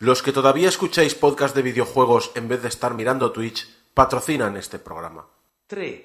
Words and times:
Los 0.00 0.22
que 0.22 0.30
todavía 0.30 0.68
escucháis 0.68 1.16
podcast 1.16 1.56
de 1.56 1.62
videojuegos 1.62 2.30
en 2.36 2.46
vez 2.46 2.62
de 2.62 2.68
estar 2.68 2.94
mirando 2.94 3.32
Twitch, 3.32 3.66
patrocinan 3.94 4.56
este 4.56 4.78
programa. 4.78 5.26
3, 5.66 6.00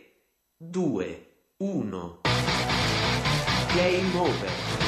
2, 0.58 1.06
1. 1.60 2.22
Game 3.76 4.20
over. 4.20 4.83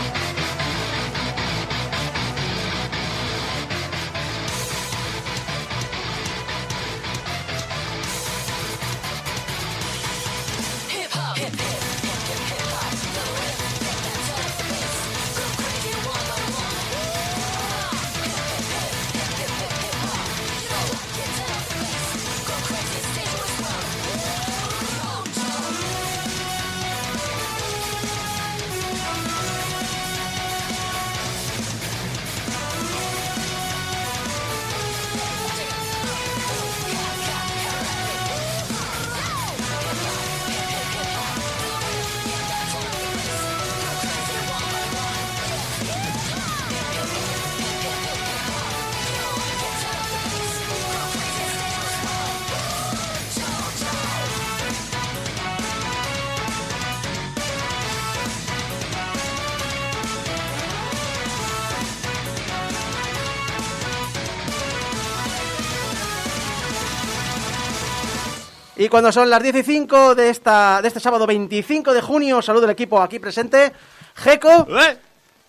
Y 68.85 68.87
cuando 68.87 69.11
son 69.11 69.31
las 69.31 69.41
10 69.41 69.55
y 69.55 69.63
5 69.63 70.13
de, 70.13 70.29
esta, 70.29 70.79
de 70.79 70.89
este 70.89 70.99
sábado 70.99 71.25
25 71.25 71.91
de 71.91 72.01
junio, 72.01 72.39
saludo 72.43 72.65
al 72.65 72.69
equipo 72.69 73.01
aquí 73.01 73.17
presente, 73.17 73.73
Jeco. 74.13 74.67
¿Eh? 74.69 74.97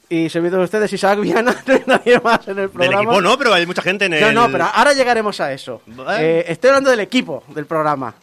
Y 0.08 0.30
servidor 0.30 0.60
de 0.60 0.64
ustedes, 0.64 0.90
Isaac 0.94 1.20
Viana, 1.20 1.54
no 1.66 1.74
hay 1.74 1.82
nadie 1.84 2.18
más 2.20 2.48
en 2.48 2.52
el 2.52 2.56
Del 2.56 2.70
programa. 2.70 3.02
equipo 3.02 3.20
no, 3.20 3.36
pero 3.36 3.52
hay 3.52 3.66
mucha 3.66 3.82
gente 3.82 4.06
en 4.06 4.14
el... 4.14 4.22
No, 4.22 4.32
no, 4.32 4.50
pero 4.50 4.64
ahora 4.72 4.94
llegaremos 4.94 5.38
a 5.40 5.52
eso. 5.52 5.82
Eh, 6.18 6.46
estoy 6.48 6.68
hablando 6.68 6.88
del 6.88 7.00
equipo 7.00 7.44
del 7.48 7.66
programa. 7.66 8.14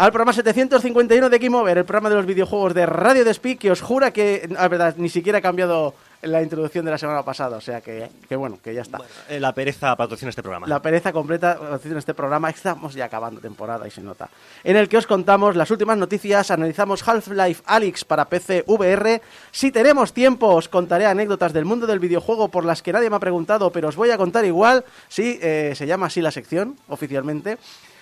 Al 0.00 0.12
programa 0.12 0.32
751 0.32 1.28
de 1.28 1.38
Game 1.38 1.54
Over, 1.54 1.76
el 1.76 1.84
programa 1.84 2.08
de 2.08 2.14
los 2.14 2.24
videojuegos 2.24 2.72
de 2.72 2.86
Radio 2.86 3.22
Despí, 3.22 3.56
que 3.56 3.70
os 3.70 3.82
jura 3.82 4.14
que, 4.14 4.48
la 4.50 4.66
verdad, 4.66 4.94
ni 4.96 5.10
siquiera 5.10 5.40
he 5.40 5.42
cambiado 5.42 5.92
la 6.22 6.42
introducción 6.42 6.86
de 6.86 6.90
la 6.90 6.96
semana 6.96 7.22
pasada. 7.22 7.58
O 7.58 7.60
sea 7.60 7.82
que, 7.82 8.08
que 8.26 8.34
bueno, 8.34 8.58
que 8.64 8.72
ya 8.72 8.80
está. 8.80 8.98
Eh, 9.28 9.38
La 9.38 9.52
pereza 9.52 9.94
patrocina 9.96 10.30
este 10.30 10.42
programa. 10.42 10.66
La 10.66 10.80
pereza 10.80 11.12
completa 11.12 11.58
en 11.84 11.98
este 11.98 12.14
programa. 12.14 12.48
Estamos 12.48 12.94
ya 12.94 13.04
acabando 13.04 13.42
temporada 13.42 13.86
y 13.86 13.90
se 13.90 14.00
nota. 14.00 14.30
En 14.64 14.76
el 14.78 14.88
que 14.88 14.96
os 14.96 15.06
contamos 15.06 15.54
las 15.54 15.70
últimas 15.70 15.98
noticias, 15.98 16.50
analizamos 16.50 17.06
Half-Life 17.06 17.62
Alyx 17.66 18.06
para 18.06 18.24
PC 18.24 18.64
VR. 18.66 19.20
Si 19.50 19.70
tenemos 19.70 20.14
tiempo, 20.14 20.46
os 20.46 20.70
contaré 20.70 21.04
anécdotas 21.04 21.52
del 21.52 21.66
mundo 21.66 21.86
del 21.86 21.98
videojuego 21.98 22.48
por 22.48 22.64
las 22.64 22.80
que 22.80 22.94
nadie 22.94 23.10
me 23.10 23.16
ha 23.16 23.20
preguntado, 23.20 23.70
pero 23.70 23.88
os 23.88 23.96
voy 23.96 24.10
a 24.10 24.16
contar 24.16 24.46
igual. 24.46 24.82
Sí, 25.08 25.38
eh, 25.42 25.74
se 25.76 25.86
llama 25.86 26.06
así 26.06 26.22
la 26.22 26.30
sección, 26.30 26.78
oficialmente. 26.88 27.58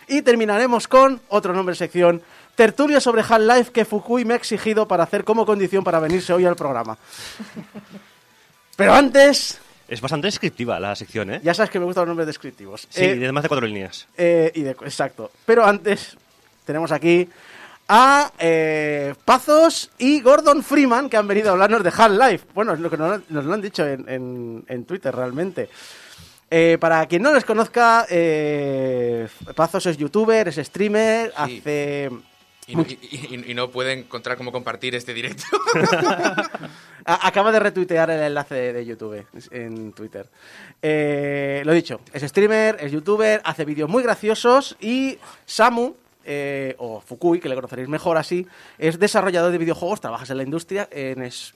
Y 0.08 0.22
terminaremos 0.22 0.88
con 0.88 1.20
otro 1.28 1.52
nombre 1.52 1.72
de 1.72 1.78
sección. 1.78 2.22
Tertulia 2.54 3.00
sobre 3.00 3.22
Half-Life 3.22 3.70
que 3.72 3.84
Fukui 3.84 4.24
me 4.24 4.34
ha 4.34 4.36
exigido 4.36 4.88
para 4.88 5.04
hacer 5.04 5.22
como 5.24 5.46
condición 5.46 5.84
para 5.84 6.00
venirse 6.00 6.32
hoy 6.32 6.44
al 6.44 6.56
programa. 6.56 6.98
Pero 8.76 8.94
antes, 8.94 9.60
Es 9.88 10.00
bastante 10.00 10.26
descriptiva 10.26 10.78
la 10.80 10.94
sección, 10.96 11.32
¿eh? 11.32 11.40
ya 11.42 11.54
sabes 11.54 11.70
que 11.70 11.78
me 11.78 11.84
gustan 11.84 12.02
los 12.02 12.08
nombres 12.08 12.26
descriptivos. 12.26 12.86
Sí, 12.90 13.04
Eh, 13.04 13.16
de 13.16 13.32
más 13.32 13.42
de 13.42 13.48
cuatro 13.48 13.66
líneas. 13.66 14.06
eh, 14.16 14.50
y 14.54 14.62
de- 14.62 14.70
exacto. 14.72 15.30
Pero 15.46 15.64
antes 15.64 16.16
tenemos 16.64 16.92
aquí 16.92 17.28
a 17.88 18.30
eh, 18.38 19.14
Pazos 19.24 19.90
y 19.98 20.20
Gordon 20.20 20.62
Freeman, 20.62 21.08
que 21.08 21.16
han 21.16 21.26
venido 21.26 21.48
a 21.48 21.52
hablarnos 21.52 21.82
de 21.82 21.92
Half-Life. 21.96 22.46
Bueno, 22.54 22.74
es 22.74 22.80
lo 22.80 22.90
que 22.90 22.96
nos, 22.98 23.20
nos 23.30 23.44
lo 23.44 23.54
han 23.54 23.62
dicho 23.62 23.86
en, 23.86 24.08
en- 24.08 24.64
en 24.68 24.84
Twitter 24.84 25.14
realmente. 25.14 25.68
Eh, 26.50 26.78
para 26.80 27.04
quien 27.06 27.22
no 27.22 27.32
les 27.34 27.44
conozca, 27.44 28.06
eh, 28.08 29.28
Pazos 29.54 29.84
es 29.86 29.96
youtuber, 29.98 30.48
es 30.48 30.56
streamer, 30.56 31.32
Sí. 31.46 31.58
hace... 31.60 32.10
Y, 32.66 32.76
no- 32.76 32.82
y- 32.86 32.98
y- 33.02 33.50
y 33.50 33.54
no 33.54 33.70
pueden 33.70 34.00
encontrar 34.00 34.36
cómo 34.36 34.52
compartir 34.52 34.94
este 34.94 35.14
directo. 35.14 35.44
Acaba 37.04 37.50
de 37.50 37.60
retuitear 37.60 38.10
el 38.10 38.20
enlace 38.20 38.54
de, 38.54 38.72
de 38.74 38.84
YouTube 38.86 39.24
en 39.50 39.92
Twitter. 39.92 40.26
Eh, 40.82 41.62
lo 41.64 41.72
dicho, 41.72 42.00
es 42.12 42.22
streamer, 42.22 42.76
es 42.80 42.92
youtuber, 42.92 43.40
hace 43.44 43.64
vídeos 43.64 43.88
muy 43.88 44.02
graciosos 44.02 44.76
y 44.80 45.18
Samu, 45.46 45.94
eh, 46.26 46.74
o 46.78 47.00
Fukui, 47.00 47.40
que 47.40 47.48
le 47.48 47.54
conoceréis 47.54 47.88
mejor 47.88 48.18
así, 48.18 48.46
es 48.76 48.98
desarrollador 48.98 49.50
de 49.50 49.58
videojuegos, 49.58 50.02
trabajas 50.02 50.28
en 50.28 50.36
la 50.36 50.42
industria, 50.42 50.88
en 50.92 51.22
es- 51.22 51.54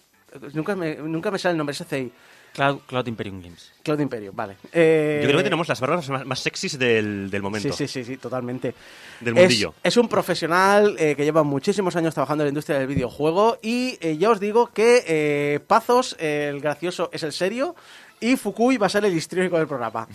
nunca, 0.54 0.75
me, 0.75 0.94
nunca 0.97 1.31
me 1.31 1.38
sale 1.38 1.52
el 1.52 1.58
nombre, 1.58 1.72
es 1.78 1.84
CI, 1.86 2.10
Cloud, 2.54 2.80
Cloud 2.86 3.06
Imperium 3.06 3.40
Games. 3.42 3.72
Cloud 3.82 4.00
Imperio, 4.00 4.32
vale. 4.34 4.56
Eh, 4.72 5.20
Yo 5.22 5.28
creo 5.28 5.38
que 5.38 5.44
tenemos 5.44 5.66
las 5.68 5.80
barbas 5.80 6.08
más, 6.08 6.24
más 6.26 6.38
sexys 6.40 6.78
del, 6.78 7.30
del 7.30 7.42
momento. 7.42 7.72
Sí, 7.72 7.86
sí, 7.88 8.04
sí, 8.04 8.04
sí, 8.12 8.16
totalmente. 8.18 8.74
Del 9.20 9.34
mundillo. 9.34 9.74
es 9.82 9.96
un 9.96 10.08
profesional 10.08 10.94
eh, 10.98 11.14
que 11.16 11.24
lleva 11.24 11.42
muchísimos 11.42 11.96
años 11.96 12.12
trabajando 12.14 12.42
en 12.44 12.46
la 12.46 12.50
industria 12.50 12.78
del 12.78 12.86
videojuego 12.88 13.58
y 13.62 13.96
eh, 14.00 14.16
ya 14.18 14.30
os 14.30 14.38
digo 14.40 14.68
que 14.72 15.02
eh, 15.06 15.60
Pazos, 15.66 16.14
eh, 16.18 16.48
el 16.52 16.60
gracioso, 16.60 17.08
es 17.12 17.22
el 17.22 17.32
serio 17.32 17.74
y 18.20 18.36
Fukui 18.36 18.76
va 18.76 18.86
a 18.86 18.90
ser 18.90 19.04
el 19.04 19.16
histriónico 19.16 19.58
del 19.58 19.66
programa. 19.66 20.06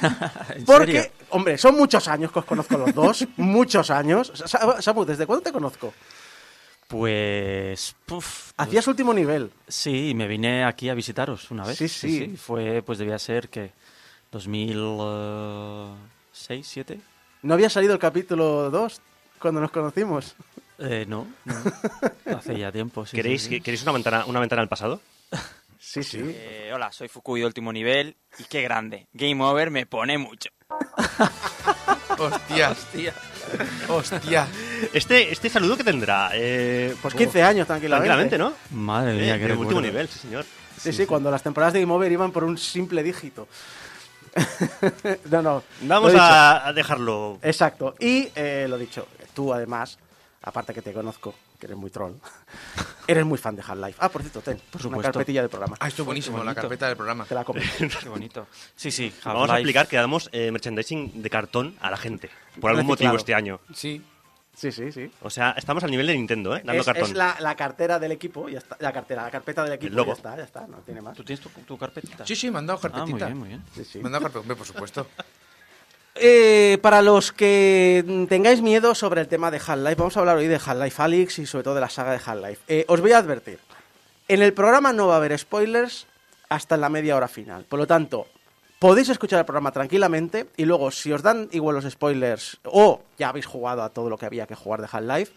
¿En 0.54 0.64
Porque, 0.64 0.92
serio? 1.02 1.10
hombre, 1.30 1.58
son 1.58 1.76
muchos 1.76 2.08
años 2.08 2.32
que 2.32 2.38
os 2.38 2.44
conozco 2.44 2.78
los 2.78 2.94
dos, 2.94 3.26
muchos 3.36 3.90
años. 3.90 4.32
Sa- 4.46 4.80
Samu, 4.80 5.04
¿desde 5.04 5.26
cuándo 5.26 5.42
te 5.42 5.52
conozco? 5.52 5.92
Pues. 6.90 7.94
Puf, 8.04 8.50
Hacías 8.56 8.88
último 8.88 9.14
nivel. 9.14 9.52
Sí, 9.68 10.12
me 10.16 10.26
vine 10.26 10.64
aquí 10.64 10.88
a 10.88 10.94
visitaros 10.94 11.52
una 11.52 11.64
vez. 11.64 11.78
Sí, 11.78 11.86
sí. 11.88 12.36
Fue, 12.36 12.82
pues 12.82 12.98
debía 12.98 13.16
ser 13.18 13.48
que. 13.48 13.70
2006, 14.32 16.66
7. 16.66 17.00
¿No 17.42 17.54
había 17.54 17.70
salido 17.70 17.92
el 17.94 18.00
capítulo 18.00 18.70
2 18.70 19.00
cuando 19.38 19.60
nos 19.60 19.70
conocimos? 19.70 20.34
Eh, 20.78 21.04
no, 21.06 21.28
no. 21.44 21.54
Hace 22.36 22.58
ya 22.58 22.72
tiempo. 22.72 23.06
sí, 23.06 23.16
¿Queréis, 23.16 23.42
sí, 23.42 23.50
sí. 23.50 23.60
¿Queréis 23.60 23.84
una 23.84 23.92
ventana, 23.92 24.24
una 24.26 24.40
ventana 24.40 24.62
al 24.62 24.68
pasado? 24.68 25.00
Sí, 25.82 26.02
sí. 26.04 26.20
Eh, 26.22 26.70
hola, 26.74 26.92
soy 26.92 27.08
Fukui 27.08 27.40
de 27.40 27.46
último 27.46 27.72
nivel 27.72 28.14
y 28.38 28.44
qué 28.44 28.60
grande. 28.60 29.06
Game 29.14 29.42
Over 29.42 29.70
me 29.70 29.86
pone 29.86 30.18
mucho. 30.18 30.50
Hostia. 32.18 32.76
Hostia. 33.88 34.46
Este, 34.92 35.32
este 35.32 35.48
saludo 35.48 35.76
que 35.76 35.84
tendrá. 35.84 36.30
Eh, 36.34 36.94
Pues 37.00 37.14
15 37.14 37.42
años, 37.42 37.66
tranquilamente. 37.66 38.08
Tranquilamente, 38.08 38.38
¿no? 38.38 38.78
Madre 38.78 39.14
mía, 39.14 39.36
Eh, 39.36 39.40
qué 39.40 39.46
de 39.48 39.54
último 39.54 39.80
nivel, 39.80 40.08
sí, 40.08 40.18
señor. 40.20 40.44
Sí, 40.78 40.92
sí, 40.92 41.06
cuando 41.06 41.30
las 41.30 41.42
temporadas 41.42 41.74
de 41.74 41.80
Game 41.80 41.92
Over 41.92 42.10
iban 42.10 42.32
por 42.32 42.44
un 42.44 42.56
simple 42.56 43.02
dígito. 43.02 43.46
no, 45.30 45.42
no. 45.42 45.62
Vamos 45.82 46.12
a 46.16 46.72
dejarlo. 46.74 47.38
Exacto. 47.42 47.94
Y 47.98 48.28
eh, 48.34 48.66
lo 48.68 48.78
dicho, 48.78 49.06
tú 49.34 49.52
además, 49.52 49.98
aparte 50.42 50.72
que 50.72 50.82
te 50.82 50.92
conozco, 50.92 51.34
que 51.60 51.66
eres 51.66 51.78
muy 51.78 51.90
troll, 51.90 52.14
eres 53.06 53.24
muy 53.24 53.38
fan 53.38 53.54
de 53.54 53.62
Half-Life. 53.62 53.98
Ah, 54.00 54.08
por 54.08 54.22
cierto, 54.22 54.40
ten, 54.40 54.56
Por 54.70 54.80
una 54.80 54.82
supuesto. 54.82 55.12
carpetilla 55.12 55.42
del 55.42 55.50
programa. 55.50 55.76
Ah, 55.78 55.86
esto 55.86 56.02
es 56.02 56.06
buenísimo, 56.06 56.42
la 56.42 56.54
carpeta 56.54 56.88
del 56.88 56.96
programa. 56.96 57.24
Te 57.26 57.34
la 57.36 57.44
comes. 57.44 57.70
Qué 58.02 58.08
bonito. 58.08 58.48
Sí, 58.74 58.90
sí, 58.90 59.12
Vamos 59.24 59.48
a 59.50 59.54
explicar 59.58 59.86
que 59.86 59.96
damos 59.96 60.28
eh, 60.32 60.50
merchandising 60.50 61.22
de 61.22 61.30
cartón 61.30 61.76
a 61.80 61.90
la 61.90 61.96
gente. 61.96 62.28
Por 62.60 62.70
algún 62.70 62.88
Reciclado. 62.88 63.12
motivo 63.14 63.16
este 63.16 63.34
año. 63.34 63.60
Sí. 63.72 64.02
Sí, 64.52 64.72
sí, 64.72 64.90
sí. 64.92 65.10
O 65.22 65.30
sea, 65.30 65.52
estamos 65.56 65.84
al 65.84 65.90
nivel 65.92 66.08
de 66.08 66.14
Nintendo, 66.14 66.54
¿eh? 66.56 66.62
Dando 66.64 66.80
Es, 66.80 66.84
cartón. 66.86 67.04
es 67.04 67.12
la, 67.14 67.36
la 67.40 67.54
cartera 67.54 67.98
del 67.98 68.12
equipo, 68.12 68.48
ya 68.48 68.58
está. 68.58 68.76
La 68.80 68.92
cartera, 68.92 69.22
la 69.22 69.30
carpeta 69.30 69.62
del 69.64 69.74
equipo, 69.74 69.94
logo. 69.94 70.08
ya 70.12 70.16
está, 70.16 70.36
ya 70.36 70.42
está, 70.44 70.66
no 70.66 70.78
tiene 70.78 71.00
más. 71.00 71.16
¿Tú 71.16 71.22
tienes 71.24 71.40
tu, 71.42 71.48
tu 71.50 71.78
carpetita? 71.78 72.26
Sí, 72.26 72.34
sí, 72.34 72.50
me 72.50 72.58
han 72.58 72.66
dado 72.66 72.78
Ah, 72.82 72.88
muy 72.88 72.90
carpetita. 72.98 73.26
bien, 73.26 73.38
muy 73.38 73.48
bien. 73.48 73.62
Sí, 73.74 73.84
sí. 73.84 73.98
Me 74.00 74.06
han 74.06 74.12
dado 74.12 74.24
carpetita, 74.24 74.40
hombre, 74.40 74.56
por 74.56 74.66
supuesto. 74.66 75.06
Eh, 76.22 76.76
para 76.82 77.00
los 77.00 77.32
que 77.32 78.26
tengáis 78.28 78.60
miedo 78.60 78.94
sobre 78.94 79.22
el 79.22 79.28
tema 79.28 79.50
de 79.50 79.56
Half-Life, 79.56 79.94
vamos 79.94 80.14
a 80.18 80.20
hablar 80.20 80.36
hoy 80.36 80.48
de 80.48 80.56
Half-Life 80.56 81.02
Alyx 81.02 81.38
y 81.38 81.46
sobre 81.46 81.64
todo 81.64 81.76
de 81.76 81.80
la 81.80 81.88
saga 81.88 82.12
de 82.12 82.20
Half-Life. 82.22 82.60
Eh, 82.68 82.84
os 82.88 83.00
voy 83.00 83.12
a 83.12 83.18
advertir, 83.18 83.58
en 84.28 84.42
el 84.42 84.52
programa 84.52 84.92
no 84.92 85.06
va 85.06 85.14
a 85.14 85.16
haber 85.16 85.38
spoilers 85.38 86.06
hasta 86.50 86.76
la 86.76 86.90
media 86.90 87.16
hora 87.16 87.26
final. 87.26 87.64
Por 87.64 87.78
lo 87.78 87.86
tanto, 87.86 88.26
podéis 88.78 89.08
escuchar 89.08 89.38
el 89.38 89.46
programa 89.46 89.72
tranquilamente 89.72 90.48
y 90.58 90.66
luego, 90.66 90.90
si 90.90 91.10
os 91.10 91.22
dan 91.22 91.48
igual 91.52 91.76
los 91.76 91.90
spoilers 91.90 92.58
o 92.64 93.00
ya 93.18 93.30
habéis 93.30 93.46
jugado 93.46 93.82
a 93.82 93.88
todo 93.88 94.10
lo 94.10 94.18
que 94.18 94.26
había 94.26 94.46
que 94.46 94.54
jugar 94.54 94.82
de 94.82 94.88
Half-Life, 94.92 95.32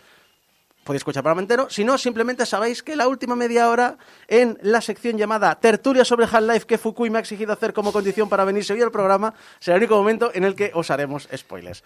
podéis 0.83 1.01
escuchar 1.01 1.21
el 1.21 1.23
programa 1.23 1.41
entero. 1.41 1.69
Si 1.69 1.83
no, 1.83 1.97
simplemente 1.97 2.45
sabéis 2.45 2.83
que 2.83 2.95
la 2.95 3.07
última 3.07 3.35
media 3.35 3.69
hora 3.69 3.97
en 4.27 4.57
la 4.61 4.81
sección 4.81 5.17
llamada 5.17 5.55
Tertulia 5.55 6.05
sobre 6.05 6.25
Half-Life 6.25 6.65
que 6.65 6.77
Fukui 6.77 7.09
me 7.09 7.17
ha 7.17 7.21
exigido 7.21 7.53
hacer 7.53 7.73
como 7.73 7.91
condición 7.91 8.29
para 8.29 8.45
venirse 8.45 8.73
hoy 8.73 8.81
al 8.81 8.91
programa 8.91 9.33
será 9.59 9.77
el 9.77 9.83
único 9.83 9.97
momento 9.97 10.31
en 10.33 10.43
el 10.43 10.55
que 10.55 10.71
os 10.73 10.91
haremos 10.91 11.27
spoilers. 11.35 11.83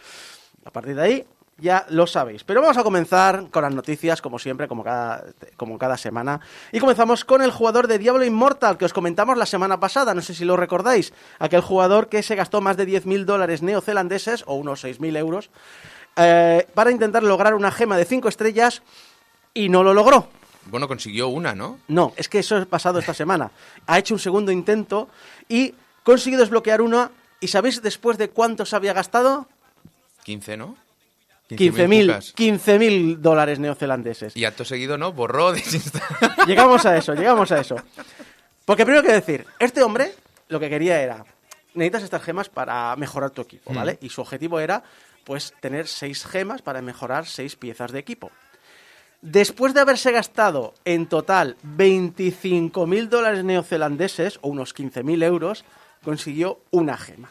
A 0.65 0.71
partir 0.71 0.95
de 0.95 1.01
ahí 1.01 1.25
ya 1.59 1.85
lo 1.89 2.05
sabéis. 2.07 2.43
Pero 2.43 2.61
vamos 2.61 2.77
a 2.77 2.83
comenzar 2.83 3.49
con 3.49 3.63
las 3.63 3.73
noticias, 3.73 4.21
como 4.21 4.39
siempre, 4.39 4.67
como 4.67 4.83
cada, 4.83 5.25
como 5.55 5.77
cada 5.77 5.97
semana. 5.97 6.39
Y 6.71 6.79
comenzamos 6.79 7.25
con 7.25 7.41
el 7.41 7.51
jugador 7.51 7.87
de 7.87 7.97
Diablo 7.97 8.23
Immortal 8.23 8.77
que 8.77 8.85
os 8.85 8.93
comentamos 8.93 9.37
la 9.37 9.45
semana 9.45 9.79
pasada. 9.79 10.13
No 10.13 10.21
sé 10.21 10.33
si 10.33 10.45
lo 10.45 10.55
recordáis. 10.55 11.13
Aquel 11.39 11.61
jugador 11.61 12.09
que 12.09 12.21
se 12.21 12.35
gastó 12.35 12.61
más 12.61 12.77
de 12.77 12.87
10.000 12.87 13.25
dólares 13.25 13.61
neozelandeses, 13.63 14.43
o 14.45 14.55
unos 14.55 14.83
6.000 14.83 15.17
euros, 15.17 15.49
eh, 16.17 16.67
para 16.73 16.91
intentar 16.91 17.23
lograr 17.23 17.53
una 17.53 17.71
gema 17.71 17.97
de 17.97 18.05
5 18.05 18.27
estrellas 18.27 18.81
y 19.53 19.69
no 19.69 19.83
lo 19.83 19.93
logró. 19.93 20.29
Bueno, 20.65 20.87
consiguió 20.87 21.29
una, 21.29 21.55
¿no? 21.55 21.79
No, 21.87 22.13
es 22.17 22.27
que 22.27 22.39
eso 22.39 22.57
es 22.57 22.65
pasado 22.65 22.99
esta 22.99 23.13
semana. 23.13 23.51
Ha 23.85 23.99
hecho 23.99 24.13
un 24.13 24.19
segundo 24.19 24.51
intento 24.51 25.09
y 25.47 25.73
consiguió 26.03 26.39
desbloquear 26.39 26.81
una. 26.81 27.11
¿Y 27.39 27.47
sabéis 27.47 27.81
después 27.81 28.17
de 28.17 28.29
cuánto 28.29 28.65
se 28.65 28.75
había 28.75 28.93
gastado? 28.93 29.47
15, 30.23 30.57
¿no? 30.57 30.75
15.000 31.49 32.07
cucas. 32.07 32.35
15.000 32.35 33.17
dólares 33.17 33.59
neozelandeses. 33.59 34.35
Y 34.35 34.43
acto 34.43 34.65
seguido, 34.65 34.97
¿no? 34.97 35.13
Borró, 35.13 35.53
desinstaló. 35.53 36.05
Llegamos 36.45 36.85
a 36.85 36.97
eso, 36.97 37.13
llegamos 37.13 37.51
a 37.51 37.59
eso. 37.59 37.77
Porque 38.65 38.85
primero 38.85 39.03
que 39.03 39.13
decir, 39.13 39.45
este 39.59 39.81
hombre 39.81 40.13
lo 40.49 40.59
que 40.59 40.69
quería 40.69 41.01
era, 41.01 41.23
necesitas 41.73 42.03
estas 42.03 42.23
gemas 42.23 42.49
para 42.49 42.95
mejorar 42.97 43.31
tu 43.31 43.41
equipo, 43.41 43.73
¿vale? 43.73 43.97
Y 44.01 44.09
su 44.09 44.21
objetivo 44.21 44.59
era, 44.59 44.83
pues, 45.27 45.53
tener 45.59 45.87
seis 45.87 46.25
gemas 46.25 46.61
para 46.61 46.81
mejorar 46.81 47.25
seis 47.25 47.57
piezas 47.57 47.91
de 47.91 47.99
equipo. 47.99 48.31
Después 49.21 49.73
de 49.73 49.81
haberse 49.81 50.13
gastado 50.13 50.73
en 50.85 51.05
total 51.07 51.57
25.000 51.65 53.09
dólares 53.09 53.43
neozelandeses, 53.43 54.39
o 54.41 54.47
unos 54.47 54.73
15.000 54.73 55.23
euros, 55.25 55.65
consiguió 56.01 56.61
una 56.71 56.97
gema. 56.97 57.29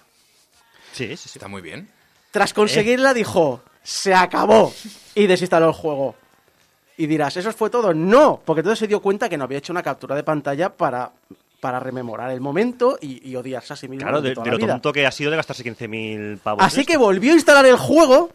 Sí, 0.93 1.17
sí, 1.17 1.31
sí. 1.31 1.39
Está 1.39 1.49
muy 1.49 1.63
bien. 1.63 1.89
Tras 2.33 2.53
conseguirla 2.53 3.15
dijo, 3.15 3.63
se 3.83 4.15
acabó, 4.15 4.75
y 5.15 5.27
desinstaló 5.27 5.69
el 5.69 5.73
juego. 5.73 6.17
Y 6.99 7.07
dirás, 7.07 7.39
¿eso 7.39 7.51
fue 7.55 7.71
todo? 7.71 7.95
No, 7.95 8.43
porque 8.45 8.61
entonces 8.61 8.81
se 8.81 8.89
dio 8.89 9.01
cuenta 9.01 9.31
que 9.31 9.39
no 9.39 9.45
había 9.45 9.57
hecho 9.57 9.73
una 9.73 9.83
captura 9.83 10.15
de 10.15 10.23
pantalla 10.23 10.69
para, 10.69 11.13
para 11.67 11.81
rememorar 11.81 12.31
el 12.31 12.41
momento 12.41 12.97
y, 13.01 13.29
y 13.29 13.35
odiarse 13.35 13.73
a 13.73 13.77
sí 13.77 13.89
mismo. 13.89 14.05
Claro, 14.05 14.23
de, 14.23 14.35
toda 14.35 14.45
de 14.45 14.51
la 14.51 14.57
lo 14.57 14.59
vida. 14.59 14.73
tonto 14.75 14.93
que 14.93 15.05
ha 15.05 15.11
sido 15.11 15.33
de 15.33 15.37
gastarse 15.37 15.65
15.000 15.65 16.39
pavos. 16.39 16.63
Así 16.63 16.85
que 16.85 16.97
volvió 16.97 17.33
a 17.33 17.35
instalar 17.35 17.67
el 17.67 17.77
juego 17.77 18.31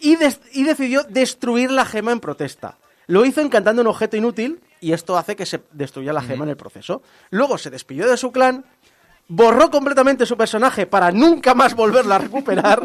y, 0.00 0.16
des- 0.16 0.40
y 0.52 0.64
decidió 0.64 1.04
destruir 1.04 1.70
la 1.70 1.84
gema 1.84 2.10
en 2.10 2.18
protesta. 2.18 2.76
Lo 3.06 3.24
hizo 3.24 3.40
encantando 3.40 3.82
un 3.82 3.88
objeto 3.88 4.16
inútil 4.16 4.60
y 4.80 4.92
esto 4.92 5.16
hace 5.16 5.36
que 5.36 5.46
se 5.46 5.60
destruya 5.70 6.12
la 6.12 6.22
gema 6.22 6.42
en 6.44 6.50
el 6.50 6.56
proceso. 6.56 7.02
Luego 7.30 7.56
se 7.56 7.70
despidió 7.70 8.08
de 8.10 8.16
su 8.16 8.32
clan, 8.32 8.64
borró 9.28 9.70
completamente 9.70 10.26
su 10.26 10.36
personaje 10.36 10.86
para 10.86 11.12
nunca 11.12 11.54
más 11.54 11.74
volverla 11.76 12.16
a 12.16 12.18
recuperar 12.18 12.82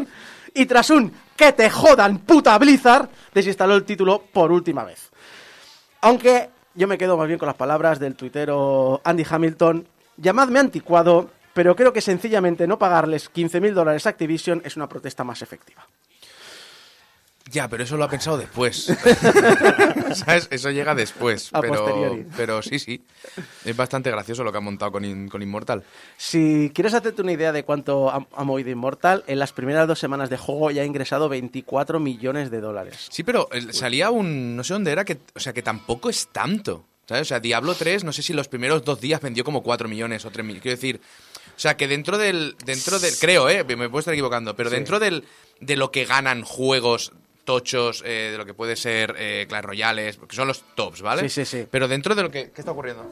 y 0.54 0.66
tras 0.66 0.90
un 0.90 1.12
que 1.36 1.52
te 1.52 1.68
jodan 1.70 2.18
puta 2.18 2.56
Blizzard 2.58 3.08
desinstaló 3.34 3.74
el 3.74 3.82
título 3.84 4.22
por 4.32 4.52
última 4.52 4.84
vez. 4.84 5.10
Aunque 6.02 6.50
yo 6.76 6.86
me 6.86 6.98
quedo 6.98 7.16
más 7.16 7.26
bien 7.26 7.38
con 7.38 7.46
las 7.46 7.56
palabras 7.56 7.98
del 7.98 8.14
tuitero 8.14 9.00
Andy 9.02 9.24
Hamilton, 9.28 9.86
llamadme 10.18 10.60
anticuado, 10.60 11.30
pero 11.54 11.74
creo 11.74 11.92
que 11.92 12.02
sencillamente 12.02 12.66
no 12.66 12.78
pagarles 12.78 13.32
15.000 13.32 13.72
dólares 13.72 14.06
a 14.06 14.10
Activision 14.10 14.60
es 14.64 14.76
una 14.76 14.88
protesta 14.88 15.24
más 15.24 15.40
efectiva. 15.40 15.86
Ya, 17.50 17.68
pero 17.68 17.84
eso 17.84 17.96
lo 17.96 18.04
ha 18.04 18.08
pensado 18.08 18.38
después. 18.38 18.86
¿Sabes? 20.14 20.48
Eso 20.50 20.70
llega 20.70 20.94
después. 20.94 21.50
A 21.52 21.60
pero, 21.60 21.74
posteriori. 21.74 22.26
pero 22.36 22.62
sí, 22.62 22.78
sí. 22.78 23.02
Es 23.64 23.76
bastante 23.76 24.10
gracioso 24.10 24.42
lo 24.44 24.50
que 24.52 24.58
han 24.58 24.64
montado 24.64 24.92
con, 24.92 25.04
In- 25.04 25.28
con 25.28 25.42
Immortal. 25.42 25.84
Si 26.16 26.70
quieres 26.74 26.94
hacerte 26.94 27.22
una 27.22 27.32
idea 27.32 27.52
de 27.52 27.62
cuánto 27.64 28.10
ha, 28.10 28.26
ha 28.34 28.44
movido 28.44 28.70
Immortal, 28.70 29.24
en 29.26 29.38
las 29.38 29.52
primeras 29.52 29.86
dos 29.86 29.98
semanas 29.98 30.30
de 30.30 30.36
juego 30.38 30.70
ya 30.70 30.82
ha 30.82 30.84
ingresado 30.84 31.28
24 31.28 32.00
millones 32.00 32.50
de 32.50 32.60
dólares. 32.60 33.06
Sí, 33.10 33.22
pero 33.22 33.48
el- 33.52 33.72
salía 33.72 34.10
un. 34.10 34.56
No 34.56 34.64
sé 34.64 34.72
dónde 34.74 34.90
era, 34.92 35.04
que, 35.04 35.18
o 35.34 35.40
sea, 35.40 35.52
que 35.52 35.62
tampoco 35.62 36.10
es 36.10 36.28
tanto. 36.28 36.84
¿Sabes? 37.08 37.22
O 37.22 37.24
sea, 37.26 37.38
Diablo 37.38 37.74
3, 37.74 38.02
no 38.02 38.12
sé 38.12 38.22
si 38.22 38.32
los 38.32 38.48
primeros 38.48 38.84
dos 38.84 39.00
días 39.00 39.20
vendió 39.20 39.44
como 39.44 39.62
4 39.62 39.88
millones 39.88 40.24
o 40.24 40.30
3 40.32 40.44
millones. 40.44 40.62
Quiero 40.62 40.76
decir. 40.76 41.00
O 41.56 41.58
sea, 41.60 41.76
que 41.76 41.86
dentro 41.86 42.18
del. 42.18 42.56
Dentro 42.64 42.98
del. 42.98 43.14
Creo, 43.20 43.48
¿eh? 43.48 43.62
Me 43.64 43.88
puedo 43.88 44.00
estar 44.00 44.12
equivocando. 44.14 44.56
Pero 44.56 44.70
dentro 44.70 44.98
del, 44.98 45.22
de 45.60 45.76
lo 45.76 45.92
que 45.92 46.04
ganan 46.04 46.42
juegos 46.42 47.12
tochos, 47.46 48.02
eh, 48.04 48.28
de 48.32 48.36
lo 48.36 48.44
que 48.44 48.52
puede 48.52 48.76
ser 48.76 49.14
eh, 49.18 49.46
Clash 49.48 49.64
Royales, 49.64 50.18
que 50.28 50.36
son 50.36 50.46
los 50.48 50.62
tops, 50.74 51.00
¿vale? 51.00 51.22
Sí, 51.30 51.30
sí, 51.30 51.44
sí. 51.62 51.66
Pero 51.70 51.88
dentro 51.88 52.14
de 52.14 52.22
lo 52.24 52.30
que. 52.30 52.50
¿Qué 52.50 52.60
está 52.60 52.72
ocurriendo? 52.72 53.06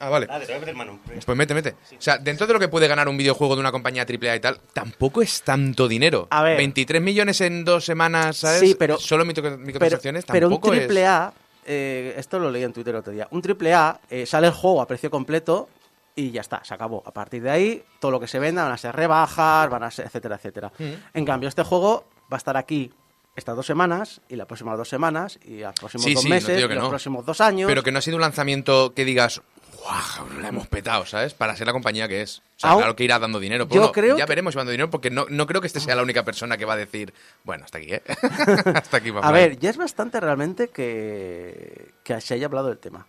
Ah, 0.00 0.10
vale. 0.10 0.28
Ah, 0.30 0.38
te 0.38 0.46
voy 0.46 0.54
a 0.54 0.58
meter 0.60 0.76
mano. 0.76 1.00
Pues 1.26 1.36
mete, 1.36 1.54
mete. 1.54 1.70
O 1.70 2.00
sea, 2.00 2.18
dentro 2.18 2.46
de 2.46 2.52
lo 2.52 2.60
que 2.60 2.68
puede 2.68 2.86
ganar 2.86 3.08
un 3.08 3.16
videojuego 3.16 3.56
de 3.56 3.60
una 3.60 3.72
compañía 3.72 4.06
AAA 4.08 4.36
y 4.36 4.40
tal, 4.40 4.60
tampoco 4.72 5.22
es 5.22 5.42
tanto 5.42 5.88
dinero. 5.88 6.28
A 6.30 6.44
ver. 6.44 6.56
23 6.56 7.02
millones 7.02 7.40
en 7.40 7.64
dos 7.64 7.84
semanas, 7.84 8.36
¿sabes? 8.36 8.60
Sí, 8.60 8.76
pero- 8.78 8.98
Solo 8.98 9.24
micro- 9.24 9.42
Pero, 9.42 9.58
microtransacciones 9.58 10.24
pero 10.26 10.46
un 10.46 10.52
tampoco 10.52 10.72
es... 10.72 10.78
triple 10.82 11.04
A, 11.04 11.32
eh, 11.66 12.14
esto 12.16 12.38
lo 12.38 12.48
leí 12.48 12.62
en 12.62 12.72
Twitter 12.72 12.94
el 12.94 13.00
otro 13.00 13.12
día, 13.12 13.26
un 13.32 13.42
triple 13.42 13.74
A 13.74 14.00
eh, 14.08 14.24
sale 14.24 14.46
el 14.46 14.52
juego 14.52 14.80
a 14.80 14.86
precio 14.86 15.10
completo 15.10 15.68
y 16.14 16.30
ya 16.30 16.42
está, 16.42 16.62
se 16.64 16.74
acabó. 16.74 17.02
A 17.04 17.10
partir 17.12 17.42
de 17.42 17.50
ahí, 17.50 17.82
todo 17.98 18.12
lo 18.12 18.20
que 18.20 18.28
se 18.28 18.38
venda 18.38 18.62
van 18.62 18.72
a 18.72 18.78
ser 18.78 18.94
rebajas, 18.94 19.68
van 19.68 19.82
a 19.82 19.90
ser, 19.90 20.06
etcétera, 20.06 20.36
etcétera. 20.36 20.70
Mm. 20.78 20.84
En 21.14 21.24
cambio, 21.24 21.48
este 21.48 21.64
juego 21.64 22.04
va 22.32 22.36
a 22.36 22.38
estar 22.38 22.56
aquí 22.56 22.92
estas 23.38 23.56
dos 23.56 23.66
semanas, 23.66 24.20
y 24.28 24.36
las 24.36 24.46
próximas 24.46 24.76
dos 24.76 24.88
semanas, 24.88 25.38
y 25.44 25.58
los 25.60 25.72
próximos 25.74 26.04
Sí, 26.04 26.14
dos 26.14 26.22
sí, 26.24 26.28
meses, 26.28 26.58
y 26.58 26.62
los 26.68 26.74
no. 26.84 26.88
próximos 26.90 27.24
dos 27.24 27.40
años. 27.40 27.68
Pero 27.68 27.82
que 27.82 27.92
no 27.92 27.98
ha 27.98 28.02
sido 28.02 28.16
un 28.16 28.20
lanzamiento 28.22 28.92
que 28.94 29.04
digas, 29.04 29.40
¡guau! 29.82 30.28
La 30.40 30.48
hemos 30.48 30.66
petado, 30.66 31.06
¿sabes? 31.06 31.34
Para 31.34 31.54
ser 31.56 31.66
la 31.66 31.72
compañía 31.72 32.08
que 32.08 32.20
es. 32.22 32.38
O 32.38 32.42
sea, 32.60 32.70
Aún- 32.70 32.80
claro 32.80 32.96
que 32.96 33.04
irá 33.04 33.18
dando 33.18 33.38
dinero. 33.40 33.64
Yo 33.64 33.80
Bueno, 33.80 33.92
creo 33.92 34.18
ya 34.18 34.24
que- 34.26 34.28
veremos 34.30 34.52
si 34.52 34.56
va 34.56 34.60
dando 34.62 34.72
dinero, 34.72 34.90
porque 34.90 35.10
no, 35.10 35.26
no 35.30 35.46
creo 35.46 35.60
que 35.60 35.66
este 35.68 35.80
sea 35.80 35.94
la 35.94 36.02
única 36.02 36.24
persona 36.24 36.56
que 36.58 36.64
va 36.64 36.74
a 36.74 36.76
decir, 36.76 37.14
bueno, 37.44 37.64
hasta 37.64 37.78
aquí, 37.78 37.94
¿eh? 37.94 38.02
hasta 38.74 38.96
aquí 38.96 39.10
va 39.10 39.20
A 39.20 39.32
ver, 39.32 39.58
ya 39.58 39.70
es 39.70 39.76
bastante 39.76 40.20
realmente 40.20 40.68
que, 40.68 41.92
que 42.04 42.20
se 42.20 42.34
haya 42.34 42.46
hablado 42.46 42.68
del 42.68 42.78
tema. 42.78 43.06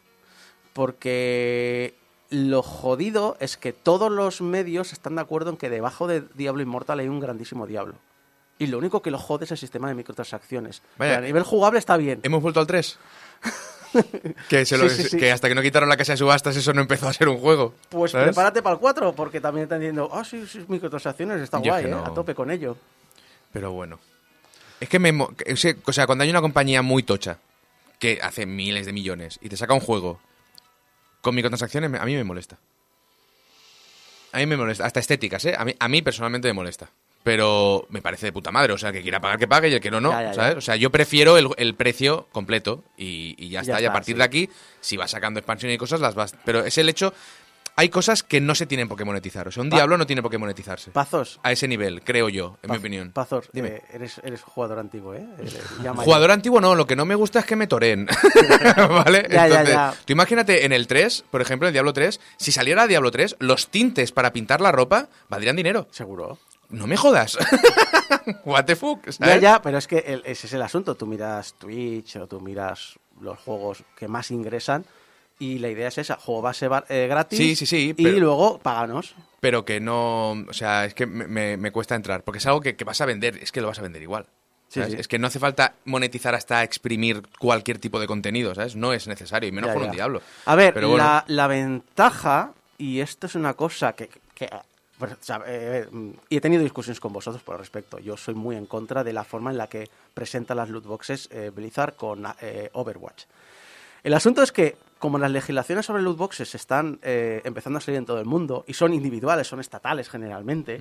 Porque 0.73 1.95
lo 2.29 2.61
jodido 2.61 3.35
es 3.39 3.57
que 3.57 3.73
todos 3.73 4.11
los 4.11 4.41
medios 4.41 4.93
están 4.93 5.15
de 5.15 5.21
acuerdo 5.21 5.49
en 5.49 5.57
que 5.57 5.69
debajo 5.69 6.07
de 6.07 6.21
Diablo 6.35 6.61
Immortal 6.61 6.99
hay 6.99 7.07
un 7.07 7.19
grandísimo 7.19 7.65
Diablo. 7.65 7.95
Y 8.59 8.67
lo 8.67 8.77
único 8.77 9.01
que 9.01 9.09
lo 9.09 9.17
jode 9.17 9.45
es 9.45 9.51
el 9.51 9.57
sistema 9.57 9.87
de 9.87 9.95
microtransacciones. 9.95 10.81
Vaya. 10.97 11.13
Pero 11.13 11.23
a 11.23 11.25
nivel 11.27 11.43
jugable 11.43 11.79
está 11.79 11.95
bien. 11.97 12.19
¿Hemos 12.23 12.41
vuelto 12.41 12.59
al 12.59 12.67
3? 12.67 12.99
que, 14.49 14.65
se 14.65 14.77
lo- 14.77 14.89
Sí, 14.89 15.03
sí, 15.03 15.09
sí. 15.09 15.17
que 15.17 15.31
hasta 15.31 15.47
que 15.47 15.55
no 15.55 15.61
quitaron 15.61 15.87
la 15.89 15.97
casa 15.97 16.11
de 16.13 16.17
subastas 16.17 16.55
eso 16.55 16.73
no 16.73 16.81
empezó 16.81 17.07
a 17.07 17.13
ser 17.13 17.29
un 17.29 17.37
juego. 17.37 17.73
Pues 17.89 18.11
¿sabes? 18.11 18.27
prepárate 18.27 18.61
para 18.61 18.73
el 18.75 18.79
4, 18.79 19.13
porque 19.13 19.39
también 19.41 19.63
están 19.63 19.79
diciendo, 19.79 20.09
ah, 20.11 20.23
sí, 20.23 20.45
sí, 20.45 20.63
microtransacciones, 20.67 21.41
está 21.41 21.61
Yo 21.61 21.71
guay, 21.71 21.85
¿eh? 21.85 21.93
a 21.93 22.13
tope 22.13 22.35
con 22.35 22.51
ello. 22.51 22.77
Pero 23.53 23.71
bueno. 23.71 23.99
Es 24.79 24.89
que 24.89 24.99
me. 24.99 25.11
es 25.45 25.61
que, 25.61 25.77
o 25.85 25.93
sea, 25.93 26.05
cuando 26.05 26.23
hay 26.23 26.29
una 26.29 26.41
compañía 26.41 26.81
muy 26.81 27.03
tocha 27.03 27.37
que 27.97 28.19
hace 28.21 28.45
miles 28.45 28.85
de 28.85 28.93
millones 28.93 29.39
y 29.41 29.49
te 29.49 29.57
saca 29.57 29.73
un 29.73 29.79
juego 29.81 30.19
con 31.21 31.33
microtransacciones, 31.35 31.93
a 31.99 32.05
mí 32.05 32.15
me 32.15 32.23
molesta. 32.23 32.57
A 34.31 34.37
mí 34.37 34.45
me 34.45 34.55
molesta. 34.57 34.85
Hasta 34.85 34.99
estéticas, 34.99 35.43
¿eh? 35.45 35.55
A 35.57 35.65
mí, 35.65 35.75
a 35.79 35.87
mí 35.87 36.01
personalmente 36.01 36.47
me 36.47 36.53
molesta. 36.53 36.89
Pero 37.23 37.85
me 37.89 38.01
parece 38.01 38.27
de 38.27 38.31
puta 38.31 38.51
madre. 38.51 38.73
O 38.73 38.77
sea, 38.77 38.91
que 38.91 39.01
quiera 39.01 39.19
pagar, 39.19 39.37
que 39.37 39.47
pague 39.47 39.69
y 39.69 39.73
el 39.73 39.81
que 39.81 39.91
no, 39.91 39.99
no. 39.99 40.11
Ya, 40.11 40.21
ya, 40.21 40.27
ya. 40.29 40.33
¿sabes? 40.33 40.55
O 40.57 40.61
sea, 40.61 40.75
yo 40.77 40.89
prefiero 40.89 41.37
el, 41.37 41.49
el 41.57 41.75
precio 41.75 42.27
completo 42.31 42.83
y, 42.97 43.35
y 43.37 43.49
ya 43.49 43.61
está. 43.61 43.81
y 43.81 43.85
a 43.85 43.93
partir 43.93 44.15
sí. 44.15 44.19
de 44.19 44.23
aquí, 44.23 44.49
si 44.79 44.97
vas 44.97 45.11
sacando 45.11 45.39
expansiones 45.39 45.75
y 45.75 45.77
cosas, 45.77 45.99
las 45.99 46.15
vas. 46.15 46.33
Pero 46.45 46.63
es 46.65 46.77
el 46.77 46.87
hecho. 46.89 47.13
Hay 47.75 47.87
cosas 47.87 48.23
que 48.23 48.41
no 48.41 48.55
se 48.55 48.65
tienen 48.65 48.89
por 48.89 48.97
qué 48.97 49.05
monetizar. 49.05 49.47
O 49.47 49.51
sea, 49.51 49.63
un 49.63 49.69
Pa- 49.69 49.77
diablo 49.77 49.97
no 49.97 50.05
tiene 50.05 50.21
por 50.21 50.29
qué 50.29 50.37
monetizar 50.37 50.77
Pazos. 50.91 51.39
a 51.43 51.51
ese 51.53 51.65
nivel, 51.65 52.01
creo 52.03 52.27
yo, 52.27 52.57
en 52.61 52.71
mi 52.71 52.77
opinión. 52.77 53.11
Pazos, 53.13 53.49
Dime. 53.53 53.69
eh, 53.69 53.81
eres, 53.93 54.19
eres 54.21 54.41
jugador 54.41 54.79
antiguo, 54.79 55.13
¿eh? 55.13 55.25
Ya. 55.83 55.93
Jugador 55.93 56.31
antiguo 56.31 56.59
no, 56.59 56.75
lo 56.75 56.85
que 56.85 56.97
no 56.97 57.05
me 57.05 57.15
gusta 57.15 57.39
es 57.39 57.45
que 57.45 57.55
me 57.55 57.67
toren. 57.67 58.05
¿Vale? 58.75 59.27
Ya, 59.31 59.45
Entonces, 59.47 59.69
ya. 59.69 59.93
tú 60.03 60.11
imagínate 60.11 60.65
en 60.65 60.73
el 60.73 60.87
3, 60.87 61.23
por 61.31 61.41
ejemplo, 61.41 61.69
en 61.69 61.73
Diablo 61.73 61.93
3, 61.93 62.19
si 62.37 62.51
saliera 62.51 62.85
Diablo 62.85 63.11
3, 63.11 63.37
los 63.39 63.69
tintes 63.69 64.11
para 64.11 64.33
pintar 64.33 64.59
la 64.59 64.73
ropa 64.73 65.07
valdrían 65.29 65.55
dinero. 65.55 65.87
Seguro. 65.91 66.37
No 66.69 66.87
me 66.87 66.97
jodas. 66.97 67.37
What 68.45 68.65
the 68.65 68.75
fuck, 68.75 69.05
Ya, 69.05 69.11
¿sabes? 69.11 69.41
ya, 69.41 69.61
pero 69.61 69.77
es 69.77 69.87
que 69.87 69.97
el- 69.99 70.21
ese 70.25 70.47
es 70.47 70.53
el 70.53 70.61
asunto. 70.61 70.95
Tú 70.95 71.05
miras 71.07 71.53
Twitch 71.53 72.15
o 72.17 72.27
tú 72.27 72.39
miras 72.41 72.99
los 73.21 73.37
juegos 73.39 73.83
que 73.97 74.07
más 74.07 74.31
ingresan 74.31 74.85
y 75.39 75.59
la 75.59 75.69
idea 75.69 75.87
es 75.87 75.97
esa, 75.97 76.15
juego 76.17 76.41
base 76.41 76.67
eh, 76.89 77.07
gratis 77.07 77.37
Sí, 77.37 77.55
sí, 77.55 77.65
sí, 77.65 77.93
y 77.97 78.09
luego 78.19 78.59
páganos. 78.59 79.15
Pero 79.39 79.63
que 79.65 79.79
no, 79.79 80.31
o 80.31 80.53
sea, 80.53 80.85
es 80.85 80.93
que 80.93 81.05
me, 81.05 81.27
me- 81.27 81.57
me 81.57 81.71
cuesta 81.71 81.95
entrar, 81.95 82.23
porque 82.23 82.39
es 82.39 82.45
algo 82.45 82.59
que, 82.61 82.75
que 82.75 82.83
vas 82.83 82.99
a 83.01 83.05
vender, 83.05 83.37
es 83.41 83.51
que 83.51 83.61
lo 83.61 83.67
vas 83.67 83.79
a 83.79 83.83
vender 83.83 84.01
igual. 84.01 84.25
Es 84.75 85.07
que 85.07 85.17
no 85.17 85.25
hace 85.27 85.39
falta 85.39 85.73
monetizar 85.85 86.35
hasta 86.35 86.61
exprimir 86.61 87.23
cualquier 87.39 87.79
tipo 87.79 87.99
de 87.99 88.05
contenido, 88.05 88.53
¿sabes? 88.53 88.75
No 88.75 88.93
es 88.93 89.07
necesario, 89.07 89.49
y 89.49 89.51
menos 89.51 89.69
Ya, 89.73 89.79
ya. 89.79 89.85
un 89.87 89.91
diablo. 89.91 90.21
A 90.45 90.55
ver, 90.55 90.75
Pero 90.75 90.89
bueno. 90.89 91.03
la, 91.03 91.23
la 91.27 91.47
ventaja, 91.47 92.51
y 92.77 92.99
esto 92.99 93.25
es 93.25 93.33
una 93.33 93.55
cosa 93.55 93.93
que, 93.93 94.09
que 94.35 94.47
Pues, 94.99 95.13
o 95.13 95.17
sea, 95.21 95.41
eh, 95.47 95.87
mm, 95.89 96.09
y 96.27 96.37
he 96.37 96.41
tenido 96.41 96.61
discusiones 96.61 96.99
con 96.99 97.13
vosotros 97.13 97.41
por 97.41 97.55
el 97.55 97.59
respecto. 97.59 97.99
Yo 97.99 98.17
soy 98.17 98.35
muy 98.35 98.57
en 98.57 98.65
contra 98.65 99.03
de 99.03 99.13
la 99.13 99.23
forma 99.23 99.49
en 99.49 99.57
la 99.57 99.67
que 99.67 99.89
presenta 100.13 100.53
las 100.53 100.69
loot 100.69 100.85
boxes 100.85 101.29
eh, 101.31 101.51
Blizzard 101.55 101.95
con 101.95 102.25
eh, 102.41 102.69
Overwatch. 102.73 103.23
El 104.03 104.13
asunto 104.13 104.43
es 104.43 104.51
que, 104.51 104.77
como 104.97 105.17
las 105.17 105.31
legislaciones 105.31 105.85
sobre 105.85 106.01
loot 106.01 106.17
boxes 106.17 106.53
están 106.53 106.99
eh, 107.01 107.41
empezando 107.45 107.77
a 107.77 107.81
salir 107.81 107.97
en 107.97 108.05
todo 108.05 108.19
el 108.19 108.25
mundo 108.25 108.65
y 108.67 108.73
son 108.73 108.93
individuales, 108.93 109.47
son 109.47 109.61
estatales 109.61 110.09
generalmente, 110.09 110.79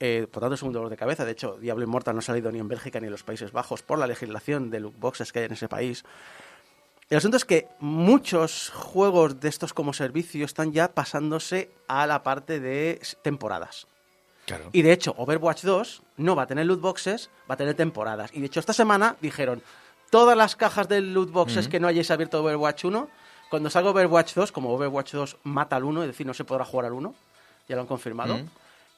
eh, 0.00 0.26
por 0.30 0.42
tanto 0.42 0.54
es 0.54 0.62
un 0.62 0.72
dolor 0.72 0.90
de 0.90 0.96
cabeza. 0.96 1.24
De 1.24 1.32
hecho, 1.32 1.58
Diablo 1.58 1.84
Immortal 1.84 2.14
no 2.14 2.20
ha 2.20 2.22
salido 2.22 2.52
ni 2.52 2.58
en 2.58 2.68
Bélgica 2.68 3.00
ni 3.00 3.06
en 3.06 3.12
los 3.12 3.22
Países 3.22 3.52
Bajos 3.52 3.82
por 3.82 3.98
la 3.98 4.06
legislación 4.06 4.70
de 4.70 4.80
loot 4.80 4.98
boxes 4.98 5.32
que 5.32 5.40
hay 5.40 5.44
en 5.46 5.52
ese 5.52 5.68
país. 5.68 6.04
El 7.10 7.16
asunto 7.16 7.38
es 7.38 7.44
que 7.46 7.68
muchos 7.80 8.70
juegos 8.70 9.40
de 9.40 9.48
estos 9.48 9.72
como 9.72 9.94
servicio 9.94 10.44
están 10.44 10.72
ya 10.72 10.88
pasándose 10.88 11.70
a 11.86 12.06
la 12.06 12.22
parte 12.22 12.60
de 12.60 13.00
temporadas. 13.22 13.86
Claro. 14.44 14.68
Y 14.72 14.82
de 14.82 14.92
hecho, 14.92 15.14
Overwatch 15.16 15.62
2 15.62 16.02
no 16.18 16.36
va 16.36 16.42
a 16.42 16.46
tener 16.46 16.66
loot 16.66 16.80
boxes, 16.80 17.30
va 17.50 17.54
a 17.54 17.56
tener 17.56 17.74
temporadas. 17.74 18.30
Y 18.34 18.40
de 18.40 18.46
hecho, 18.46 18.60
esta 18.60 18.74
semana 18.74 19.16
dijeron, 19.22 19.62
todas 20.10 20.36
las 20.36 20.54
cajas 20.54 20.88
de 20.88 21.00
loot 21.00 21.30
boxes 21.30 21.68
que 21.68 21.80
no 21.80 21.88
hayáis 21.88 22.10
abierto 22.10 22.42
Overwatch 22.42 22.84
1, 22.84 23.08
cuando 23.48 23.70
salga 23.70 23.90
Overwatch 23.90 24.34
2, 24.34 24.52
como 24.52 24.74
Overwatch 24.74 25.12
2 25.12 25.36
mata 25.44 25.76
al 25.76 25.84
1, 25.84 26.02
es 26.02 26.08
decir, 26.08 26.26
no 26.26 26.34
se 26.34 26.44
podrá 26.44 26.66
jugar 26.66 26.86
al 26.86 26.92
1, 26.92 27.14
ya 27.68 27.76
lo 27.76 27.82
han 27.82 27.88
confirmado, 27.88 28.38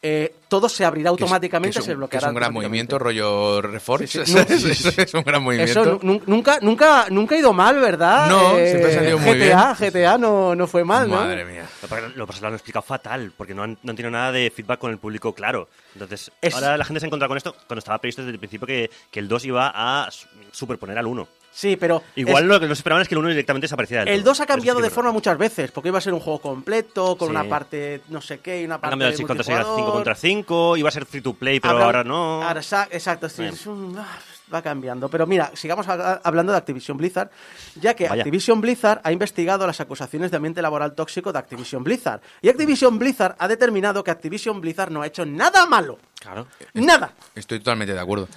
eh, 0.03 0.35
todo 0.49 0.69
se 0.69 0.85
abrirá 0.85 1.11
Que 1.11 1.17
es- 1.17 1.23
automáticamente, 1.23 1.75
que 1.75 1.79
es 1.79 1.83
un- 1.83 1.85
se 1.87 1.91
que 1.93 1.97
bloqueará. 1.97 2.27
Es 2.27 2.31
un 2.31 2.35
gran 2.35 2.47
automáticamente. 2.49 2.95
movimiento, 2.95 2.99
rollo 2.99 3.63
Reforce. 3.63 4.25
Sí, 4.49 4.75
sí. 4.75 4.91
Es 4.97 5.13
un 5.15 5.23
gran 5.23 5.43
movimiento. 5.43 5.81
Eso 5.83 6.01
nu- 6.03 6.23
nunca, 6.27 6.59
nunca, 6.63 7.07
nunca 7.11 7.35
ha 7.35 7.39
ido 7.39 7.53
mal, 7.53 7.79
¿verdad? 7.81 8.27
Eh, 8.27 8.31
No, 8.31 8.51
siempre 8.57 8.91
ha 8.91 8.95
salido 8.95 9.19
muy 9.19 9.39
GTA, 9.39 9.75
GTA 9.75 10.19
no, 10.19 10.55
no 10.55 10.67
fue 10.67 10.85
mal, 10.85 11.09
¿no? 11.09 11.17
Madre 11.17 11.45
mía. 11.45 11.67
Lo 11.83 11.89
que 11.89 11.89
pasa 11.89 12.07
es 12.07 12.35
que 12.37 12.41
lo 12.41 12.49
han 12.49 12.55
explicado 12.55 12.83
fatal, 12.83 13.33
porque 13.37 13.55
no 13.55 13.63
han, 13.63 13.79
no 13.83 13.91
han 13.91 13.97
tenido 13.97 14.11
nada 14.11 14.33
de 14.33 14.51
feedback 14.51 14.79
con 14.81 14.91
el 14.91 14.99
público 14.99 15.35
claro. 15.35 15.69
Entonces, 15.93 16.31
Es- 16.41 16.55
ahora 16.55 16.77
la 16.79 16.85
gente 16.85 17.01
se 17.01 17.07
ha 17.07 17.09
encontrado 17.09 17.29
con 17.29 17.37
esto 17.37 17.55
cuando 17.67 17.81
estaba 17.81 17.99
previsto 17.99 18.23
desde 18.23 18.33
el 18.33 18.39
principio 18.39 18.67
que, 18.67 18.91
que 19.11 19.21
el 19.21 19.29
2 19.29 19.45
iba 19.45 19.71
a 19.75 20.11
su- 20.11 20.27
superponer 20.53 20.97
al 20.99 21.07
1. 21.07 21.29
Sí, 21.53 21.77
pero 21.77 22.03
Igual 22.15 22.45
es- 22.45 22.49
lo 22.49 22.61
que 22.61 22.69
no 22.69 22.75
se 22.75 22.79
esperaban 22.81 23.03
es 23.03 23.09
que 23.09 23.15
el 23.15 23.19
1 23.19 23.29
directamente 23.31 23.65
desapareciera 23.65 24.05
del 24.05 24.15
el 24.15 24.21
todo. 24.21 24.31
2 24.31 24.41
ha 24.41 24.47
cambiado 24.47 24.81
de 24.81 24.89
forma 24.91 25.11
muchas 25.13 25.37
veces, 25.37 25.71
porque 25.73 25.89
iba 25.89 25.99
a 25.99 26.01
ser 26.01 26.15
un 26.15 26.21
juego 26.21 26.41
completo, 26.41 27.17
con 27.17 27.29
Sí. 27.29 27.31
una 27.33 27.45
parte 27.49 28.03
no 28.09 28.21
sé 28.21 28.39
qué 28.39 28.63
y 28.63 28.65
una 28.65 28.79
parte 28.81 28.93
cambiado 28.93 29.09
el 29.11 29.15
de 29.15 29.17
6 29.19 29.27
contra 29.27 29.45
6 29.45 29.57
a 29.57 29.61
5 29.63 29.69
multijugador. 29.73 29.99
contra 29.99 30.15
5, 30.15 30.77
iba 30.77 30.89
a 30.89 30.93
ser 30.93 31.07
free 31.07 31.21
to 31.21 31.35
play, 31.35 31.59
pero 31.61 31.75
Habrá- 31.75 31.85
ahora 31.87 32.05
no. 32.05 32.43
ahora 32.43 32.61
exacto, 32.91 33.29
sí, 33.29 33.43
es 33.45 33.67
un- 33.67 33.97
ah, 33.99 34.19
va 34.53 34.63
cambiando. 34.63 35.09
Pero 35.09 35.27
mira, 35.27 35.51
sigamos 35.55 35.87
hablando 35.89 36.53
de 36.53 36.59
Activision 36.59 36.97
Blizzard, 36.97 37.31
ya 37.77 37.95
que 37.95 38.09
Vaya. 38.09 38.23
Activision 38.23 38.61
Blizzard 38.61 39.01
ha 39.05 39.13
investigado 39.13 39.67
las 39.67 39.81
acusaciones 39.81 40.31
de 40.31 40.37
ambiente 40.37 40.63
laboral 40.63 40.95
tóxico 40.95 41.33
de 41.33 41.39
Activision 41.41 41.83
Blizzard. 41.85 42.21
Y 42.43 42.49
Activision 42.49 42.99
Blizzard 42.99 43.35
ha 43.39 43.47
determinado 43.49 44.03
que 44.05 44.11
Activision 44.11 44.61
Blizzard 44.61 44.91
no 44.91 45.03
ha 45.03 45.07
hecho 45.07 45.25
nada 45.27 45.67
malo. 45.67 45.99
Claro. 46.21 46.47
Nada. 46.75 47.13
Estoy 47.35 47.59
totalmente 47.59 47.93
de 47.95 48.01
acuerdo. 48.01 48.29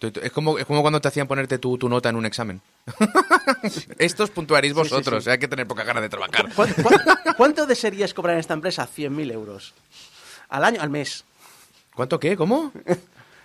Es 0.00 0.32
como, 0.32 0.58
es 0.58 0.64
como 0.66 0.80
cuando 0.80 1.00
te 1.00 1.08
hacían 1.08 1.26
ponerte 1.26 1.58
tu, 1.58 1.76
tu 1.76 1.88
nota 1.88 2.08
en 2.08 2.16
un 2.16 2.24
examen. 2.26 2.60
Estos 3.98 4.30
puntuaréis 4.30 4.72
Sí, 4.74 4.78
sí, 4.82 4.82
vosotros, 4.82 5.24
sí. 5.24 5.30
hay 5.30 5.38
que 5.38 5.48
tener 5.48 5.66
poca 5.66 5.84
ganas 5.84 6.02
de 6.02 6.08
trabajar. 6.08 6.52
¿Cu- 6.54 6.64
cu- 6.82 7.34
¿Cuánto 7.36 7.66
desearías 7.66 8.14
cobrar 8.14 8.34
en 8.34 8.40
esta 8.40 8.54
empresa? 8.54 8.88
100.000 8.88 9.32
euros. 9.32 9.74
¿Al 10.48 10.64
año? 10.64 10.80
¿Al 10.80 10.90
mes? 10.90 11.24
¿Cuánto 11.94 12.18
qué? 12.18 12.36
¿Cómo? 12.36 12.72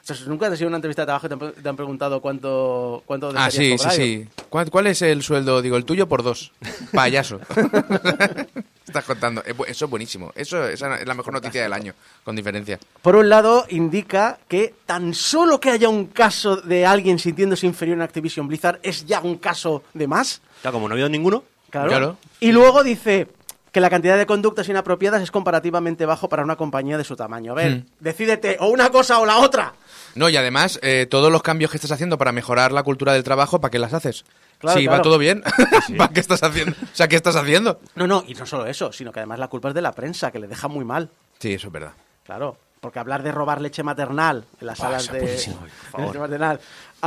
O 0.07 0.13
sea, 0.13 0.27
¿Nunca 0.27 0.47
te 0.47 0.53
has 0.53 0.59
ido 0.61 0.67
a 0.67 0.69
una 0.69 0.77
entrevista 0.77 1.01
de 1.01 1.05
trabajo 1.07 1.25
y 1.25 1.29
te 1.29 1.33
han, 1.33 1.39
pre- 1.39 1.51
te 1.63 1.67
han 1.69 1.75
preguntado 1.75 2.21
cuánto, 2.21 3.01
cuánto 3.07 3.31
Ah, 3.35 3.49
sí, 3.49 3.75
sí, 3.77 3.89
sí. 3.89 4.27
¿Cuál, 4.49 4.69
cuál 4.69 4.85
es 4.87 5.01
el 5.01 5.23
sueldo? 5.23 5.61
Digo, 5.63 5.77
el 5.77 5.85
tuyo 5.85 6.07
por 6.07 6.21
dos. 6.21 6.51
Payaso. 6.93 7.39
Estás 8.87 9.03
contando. 9.05 9.41
Eh, 9.45 9.53
Eso 9.67 9.85
es 9.85 9.91
buenísimo. 9.91 10.31
Eso 10.35 10.63
esa 10.67 10.97
es 10.99 11.07
la 11.07 11.13
mejor 11.15 11.33
noticia 11.33 11.63
del 11.63 11.73
año, 11.73 11.93
con 12.23 12.35
diferencia. 12.35 12.79
Por 13.01 13.15
un 13.15 13.29
lado, 13.29 13.65
indica 13.69 14.37
que 14.47 14.75
tan 14.85 15.13
solo 15.13 15.59
que 15.59 15.71
haya 15.71 15.89
un 15.89 16.05
caso 16.07 16.57
de 16.57 16.85
alguien 16.85 17.17
sintiéndose 17.17 17.65
inferior 17.65 17.97
en 17.97 18.03
Activision 18.03 18.47
Blizzard 18.47 18.79
es 18.83 19.05
ya 19.05 19.21
un 19.21 19.37
caso 19.37 19.83
de 19.93 20.07
más. 20.07 20.41
Claro, 20.61 20.73
como 20.75 20.87
no 20.87 20.93
ha 20.93 20.95
habido 20.95 21.09
ninguno, 21.09 21.43
Claro. 21.71 21.89
Claro. 21.89 22.17
Y 22.39 22.51
luego 22.53 22.83
dice 22.83 23.27
que 23.75 23.81
la 23.81 23.89
cantidad 23.89 24.17
de 24.17 24.25
conductas 24.25 24.69
inapropiadas 24.69 25.21
es 25.21 25.31
comparativamente 25.31 26.05
bajo 26.05 26.29
para 26.29 26.43
una 26.43 26.55
compañía 26.55 26.97
de 26.97 27.03
su 27.03 27.17
tamaño. 27.17 27.51
A 27.51 27.55
ver, 27.55 27.71
Hmm. 27.71 27.85
decídete 27.99 28.55
o 28.61 28.67
una 28.69 28.89
cosa 28.89 29.19
o 29.19 29.25
la 29.25 29.39
otra. 29.39 29.73
No, 30.15 30.29
y 30.29 30.37
además, 30.37 30.79
eh, 30.81 31.07
todos 31.09 31.29
los 31.29 31.43
cambios 31.43 31.71
que 31.71 31.75
estás 31.75 31.91
haciendo 31.91 32.17
para 32.17 32.31
mejorar 32.31 32.71
la 32.71 32.83
cultura 32.83 33.11
del 33.11 33.25
trabajo, 33.25 33.59
¿para 33.59 33.71
qué 33.71 33.77
las 33.79 33.93
haces? 33.93 34.23
Claro, 34.59 34.79
si 34.79 34.85
claro. 34.85 34.99
va 34.99 35.03
todo 35.03 35.17
bien, 35.17 35.43
¿para 35.97 36.13
qué 36.13 36.21
estás 36.21 36.41
haciendo? 36.41 36.71
O 36.71 36.95
sea, 36.95 37.09
¿qué 37.09 37.17
estás 37.17 37.35
haciendo? 37.35 37.81
No, 37.95 38.07
no, 38.07 38.23
y 38.25 38.33
no 38.33 38.45
solo 38.45 38.65
eso, 38.65 38.93
sino 38.93 39.11
que 39.11 39.19
además 39.19 39.39
la 39.39 39.49
culpa 39.49 39.67
es 39.67 39.75
de 39.75 39.81
la 39.81 39.91
prensa, 39.91 40.31
que 40.31 40.39
le 40.39 40.47
deja 40.47 40.69
muy 40.69 40.85
mal. 40.85 41.09
Sí, 41.39 41.53
eso 41.53 41.67
es 41.67 41.73
verdad. 41.73 41.91
Claro, 42.25 42.55
porque 42.79 42.99
hablar 42.99 43.23
de 43.23 43.33
robar 43.33 43.59
leche 43.59 43.83
maternal 43.83 44.45
en 44.61 44.67
las 44.67 44.77
salas 44.77 45.11
de 45.11 45.19
leche 45.99 46.17
maternal, 46.17 46.61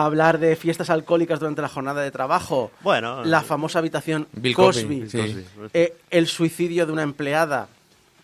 hablar 0.04 0.38
de 0.38 0.56
fiestas 0.56 0.90
alcohólicas 0.90 1.40
durante 1.40 1.62
la 1.62 1.68
jornada 1.68 2.02
de 2.02 2.10
trabajo, 2.10 2.70
Bueno, 2.80 3.24
la 3.24 3.40
eh, 3.40 3.44
famosa 3.44 3.78
habitación 3.78 4.26
Bill 4.32 4.54
Cosby, 4.54 5.00
Cosby, 5.02 5.10
sí. 5.10 5.44
eh, 5.74 5.94
el 6.10 6.26
suicidio 6.26 6.86
de 6.86 6.92
una 6.92 7.02
empleada 7.02 7.68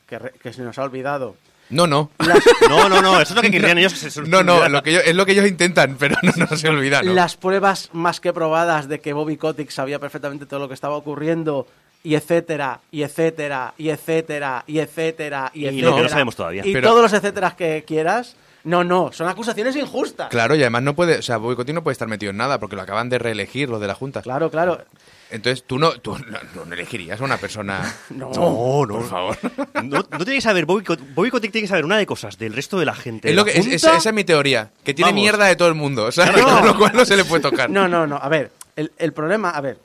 que, 0.09 0.19
re- 0.19 0.33
que 0.43 0.53
se 0.53 0.63
nos 0.63 0.79
ha 0.79 0.85
olvidado. 0.85 1.37
No, 1.71 1.87
no. 1.87 2.11
No, 2.69 2.89
no, 2.89 3.01
no, 3.03 3.15
eso 3.21 3.33
es 3.33 3.37
lo 3.37 3.43
que 3.43 3.51
querrían 3.51 3.79
ellos. 3.79 3.95
Que 3.95 4.11
se 4.11 4.23
No, 4.23 4.43
no, 4.43 4.69
lo 4.69 4.83
que 4.83 4.91
ellos- 4.91 5.03
es 5.07 5.15
lo 5.15 5.25
que 5.27 5.33
ellos 5.33 5.47
intentan, 5.47 5.97
pero 5.99 6.17
no, 6.23 6.33
no 6.51 6.57
se 6.57 6.69
olvida, 6.69 7.03
¿no? 7.03 7.13
Las 7.15 7.37
pruebas 7.37 7.89
más 7.93 8.21
que 8.21 8.33
probadas 8.33 8.89
de 8.89 9.01
que 9.01 9.13
Bobby 9.13 9.37
Kotick 9.37 9.71
sabía 9.71 9.99
perfectamente 9.99 10.47
todo 10.47 10.61
lo 10.61 10.69
que 10.69 10.75
estaba 10.75 10.97
ocurriendo, 10.97 11.67
y 12.03 12.17
etcétera, 12.17 12.81
y 12.91 13.03
etcétera, 13.03 13.73
y 13.79 13.89
etcétera, 13.89 14.63
y 14.67 14.79
etcétera, 14.79 15.51
y 15.55 15.61
Y 15.63 15.67
etcétera. 15.69 15.91
lo 15.91 15.97
que 15.97 16.03
no 16.03 16.09
sabemos 16.11 16.37
todavía. 16.37 16.67
Y 16.67 16.73
Pero- 16.75 16.89
todos 16.91 17.01
los 17.03 17.13
etcéteras 17.15 17.55
que 17.55 17.83
quieras. 17.87 18.37
No, 18.65 18.83
no, 18.83 19.13
son 19.13 19.29
acusaciones 19.29 19.77
injustas. 19.77 20.29
Claro, 20.31 20.55
y 20.55 20.61
además 20.63 20.83
no 20.83 20.95
puede, 20.95 21.19
o 21.19 21.23
sea, 21.23 21.39
Kotick 21.39 21.75
no 21.75 21.83
puede 21.83 21.93
estar 21.93 22.09
metido 22.09 22.31
en 22.31 22.39
nada 22.39 22.59
porque 22.59 22.77
lo 22.77 22.83
acaban 22.83 23.11
de 23.11 23.19
reelegir 23.19 23.69
los 23.69 23.81
de 23.81 23.87
la 23.87 23.95
Junta. 23.95 24.23
Claro, 24.23 24.51
claro. 24.51 24.83
Entonces 25.31 25.65
tú 25.67 25.79
no, 25.79 25.93
tú 26.01 26.17
no, 26.19 26.65
no 26.65 26.73
elegirías 26.75 27.21
a 27.21 27.25
una 27.25 27.37
persona. 27.37 27.95
No. 28.11 28.31
No, 28.35 28.87
no. 28.87 28.95
Por 28.95 29.09
favor. 29.09 29.37
No, 29.85 29.99
no 30.11 30.19
tiene 30.19 30.35
que 30.37 30.41
saber, 30.41 30.65
Bobby, 30.65 30.83
Cot- 30.85 31.15
Bobby 31.15 31.31
Kotick 31.31 31.53
tiene 31.53 31.65
que 31.65 31.69
saber 31.69 31.85
una 31.85 31.99
de 31.99 32.07
cosas 32.07 32.39
del 32.39 32.55
resto 32.55 32.79
de 32.79 32.87
la 32.87 32.95
gente. 32.95 33.29
Es 33.29 33.35
lo 33.37 33.45
que, 33.45 33.51
esa, 33.59 33.97
esa 33.97 34.09
es 34.11 34.15
mi 34.15 34.25
teoría, 34.25 34.71
que 34.83 34.95
tiene 34.95 35.11
Vamos. 35.11 35.21
mierda 35.23 35.45
de 35.47 35.57
todo 35.57 35.69
el 35.69 35.75
mundo, 35.75 36.05
o 36.07 36.13
sea, 36.13 36.33
No. 36.33 36.45
con 36.61 36.67
lo 36.67 36.79
cual 36.79 36.93
no 36.95 37.05
se 37.05 37.17
le 37.17 37.25
puede 37.27 37.43
tocar. 37.43 37.69
No, 37.69 37.87
no, 37.89 38.07
no. 38.07 38.17
A 38.17 38.29
ver, 38.29 38.51
el, 38.77 38.93
el 38.99 39.13
problema, 39.13 39.51
a 39.51 39.61
ver, 39.61 39.79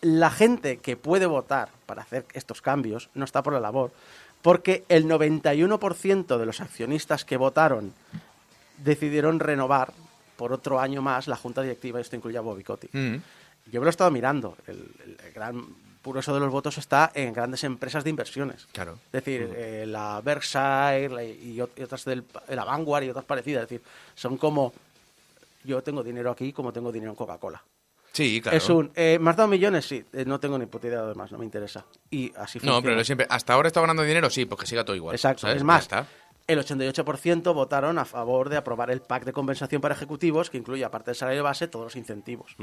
la 0.00 0.30
gente 0.30 0.78
que 0.78 0.96
puede 0.96 1.26
votar 1.26 1.68
para 1.86 2.02
hacer 2.02 2.24
estos 2.32 2.62
cambios 2.62 3.10
no 3.14 3.24
está 3.24 3.42
por 3.42 3.52
la 3.52 3.60
labor, 3.60 3.92
porque 4.42 4.84
el 4.88 5.06
91% 5.06 6.38
de 6.38 6.46
los 6.46 6.60
accionistas 6.60 7.24
que 7.24 7.36
votaron 7.36 7.92
decidieron 8.78 9.40
renovar 9.40 9.92
por 10.36 10.52
otro 10.52 10.80
año 10.80 11.02
más 11.02 11.28
la 11.28 11.36
junta 11.36 11.60
directiva, 11.62 12.00
esto 12.00 12.16
incluye 12.16 12.38
a 12.38 12.40
Bobby 12.40 12.64
Kotick. 12.64 12.90
Mm. 12.94 13.16
Yo 13.70 13.80
me 13.80 13.84
lo 13.84 13.86
he 13.86 13.90
estado 13.90 14.10
mirando. 14.10 14.56
El, 14.66 14.78
el- 15.04 15.18
gran 15.34 15.64
grueso 16.02 16.32
de 16.32 16.40
los 16.40 16.50
votos 16.50 16.78
está 16.78 17.12
en 17.14 17.32
grandes 17.34 17.62
empresas 17.62 18.02
de 18.04 18.10
inversiones. 18.10 18.66
Claro. 18.72 18.94
Es 19.12 19.12
decir, 19.24 19.52
eh, 19.54 19.84
la 19.86 20.20
Berkshire 20.22 21.10
la- 21.10 21.22
y 21.24 21.60
otras 21.60 22.04
del 22.06 22.24
la 22.48 22.64
Vanguard 22.64 23.04
y 23.04 23.10
otras 23.10 23.26
parecidas. 23.26 23.64
Es 23.64 23.68
decir, 23.68 23.84
son 24.14 24.38
como 24.38 24.72
yo 25.64 25.82
tengo 25.82 26.02
dinero 26.02 26.30
aquí 26.30 26.54
como 26.54 26.72
tengo 26.72 26.90
dinero 26.90 27.10
en 27.10 27.16
Coca-Cola. 27.16 27.62
Sí, 28.12 28.40
claro. 28.40 28.56
Es 28.56 28.68
un, 28.68 28.90
eh, 28.94 29.18
¿me 29.20 29.30
has 29.30 29.36
dado 29.36 29.48
millones? 29.48 29.86
Sí, 29.86 30.04
eh, 30.12 30.24
no 30.26 30.40
tengo 30.40 30.58
ni 30.58 30.66
puta 30.66 30.88
idea 30.88 31.02
de 31.02 31.14
más, 31.14 31.30
no 31.30 31.38
me 31.38 31.44
interesa. 31.44 31.84
Y 32.10 32.32
así 32.36 32.58
funciona. 32.58 32.76
No, 32.76 32.82
pero 32.82 33.04
siempre, 33.04 33.26
hasta 33.30 33.54
ahora 33.54 33.68
está 33.68 33.80
ganando 33.80 34.02
dinero, 34.02 34.28
sí, 34.30 34.46
pues 34.46 34.60
que 34.60 34.66
siga 34.66 34.84
todo 34.84 34.96
igual. 34.96 35.14
Exacto, 35.14 35.42
¿sabes? 35.42 35.58
es 35.58 35.64
más, 35.64 35.82
está. 35.82 36.06
El 36.52 36.58
88% 36.58 37.54
votaron 37.54 37.98
a 37.98 38.04
favor 38.04 38.48
de 38.48 38.56
aprobar 38.56 38.90
el 38.90 39.00
pack 39.00 39.24
de 39.24 39.32
compensación 39.32 39.80
para 39.80 39.94
ejecutivos 39.94 40.50
que 40.50 40.58
incluye, 40.58 40.84
aparte 40.84 41.10
del 41.10 41.16
salario 41.16 41.42
base, 41.42 41.68
todos 41.68 41.84
los 41.86 41.96
incentivos. 41.96 42.56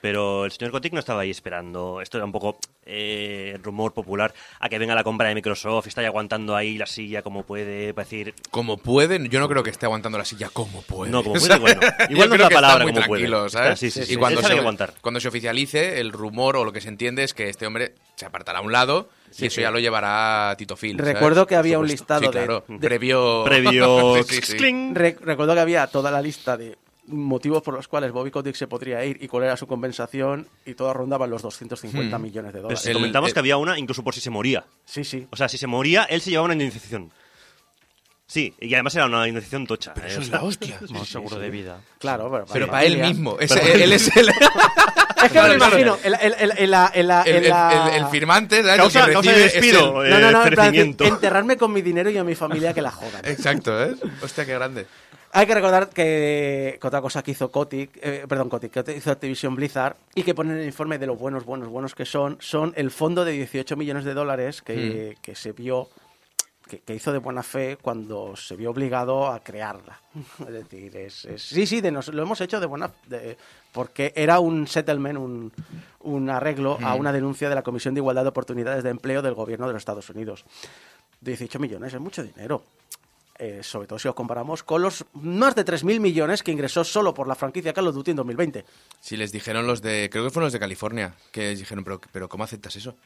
Pero 0.00 0.44
el 0.44 0.52
señor 0.52 0.72
Kotick 0.72 0.92
no 0.92 1.00
estaba 1.00 1.22
ahí 1.22 1.30
esperando. 1.30 2.00
Esto 2.00 2.18
era 2.18 2.24
un 2.24 2.32
poco 2.32 2.58
eh, 2.84 3.58
rumor 3.62 3.92
popular 3.92 4.32
a 4.60 4.68
que 4.68 4.78
venga 4.78 4.94
la 4.94 5.04
compra 5.04 5.28
de 5.28 5.34
Microsoft 5.34 5.86
y 5.86 5.88
está 5.88 6.00
ahí 6.00 6.06
aguantando 6.06 6.56
ahí 6.56 6.78
la 6.78 6.86
silla 6.86 7.22
como 7.22 7.44
puede. 7.44 7.94
Para 7.94 8.04
decir. 8.04 8.34
Como 8.50 8.76
puede, 8.78 9.28
yo 9.28 9.40
no 9.40 9.48
creo 9.48 9.62
que 9.62 9.70
esté 9.70 9.86
aguantando 9.86 10.18
la 10.18 10.24
silla 10.24 10.50
como 10.52 10.82
puede. 10.82 11.10
No, 11.10 11.22
como 11.22 11.34
puede, 11.40 11.56
igual 11.56 11.78
no. 11.80 11.88
Yo 12.06 12.06
Igual 12.10 12.28
no 12.28 12.34
es 12.34 12.40
la 12.40 12.50
palabra 12.50 12.84
como 12.84 12.94
puede. 12.94 13.06
tranquilo, 13.06 13.48
¿sabes? 13.48 13.78
Sí, 13.78 13.90
sí, 13.90 14.04
sí. 14.04 14.14
Y 14.14 14.16
cuando 14.16 14.42
se, 14.42 14.52
aguantar. 14.52 14.94
cuando 15.00 15.20
se 15.20 15.28
oficialice, 15.28 16.00
el 16.00 16.12
rumor 16.12 16.56
o 16.56 16.64
lo 16.64 16.72
que 16.72 16.80
se 16.80 16.88
entiende 16.88 17.24
es 17.24 17.34
que 17.34 17.48
este 17.48 17.66
hombre 17.66 17.94
se 18.16 18.26
apartará 18.26 18.60
a 18.60 18.62
un 18.62 18.72
lado 18.72 19.08
y 19.36 19.46
eso 19.46 19.54
sí. 19.56 19.60
ya 19.62 19.70
lo 19.70 19.78
llevará 19.78 20.54
Tito 20.56 20.76
Phil. 20.76 20.96
¿sabes? 20.96 21.14
Recuerdo 21.14 21.46
que 21.46 21.54
Por 21.54 21.58
había 21.60 21.78
un 21.78 21.86
listado 21.88 22.20
Sí, 22.20 22.26
de- 22.26 22.32
claro. 22.32 22.64
de- 22.68 22.78
Previo... 22.78 23.42
Previo. 23.44 24.14
Sí, 24.24 24.36
sí, 24.36 24.42
sí. 24.52 24.56
cling. 24.56 24.94
Re- 24.94 25.16
recuerdo 25.20 25.54
que 25.54 25.60
había 25.60 25.86
toda 25.88 26.10
la 26.10 26.20
lista 26.22 26.56
de 26.56 26.76
motivos 27.06 27.62
por 27.62 27.72
los 27.74 27.88
cuales 27.88 28.12
Bobby 28.12 28.30
Kotick 28.30 28.54
se 28.54 28.66
podría 28.66 29.02
ir 29.04 29.16
y 29.22 29.28
cuál 29.28 29.44
era 29.44 29.56
su 29.56 29.66
compensación 29.66 30.46
y 30.66 30.74
todo 30.74 30.92
rondaba 30.92 31.24
en 31.24 31.30
los 31.30 31.40
250 31.42 32.18
millones 32.18 32.52
de 32.52 32.60
dólares. 32.60 32.80
si 32.80 32.88
El- 32.88 32.94
comentamos 32.96 33.28
el- 33.30 33.34
que 33.34 33.40
había 33.40 33.56
una 33.56 33.78
incluso 33.78 34.04
por 34.04 34.14
si 34.14 34.20
se 34.20 34.28
moría. 34.30 34.64
Sí, 34.84 35.04
sí. 35.04 35.26
O 35.30 35.36
sea, 35.36 35.48
si 35.48 35.56
se 35.56 35.66
moría, 35.66 36.04
él 36.04 36.20
se 36.20 36.30
llevaba 36.30 36.44
una 36.46 36.54
indemnización. 36.54 37.10
Sí, 38.30 38.54
y 38.60 38.74
además 38.74 38.94
era 38.94 39.06
una 39.06 39.26
iniciación 39.26 39.66
tocha. 39.66 39.94
¿eh? 39.96 40.02
Eso 40.06 40.20
es 40.20 40.28
la 40.28 40.42
hostia. 40.42 40.78
Como 40.86 41.02
seguro 41.06 41.38
de 41.38 41.48
vida. 41.50 41.80
Claro, 41.98 42.30
pero, 42.30 42.44
Pero 42.52 42.66
vaya, 42.66 42.72
para 42.72 42.84
él 42.84 42.98
mismo. 42.98 43.38
Es- 43.40 43.50
él 43.56 43.90
es 43.92 44.14
el, 44.16 44.28
Es 45.24 45.32
que 45.32 45.40
me 45.42 45.48
lo 45.48 45.54
imagino. 45.54 45.98
El, 46.04 46.14
el- 46.14 46.74
el 47.94 48.06
firmante, 48.10 48.62
¿sabes? 48.62 48.76
Causa, 48.76 49.00
El 49.00 49.06
que 49.06 49.12
causa 49.14 49.32
de 49.32 49.38
despido, 49.40 50.04
el- 50.04 50.10
No, 50.10 50.18
no, 50.20 50.30
no, 50.30 50.44
eh, 50.44 50.48
en 50.48 50.54
plan, 50.54 50.66
perecimiento. 50.66 51.04
enterrarme 51.04 51.56
con 51.56 51.72
mi 51.72 51.82
dinero 51.82 52.10
y 52.10 52.18
a 52.18 52.24
mi 52.24 52.34
familia 52.34 52.72
que 52.74 52.82
la 52.82 52.90
jodan. 52.90 53.24
Exacto, 53.24 53.82
¿eh? 53.82 53.94
Hostia, 54.22 54.44
qué 54.46 54.54
grande. 54.54 54.86
Hay 55.32 55.46
que 55.46 55.54
recordar 55.54 55.88
que, 55.90 56.78
que 56.80 56.86
otra 56.86 57.00
cosa 57.02 57.22
que 57.22 57.32
hizo 57.32 57.50
Kotick, 57.50 57.90
eh, 58.02 58.24
perdón, 58.28 58.48
Kotick, 58.48 58.82
que 58.82 58.96
hizo 58.96 59.10
Activision 59.10 59.54
Blizzard 59.56 59.96
y 60.14 60.22
que 60.22 60.34
pone 60.34 60.52
en 60.54 60.60
el 60.60 60.64
informe 60.66 60.98
de 60.98 61.06
los 61.06 61.18
buenos, 61.18 61.44
buenos, 61.44 61.68
buenos 61.68 61.94
que 61.94 62.06
son, 62.06 62.38
son 62.40 62.72
el 62.76 62.90
fondo 62.90 63.24
de 63.26 63.32
18 63.32 63.76
millones 63.76 64.04
de 64.04 64.14
dólares 64.14 64.62
que, 64.62 65.14
Hmm. 65.16 65.20
que 65.22 65.34
se 65.34 65.52
vio, 65.52 65.88
que, 66.68 66.80
que 66.80 66.94
hizo 66.94 67.10
de 67.12 67.18
buena 67.18 67.42
fe 67.42 67.76
cuando 67.80 68.36
se 68.36 68.54
vio 68.54 68.70
obligado 68.70 69.26
a 69.26 69.40
crearla. 69.42 70.00
Es 70.40 70.52
decir, 70.52 70.96
es, 70.96 71.24
es- 71.24 71.42
sí, 71.42 71.66
sí, 71.66 71.80
de 71.80 71.90
nos- 71.90 72.08
lo 72.14 72.22
hemos 72.22 72.40
hecho 72.40 72.60
de 72.60 72.66
buena 72.66 72.92
de- 73.08 73.36
porque 73.72 74.12
era 74.14 74.38
un 74.38 74.66
settlement, 74.68 75.18
un, 75.18 75.52
un 76.00 76.30
arreglo 76.30 76.78
a 76.82 76.94
una 76.94 77.12
denuncia 77.12 77.48
de 77.48 77.54
la 77.56 77.62
Comisión 77.62 77.94
de 77.94 77.98
Igualdad 78.00 78.22
de 78.22 78.28
Oportunidades 78.28 78.84
de 78.84 78.90
Empleo 78.90 79.22
del 79.22 79.34
Gobierno 79.34 79.66
de 79.66 79.72
los 79.72 79.80
Estados 79.80 80.08
Unidos. 80.10 80.44
18 81.20 81.58
millones 81.58 81.92
es 81.92 82.00
mucho 82.00 82.22
dinero. 82.22 82.62
Eh, 83.40 83.60
sobre 83.62 83.86
todo 83.86 84.00
si 84.00 84.08
lo 84.08 84.16
comparamos 84.16 84.64
con 84.64 84.82
los 84.82 85.04
más 85.12 85.54
de 85.54 85.64
3.000 85.64 86.00
millones 86.00 86.42
que 86.42 86.50
ingresó 86.50 86.82
solo 86.82 87.14
por 87.14 87.28
la 87.28 87.36
franquicia 87.36 87.72
Call 87.72 87.86
of 87.86 87.94
Duty 87.94 88.10
en 88.10 88.16
2020. 88.16 88.64
Si 89.00 89.16
les 89.16 89.30
dijeron 89.30 89.64
los 89.64 89.80
de, 89.80 90.08
creo 90.10 90.24
que 90.24 90.30
fueron 90.30 90.46
los 90.46 90.52
de 90.52 90.58
California, 90.58 91.14
que 91.30 91.54
dijeron, 91.54 91.84
pero, 91.84 92.00
pero 92.10 92.28
¿cómo 92.28 92.42
aceptas 92.42 92.74
eso? 92.74 92.96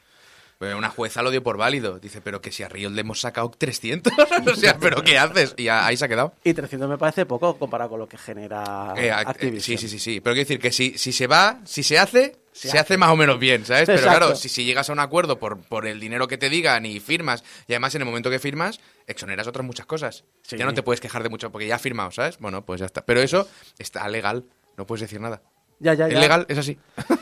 Una 0.59 0.89
jueza 0.89 1.21
lo 1.21 1.29
dio 1.29 1.43
por 1.43 1.57
válido. 1.57 1.99
Dice, 1.99 2.21
pero 2.21 2.41
que 2.41 2.51
si 2.51 2.63
a 2.63 2.69
Riot 2.69 2.91
le 2.91 3.01
hemos 3.01 3.19
sacado 3.19 3.49
300. 3.51 4.13
o 4.51 4.55
sea, 4.55 4.77
¿pero 4.79 5.03
qué 5.03 5.17
haces? 5.17 5.53
Y 5.57 5.67
ahí 5.67 5.97
se 5.97 6.05
ha 6.05 6.07
quedado. 6.07 6.33
Y 6.43 6.53
300 6.53 6.89
me 6.89 6.97
parece 6.97 7.25
poco 7.25 7.57
comparado 7.57 7.89
con 7.91 7.99
lo 7.99 8.07
que 8.07 8.17
genera 8.17 8.93
Eh, 8.95 9.07
eh, 9.07 9.11
Activision. 9.11 9.61
sí, 9.61 9.77
sí, 9.77 9.89
sí, 9.89 9.99
sí. 9.99 10.21
Pero 10.21 10.33
quiero 10.35 10.47
decir 10.47 10.59
que 10.59 10.71
si, 10.71 10.97
si 10.97 11.11
se 11.11 11.27
va, 11.27 11.59
si 11.65 11.83
se 11.83 11.99
hace, 11.99 12.37
Se 12.53 12.69
se, 12.69 12.79
hace. 12.79 12.97
más 12.97 13.09
o 13.09 13.17
menos 13.17 13.39
bien, 13.39 13.65
¿sabes? 13.65 13.85
Pero 13.87 14.01
claro, 14.03 14.35
si, 14.35 14.47
si 14.47 14.63
llegas 14.63 14.89
a 14.89 14.93
un 14.93 14.99
acuerdo 14.99 15.37
por, 15.37 15.57
por 15.59 15.85
el 15.85 15.99
dinero 15.99 16.29
que 16.29 16.37
te 16.37 16.49
digan 16.49 16.85
y 16.85 17.01
firmas, 17.01 17.43
y 17.67 17.73
además 17.73 17.93
en 17.95 18.01
el 18.03 18.05
momento 18.05 18.29
que 18.29 18.39
firmas, 18.39 18.79
exoneras 19.05 19.47
otras 19.47 19.65
muchas 19.65 19.85
cosas. 19.85 20.23
Sí. 20.43 20.55
Ya 20.57 20.65
no 20.65 20.73
te 20.73 20.81
puedes 20.83 21.01
quejar 21.01 21.23
de 21.23 21.29
mucho 21.29 21.51
porque 21.51 21.67
ya 21.67 21.75
has 21.75 21.81
firmado, 21.81 22.11
¿sabes? 22.11 22.37
Bueno, 22.39 22.63
pues 22.65 22.79
ya 22.79 22.85
está. 22.85 23.03
Pero 23.05 23.21
eso 23.21 23.49
está 23.79 24.07
legal, 24.07 24.45
no 24.77 24.85
puedes 24.85 25.01
decir 25.01 25.19
nada. 25.19 25.41
Ya, 25.79 25.93
ya, 25.93 26.07
ya. 26.07 26.13
Es 26.13 26.19
legal, 26.21 26.45
es 26.47 26.57
así. 26.57 26.77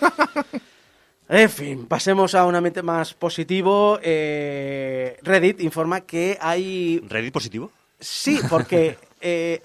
En 1.30 1.50
fin, 1.50 1.86
pasemos 1.86 2.36
a 2.36 2.46
un 2.46 2.56
ambiente 2.56 2.82
más 2.84 3.14
positivo. 3.14 4.00
Eh, 4.02 5.18
Reddit 5.22 5.62
informa 5.62 6.02
que 6.02 6.38
hay 6.42 7.00
¿Reddit 7.08 7.32
positivo? 7.34 7.72
Sí, 8.00 8.40
porque 8.50 8.98
eh, 9.22 9.62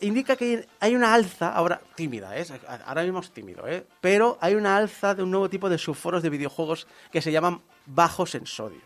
indica 0.00 0.34
que 0.34 0.66
hay 0.80 0.94
una 0.96 1.14
alza, 1.14 1.50
ahora 1.52 1.80
tímida, 1.94 2.36
¿eh? 2.36 2.44
ahora 2.86 3.02
mismo 3.04 3.20
es 3.20 3.30
tímido, 3.30 3.68
¿eh? 3.68 3.86
pero 4.00 4.38
hay 4.40 4.54
una 4.54 4.76
alza 4.76 5.14
de 5.14 5.22
un 5.22 5.30
nuevo 5.30 5.48
tipo 5.48 5.68
de 5.68 5.78
subforos 5.78 6.22
de 6.22 6.30
videojuegos 6.30 6.86
que 7.12 7.22
se 7.22 7.30
llaman 7.30 7.60
bajos 7.86 8.34
en 8.34 8.46
sodio. 8.46 8.80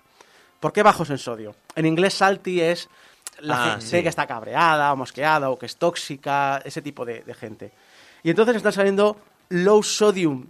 ¿Por 0.61 0.73
qué 0.73 0.83
bajos 0.83 1.09
en 1.11 1.19
sodio? 1.19 1.55
En 1.77 1.87
inglés 1.87 2.15
salty 2.15 2.61
es 2.61 2.89
la 3.39 3.63
Ah, 3.65 3.71
gente 3.79 3.87
sí. 3.87 4.03
que 4.03 4.09
está 4.09 4.27
cabreada 4.27 4.93
o 4.93 4.97
mosqueada 4.97 5.49
o 5.49 5.59
que 5.59 5.67
es 5.67 5.77
tóxica, 5.77 6.61
ese 6.65 6.83
tipo 6.83 7.05
de, 7.07 7.23
de 7.23 7.35
gente. 7.35 7.71
Y 8.25 8.31
entonces 8.31 8.57
están 8.57 8.73
saliendo 8.73 9.17
low 9.51 9.81
sodium, 9.85 10.47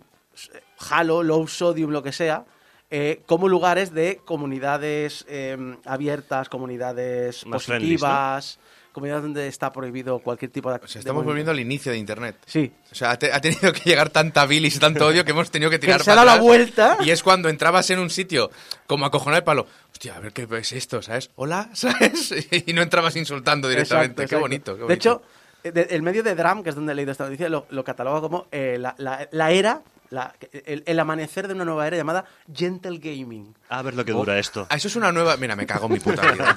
Halo, 0.90 1.23
low 1.23 1.47
sodium, 1.49 1.90
lo 1.90 2.02
que 2.02 2.12
sea, 2.12 2.45
eh, 2.90 3.23
como 3.26 3.49
lugares 3.49 3.92
de 3.92 4.21
comunidades 4.25 5.25
eh, 5.28 5.57
abiertas, 5.85 6.49
comunidades 6.49 7.45
Más 7.47 7.64
friendly, 7.64 7.95
positivas, 7.97 8.59
comunidades 8.92 9.23
donde 9.25 9.47
está 9.49 9.71
prohibido 9.73 10.18
cualquier 10.21 10.50
tipo 10.50 10.71
de 10.71 10.76
O 10.83 10.88
sea, 10.88 11.00
estamos 11.00 11.25
volviendo 11.25 11.52
al 11.52 11.61
inicio 11.61 11.92
de 11.92 11.99
Internet. 11.99 12.37
Sí. 12.47 12.73
O 12.90 12.95
sea, 12.95 13.11
ha, 13.12 13.18
te- 13.18 13.33
ha 13.33 13.40
tenido 13.40 13.73
que 13.73 13.80
llegar 13.85 14.09
tanta 14.11 14.47
bilis 14.47 14.76
y 14.76 14.78
tanto 14.78 15.07
odio 15.07 15.25
que 15.25 15.30
hemos 15.33 15.50
tenido 15.50 15.71
que 15.71 15.78
tirar 15.78 16.02
se 16.02 16.11
ha 16.11 16.14
para 16.14 16.25
dado 16.25 16.26
la 16.26 16.33
atrás. 16.33 16.45
vuelta. 16.47 16.99
Y 17.04 17.11
es 17.11 17.23
cuando 17.23 17.49
entrabas 17.49 17.90
en 17.90 17.99
un 17.99 18.11
sitio 18.11 18.50
como 18.87 19.04
acojonar 19.07 19.38
el 19.38 19.45
palo. 19.45 19.66
Hostia, 19.92 20.16
a 20.16 20.21
ver 20.21 20.33
qué 20.33 20.49
es 20.50 20.73
esto, 20.73 21.02
¿sabes? 21.02 21.30
Hola, 21.37 21.68
¿sabes? 21.75 22.35
Y 22.66 22.73
no 22.73 22.83
entrababas 22.83 23.16
insultando 23.16 23.68
directamente. 23.68 24.23
Exacto, 24.23 24.37
Qué 24.37 24.40
bonito. 24.40 24.76
qué 24.78 24.85
De 24.85 24.95
hecho, 24.95 25.23
eh, 25.62 25.73
de- 25.73 25.88
el 25.90 26.02
medio 26.02 26.23
de 26.23 26.35
Dram, 26.35 26.62
que 26.62 26.71
es 26.71 26.75
donde 26.75 26.92
he 26.92 26.97
leído 26.97 27.12
esta 27.12 27.25
noticia, 27.25 27.49
lo, 27.49 27.66
lo 27.71 27.85
cataloga 27.85 28.21
como 28.21 28.47
eh, 28.50 28.78
la, 28.80 28.95
la- 28.99 29.28
la 29.30 29.50
era, 29.52 29.83
la- 30.11 30.35
el, 30.65 30.83
el 30.87 31.00
amanecer 31.00 31.49
de 31.49 31.55
una 31.55 31.65
nueva 31.65 31.87
era 31.87 31.97
llamada 31.97 32.25
Gentle 32.55 32.99
Gaming. 32.99 33.55
A 33.69 33.83
ver 33.83 33.95
lo 33.95 34.05
que 34.05 34.12
dura 34.12 34.38
esto. 34.38 34.67
Ah, 34.71 34.77
eso 34.77 34.88
es 34.88 34.97
una 34.97 35.12
nueva. 35.12 35.37
Mira, 35.37 35.55
me 35.57 35.67
cago 35.67 35.87
en 35.87 35.93
mi 35.93 36.00
puta 36.00 36.31
vida. 36.33 36.55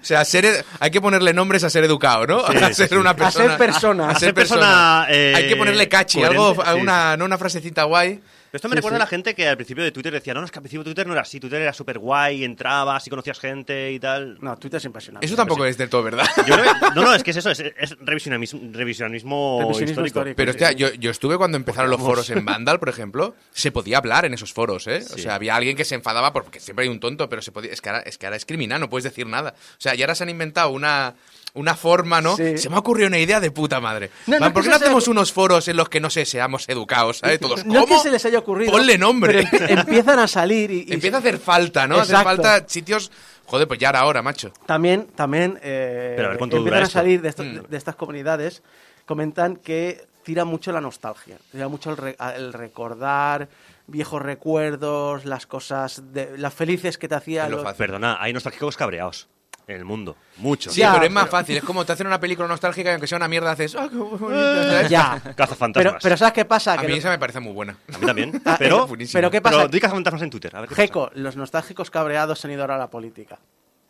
O 0.00 0.04
sea, 0.04 0.24
ser 0.24 0.44
ed- 0.44 0.64
hay 0.80 0.90
que 0.90 1.00
ponerle 1.00 1.32
nombres 1.32 1.64
a 1.64 1.70
ser 1.70 1.82
educado, 1.84 2.26
¿no? 2.26 2.46
Sí, 2.46 2.56
a 2.62 2.72
ser 2.72 2.88
sí. 2.88 2.94
una 2.96 3.10
A 3.10 3.16
persona. 3.16 3.48
ser 3.48 3.58
persona. 3.58 4.08
A 4.08 4.10
A 4.12 4.14
ser 4.18 4.34
persona, 4.34 5.06
eh, 5.10 5.32
hay 5.36 5.48
que 5.48 5.56
ponerle 5.56 5.88
coherente, 5.88 6.24
algo, 6.24 6.54
sí. 6.54 6.80
una, 6.80 7.16
no 7.16 7.24
una 7.24 7.38
frasecita 7.38 7.84
guay. 7.84 8.20
Pero 8.50 8.56
esto 8.58 8.68
me 8.68 8.72
Sí, 8.72 8.76
recuerda 8.76 8.96
sí. 8.96 9.02
a 9.02 9.04
la 9.04 9.06
gente 9.08 9.34
que 9.34 9.46
al 9.48 9.56
principio 9.56 9.84
de 9.84 9.92
Twitter 9.92 10.12
decía, 10.12 10.32
no, 10.34 10.40
no, 10.40 10.46
es 10.46 10.50
que 10.52 10.58
al 10.58 10.62
principio 10.62 10.84
Twitter 10.84 11.06
no 11.06 11.12
era 11.12 11.22
así, 11.22 11.38
Twitter 11.38 11.60
era 11.60 11.72
súper 11.72 11.98
guay, 11.98 12.44
entrabas 12.44 13.06
y 13.06 13.10
conocías 13.10 13.38
gente 13.38 13.92
y 13.92 14.00
tal. 14.00 14.38
No, 14.40 14.56
Twitter 14.56 14.78
es 14.78 14.84
impresionante. 14.84 15.26
Eso 15.26 15.36
tampoco 15.36 15.64
es 15.66 15.76
del 15.76 15.88
todo 15.90 16.02
verdad. 16.02 16.26
Yo 16.46 16.54
creo 16.54 16.64
que- 16.64 16.70
no, 16.94 17.02
no, 17.02 17.14
es 17.14 17.22
que 17.22 17.30
es 17.32 17.36
eso, 17.36 17.50
es, 17.50 17.60
es 17.60 17.96
revisionismo, 18.00 18.60
revisionismo, 18.72 19.58
Revisionismo 19.60 20.06
histórico. 20.06 20.06
histórico. 20.06 20.36
Pero 20.36 20.50
hostia, 20.50 20.72
yo, 20.72 20.92
yo 20.94 21.10
estuve 21.10 21.36
cuando 21.36 21.56
empezaron 21.56 21.90
los 21.90 22.00
foros 22.00 22.28
en 22.30 22.44
Vandal, 22.44 22.78
por 22.78 22.88
ejemplo, 22.88 23.34
se 23.52 23.70
podía 23.72 23.98
hablar 23.98 24.24
en 24.24 24.34
esos 24.34 24.52
foros, 24.52 24.86
¿eh? 24.86 25.02
O 25.14 25.18
sea, 25.18 25.34
había 25.34 25.54
alguien 25.56 25.76
que 25.76 25.84
se 25.84 25.94
enfadaba 25.94 26.32
porque 26.32 26.60
siempre 26.60 26.84
hay 26.84 26.88
un 26.90 27.00
tonto, 27.00 27.28
pero 27.28 27.42
se 27.42 27.52
podía, 27.52 27.72
es 27.72 27.80
que 27.80 27.88
ahora 27.90 28.02
es, 28.02 28.16
que 28.18 28.26
ahora 28.26 28.36
es 28.36 28.46
criminal, 28.46 28.80
no 28.80 28.88
puedes 28.88 29.04
decir 29.04 29.26
nada. 29.26 29.54
O 29.56 29.80
sea, 29.80 29.94
y 29.94 30.02
ahora 30.02 30.14
se 30.14 30.22
han 30.24 30.30
inventado 30.30 30.70
una, 30.70 31.14
una 31.54 31.74
forma, 31.74 32.20
¿no? 32.20 32.36
Sí. 32.36 32.58
Se 32.58 32.68
me 32.68 32.76
ha 32.76 32.78
ocurrido 32.78 33.08
una 33.08 33.18
idea 33.18 33.40
de 33.40 33.50
puta 33.50 33.80
madre. 33.80 34.10
No, 34.26 34.38
Man, 34.38 34.52
¿Por 34.52 34.62
qué 34.62 34.68
no 34.68 34.76
sea- 34.78 34.86
hacemos 34.86 35.08
unos 35.08 35.32
foros 35.32 35.66
en 35.68 35.76
los 35.76 35.88
que, 35.88 36.00
no 36.00 36.10
sé, 36.10 36.24
seamos 36.24 36.68
educados, 36.68 37.18
¿sabes? 37.18 37.40
Todos, 37.40 37.64
No 37.66 37.74
es 37.80 37.80
¿cómo? 37.86 37.96
que 37.96 38.02
se 38.02 38.10
les 38.10 38.24
haya 38.26 38.38
ocurrido. 38.38 38.72
Ponle 38.72 38.96
nombre. 38.98 39.46
Pero 39.50 39.80
empiezan 39.80 40.18
a 40.18 40.28
salir 40.28 40.70
y, 40.70 40.84
y 40.88 40.92
Empieza 40.94 41.16
a 41.16 41.20
hacer 41.20 41.38
falta, 41.38 41.86
¿no? 41.86 41.98
Hace 41.98 42.12
falta 42.14 42.68
sitios... 42.68 43.10
Joder, 43.46 43.66
pues 43.66 43.80
ya 43.80 43.88
era 43.88 44.04
hora, 44.04 44.20
macho. 44.20 44.52
También, 44.66 45.06
también 45.14 45.58
eh, 45.62 46.12
Pero 46.16 46.28
a 46.28 46.30
ver 46.32 46.38
cuánto 46.38 46.56
empiezan 46.58 46.78
dura 46.80 46.86
a 46.86 46.90
salir 46.90 47.22
de, 47.22 47.28
estos- 47.30 47.46
Mm. 47.46 47.60
de- 47.70 47.76
estas 47.78 47.94
comunidades, 47.96 48.62
comentan 49.06 49.56
que 49.56 50.06
tira 50.22 50.44
mucho 50.44 50.70
la 50.70 50.82
nostalgia, 50.82 51.38
tira 51.50 51.66
mucho 51.68 51.90
el, 51.92 51.96
re- 51.96 52.16
el 52.36 52.52
recordar 52.52 53.48
viejos 53.86 54.20
recuerdos, 54.20 55.24
las 55.24 55.46
cosas, 55.46 56.12
de, 56.12 56.36
las 56.36 56.52
felices 56.52 56.98
que 56.98 57.08
te 57.08 57.14
hacía. 57.14 57.44
Es 57.44 57.50
lo 57.50 57.56
los- 57.56 57.64
fácil. 57.64 57.78
Perdona, 57.78 58.18
hay 58.20 58.34
nostálgicos 58.34 58.76
cabreados 58.76 59.28
en 59.68 59.76
el 59.76 59.84
mundo. 59.84 60.16
Muchos. 60.38 60.72
Sí, 60.72 60.80
Ya, 60.80 60.92
pero 60.94 61.04
es 61.04 61.10
más 61.12 61.24
pero- 61.24 61.30
fácil. 61.38 61.56
Es 61.58 61.62
como 61.64 61.84
te 61.84 61.92
hacen 61.92 62.06
una 62.06 62.18
película 62.18 62.48
nostálgica 62.48 62.88
y 62.90 62.92
aunque 62.92 63.06
sea 63.06 63.16
una 63.16 63.28
mierda 63.28 63.52
haces... 63.52 63.74
¡Ah, 63.76 63.86
qué 63.90 63.96
bonito! 63.96 64.28
¿sabes? 64.28 64.88
Ya. 64.90 65.20
Cazafantasmas. 65.36 65.92
Pero, 65.92 65.98
pero 66.02 66.16
¿sabes 66.16 66.34
qué 66.34 66.44
pasa? 66.44 66.72
A 66.72 66.78
Que 66.78 66.86
mí 66.86 66.92
lo- 66.94 66.98
esa 66.98 67.10
me 67.10 67.18
parece 67.18 67.38
muy 67.40 67.52
buena. 67.52 67.76
A 67.94 67.98
mí 67.98 68.06
también. 68.06 68.42
Ah, 68.44 68.56
pero, 68.58 68.84
eh, 68.84 68.86
buenísimo. 68.88 69.18
pero 69.18 69.30
¿qué 69.30 69.40
pasa? 69.40 69.56
pero 69.58 69.68
di 69.68 69.78
cazafantasmas 69.80 70.22
en 70.22 70.30
Twitter. 70.30 70.56
A 70.56 70.60
ver 70.60 70.68
qué 70.68 70.74
pasa. 70.74 70.82
Jeco, 70.82 71.10
los 71.14 71.36
nostálgicos 71.36 71.90
cabreados 71.90 72.40
se 72.40 72.46
han 72.46 72.52
ido 72.54 72.62
ahora 72.62 72.74
a 72.76 72.78
la 72.78 72.88
política. 72.90 73.38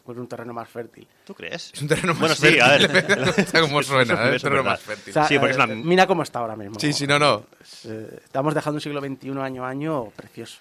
Por 0.05 0.19
un 0.19 0.27
terreno 0.27 0.55
más 0.55 0.69
fértil. 0.71 1.07
¿Tú 1.27 1.35
crees? 1.35 1.71
Es 1.75 1.83
un 1.83 1.89
terreno 1.89 2.15
más 2.15 2.21
Bueno, 2.21 2.35
sí, 2.35 2.59
a 2.59 2.69
ver. 2.69 2.91
fértil. 2.91 3.29
Está 3.45 3.61
como 3.61 3.83
suena, 3.85 4.15
¿eh? 4.15 4.37
es 4.37 4.43
Un 4.43 4.49
terreno 4.49 4.63
verdad. 4.65 4.71
más 4.71 4.81
fértil. 4.81 5.11
O 5.11 5.13
sea, 5.13 5.25
Sí, 5.29 5.39
porque 5.39 5.53
es 5.53 5.59
eh, 5.59 5.63
una- 5.63 5.75
Mira 5.75 6.07
cómo 6.07 6.23
está 6.23 6.39
ahora 6.39 6.57
mismo. 6.57 6.81
Sí, 6.81 6.95
sí, 6.95 7.07
no, 7.07 7.19
no. 7.19 7.45
Es, 7.61 7.85
eh, 7.85 8.21
estamos 8.25 8.55
dejando 8.55 8.77
un 8.77 8.81
siglo 8.81 9.01
XXI 9.01 9.39
año 9.39 9.65
a 9.65 9.69
año 9.69 10.05
precioso. 10.17 10.59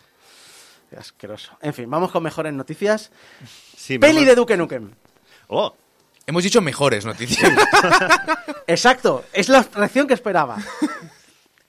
Asqueroso. 0.98 1.52
En 1.62 1.74
fin, 1.74 1.90
vamos 1.90 2.12
con 2.12 2.24
mejores 2.24 2.54
noticias. 2.54 3.12
Sí, 3.76 4.00
Peli 4.00 4.24
de 4.26 4.36
Duke 4.36 4.56
Nukem. 4.58 4.92
Oh, 5.48 5.74
Hemos 6.26 6.44
dicho 6.44 6.62
mejores 6.62 7.06
noticias. 7.06 7.50
Exacto, 8.68 9.24
es 9.32 9.48
la 9.48 9.66
reacción 9.74 10.08
que 10.08 10.14
esperaba. 10.14 10.58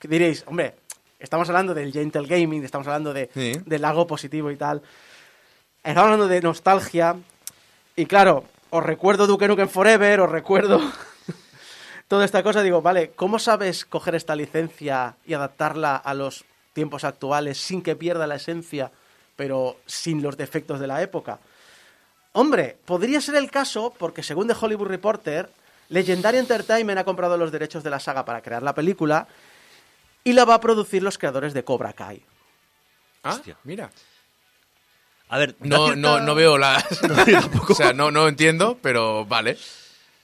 Diréis, 0.02 0.42
hombre, 0.48 0.74
estamos 1.20 1.48
hablando 1.48 1.74
del 1.74 1.92
gentle 1.92 2.26
gaming, 2.26 2.64
estamos 2.64 2.86
hablando 2.88 3.12
de, 3.12 3.30
Sí. 3.32 3.52
del 3.66 3.84
algo 3.84 4.06
positivo 4.08 4.50
y 4.50 4.56
tal. 4.56 4.82
Estamos 5.84 6.04
hablando 6.06 6.26
de 6.26 6.40
nostalgia. 6.42 7.14
Y 7.94 8.06
claro, 8.06 8.44
os 8.70 8.82
recuerdo 8.82 9.28
Duke 9.28 9.46
Nukem 9.46 9.68
Forever, 9.68 10.20
os 10.22 10.30
recuerdo 10.30 10.80
toda 12.08 12.24
esta 12.24 12.42
cosa. 12.42 12.62
Digo, 12.62 12.82
vale, 12.82 13.12
¿cómo 13.14 13.38
sabes 13.38 13.84
coger 13.84 14.16
esta 14.16 14.34
licencia 14.34 15.14
y 15.24 15.34
adaptarla 15.34 15.94
a 15.96 16.14
los 16.14 16.44
tiempos 16.72 17.04
actuales 17.04 17.58
sin 17.58 17.80
que 17.82 17.94
pierda 17.94 18.26
la 18.26 18.34
esencia, 18.36 18.90
pero 19.36 19.76
sin 19.86 20.20
los 20.20 20.36
defectos 20.36 20.80
de 20.80 20.88
la 20.88 21.00
época? 21.00 21.38
Hombre, 22.38 22.78
podría 22.84 23.20
ser 23.20 23.34
el 23.34 23.50
caso 23.50 23.92
porque 23.98 24.22
según 24.22 24.46
The 24.46 24.54
Hollywood 24.60 24.86
Reporter, 24.86 25.50
Legendary 25.88 26.38
Entertainment 26.38 26.96
ha 27.00 27.02
comprado 27.04 27.36
los 27.36 27.50
derechos 27.50 27.82
de 27.82 27.90
la 27.90 27.98
saga 27.98 28.24
para 28.24 28.42
crear 28.42 28.62
la 28.62 28.76
película 28.76 29.26
y 30.22 30.34
la 30.34 30.44
va 30.44 30.54
a 30.54 30.60
producir 30.60 31.02
los 31.02 31.18
creadores 31.18 31.52
de 31.52 31.64
Cobra 31.64 31.92
Kai. 31.94 32.22
Ah, 33.24 33.30
Hostia. 33.30 33.56
mira. 33.64 33.90
a 35.30 35.38
ver, 35.38 35.56
No, 35.58 35.86
cierta- 35.86 35.96
no, 36.00 36.20
no 36.20 36.34
veo 36.36 36.56
la... 36.58 36.76
o 37.68 37.74
sea, 37.74 37.92
no, 37.92 38.12
no 38.12 38.28
entiendo, 38.28 38.78
pero 38.80 39.24
vale. 39.24 39.58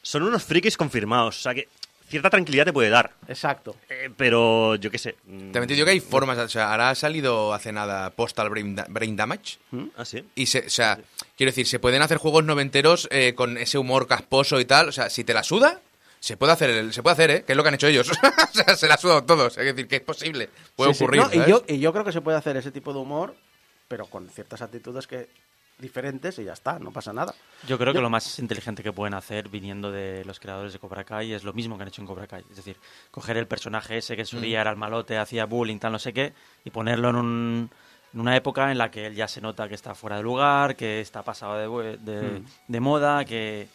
Son 0.00 0.22
unos 0.22 0.44
frikis 0.44 0.77
confirmados. 0.77 1.37
O 1.38 1.40
sea 1.40 1.53
que 1.53 1.68
cierta 2.14 2.31
tranquilidad 2.31 2.64
te 2.64 2.72
puede 2.72 2.88
dar. 2.90 3.12
Exacto. 3.29 3.77
Eh, 3.90 4.09
pero 4.16 4.77
yo 4.77 4.90
qué 4.90 4.98
sé. 4.98 5.16
mm, 5.24 5.50
También 5.53 5.66
te 5.68 5.74
digo 5.74 5.85
que 5.85 5.90
hay 5.92 6.00
formas, 6.00 6.38
o 6.38 6.48
sea, 6.48 6.70
ahora 6.70 6.90
ha 6.90 6.94
salido 6.94 7.53
hace 7.53 7.72
nada 7.72 8.11
Postal 8.11 8.48
Brain, 8.50 8.74
Da- 8.77 8.87
Brain 8.88 9.16
Damage. 9.16 9.59
Ah, 9.96 10.05
sí. 10.05 10.24
Y 10.35 10.46
se, 10.46 10.66
o 10.66 10.70
sea, 10.70 10.98
quiero 11.37 11.50
decir, 11.50 11.66
se 11.66 11.79
pueden 11.79 12.03
hacer 12.03 12.18
juegos 12.18 12.44
noventeros 12.44 13.09
eh, 13.11 13.35
con 13.35 13.59
ese 13.59 13.79
humor 13.79 14.07
casposo 14.07 14.61
y 14.61 14.64
tal. 14.64 14.88
O 14.88 14.92
sea, 14.92 15.11
si 15.11 15.24
te 15.24 15.35
la 15.35 15.42
suda, 15.42 15.81
se 16.20 16.37
puede 16.37 16.53
hacer, 16.53 16.70
el- 16.70 16.92
se 16.92 17.03
puede 17.03 17.12
hacer, 17.14 17.31
¿eh? 17.31 17.44
Que 17.44 17.53
es 17.53 17.57
lo 17.57 17.62
que 17.62 17.68
han 17.68 17.74
hecho 17.74 17.87
ellos. 17.88 18.11
o 18.53 18.53
sea, 18.55 18.77
se 18.77 18.87
la 18.88 18.94
ha 18.94 18.98
sudado 18.98 19.24
todos. 19.24 19.59
Es 19.59 19.64
decir, 19.64 19.87
que 19.88 19.96
es 19.96 20.03
posible. 20.03 20.48
Puede 20.77 20.92
Sí, 20.94 20.98
sí. 20.98 21.05
ocurrir. 21.05 21.22
No, 21.22 21.33
y, 21.44 21.48
yo, 21.50 21.62
y 21.68 21.79
yo 21.81 21.92
creo 21.92 22.05
que 22.05 22.12
se 22.12 22.20
puede 22.20 22.38
hacer 22.38 22.57
ese 22.57 22.70
tipo 22.70 22.92
de 22.92 23.00
humor, 23.00 23.35
pero 23.88 24.07
con 24.07 24.29
ciertas 24.31 24.62
actitudes 24.62 25.07
que 25.07 25.29
diferentes 25.78 26.38
y 26.38 26.44
ya 26.44 26.52
está, 26.52 26.78
no 26.78 26.92
pasa 26.92 27.12
nada. 27.12 27.34
Yo 27.66 27.76
creo 27.78 27.92
Yo- 27.92 27.98
que 27.98 28.02
lo 28.02 28.10
más 28.10 28.38
inteligente 28.38 28.82
que 28.82 28.92
pueden 28.92 29.14
hacer 29.14 29.48
viniendo 29.48 29.90
de 29.90 30.24
los 30.24 30.38
creadores 30.40 30.72
de 30.72 30.78
Cobra 30.78 31.04
Kai 31.04 31.32
es 31.32 31.44
lo 31.44 31.52
mismo 31.52 31.76
que 31.76 31.82
han 31.82 31.88
hecho 31.88 32.00
en 32.02 32.06
Cobra 32.06 32.26
Kai. 32.26 32.44
Es 32.50 32.56
decir, 32.56 32.76
coger 33.10 33.37
el 33.37 33.46
personaje 33.46 33.98
ese 33.98 34.14
que 34.14 34.22
en 34.22 34.26
su 34.26 34.40
día 34.40 34.60
era 34.60 34.70
el 34.70 34.76
malote, 34.76 35.18
hacía 35.18 35.46
bullying, 35.46 35.78
tal, 35.78 35.92
no 35.92 35.98
sé 35.98 36.12
qué, 36.12 36.32
y 36.64 36.70
ponerlo 36.70 37.10
en, 37.10 37.16
un- 37.16 37.70
en 38.12 38.20
una 38.20 38.37
época 38.37 38.70
en 38.70 38.78
la 38.78 38.90
que 38.90 39.06
él 39.06 39.14
ya 39.14 39.26
se 39.26 39.40
nota 39.40 39.68
que 39.68 39.74
está 39.74 39.94
fuera 39.94 40.16
de 40.18 40.22
lugar, 40.22 40.76
que 40.76 41.00
está 41.00 41.22
pasado 41.22 41.78
de, 41.80 41.96
de- 41.98 42.42
de 42.68 42.80
moda, 42.80 43.24
que, 43.24 43.68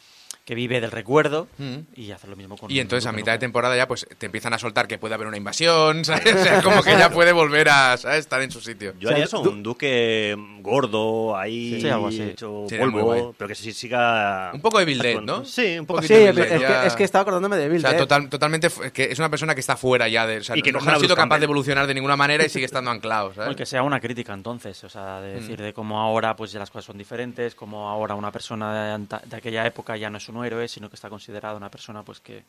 que 0.49 0.55
vive 0.55 0.81
del 0.81 0.89
recuerdo, 0.89 1.47
Mm. 1.59 1.75
y 1.95 2.09
hacer 2.09 2.27
lo 2.27 2.35
mismo 2.35 2.57
con 2.57 2.71
Y 2.71 2.79
entonces 2.79 3.05
a 3.05 3.11
mitad 3.11 3.33
de 3.33 3.37
Nukem. 3.37 3.39
temporada 3.49 3.77
ya 3.77 3.87
pues 3.87 4.07
te 4.17 4.25
empiezan 4.25 4.51
a 4.53 4.57
soltar 4.57 4.87
que 4.87 4.97
puede 4.97 5.13
haber 5.13 5.27
una 5.27 5.37
invasión, 5.37 6.03
¿sabes? 6.05 6.33
O 6.33 6.43
sea, 6.43 6.63
como 6.63 6.81
que 6.81 6.89
ya 6.97 7.11
puede 7.11 7.31
volver 7.33 7.69
a 7.69 7.95
¿sabes? 7.97 8.21
estar 8.21 8.41
en 8.41 8.49
su 8.49 8.59
sitio. 8.59 8.93
Yo 8.99 9.09
O 9.09 9.09
sea, 9.09 9.11
haría 9.11 9.25
eso, 9.25 9.41
un 9.41 9.61
duque 9.61 10.35
gordo 10.61 11.37
ahí, 11.37 11.79
Sí, 11.81 11.87
algo 11.89 12.07
así. 12.07 12.21
hecho 12.23 12.65
polvo, 12.79 13.35
pero 13.37 13.47
que 13.47 13.53
sí 13.53 13.73
siga... 13.73 14.49
Un 14.53 14.61
poco 14.61 14.77
de 14.79 14.83
Evil 14.85 14.97
Dead. 14.99 15.21
¿no? 15.21 15.45
Sí, 15.45 15.77
un 15.77 15.85
poco 15.85 16.01
Sí, 16.01 16.13
es, 16.15 16.35
Bill 16.35 16.45
es 16.45 16.61
ya- 16.61 16.81
que, 16.81 16.87
es 16.87 16.95
que 16.95 17.03
estaba 17.03 17.21
acordándome 17.21 17.57
de 17.57 17.69
Bill. 17.69 17.77
O 17.77 17.81
sea, 17.81 17.91
Dead. 17.91 17.99
total- 17.99 18.29
totalmente 18.29 18.69
que 18.91 19.03
es 19.11 19.19
una 19.19 19.29
persona 19.29 19.53
que 19.53 19.61
está 19.61 19.77
fuera 19.77 20.07
ya 20.07 20.25
de, 20.25 20.39
o 20.39 20.43
sea, 20.43 20.57
Y 20.57 20.63
que 20.63 20.71
no, 20.71 20.79
no 20.79 20.91
ha 20.91 20.95
sido 20.99 21.09
capaz 21.15 21.23
de 21.25 21.29
Campbell. 21.29 21.43
evolucionar 21.43 21.85
de 21.85 21.93
ninguna 21.93 22.15
manera 22.15 22.43
y 22.43 22.49
sigue 22.49 22.65
estando 22.65 22.89
anclado, 22.89 23.35
¿sabes? 23.35 23.55
Que 23.55 23.67
sea 23.67 23.83
una 23.83 23.99
crítica 23.99 24.33
entonces, 24.33 24.83
o 24.83 24.89
sea, 24.89 25.21
de 25.21 25.35
decir 25.35 25.61
de 25.61 25.73
cómo 25.73 25.99
ahora 25.99 26.35
pues 26.35 26.51
ya 26.51 26.57
las 26.59 26.71
cosas 26.71 26.85
son 26.85 26.97
diferentes, 26.97 27.53
cómo 27.53 27.87
ahora 27.87 28.15
una 28.15 28.31
persona 28.31 28.97
de, 28.97 29.05
de 29.25 29.35
aquella 29.35 29.65
época 29.67 29.95
ya 29.97 30.09
no 30.09 30.17
es 30.17 30.27
un 30.29 30.38
héroe, 30.43 30.67
sino 30.67 30.89
que 30.89 30.95
está 30.95 31.09
considerada 31.09 31.55
una 31.55 31.69
persona 31.69 32.03
pues 32.03 32.19
que 32.19 32.43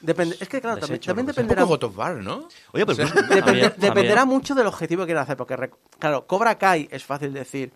Depende- 0.00 0.36
es 0.40 0.48
que 0.48 0.60
claro, 0.60 0.78
también, 0.78 1.00
también 1.00 1.02
sea. 1.02 1.12
un 1.14 1.26
dependerá, 1.26 1.66
poco 1.66 1.86
War, 1.96 2.16
¿no? 2.16 2.48
Oye, 2.72 2.84
pues 2.86 2.98
O 2.98 3.06
sea, 3.06 3.14
depende- 3.22 3.42
También, 3.42 3.72
dependerá 3.76 4.20
también. 4.20 4.28
mucho 4.38 4.54
del 4.54 4.66
objetivo 4.66 5.02
que 5.02 5.06
quieran 5.06 5.22
hacer, 5.24 5.36
porque 5.36 5.70
claro, 5.98 6.26
Cobra 6.26 6.56
Kai 6.58 6.88
es 6.90 7.04
fácil 7.04 7.32
decir 7.32 7.72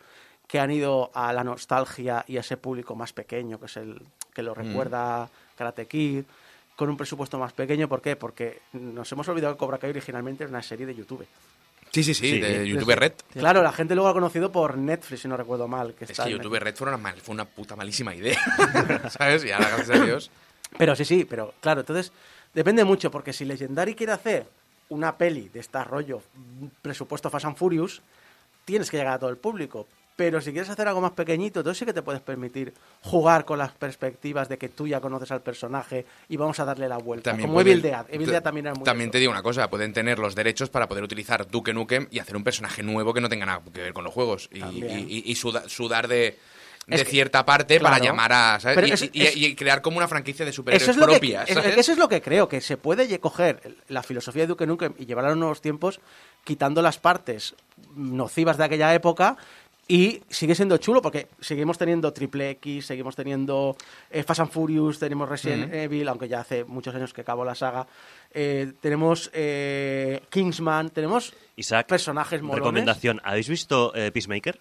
que 0.46 0.59
han 0.59 0.70
ido 0.70 1.11
a 1.14 1.33
la 1.33 1.44
nostalgia 1.44 2.24
y 2.26 2.37
a 2.37 2.40
ese 2.40 2.56
público 2.56 2.94
más 2.96 3.12
pequeño, 3.12 3.59
que 3.61 3.66
es 3.66 3.76
el 3.76 4.02
que 4.35 4.42
lo 4.42 4.52
recuerda 4.54 5.28
Karate 5.56 5.87
Kid, 5.87 6.24
con 6.76 6.88
un 6.88 6.96
presupuesto 6.96 7.38
más 7.38 7.52
pequeño, 7.52 7.88
¿por 7.88 8.00
qué? 8.00 8.16
Porque 8.16 8.62
nos 8.72 9.11
hemos 9.12 9.28
olvidado 9.28 9.54
que 9.54 9.59
Cobra 9.59 9.78
Kai 9.78 9.90
originalmente 9.90 10.44
era 10.44 10.50
una 10.50 10.62
serie 10.62 10.87
de 10.87 10.94
YouTube. 10.94 11.24
Sí, 11.92 12.05
sí, 12.05 12.14
sí, 12.14 12.31
Sí. 12.31 12.40
de 12.40 12.68
YouTube 12.68 12.94
Red. 12.94 13.12
Claro, 13.33 13.62
la 13.62 13.72
gente 13.72 13.94
luego 13.94 14.09
ha 14.09 14.12
conocido 14.12 14.53
por 14.53 14.79
Netflix, 14.79 15.22
si 15.22 15.29
no 15.29 15.37
recuerdo 15.37 15.66
mal. 15.66 15.94
Que 15.94 16.05
Es 16.05 16.11
está 16.11 16.24
que 16.24 16.31
YouTube 16.31 16.59
Red 16.59 16.76
fue 16.76 16.87
una, 16.88 16.96
mal- 16.96 17.20
fue 17.20 17.33
una 17.35 17.44
puta 17.44 17.74
malísima 17.76 18.14
idea, 18.14 18.38
¿sabes? 19.11 19.44
Y 19.44 19.50
ahora, 19.50 19.68
gracias 19.70 20.00
a 20.00 20.05
Dios... 20.05 20.31
Pero 20.79 20.94
sí, 20.94 21.05
sí, 21.05 21.24
pero 21.29 21.53
claro, 21.61 21.81
entonces 21.81 22.12
depende 22.55 22.85
mucho, 22.85 23.11
porque 23.11 23.33
si 23.33 23.44
Legendary 23.44 23.96
quiere 23.96 24.12
hacer 24.12 24.46
una 24.88 25.16
peli 25.18 25.48
de 25.48 25.59
este 25.61 25.83
rollo, 25.83 26.22
presupuesto 26.81 27.29
Fast 27.29 27.46
and 27.46 27.57
Furious, 27.57 28.00
tienes 28.64 28.88
que 28.88 28.96
llegar 28.98 29.14
a 29.14 29.18
todo 29.18 29.31
el 29.31 29.37
público. 29.37 29.88
Pero 30.20 30.38
si 30.42 30.52
quieres 30.52 30.68
hacer 30.68 30.87
algo 30.87 31.00
más 31.00 31.12
pequeñito, 31.12 31.61
entonces 31.61 31.78
sí 31.78 31.87
que 31.87 31.94
te 31.94 32.02
puedes 32.02 32.20
permitir 32.20 32.74
jugar 33.00 33.46
con 33.46 33.56
las 33.59 33.72
perspectivas 33.72 34.50
de 34.50 34.59
que 34.59 34.68
tú 34.68 34.87
ya 34.87 35.00
conoces 35.00 35.30
al 35.30 35.40
personaje 35.40 36.04
y 36.28 36.37
vamos 36.37 36.61
a 36.61 36.66
darle 36.66 36.88
la 36.88 36.98
vuelta. 36.98 37.30
Como 37.38 37.54
pueden- 37.54 37.72
Evil 37.72 37.83
Dead. 37.83 38.04
Evil 38.11 38.28
Dead 38.30 38.42
también 38.42 38.66
era 38.66 38.74
muy 38.74 38.85
También 38.85 39.09
eso. 39.09 39.12
te 39.12 39.18
digo 39.20 39.33
una 39.33 39.42
cosa, 39.42 39.70
pueden 39.70 39.94
tener 39.94 40.18
los 40.18 40.35
derechos 40.35 40.68
para 40.68 40.87
poder 40.88 41.04
utilizar 41.04 41.48
Duke 41.50 41.72
Nukem 41.72 42.06
y 42.11 42.18
hacer 42.18 42.37
un 42.37 42.44
personaje 42.44 42.83
nuevo 42.83 43.14
que 43.14 43.22
no 43.22 43.30
tenga 43.30 43.46
nada 43.46 43.62
que 43.72 43.80
ver 43.80 43.94
con 43.94 44.04
los 44.04 44.12
juegos. 44.12 44.50
Y, 44.52 44.61
También. 44.61 45.06
y- 45.09 45.22
y 45.24 45.35
suda- 45.37 45.66
sudar 45.70 46.06
de, 46.06 46.38
de 46.87 46.96
Es 46.96 47.04
que- 47.04 47.11
cierta 47.11 47.46
parte 47.46 47.80
para 47.80 47.98
llamar 47.98 48.30
a... 48.35 48.61
¿sabes? 48.61 49.09
Y, 49.14 49.22
es- 49.22 49.35
es- 49.37 49.56
crear 49.56 49.80
como 49.80 49.96
una 49.96 50.06
franquicia 50.09 50.44
de 50.44 50.52
superhéroes 50.52 50.83
Eso 50.83 50.90
es, 50.90 50.96
lo 50.98 51.06
que, 51.06 51.12
propia, 51.12 51.44
es- 51.44 51.54
¿sabes? 51.54 51.78
eso 51.78 51.92
es 51.92 51.98
lo 51.98 52.09
que 52.11 52.20
creo, 52.20 52.46
que 52.46 52.61
se 52.61 52.76
puede 52.76 53.18
coger 53.20 53.76
la 53.88 54.02
filosofía 54.02 54.42
de 54.42 54.48
Duke 54.48 54.66
Nukem 54.66 54.92
y 54.98 55.06
llevarla 55.06 55.28
a 55.28 55.33
los 55.33 55.38
nuevos 55.38 55.62
tiempos, 55.62 55.98
quitando 56.44 56.83
las 56.83 56.98
partes 56.98 57.54
nocivas 57.94 58.59
de 58.59 58.64
aquella 58.64 58.92
época 58.94 59.37
y 59.92 60.22
sigue 60.29 60.55
siendo 60.55 60.76
chulo 60.79 61.03
porque 61.03 61.26
seguimos 61.40 61.76
teniendo 61.79 62.12
Triple 62.12 62.50
X, 62.50 62.87
seguimos 62.87 63.16
teniendo 63.16 63.76
eh, 64.11 64.22
Fast 64.22 64.40
and 64.40 64.50
Furious, 64.50 64.98
tenemos 64.98 65.29
Resident 65.29 65.72
Evil, 65.74 66.09
aunque 66.09 66.29
ya 66.29 66.40
hace 66.40 66.64
muchos 66.64 66.94
años 66.94 67.12
que 67.12 67.22
acabó 67.22 67.44
la 67.44 67.55
saga, 67.55 67.87
eh, 68.33 68.72
tenemos 68.81 69.31
eh, 69.35 70.22
Kingsman, 70.31 70.90
tenemos 70.90 71.35
Isaac, 71.57 71.87
personajes 71.88 72.40
molones. 72.40 72.61
recomendación. 72.61 73.20
¿Habéis 73.24 73.48
visto 73.48 73.92
eh, 73.94 74.12
Peacemaker? 74.12 74.61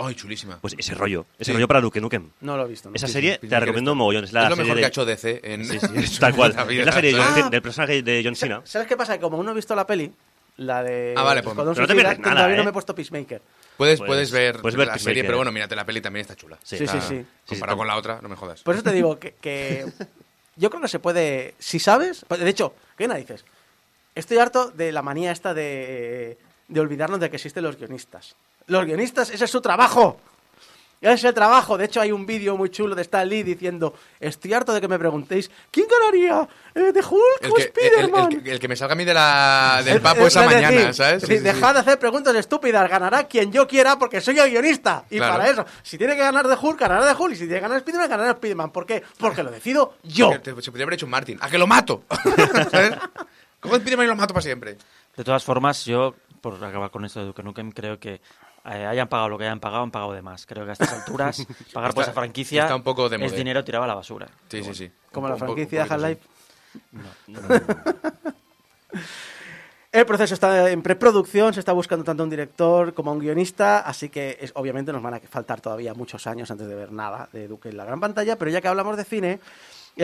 Ay, 0.00 0.14
chulísima. 0.14 0.58
Pues 0.60 0.76
ese 0.78 0.94
rollo, 0.94 1.26
ese 1.40 1.46
Sí. 1.50 1.52
rollo 1.54 1.66
para 1.66 1.80
Duke 1.80 2.00
Nukem. 2.00 2.30
No 2.40 2.56
lo 2.56 2.66
he 2.66 2.68
visto. 2.68 2.88
¿no? 2.88 2.94
Esa 2.94 3.08
Sí, 3.08 3.14
serie 3.14 3.38
sí, 3.40 3.48
te 3.48 3.58
recomiendo 3.58 3.96
mogollón. 3.96 4.22
Es, 4.22 4.32
la 4.32 4.44
es 4.44 4.50
lo 4.50 4.54
serie 4.54 4.62
mejor 4.64 4.76
de- 4.76 4.80
que 4.82 4.84
ha 4.84 4.88
hecho 4.88 5.04
DC 5.04 5.40
en, 5.42 5.68
tal 6.20 6.36
cual. 6.36 6.50
es 6.52 6.86
la 6.86 6.92
serie 6.92 7.10
de 7.10 7.16
¿sabes? 7.16 7.26
John 7.26 7.34
Cena- 7.34 7.50
del 7.50 7.62
personaje 7.62 8.02
de 8.04 8.22
John 8.24 8.36
Cena. 8.36 8.60
¿Sabes 8.62 8.86
qué 8.86 8.96
pasa? 8.96 9.14
Que 9.14 9.20
como 9.22 9.36
aún 9.38 9.46
no 9.46 9.50
he 9.50 9.54
visto 9.56 9.74
la 9.74 9.84
peli, 9.84 10.12
la 10.58 10.82
de 10.84 11.14
Ah, 11.16 11.22
vale, 11.22 11.42
pues- 11.42 11.52
Escuadrón 11.52 11.74
pero 11.74 11.82
no 11.82 11.86
te 11.88 11.92
Suicida, 11.94 12.08
pierdes 12.10 12.18
nada, 12.20 12.34
todavía 12.36 12.56
no 12.56 12.62
¿eh? 12.62 12.64
me 12.66 12.70
he 12.70 12.72
puesto 12.72 12.94
Peacemaker. 12.94 13.42
Puedes, 13.76 13.98
Puedes- 13.98 14.08
puedes 14.08 14.30
ver 14.32 14.60
puedes 14.60 14.76
ver 14.76 14.86
la 14.88 14.92
Peacemaker. 14.94 15.00
serie, 15.00 15.24
pero 15.24 15.36
bueno, 15.38 15.52
mírate 15.52 15.74
la 15.76 15.84
peli, 15.86 16.00
también 16.00 16.22
está 16.22 16.34
chula. 16.36 16.58
Sí. 16.62 16.76
Sí, 16.78 16.86
sí, 16.86 16.96
Está- 16.96 17.08
sí. 17.08 17.24
Comparado 17.46 17.76
sí, 17.76 17.78
con 17.78 17.86
la 17.86 17.96
otra, 17.96 18.18
no 18.20 18.28
me 18.28 18.36
jodas. 18.36 18.62
Por 18.62 18.74
eso 18.74 18.82
te 18.84 18.92
digo 18.92 19.18
que, 19.18 19.34
que 19.40 19.86
yo 20.56 20.70
creo 20.70 20.82
que 20.82 20.88
se 20.88 20.98
puede, 20.98 21.54
si 21.58 21.78
sabes, 21.78 22.24
pues, 22.28 22.40
de 22.40 22.50
hecho, 22.50 22.74
¿qué 22.96 23.08
narices? 23.08 23.44
Estoy 24.14 24.38
harto 24.38 24.70
de 24.72 24.90
la 24.92 25.02
manía 25.02 25.30
esta 25.30 25.54
de, 25.54 26.38
de 26.66 26.80
olvidarnos 26.80 27.20
de 27.20 27.30
que 27.30 27.36
existen 27.36 27.62
los 27.62 27.76
guionistas. 27.76 28.34
Los 28.66 28.84
guionistas, 28.84 29.30
ese 29.30 29.44
es 29.44 29.50
su 29.50 29.60
trabajo. 29.60 30.20
Ese 31.00 31.14
es 31.14 31.24
el 31.24 31.34
trabajo. 31.34 31.78
De 31.78 31.84
hecho, 31.84 32.00
hay 32.00 32.10
un 32.10 32.26
vídeo 32.26 32.56
muy 32.56 32.70
chulo 32.70 32.94
de 32.96 33.02
Stan 33.02 33.28
Lee 33.28 33.44
diciendo, 33.44 33.94
estoy 34.18 34.52
harto 34.52 34.72
de 34.72 34.80
que 34.80 34.88
me 34.88 34.98
preguntéis, 34.98 35.48
¿quién 35.70 35.86
ganaría? 35.88 36.48
Eh, 36.74 36.92
¿De 36.92 37.00
Hulk 37.00 37.42
El 37.42 37.50
o 37.52 37.54
que, 37.54 37.62
el- 37.62 37.68
el- 37.68 37.72
Spiderman? 37.72 38.32
el 38.32 38.42
que- 38.42 38.50
el 38.50 38.58
que 38.58 38.66
me 38.68 38.74
salga 38.74 38.94
a 38.94 38.96
mí 38.96 39.04
de 39.04 39.14
la, 39.14 39.80
del 39.84 40.00
papo 40.00 40.22
es 40.22 40.26
esa 40.28 40.42
decir, 40.42 40.54
mañana, 40.56 40.92
¿sabes? 40.92 41.22
es 41.22 41.22
Sí, 41.22 41.28
decir, 41.34 41.36
sí, 41.36 41.36
sí. 41.36 41.54
dejad 41.60 41.74
de 41.74 41.80
hacer 41.80 41.98
preguntas 42.00 42.34
estúpidas. 42.34 42.90
Ganará 42.90 43.24
quien 43.28 43.52
yo 43.52 43.68
quiera 43.68 43.96
porque 43.96 44.20
soy 44.20 44.38
el 44.40 44.50
guionista. 44.50 45.04
Y 45.08 45.18
Claro. 45.18 45.34
para 45.38 45.50
eso, 45.50 45.64
si 45.82 45.98
tiene 45.98 46.16
que 46.16 46.22
ganar 46.22 46.48
de 46.48 46.56
Hulk, 46.60 46.80
ganará 46.80 47.04
de 47.06 47.12
Hulk. 47.14 47.32
Y 47.32 47.36
si 47.36 47.40
tiene 47.44 47.54
que 47.56 47.60
ganar 47.60 47.80
Spiderman, 47.80 48.08
ganará 48.10 48.32
Spiderman. 48.32 48.70
¿Por 48.72 48.84
qué? 48.84 49.02
Porque 49.18 49.42
lo 49.44 49.50
decido 49.52 49.94
yo. 50.02 50.30
Te- 50.40 50.50
Se 50.62 50.70
podría 50.72 50.82
haber 50.84 50.94
hecho 50.94 51.06
un 51.06 51.10
Martin. 51.10 51.38
¡A 51.40 51.48
que 51.48 51.58
lo 51.58 51.66
mato! 51.68 52.02
¿Sabes? 52.72 52.94
¿Cómo 53.60 53.76
Spiderman 53.76 54.06
y 54.06 54.08
lo 54.08 54.16
mato 54.16 54.34
para 54.34 54.42
siempre? 54.42 54.76
De 55.16 55.22
todas 55.24 55.44
formas, 55.44 55.84
yo, 55.84 56.14
por 56.40 56.54
acabar 56.64 56.90
con 56.90 57.04
esto 57.04 57.20
de 57.20 57.26
Duke 57.26 57.42
Nukem, 57.42 57.70
creo 57.72 57.98
que 58.00 58.20
eh, 58.70 58.86
hayan 58.86 59.08
pagado 59.08 59.28
lo 59.28 59.38
que 59.38 59.44
hayan 59.44 59.60
pagado, 59.60 59.82
han 59.82 59.90
pagado 59.90 60.12
de 60.12 60.22
más. 60.22 60.46
Creo 60.46 60.64
que 60.64 60.70
a 60.70 60.72
estas 60.74 60.92
alturas, 60.92 61.46
pagar 61.72 61.94
por 61.94 62.02
esa 62.04 62.12
franquicia 62.12 62.62
está 62.62 62.76
un 62.76 62.82
poco 62.82 63.08
de 63.08 63.24
es 63.24 63.34
dinero 63.34 63.64
tirado 63.64 63.84
a 63.84 63.86
la 63.88 63.94
basura. 63.94 64.28
Sí, 64.48 64.62
sí, 64.62 64.74
sí. 64.74 64.90
Como 65.12 65.26
Un 65.26 65.32
la 65.32 65.38
franquicia 65.38 65.82
Half-Life. 65.84 66.20
El 69.90 70.04
proceso 70.04 70.34
está 70.34 70.70
en 70.70 70.82
preproducción, 70.82 71.54
se 71.54 71.60
está 71.60 71.72
buscando 71.72 72.04
tanto 72.04 72.22
un 72.22 72.28
director 72.28 72.92
como 72.92 73.10
un 73.10 73.18
guionista, 73.18 73.78
así 73.80 74.10
que 74.10 74.36
es- 74.40 74.52
obviamente 74.54 74.92
nos 74.92 75.02
van 75.02 75.14
a 75.14 75.20
faltar 75.20 75.62
todavía 75.62 75.94
muchos 75.94 76.26
años 76.26 76.50
antes 76.50 76.68
de 76.68 76.74
ver 76.74 76.92
nada 76.92 77.28
de 77.32 77.48
Duke 77.48 77.70
en 77.70 77.76
la 77.78 77.84
gran 77.86 77.98
pantalla, 77.98 78.36
pero 78.36 78.50
ya 78.50 78.60
que 78.60 78.68
hablamos 78.68 78.98
de 78.98 79.04
cine, 79.04 79.40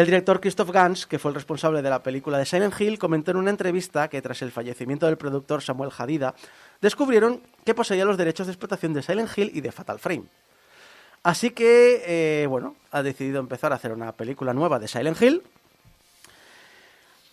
el 0.01 0.07
director 0.07 0.41
Christoph 0.41 0.71
Gans, 0.71 1.07
que 1.07 1.19
fue 1.19 1.31
el 1.31 1.37
responsable 1.37 1.81
de 1.81 1.89
la 1.89 2.03
película 2.03 2.37
de 2.39 2.45
Silent 2.45 2.79
Hill, 2.81 2.99
comentó 2.99 3.31
en 3.31 3.37
una 3.37 3.51
entrevista 3.51 4.09
que 4.09 4.21
tras 4.21 4.43
el 4.43 4.51
fallecimiento 4.51 5.07
del 5.07 5.17
productor 5.17 5.63
Samuel 5.63 5.91
Hadida, 5.97 6.35
descubrieron 6.81 7.41
que 7.65 7.75
poseía 7.75 8.05
los 8.05 8.17
derechos 8.17 8.47
de 8.47 8.53
explotación 8.53 8.93
de 8.93 9.03
Silent 9.03 9.31
Hill 9.37 9.53
y 9.55 9.61
de 9.61 9.71
Fatal 9.71 10.01
Frame. 10.01 10.25
Así 11.23 11.51
que, 11.51 12.03
eh, 12.07 12.47
bueno, 12.47 12.75
ha 12.91 13.03
decidido 13.03 13.39
empezar 13.39 13.73
a 13.73 13.77
hacer 13.77 13.93
una 13.93 14.13
película 14.13 14.53
nueva 14.53 14.79
de 14.79 14.89
Silent 14.89 15.23
Hill, 15.23 15.43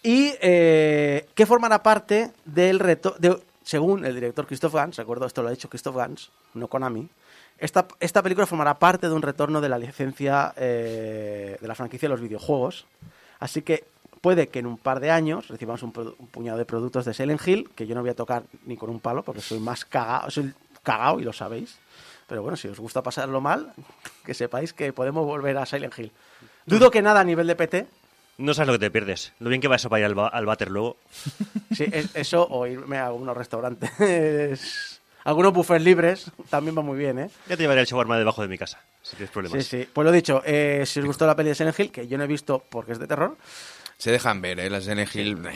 y 0.04 0.34
eh, 0.41 1.28
que 1.36 1.45
formará 1.45 1.84
parte 1.84 2.32
del 2.45 2.80
reto, 2.80 3.15
de, 3.19 3.38
según 3.63 4.06
el 4.06 4.15
director 4.15 4.47
Christoph 4.47 4.74
Gans, 4.74 4.97
recuerdo 4.97 5.26
esto 5.26 5.41
lo 5.41 5.50
ha 5.50 5.52
dicho 5.52 5.69
Christoph 5.69 5.95
Gans, 5.95 6.32
no 6.54 6.67
Konami, 6.67 7.08
esta, 7.62 7.88
esta 8.00 8.21
película 8.21 8.45
formará 8.45 8.78
parte 8.80 9.08
de 9.08 9.13
un 9.13 9.21
retorno 9.21 9.62
de 9.62 9.69
la 9.69 9.78
licencia 9.78 10.54
eh, 10.58 11.58
de 11.62 11.67
la 11.67 11.76
franquicia 11.76 12.08
de 12.08 12.12
los 12.13 12.21
videojuegos, 12.21 12.86
así 13.39 13.62
que 13.62 13.86
puede 14.19 14.47
que 14.50 14.60
en 14.60 14.65
un 14.67 14.78
par 14.78 15.00
de 15.00 15.10
años 15.12 15.47
recibamos 15.47 15.82
un, 15.84 15.91
puñado 15.93 16.58
de 16.58 16.65
productos 16.65 17.06
de 17.06 17.13
Silent 17.13 17.47
Hill, 17.47 17.69
que 17.76 17.88
yo 17.88 17.95
no 17.95 18.02
voy 18.02 18.10
a 18.10 18.15
tocar 18.15 18.43
ni 18.65 18.76
con 18.78 18.89
un 18.89 19.00
palo, 19.00 19.24
porque 19.24 19.41
soy 19.41 19.60
más 19.60 19.86
cagado, 19.86 20.30
soy 20.30 20.54
cagao 20.84 21.19
y 21.19 21.24
lo 21.24 21.32
sabéis, 21.34 21.78
pero 22.28 22.41
bueno, 22.41 22.58
si 22.58 22.67
os 22.67 22.80
gusta 22.80 23.02
pasarlo 23.02 23.39
mal, 23.41 23.74
que 24.26 24.34
sepáis 24.34 24.74
que 24.74 24.91
podemos 24.93 25.26
volver 25.26 25.58
a 25.58 25.65
Silent 25.65 25.97
Hill. 25.97 26.12
Dudo 26.65 26.91
que 26.91 27.02
nada 27.02 27.19
a 27.21 27.24
nivel 27.24 27.47
de 27.47 27.56
PT, 27.56 27.88
No 28.38 28.54
sabes 28.54 28.67
lo 28.67 28.74
que 28.74 28.80
te 28.80 28.91
pierdes. 28.91 29.34
Lo 29.39 29.50
bien 29.50 29.62
que 29.62 29.67
va 29.67 29.76
eso 29.76 29.89
para 29.89 30.00
ir 30.02 30.06
al, 30.06 30.15
ba- 30.15 30.28
al 30.30 30.45
váter 30.45 30.69
luego. 30.71 30.97
Sí, 31.76 31.86
es- 31.91 32.15
eso 32.15 32.47
o 32.50 32.65
irme 32.65 32.97
a 32.97 33.08
algunos 33.08 33.36
restaurantes. 33.38 35.01
Algunos 35.24 35.54
buffets 35.54 35.84
libres 35.84 36.32
también 36.50 36.78
va 36.78 36.82
muy 36.82 36.98
bien, 36.98 37.20
¿eh? 37.20 37.30
Ya 37.48 37.56
te 37.56 37.64
llevaré 37.64 37.82
el 37.82 37.88
shawarma 37.88 38.18
debajo 38.18 38.42
de 38.42 38.48
mi 38.48 38.58
casa, 38.58 38.82
si 39.02 39.16
tienes 39.16 39.32
problemas. 39.32 39.64
Sí, 39.64 39.84
sí. 39.84 39.90
Pues 39.92 40.06
lo 40.06 40.12
dicho, 40.12 40.42
eh, 40.46 40.84
si 40.86 41.00
os 41.00 41.06
gustó 41.06 41.28
la 41.28 41.36
peli 41.36 41.50
de 41.50 41.56
Silent 41.56 41.80
Hill, 41.80 41.92
que 41.92 42.08
yo 42.08 42.18
no 42.18 42.24
he 42.24 42.28
visto 42.28 42.64
porque 42.70 42.94
es 42.94 43.00
de 43.00 43.08
terror, 43.08 43.38
Se 44.02 44.10
dejan 44.12 44.42
ver, 44.42 44.60
¿eh? 44.60 44.68
Las 44.68 44.86
de 44.88 44.94
Hill. 45.14 45.38
eh, 45.46 45.52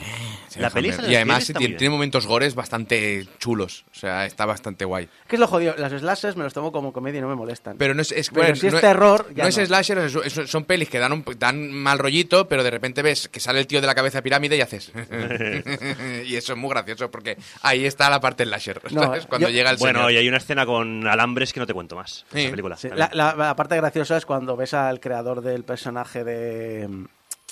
se 0.46 0.60
La 0.60 0.68
dejan 0.68 0.72
peli 1.00 1.12
Y 1.12 1.16
además 1.16 1.52
tiene, 1.58 1.90
momentos 1.90 2.28
gores 2.28 2.54
bastante 2.54 3.26
chulos. 3.40 3.84
O 3.90 3.94
sea, 3.98 4.24
está 4.24 4.46
bastante 4.46 4.84
guay. 4.84 5.08
¿Qué 5.26 5.34
es 5.34 5.40
lo 5.40 5.48
jodido? 5.48 5.74
Las 5.76 5.90
slashers 5.90 6.36
me 6.36 6.44
los 6.44 6.54
tomo 6.54 6.70
como 6.70 6.92
comedia 6.92 7.18
y 7.18 7.22
no 7.22 7.28
me 7.28 7.34
molestan. 7.34 7.76
Pero 7.76 7.92
no 7.92 8.02
es, 8.02 8.12
es- 8.12 8.30
Pero 8.30 8.54
si 8.54 8.68
es 8.68 8.72
no 8.72 8.78
terror, 8.78 9.26
ya 9.34 9.42
no 9.42 9.48
es 9.48 9.56
slasher, 9.56 9.98
es- 9.98 10.14
es- 10.14 10.48
son 10.48 10.62
pelis 10.64 10.88
que 10.88 11.00
dan, 11.00 11.10
un, 11.10 11.24
dan 11.40 11.72
mal 11.72 11.98
rollito, 11.98 12.46
pero 12.46 12.62
de 12.62 12.70
repente 12.70 13.02
ves 13.02 13.28
que 13.28 13.40
sale 13.40 13.58
el 13.58 13.66
tío 13.66 13.80
de 13.80 13.88
la 13.88 13.96
cabeza 13.96 14.18
de 14.18 14.22
pirámide 14.22 14.56
y 14.56 14.60
haces. 14.60 14.92
y 16.24 16.36
eso 16.36 16.52
es 16.52 16.58
muy 16.58 16.70
gracioso 16.70 17.10
porque 17.10 17.36
ahí 17.62 17.84
está 17.84 18.08
la 18.10 18.20
parte 18.20 18.44
slasher. 18.44 18.80
Cuando 18.80 19.48
yo- 19.48 19.48
llega 19.48 19.70
el 19.70 19.76
Bueno, 19.78 19.98
señor. 20.00 20.12
y 20.12 20.16
hay 20.18 20.28
una 20.28 20.36
escena 20.38 20.64
con 20.66 21.04
alambres 21.08 21.52
que 21.52 21.58
no 21.58 21.66
te 21.66 21.74
cuento 21.74 21.96
más. 21.96 22.24
de 22.30 22.38
Sí. 22.38 22.44
Esa 22.44 22.50
película. 22.52 22.76
Sí, 22.76 22.88
Vale. 22.90 23.00
la, 23.00 23.10
la- 23.12 23.34
la 23.34 23.56
parte 23.56 23.74
graciosa 23.76 24.16
es 24.16 24.24
cuando 24.24 24.56
ves 24.56 24.72
al 24.72 25.00
creador 25.00 25.40
del 25.40 25.64
personaje 25.64 26.22
de 26.22 26.88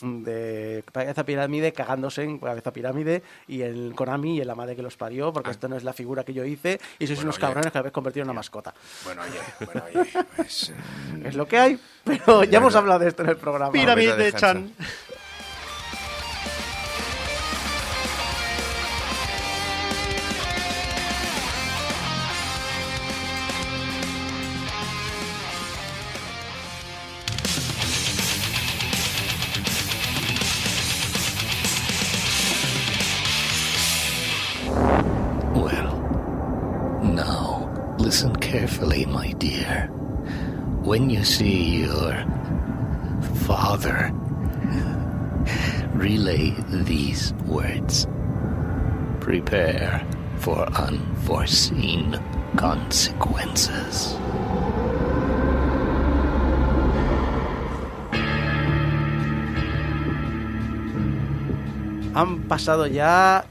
de 0.00 0.82
Cabeza 0.92 1.24
Pirámide 1.24 1.72
cagándose 1.72 2.22
en 2.24 2.38
Cabeza 2.38 2.72
Pirámide 2.72 3.22
y 3.46 3.62
el 3.62 3.92
Konami 3.94 4.36
y 4.36 4.40
en 4.40 4.46
la 4.48 4.54
madre 4.54 4.74
que 4.74 4.82
los 4.82 4.96
parió 4.96 5.32
porque 5.32 5.50
esto 5.50 5.68
no 5.68 5.76
es 5.76 5.84
la 5.84 5.92
figura 5.92 6.24
que 6.24 6.34
yo 6.34 6.44
hice 6.44 6.80
y 6.98 7.06
sois 7.06 7.18
Bueno, 7.18 7.26
unos 7.28 7.36
oye. 7.36 7.40
cabrones 7.42 7.72
que 7.72 7.78
habéis 7.78 7.92
convertido 7.92 8.22
en 8.24 8.30
una 8.30 8.34
mascota. 8.36 8.74
Bueno, 9.04 9.22
oye, 9.22 9.66
bueno, 9.66 9.82
oye, 10.02 10.10
pues, 10.36 10.72
Es 11.24 11.34
lo 11.36 11.46
que 11.46 11.58
hay, 11.58 11.78
pero 12.02 12.42
ya 12.44 12.58
hemos 12.58 12.74
hablado 12.74 13.00
de 13.00 13.08
esto 13.08 13.22
en 13.22 13.28
el 13.30 13.36
programa. 13.36 13.72
Pirámide 13.72 14.16
descansar. 14.16 14.56
Chan. 14.56 14.74
Carefully, 38.74 39.06
my 39.06 39.30
dear. 39.38 39.86
When 40.82 41.08
you 41.08 41.22
see 41.22 41.86
your 41.86 42.10
father, 43.46 44.10
relay 45.94 46.50
these 46.82 47.32
words. 47.46 48.08
Prepare 49.20 50.02
for 50.38 50.66
unforeseen 50.74 52.18
consequences. 52.56 54.18
Han 62.14 62.42
pasado 62.48 62.88
ya 62.88 63.46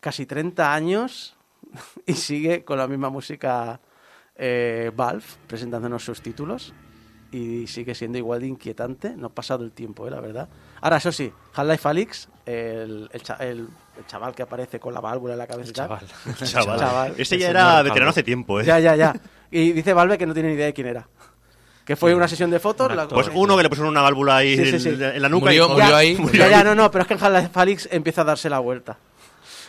casi 0.00 0.26
30 0.26 0.74
años 0.74 1.36
y 2.06 2.14
sigue 2.14 2.64
con 2.64 2.78
la 2.78 2.88
misma 2.88 3.08
música 3.08 3.80
eh, 4.38 4.90
Valve 4.94 5.24
presentándonos 5.46 6.04
sus 6.04 6.20
títulos 6.20 6.72
y 7.32 7.66
sigue 7.66 7.94
siendo 7.94 8.18
igual 8.18 8.40
de 8.40 8.46
inquietante. 8.48 9.14
No 9.16 9.26
ha 9.28 9.30
pasado 9.34 9.64
el 9.64 9.72
tiempo, 9.72 10.06
eh, 10.06 10.10
la 10.10 10.20
verdad. 10.20 10.48
Ahora, 10.80 10.98
eso 10.98 11.10
sí, 11.12 11.32
Half-Life 11.54 11.88
Alyx, 11.88 12.28
el, 12.46 13.08
el, 13.12 13.22
cha- 13.22 13.36
el- 13.40 13.68
el 13.98 14.06
chaval 14.06 14.34
que 14.34 14.42
aparece 14.42 14.78
con 14.78 14.92
la 14.94 15.00
válvula 15.00 15.32
en 15.32 15.38
la 15.38 15.46
cabeza 15.46 15.72
tal. 15.72 15.88
Chaval. 15.88 16.78
Chaval. 16.78 17.14
Este 17.18 17.34
El 17.36 17.40
ya 17.40 17.50
era 17.50 17.82
veterano 17.82 18.10
hace 18.10 18.22
tiempo, 18.22 18.60
¿eh? 18.60 18.64
Ya, 18.64 18.78
ya, 18.78 18.94
ya. 18.96 19.14
Y 19.50 19.72
dice 19.72 19.92
Valve 19.94 20.18
que 20.18 20.26
no 20.26 20.34
tiene 20.34 20.48
ni 20.50 20.54
idea 20.56 20.66
de 20.66 20.74
quién 20.74 20.88
era. 20.88 21.06
Que 21.84 21.94
fue 21.94 22.12
una 22.16 22.26
sesión 22.26 22.50
de 22.50 22.58
fotos. 22.58 22.94
la- 22.94 23.06
Pues 23.08 23.30
uno 23.32 23.56
que 23.56 23.62
le 23.62 23.68
pusieron 23.68 23.90
una 23.90 24.02
válvula 24.02 24.36
ahí 24.38 24.56
Sí, 24.56 24.72
sí, 24.72 24.80
sí. 24.80 24.88
en, 24.90 25.02
en 25.02 25.22
la 25.22 25.28
nuca 25.28 25.46
Murió- 25.46 25.66
y 25.66 25.68
murió 25.70 25.88
ya, 25.88 25.96
ahí. 25.96 26.18
Ya, 26.34 26.48
ya, 26.48 26.64
no, 26.64 26.74
no, 26.74 26.90
pero 26.90 27.02
es 27.02 27.08
que 27.08 27.14
en 27.14 27.22
Half-Life 27.24 27.50
Alyx 27.54 27.88
empieza 27.92 28.20
a 28.22 28.24
darse 28.24 28.50
la 28.50 28.58
vuelta. 28.58 28.98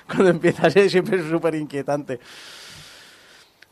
Cuando 0.08 0.30
empieza 0.30 0.68
a 0.68 0.70
ser 0.72 0.90
siempre 0.90 1.20
es 1.20 1.30
súper 1.30 1.54
inquietante. 1.56 2.20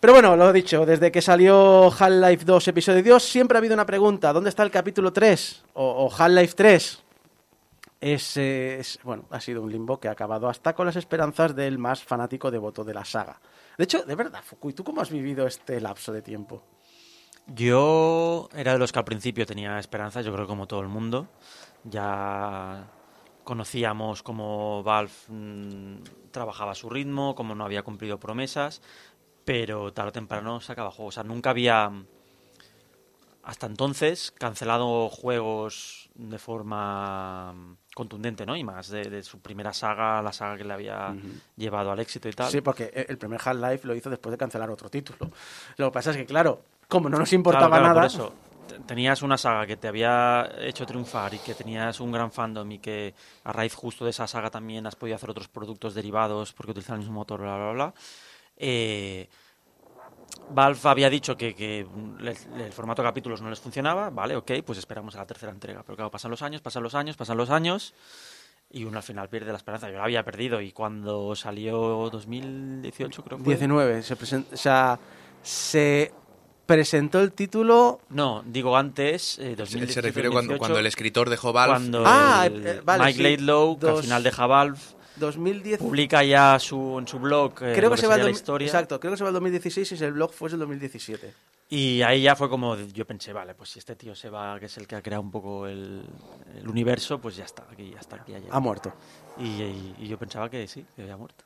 Pero 0.06 0.14
bueno, 0.14 0.36
lo 0.36 0.52
he 0.52 0.54
dicho, 0.54 0.86
desde 0.86 1.12
que 1.12 1.20
salió 1.20 1.86
Half-Life 1.92 2.46
2 2.46 2.68
episodio 2.68 3.02
2 3.16 3.24
siempre 3.24 3.58
ha 3.58 3.60
habido 3.60 3.74
una 3.74 3.88
pregunta, 3.88 4.32
¿dónde 4.32 4.52
está 4.52 4.62
el 4.62 4.70
capítulo 4.70 5.12
3? 5.12 5.64
O, 5.74 6.14
Half-Life 6.16 6.54
3. 6.56 7.04
Es, 8.02 8.38
eh, 8.38 8.78
es- 8.82 9.00
bueno, 9.02 9.26
ha 9.32 9.42
sido 9.42 9.64
un 9.64 9.72
limbo 9.72 10.00
que 10.00 10.08
ha 10.08 10.12
acabado 10.12 10.48
hasta 10.48 10.76
con 10.76 10.86
las 10.86 10.96
esperanzas 10.96 11.56
del 11.56 11.80
más 11.80 12.04
fanático 12.04 12.52
devoto 12.52 12.84
de 12.84 12.94
la 12.94 13.04
saga. 13.04 13.42
De 13.80 13.86
hecho, 13.86 14.04
de 14.04 14.14
verdad, 14.14 14.42
Fukui, 14.44 14.74
¿tú 14.74 14.84
cómo 14.84 15.02
has 15.02 15.10
vivido 15.10 15.48
este 15.48 15.82
lapso 15.82 16.14
de 16.14 16.22
tiempo? 16.22 16.62
Yo 17.48 18.48
era 18.56 18.74
de 18.74 18.78
los 18.78 18.92
que 18.92 19.00
al 19.00 19.06
principio 19.06 19.48
tenía 19.48 19.80
esperanzas, 19.80 20.24
yo 20.24 20.32
creo 20.32 20.46
que 20.46 20.50
como 20.50 20.68
todo 20.68 20.82
el 20.82 20.88
mundo. 20.88 21.30
Ya 21.84 22.86
conocíamos 23.44 24.22
cómo 24.22 24.84
Valve 24.84 25.12
mm, 25.30 25.96
trabajaba 26.32 26.74
a 26.74 26.76
su 26.76 26.90
ritmo, 26.90 27.34
cómo 27.34 27.56
no 27.56 27.64
había 27.64 27.84
cumplido 27.84 28.20
promesas, 28.20 28.82
pero 29.46 29.94
tarde 29.94 30.10
o 30.10 30.12
temprano 30.12 30.60
sacaba 30.60 30.92
juegos. 30.92 31.14
O 31.14 31.16
sea, 31.16 31.24
nunca 31.24 31.52
había, 31.52 31.92
hasta 33.44 33.68
entonces, 33.68 34.32
cancelado 34.32 35.08
juegos 35.10 36.10
de 36.16 36.40
forma 36.40 37.54
mm, 37.54 37.78
contundente, 37.94 38.46
¿no? 38.46 38.56
Y 38.56 38.64
más 38.64 38.90
de, 38.90 39.04
de 39.04 39.22
su 39.22 39.40
primera 39.40 39.72
saga, 39.72 40.22
la 40.22 40.34
saga 40.34 40.58
que 40.58 40.64
le 40.64 40.74
había 40.74 41.16
llevado 41.56 41.92
al 41.92 42.00
éxito 42.00 42.28
y 42.28 42.34
tal. 42.34 42.50
Sí, 42.52 42.62
porque 42.62 42.86
e- 42.94 43.06
el 43.08 43.18
primer 43.18 43.40
Half-Life 43.44 43.88
lo 43.88 43.94
hizo 43.96 44.10
después 44.10 44.32
de 44.32 44.38
cancelar 44.38 44.70
otro 44.72 44.90
título. 44.90 45.30
Lo 45.78 45.88
que 45.88 45.94
pasa 45.94 46.12
es 46.12 46.18
que, 46.18 46.26
claro, 46.26 46.62
como 46.88 47.08
no 47.10 47.20
nos 47.20 47.32
importaba 47.34 47.68
Claro, 47.78 47.94
claro, 47.94 47.96
nada... 47.96 48.02
por 48.02 48.32
eso. 48.32 48.34
Te- 48.68 48.80
Tenías 48.80 49.22
una 49.22 49.38
saga 49.38 49.68
que 49.68 49.78
te 49.78 49.88
había 49.88 50.50
hecho 50.62 50.88
triunfar 50.88 51.32
y 51.36 51.38
que 51.38 51.54
tenías 51.54 52.00
un 52.00 52.12
gran 52.12 52.32
fandom 52.32 52.72
y 52.72 52.80
que 52.80 53.14
a 53.44 53.52
raíz 53.54 53.76
justo 53.76 54.06
de 54.06 54.10
esa 54.10 54.26
saga 54.26 54.50
también 54.50 54.88
has 54.88 54.96
podido 54.96 55.16
hacer 55.18 55.30
otros 55.30 55.48
productos 55.48 55.94
derivados 55.94 56.52
porque 56.52 56.72
utilizan 56.72 56.96
el 56.96 57.02
mismo 57.02 57.14
motor, 57.14 57.42
bla, 57.42 57.56
bla, 57.58 57.72
bla. 57.74 57.94
Eh, 58.58 59.28
Valve 60.50 60.80
había 60.84 61.10
dicho 61.10 61.36
que, 61.36 61.86
el 62.60 62.72
formato 62.72 63.02
de 63.02 63.08
capítulos 63.08 63.42
no 63.42 63.50
les 63.50 63.60
funcionaba, 63.60 64.10
vale, 64.10 64.36
ok, 64.36 64.52
pues 64.66 64.78
esperamos 64.78 65.16
a 65.16 65.20
la 65.20 65.26
tercera 65.26 65.52
entrega. 65.52 65.82
Pero 65.84 65.96
claro, 65.96 66.12
pasan 66.12 66.30
los 66.32 66.42
años, 66.42 66.62
pasan 66.62 66.84
los 66.84 66.94
años, 66.94 67.18
pasan 67.18 67.38
los 67.38 67.50
años 67.50 67.94
y 68.70 68.84
uno 68.84 68.98
al 68.98 69.04
final 69.04 69.28
pierde 69.30 69.52
la 69.52 69.58
esperanza. 69.58 69.90
Yo 69.90 69.98
la 69.98 70.04
había 70.04 70.24
perdido 70.24 70.62
y 70.62 70.72
cuando 70.72 71.36
salió 71.36 72.10
2018 72.12 73.24
creo 73.24 73.38
que 73.40 73.44
fue. 73.44 73.54
19, 73.56 74.04
se, 74.04 74.18
presen- 74.18 74.46
o 74.54 74.58
sea, 74.58 75.00
se 75.42 76.14
presentó 76.66 77.20
el 77.22 77.32
título... 77.32 78.00
No, 78.10 78.44
digo 78.46 78.76
antes, 78.78 79.40
eh, 79.40 79.52
Se- 79.52 79.56
2017, 79.56 79.94
se 79.94 80.02
refiere 80.02 80.30
cuando, 80.30 80.54
2018, 80.54 80.60
cuando 80.60 80.80
el 80.80 80.86
escritor 80.88 81.30
dejó 81.30 81.54
Valve. 81.54 81.74
cuando 81.74 82.04
Ah, 82.06 82.44
el 82.46 82.68
eh, 82.68 82.82
vale, 82.84 83.04
Mike 83.06 83.18
sí, 83.18 83.24
Laidlaw, 83.24 83.80
que 83.80 83.88
al 83.88 83.98
final 84.04 84.24
deja 84.24 84.46
Valve, 84.48 84.80
2010... 85.18 85.80
publica 85.80 86.24
ya 86.24 86.58
su, 86.60 86.98
en 87.00 87.08
su 87.08 87.20
blog 87.20 87.54
eh, 87.62 87.74
Creo 87.76 87.92
que, 87.92 87.98
se 87.98 88.08
va 88.08 88.16
el 88.16 88.24
la 88.26 88.30
historia. 88.30 88.66
Exacto, 88.66 89.00
creo 89.00 89.12
que 89.14 89.18
se 89.18 89.24
va 89.24 89.30
el 89.30 89.34
2016 89.36 89.92
y 89.92 90.04
el 90.04 90.14
blog 90.14 90.32
fuese 90.34 90.56
el 90.56 90.60
2017. 90.60 91.34
Y 91.70 92.02
ahí 92.04 92.22
ya 92.22 92.36
fue 92.36 92.48
como, 92.50 92.76
yo 92.78 93.06
pensé, 93.08 93.34
vale, 93.34 93.56
pues 93.56 93.70
si 93.72 93.80
este 93.80 93.96
tío 93.96 94.14
se 94.16 94.30
va, 94.30 94.60
que 94.60 94.68
es 94.68 94.78
el 94.78 94.86
que 94.88 94.96
ha 94.96 95.02
creado 95.02 95.24
un 95.24 95.32
poco 95.32 95.66
el, 95.66 96.04
el 96.56 96.68
universo, 96.68 97.20
pues 97.20 97.36
ya 97.36 97.46
está, 97.46 97.66
aquí 97.72 97.90
ya 97.92 98.00
está, 98.00 98.18
aquí 98.18 98.34
ya. 98.34 98.40
Ha 98.52 98.60
muerto. 98.60 98.94
Y, 99.40 99.44
y- 99.64 99.96
y 100.00 100.08
yo 100.08 100.18
pensaba 100.20 100.50
que 100.50 100.68
sí, 100.68 100.86
que 100.96 101.02
había 101.02 101.18
muerto. 101.18 101.44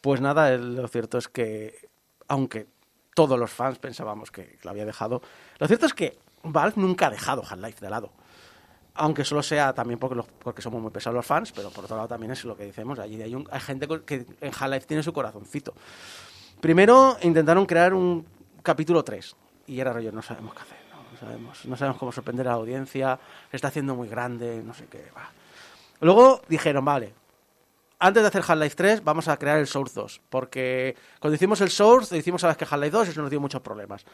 Pues 0.00 0.20
nada, 0.20 0.56
lo 0.56 0.88
cierto 0.88 1.18
es 1.18 1.28
que, 1.28 1.88
aunque 2.28 2.66
todos 3.14 3.38
los 3.38 3.50
fans 3.50 3.78
pensábamos 3.78 4.30
que 4.30 4.58
lo 4.62 4.70
había 4.70 4.86
dejado, 4.86 5.20
lo 5.58 5.66
cierto 5.66 5.86
es 5.86 5.92
que 5.92 6.18
Valve 6.44 6.74
nunca 6.80 7.08
ha 7.08 7.10
dejado 7.10 7.42
Half-Life 7.46 7.80
de 7.84 7.90
lado. 7.90 8.12
Aunque 9.00 9.24
solo 9.24 9.42
sea 9.42 9.72
también 9.72 9.98
porque, 9.98 10.16
los- 10.16 10.26
porque 10.26 10.60
somos 10.60 10.82
muy 10.82 10.90
pesados 10.90 11.14
los 11.14 11.24
fans, 11.24 11.52
pero 11.52 11.70
por 11.70 11.84
otro 11.84 11.96
lado 11.96 12.08
también 12.08 12.32
es 12.32 12.44
lo 12.44 12.56
que 12.56 12.64
decimos, 12.64 12.98
allí 12.98 13.22
hay, 13.22 13.34
un- 13.34 13.48
hay 13.50 13.60
gente 13.60 13.86
que 14.04 14.26
en 14.40 14.48
Half-Life 14.52 14.86
tiene 14.86 15.02
su 15.02 15.12
corazoncito. 15.12 15.72
Primero 16.60 17.16
intentaron 17.22 17.64
crear 17.66 17.94
un 17.94 18.26
capítulo 18.62 19.04
3 19.04 19.36
y 19.68 19.78
era 19.80 19.92
rollo, 19.92 20.10
no 20.12 20.22
sabemos 20.22 20.52
qué 20.54 20.62
hacer, 20.62 20.78
no, 20.90 20.98
No 21.12 21.18
sabemos, 21.18 21.64
no 21.64 21.76
sabemos 21.76 21.98
cómo 21.98 22.12
sorprender 22.12 22.46
a 22.48 22.50
la 22.50 22.56
audiencia, 22.56 23.18
se 23.50 23.56
está 23.56 23.68
haciendo 23.68 23.94
muy 23.94 24.08
grande, 24.08 24.62
no 24.64 24.74
sé 24.74 24.86
qué. 24.90 25.04
Luego 26.00 26.42
dijeron, 26.48 26.84
vale, 26.84 27.14
antes 28.00 28.22
de 28.22 28.28
hacer 28.28 28.42
Half-Life 28.46 28.76
3 28.76 29.04
vamos 29.04 29.28
a 29.28 29.36
crear 29.36 29.58
el 29.58 29.66
Source 29.66 29.94
2, 29.94 30.20
porque 30.28 30.96
cuando 31.20 31.34
hicimos 31.36 31.60
el 31.60 31.70
Source, 31.70 32.16
hicimos 32.16 32.42
a 32.44 32.48
la 32.48 32.52
vez 32.54 32.58
que 32.58 32.64
Half-Life 32.64 32.90
2 32.90 33.08
y 33.08 33.10
eso 33.12 33.20
nos 33.22 33.30
dio 33.30 33.40
muchos 33.40 33.60
problemas. 33.62 34.04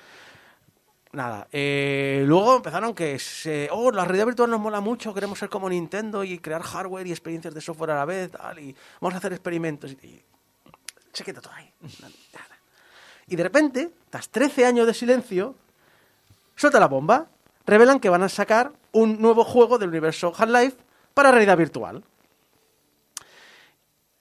Nada, 1.15 1.47
eh, 1.53 2.25
luego 2.27 2.57
empezaron 2.57 2.93
que, 2.93 3.21
oh, 3.71 3.93
la 3.93 4.05
realidad 4.05 4.27
virtual 4.27 4.51
nos 4.51 4.59
mola 4.59 4.81
mucho, 4.81 5.15
queremos 5.15 5.39
ser 5.39 5.49
como 5.49 5.69
Nintendo 5.69 6.25
y 6.25 6.41
crear 6.41 6.61
hardware 6.61 7.07
y 7.07 7.13
experiencias 7.13 7.55
de 7.55 7.61
software 7.61 7.93
a 7.93 7.95
la 7.95 8.05
vez, 8.05 8.33
tal, 8.33 8.59
y 8.59 8.75
vamos 9.01 9.15
a 9.15 9.19
hacer 9.19 9.33
experimentos. 9.33 9.93
Y, 9.93 10.07
y 10.07 10.23
se 11.13 11.23
queda 11.23 11.41
todo 11.41 11.53
ahí. 11.55 11.73
Nada. 12.01 12.59
Y 13.29 13.37
de 13.37 13.43
repente, 13.45 13.91
tras 14.11 14.29
13 14.29 14.67
años 14.67 14.87
de 14.89 14.95
silencio, 14.95 15.55
suelta 16.57 16.81
la 16.81 16.89
bomba, 16.89 17.29
revelan 17.65 18.01
que 18.01 18.09
van 18.09 18.25
a 18.25 18.29
sacar 18.29 18.73
un 18.91 19.23
nuevo 19.23 19.45
juego 19.45 19.79
del 19.79 19.91
universo 19.91 20.33
Half-Life 20.37 20.77
para 21.15 21.31
realidad 21.31 21.57
virtual. 21.57 22.03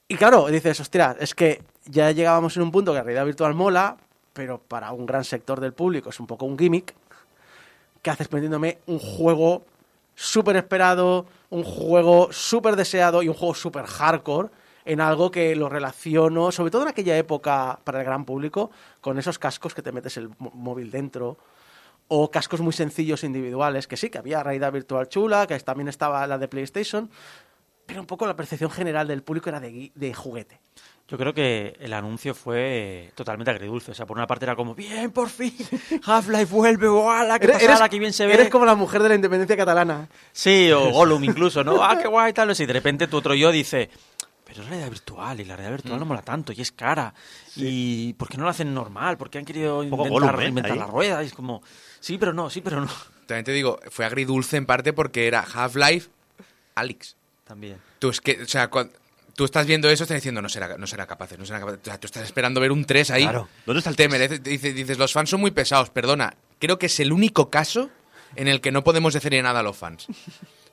Y 0.07 0.15
claro, 0.15 0.45
dices, 0.47 0.79
hostia, 0.79 1.17
es 1.19 1.33
que 1.33 1.63
ya 1.85 2.11
llegábamos 2.11 2.55
en 2.55 2.63
un 2.63 2.71
punto 2.71 2.91
que 2.91 2.97
la 2.97 3.03
realidad 3.03 3.25
virtual 3.25 3.55
mola, 3.55 3.97
pero 4.33 4.59
para 4.59 4.91
un 4.91 5.05
gran 5.05 5.23
sector 5.23 5.59
del 5.59 5.73
público 5.73 6.09
es 6.09 6.19
un 6.19 6.27
poco 6.27 6.45
un 6.45 6.57
gimmick. 6.57 6.93
¿Qué 8.01 8.09
haces 8.09 8.27
poniéndome 8.27 8.79
un 8.87 8.99
juego 8.99 9.63
súper 10.15 10.57
esperado, 10.57 11.25
un 11.49 11.63
juego 11.63 12.31
súper 12.31 12.75
deseado 12.75 13.23
y 13.23 13.29
un 13.29 13.33
juego 13.33 13.55
súper 13.55 13.85
hardcore 13.85 14.49
en 14.85 14.99
algo 14.99 15.31
que 15.31 15.55
lo 15.55 15.69
relaciono, 15.69 16.51
sobre 16.51 16.71
todo 16.71 16.81
en 16.83 16.89
aquella 16.89 17.17
época 17.17 17.79
para 17.83 17.99
el 17.99 18.05
gran 18.05 18.25
público, 18.25 18.71
con 18.99 19.17
esos 19.17 19.39
cascos 19.39 19.73
que 19.73 19.81
te 19.81 19.91
metes 19.91 20.17
el 20.17 20.29
móvil 20.39 20.91
dentro 20.91 21.37
o 22.09 22.29
cascos 22.29 22.59
muy 22.59 22.73
sencillos 22.73 23.23
individuales, 23.23 23.87
que 23.87 23.95
sí, 23.95 24.09
que 24.09 24.17
había 24.17 24.43
realidad 24.43 24.73
virtual 24.73 25.07
chula, 25.07 25.47
que 25.47 25.57
también 25.59 25.87
estaba 25.87 26.27
la 26.27 26.37
de 26.37 26.49
PlayStation, 26.49 27.09
pero 27.85 28.01
un 28.01 28.07
poco 28.07 28.27
la 28.27 28.35
percepción 28.35 28.69
general 28.71 29.07
del 29.07 29.23
público 29.23 29.49
era 29.49 29.61
de 29.61 30.13
juguete. 30.13 30.59
Yo 31.09 31.17
creo 31.17 31.33
que 31.33 31.75
el 31.81 31.93
anuncio 31.93 32.33
fue 32.33 33.11
totalmente 33.13 33.51
agridulce. 33.51 33.91
O 33.91 33.93
sea, 33.93 34.05
por 34.05 34.17
una 34.17 34.25
parte 34.25 34.45
era 34.45 34.55
como, 34.55 34.73
bien, 34.73 35.11
por 35.11 35.29
fin, 35.29 35.53
Half-Life 36.05 36.45
vuelve, 36.53 36.87
¡guala! 36.87 37.37
¡Qué 37.39 37.45
Eres- 37.45 37.57
pasada, 37.57 37.75
eres- 37.77 37.89
qué 37.89 37.99
bien 37.99 38.13
se 38.13 38.25
ve! 38.25 38.33
Eres 38.35 38.49
como 38.49 38.65
la 38.65 38.75
mujer 38.75 39.03
de 39.03 39.09
la 39.09 39.15
independencia 39.15 39.57
catalana. 39.57 40.07
Sí, 40.31 40.71
o 40.71 40.89
Gollum 40.91 41.23
incluso, 41.25 41.63
¿no? 41.63 41.83
¡Ah, 41.83 41.97
qué 42.01 42.07
guay! 42.07 42.31
Tal, 42.33 42.51
y 42.57 42.65
de 42.65 42.73
repente 42.73 43.07
tu 43.07 43.17
otro 43.17 43.35
yo 43.35 43.51
dice, 43.51 43.89
pero 44.45 44.61
es 44.61 44.67
realidad 44.69 44.89
virtual 44.89 45.39
y 45.41 45.43
la 45.45 45.55
realidad 45.57 45.77
virtual 45.77 45.99
no 45.99 46.05
mola 46.05 46.21
tanto 46.21 46.53
y 46.53 46.61
es 46.61 46.71
cara. 46.71 47.13
¿Y 47.57 48.13
por 48.13 48.29
qué 48.29 48.37
no 48.37 48.43
lo 48.45 48.49
hacen 48.49 48.73
normal? 48.73 49.17
¿Por 49.17 49.29
qué 49.29 49.39
han 49.39 49.45
querido 49.45 49.87
poco 49.89 50.05
inventar, 50.07 50.09
Gollum, 50.31 50.41
¿eh? 50.41 50.47
inventar 50.47 50.77
la 50.77 50.87
rueda? 50.87 51.21
Y 51.21 51.27
es 51.27 51.33
como, 51.33 51.61
sí, 51.99 52.17
pero 52.17 52.31
no, 52.33 52.49
sí, 52.49 52.61
pero 52.61 52.79
no. 52.79 52.87
También 53.27 53.43
te 53.45 53.51
digo, 53.51 53.77
fue 53.91 54.05
agridulce 54.05 54.55
en 54.57 54.65
parte 54.65 54.93
porque 54.93 55.27
era 55.27 55.41
Half-Life 55.41 56.09
Alex. 56.75 57.17
También. 57.43 57.77
Tú 57.99 58.09
es 58.09 58.21
que, 58.21 58.41
o 58.41 58.47
sea, 58.47 58.69
cuan- 58.69 58.89
tú 59.35 59.45
estás 59.45 59.65
viendo 59.65 59.89
eso, 59.89 60.03
estás 60.03 60.15
diciendo, 60.15 60.41
no 60.41 60.49
será, 60.49 60.77
no 60.77 60.87
será 60.87 61.05
capaz, 61.05 61.31
no 61.37 61.45
será 61.45 61.59
capaz. 61.59 61.73
O 61.73 61.79
sea, 61.83 61.99
tú 61.99 62.07
estás 62.07 62.23
esperando 62.23 62.59
ver 62.61 62.71
un 62.71 62.85
3 62.85 63.11
ahí. 63.11 63.23
Claro. 63.23 63.47
¿Dónde 63.65 63.79
está 63.79 63.89
el 63.89 63.95
Te 63.95 64.07
3? 64.07 64.19
merece- 64.19 64.39
dices, 64.41 64.75
dices, 64.75 64.97
los 64.97 65.11
fans 65.13 65.29
son 65.29 65.41
muy 65.41 65.51
pesados, 65.51 65.89
perdona. 65.89 66.35
Creo 66.59 66.77
que 66.79 66.85
es 66.87 66.99
el 66.99 67.11
único 67.11 67.49
caso 67.49 67.89
en 68.35 68.47
el 68.47 68.61
que 68.61 68.71
no 68.71 68.83
podemos 68.83 69.13
decirle 69.13 69.41
nada 69.41 69.59
a 69.59 69.63
los 69.63 69.75
fans. 69.77 70.07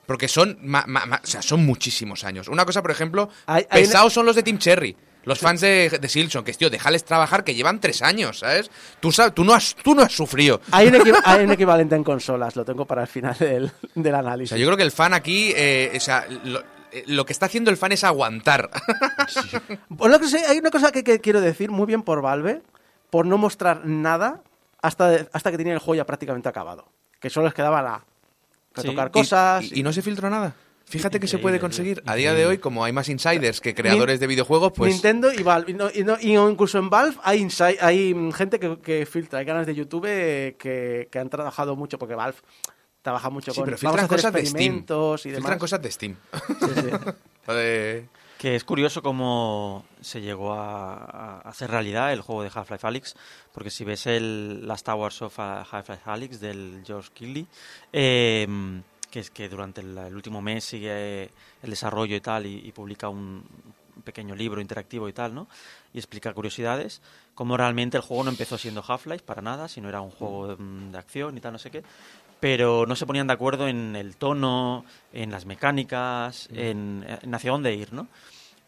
Porque 0.05 0.27
son, 0.27 0.57
ma- 0.61 0.85
ma- 0.87 1.05
ma- 1.05 1.21
o 1.23 1.27
sea, 1.27 1.41
son 1.41 1.65
muchísimos 1.65 2.23
años. 2.23 2.47
Una 2.47 2.65
cosa, 2.65 2.81
por 2.81 2.91
ejemplo, 2.91 3.29
Hay- 3.45 3.65
hay- 3.69 3.83
pesados 3.83 4.13
son 4.13 4.25
los 4.25 4.35
de 4.35 4.43
Team 4.43 4.57
Cherry. 4.57 4.95
Los 5.23 5.37
fans 5.37 5.61
de, 5.61 5.99
de 6.01 6.09
Silson, 6.09 6.43
que 6.43 6.49
es, 6.49 6.57
tío, 6.57 6.71
déjales 6.71 7.05
trabajar, 7.05 7.43
que 7.43 7.53
llevan 7.53 7.79
tres 7.79 8.01
años, 8.01 8.39
¿sabes? 8.39 8.71
Tú, 8.99 9.11
sabes, 9.11 9.35
tú, 9.35 9.43
no, 9.43 9.53
has, 9.53 9.75
tú 9.83 9.93
no 9.93 10.01
has 10.01 10.11
sufrido. 10.11 10.59
Hay 10.71 10.87
un, 10.87 10.95
equi- 10.95 11.21
hay 11.23 11.43
un 11.43 11.51
equivalente 11.51 11.93
en 11.95 12.03
consolas, 12.03 12.55
lo 12.55 12.65
tengo 12.65 12.85
para 12.85 13.03
el 13.03 13.07
final 13.07 13.37
del, 13.37 13.71
del 13.93 14.13
O 14.15 14.17
análisis. 14.17 14.49
sea, 14.49 14.57
yo 14.57 14.65
creo 14.65 14.77
que 14.77 14.83
el 14.83 14.91
fan 14.91 15.13
aquí, 15.13 15.53
eh, 15.55 15.93
o 15.95 15.99
sea, 15.99 16.25
lo, 16.45 16.63
lo 17.07 17.25
que 17.25 17.33
está 17.33 17.45
haciendo 17.47 17.71
el 17.71 17.77
fan 17.77 17.91
es 17.91 18.03
aguantar. 18.03 18.69
Lo 19.99 20.19
que 20.19 20.27
sé, 20.27 20.45
hay 20.45 20.57
una 20.59 20.71
cosa 20.71 20.91
que, 20.91 21.03
que 21.03 21.19
quiero 21.19 21.41
decir, 21.41 21.71
muy 21.71 21.85
bien 21.85 22.01
por 22.03 22.21
Valve, 22.21 22.61
por 23.09 23.25
no 23.25 23.37
mostrar 23.37 23.85
nada 23.85 24.41
hasta, 24.81 25.27
hasta 25.33 25.51
que 25.51 25.57
tenían 25.57 25.75
el 25.75 25.79
juego 25.79 25.95
ya 25.95 26.05
prácticamente 26.05 26.49
acabado. 26.49 26.87
Que 27.19 27.29
solo 27.29 27.45
les 27.47 27.53
quedaba 27.53 27.81
la 27.81 28.03
retocar 28.73 29.07
Y- 29.09 29.11
cosas. 29.11 29.63
Y, 29.71 29.79
y 29.79 29.83
no 29.83 29.93
se 29.93 30.01
filtró 30.01 30.29
nada. 30.29 30.53
Fíjate 30.85 31.21
que 31.21 31.27
se 31.27 31.37
puede 31.37 31.59
conseguir. 31.59 32.03
A 32.05 32.15
día 32.15 32.33
de 32.33 32.45
hoy, 32.45 32.57
como 32.57 32.83
hay 32.83 32.91
más 32.91 33.07
insiders 33.07 33.61
que 33.61 33.73
creadores 33.73 34.19
de 34.19 34.27
videojuegos, 34.27 34.73
pues. 34.75 34.91
Nintendo 34.91 35.31
y 35.31 35.41
Valve. 35.41 35.71
Y, 35.71 35.73
no- 35.75 35.89
y 35.93 36.03
no- 36.03 36.17
y 36.19 36.35
incluso 36.35 36.79
en 36.79 36.89
Valve 36.89 37.15
hay, 37.23 37.39
inside- 37.41 37.77
hay 37.79 38.13
gente 38.33 38.59
que, 38.59 38.77
que 38.79 39.05
filtra, 39.05 39.39
hay 39.39 39.45
canales 39.45 39.67
de 39.67 39.75
YouTube 39.75 40.05
eh, 40.07 40.55
que, 40.59 41.07
que 41.09 41.19
han 41.19 41.29
trabajado 41.29 41.77
mucho, 41.77 41.97
porque 41.97 42.15
Valve 42.15 42.37
trabaja 43.01 43.29
mucho 43.29 43.51
Sí, 43.51 43.59
con 43.59 43.65
pero 43.65 43.77
vamos 43.81 43.99
a 44.01 44.03
filtran 44.03 44.05
hacer 44.05 44.17
cosas 44.17 44.33
de 44.33 44.45
Steam. 44.45 44.75
y 44.75 44.77
demás. 44.77 45.21
Filtran 45.21 45.59
cosas 45.59 45.81
de 45.81 45.91
Steam. 45.91 46.17
Sí, 46.59 46.81
sí. 46.81 46.89
Que 48.37 48.55
es 48.55 48.63
curioso 48.63 49.03
cómo 49.03 49.85
se 50.01 50.19
llegó 50.19 50.53
a, 50.53 50.93
a 50.95 51.39
hacer 51.41 51.69
realidad 51.69 52.11
el 52.11 52.21
juego 52.21 52.41
de 52.41 52.49
Half-Life 52.53 52.87
Alyx, 52.87 53.15
porque 53.51 53.69
si 53.69 53.83
ves 53.83 54.07
el 54.07 54.67
Last 54.67 54.89
Hours 54.89 55.21
of 55.21 55.37
uh, 55.37 55.63
Half-Life 55.69 56.01
Alyx 56.05 56.39
del 56.39 56.81
George 56.83 57.09
Keighley, 57.13 57.45
eh, 57.93 58.47
que 59.11 59.19
es 59.19 59.29
que 59.29 59.47
durante 59.47 59.81
el, 59.81 59.95
el 59.95 60.15
último 60.15 60.41
mes 60.41 60.63
sigue 60.63 61.25
el 61.61 61.69
desarrollo 61.69 62.15
y 62.15 62.21
tal, 62.21 62.47
y, 62.47 62.65
y 62.67 62.71
publica 62.71 63.09
un 63.09 63.43
pequeño 64.03 64.33
libro 64.33 64.59
interactivo 64.61 65.07
y 65.07 65.13
tal, 65.13 65.35
¿no? 65.35 65.47
Y 65.93 65.99
explica 65.99 66.33
curiosidades, 66.33 67.01
cómo 67.35 67.57
realmente 67.57 67.97
el 67.97 68.03
juego 68.03 68.23
no 68.23 68.31
empezó 68.31 68.57
siendo 68.57 68.83
Half-Life 68.87 69.23
para 69.25 69.41
nada, 69.43 69.67
sino 69.67 69.89
era 69.89 70.01
un 70.01 70.09
juego 70.09 70.55
mm, 70.57 70.91
de 70.91 70.97
acción 70.97 71.37
y 71.37 71.41
tal, 71.41 71.53
no 71.53 71.59
sé 71.59 71.69
qué, 71.69 71.83
pero 72.41 72.85
no 72.85 72.97
se 72.97 73.05
ponían 73.05 73.27
de 73.27 73.33
acuerdo 73.33 73.69
en 73.69 73.95
el 73.95 74.17
tono, 74.17 74.83
en 75.13 75.31
las 75.31 75.45
mecánicas, 75.45 76.49
en, 76.51 77.05
en 77.21 77.33
hacia 77.33 77.51
dónde 77.51 77.73
ir, 77.73 77.93
¿no? 77.93 78.07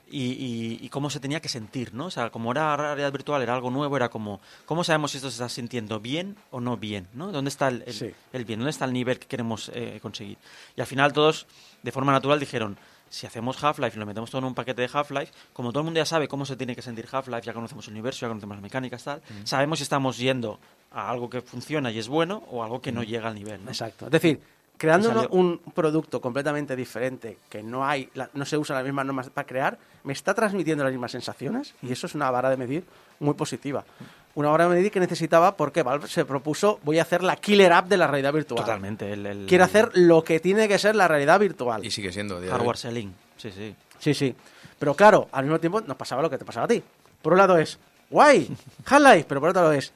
Y, 0.09 0.25
y- 0.33 0.79
y 0.81 0.89
cómo 0.89 1.09
se 1.09 1.19
tenía 1.19 1.39
que 1.41 1.49
sentir, 1.49 1.91
¿no? 1.93 2.05
O 2.05 2.11
sea, 2.11 2.29
como 2.29 2.51
era 2.51 2.77
realidad 2.77 3.11
virtual, 3.11 3.41
era 3.41 3.55
algo 3.55 3.71
nuevo, 3.71 3.97
era 3.97 4.09
como, 4.09 4.39
¿cómo 4.67 4.83
sabemos 4.83 5.09
si 5.11 5.17
esto 5.17 5.29
se 5.31 5.35
está 5.37 5.49
sintiendo 5.49 5.99
bien 5.99 6.35
o 6.51 6.61
no 6.61 6.77
bien, 6.77 7.07
¿no? 7.13 7.31
¿Dónde 7.31 7.49
está 7.49 7.67
el, 7.69 7.83
el- 7.87 7.93
Sí. 7.93 8.11
el 8.31 8.45
bien? 8.45 8.59
¿Dónde 8.59 8.69
está 8.69 8.85
el 8.85 8.93
nivel 8.93 9.17
que 9.17 9.25
queremos 9.27 9.71
eh, 9.73 9.97
conseguir? 10.03 10.37
Y 10.77 10.81
al 10.81 10.87
final 10.87 11.11
todos, 11.13 11.47
de 11.81 11.91
forma 11.91 12.11
natural, 12.11 12.39
dijeron, 12.39 12.77
si 13.13 13.27
hacemos 13.27 13.63
Half-Life 13.63 13.95
y 13.95 13.99
lo 13.99 14.07
metemos 14.07 14.31
todo 14.31 14.39
en 14.39 14.45
un 14.45 14.55
paquete 14.55 14.81
de 14.81 14.89
Half-Life, 14.91 15.31
como 15.53 15.71
todo 15.71 15.81
el 15.81 15.85
mundo 15.85 15.99
ya 15.99 16.05
sabe 16.05 16.27
cómo 16.27 16.45
se 16.47 16.55
tiene 16.55 16.75
que 16.75 16.81
sentir 16.81 17.07
Half-Life, 17.11 17.43
ya 17.43 17.53
conocemos 17.53 17.85
el 17.87 17.93
universo, 17.93 18.21
ya 18.21 18.27
conocemos 18.29 18.55
las 18.57 18.63
mecánicas, 18.63 19.03
tal, 19.03 19.21
sabemos 19.43 19.77
si 19.77 19.83
estamos 19.83 20.17
yendo 20.17 20.59
a 20.91 21.11
algo 21.11 21.29
que 21.29 21.41
funciona 21.41 21.91
y 21.91 21.99
es 21.99 22.07
bueno 22.07 22.43
o 22.49 22.63
algo 22.63 22.81
que 22.81 22.91
no 22.91 23.03
llega 23.03 23.27
al 23.27 23.35
nivel, 23.35 23.63
¿no? 23.63 23.69
Exacto. 23.69 24.05
Es 24.05 24.11
decir, 24.11 24.41
creando 24.77 25.09
salió. 25.13 25.29
un 25.29 25.59
producto 25.75 26.19
completamente 26.21 26.75
diferente, 26.75 27.37
que 27.49 27.61
no 27.61 27.85
hay, 27.85 28.09
la- 28.15 28.31
no 28.33 28.45
se 28.45 28.57
usan 28.57 28.77
las 28.77 28.83
mismas 28.85 29.05
normas 29.05 29.29
para 29.29 29.45
crear, 29.45 29.77
me 30.03 30.13
está 30.13 30.33
transmitiendo 30.33 30.83
las 30.83 30.91
mismas 30.91 31.11
sensaciones 31.11 31.75
y 31.83 31.91
eso 31.91 32.07
es 32.07 32.15
una 32.15 32.31
vara 32.31 32.49
de 32.49 32.57
medir 32.57 32.83
muy 33.19 33.35
positiva. 33.35 33.85
Una 34.35 34.49
vara 34.49 34.67
de 34.67 34.75
medir 34.75 34.91
que 34.91 34.99
necesitaba 34.99 35.55
porque 35.55 35.83
Valve 35.83 36.07
se 36.07 36.25
propuso, 36.25 36.79
voy 36.83 36.97
a 36.97 37.03
hacer 37.03 37.21
la 37.23 37.35
killer 37.35 37.71
app 37.71 37.87
de 37.87 37.97
la 37.97 38.07
realidad 38.07 38.33
virtual. 38.33 38.61
Totalmente. 38.61 39.13
El, 39.13 39.25
el- 39.27 39.45
Quiero 39.45 39.63
hacer 39.63 39.91
lo 39.93 40.23
que 40.23 40.39
tiene 40.39 40.67
que 40.67 40.79
ser 40.79 40.95
la 40.95 41.07
realidad 41.07 41.39
virtual. 41.39 41.85
Y 41.85 41.91
sigue 41.91 42.11
siendo. 42.11 42.35
día 42.39 42.47
de 42.47 42.51
hoy. 42.53 42.57
hardware 42.57 42.77
selling. 42.77 43.13
Sí, 43.37 43.51
sí. 43.51 43.75
Sí, 43.99 44.13
sí. 44.15 44.35
Pero 44.79 44.95
claro, 44.95 45.29
al 45.31 45.43
mismo 45.45 45.59
tiempo 45.59 45.81
nos 45.81 45.95
pasaba 45.95 46.21
lo 46.23 46.29
que 46.29 46.37
te 46.39 46.45
pasaba 46.45 46.65
a 46.65 46.67
ti. 46.67 46.81
Por 47.21 47.33
un 47.33 47.37
lado 47.39 47.57
es, 47.57 47.77
guay, 48.09 48.49
Half-Life, 48.85 49.25
pero 49.29 49.39
por 49.39 49.49
otro 49.51 49.61
lado 49.61 49.73
es, 49.73 49.93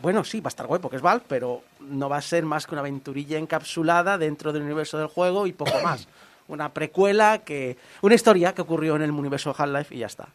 bueno, 0.00 0.22
sí, 0.22 0.40
va 0.40 0.46
a 0.46 0.50
estar 0.50 0.66
guay 0.66 0.80
porque 0.80 0.96
es 0.96 1.02
Valve, 1.02 1.24
pero 1.26 1.62
no 1.80 2.08
va 2.08 2.18
a 2.18 2.22
ser 2.22 2.44
más 2.44 2.66
que 2.66 2.74
una 2.74 2.80
aventurilla 2.80 3.36
encapsulada 3.38 4.16
dentro 4.16 4.52
del 4.52 4.62
universo 4.62 4.96
del 4.98 5.08
juego 5.08 5.46
y 5.46 5.52
poco 5.52 5.78
más. 5.82 6.06
Una 6.48 6.72
precuela 6.72 7.38
que. 7.44 7.76
Una 8.00 8.14
historia 8.14 8.54
que 8.54 8.62
ocurrió 8.62 8.96
en 8.96 9.02
el 9.02 9.10
universo 9.10 9.50
de 9.52 9.56
Half-Life 9.62 9.94
y 9.94 9.98
ya 9.98 10.06
está. 10.06 10.28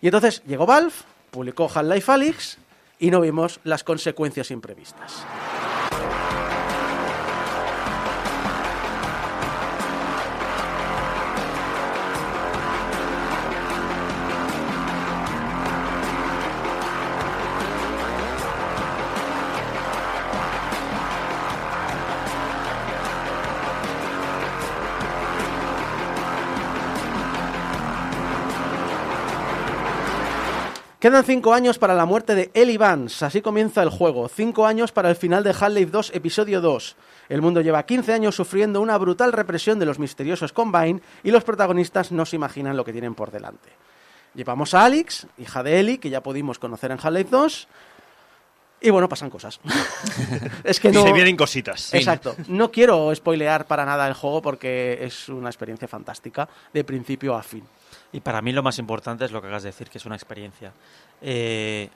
Y 0.00 0.06
entonces 0.08 0.42
llegó 0.44 0.66
Valve, 0.66 0.92
publicó 1.30 1.70
Half-Life 1.72 2.12
Alyx 2.12 2.58
y 2.98 3.10
no 3.10 3.20
vimos 3.20 3.60
las 3.64 3.84
consecuencias 3.84 4.50
imprevistas. 4.50 5.24
Quedan 31.00 31.24
cinco 31.24 31.54
años 31.54 31.78
para 31.78 31.94
la 31.94 32.04
muerte 32.04 32.34
de 32.34 32.50
Ellie 32.52 32.76
Vance. 32.76 33.24
Así 33.24 33.40
comienza 33.40 33.82
el 33.82 33.88
juego. 33.88 34.28
Cinco 34.28 34.66
años 34.66 34.92
para 34.92 35.08
el 35.08 35.16
final 35.16 35.42
de 35.42 35.54
Half-Life 35.58 35.90
2, 35.90 36.10
episodio 36.14 36.60
2. 36.60 36.96
El 37.30 37.40
mundo 37.40 37.62
lleva 37.62 37.86
15 37.86 38.12
años 38.12 38.34
sufriendo 38.34 38.82
una 38.82 38.98
brutal 38.98 39.32
represión 39.32 39.78
de 39.78 39.86
los 39.86 39.98
misteriosos 39.98 40.52
Combine 40.52 41.00
y 41.22 41.30
los 41.30 41.42
protagonistas 41.42 42.12
no 42.12 42.26
se 42.26 42.36
imaginan 42.36 42.76
lo 42.76 42.84
que 42.84 42.92
tienen 42.92 43.14
por 43.14 43.30
delante. 43.30 43.70
Llevamos 44.34 44.74
a 44.74 44.84
Alex, 44.84 45.26
hija 45.38 45.62
de 45.62 45.80
Ellie, 45.80 45.98
que 45.98 46.10
ya 46.10 46.22
pudimos 46.22 46.58
conocer 46.58 46.90
en 46.90 46.98
Half-Life 47.02 47.30
2. 47.30 47.68
Y 48.82 48.90
bueno, 48.90 49.08
pasan 49.08 49.30
cosas. 49.30 49.58
es 50.64 50.80
que 50.80 50.92
no. 50.92 51.02
Se 51.02 51.14
vienen 51.14 51.34
cositas. 51.34 51.94
Exacto. 51.94 52.36
No 52.48 52.70
quiero 52.70 53.14
spoilear 53.14 53.66
para 53.66 53.86
nada 53.86 54.06
el 54.06 54.12
juego 54.12 54.42
porque 54.42 54.98
es 55.00 55.30
una 55.30 55.48
experiencia 55.48 55.88
fantástica 55.88 56.46
de 56.74 56.84
principio 56.84 57.34
a 57.34 57.42
fin. 57.42 57.64
Y 58.12 58.20
para 58.20 58.42
mí 58.42 58.52
lo 58.52 58.62
más 58.62 58.78
importante 58.78 59.24
es 59.24 59.30
lo 59.32 59.40
que 59.40 59.48
hagas 59.48 59.62
de 59.62 59.68
decir, 59.68 59.88
que 59.88 59.98
es 59.98 60.06
una 60.06 60.16
experiencia. 60.16 60.72
Eh, 61.22 61.88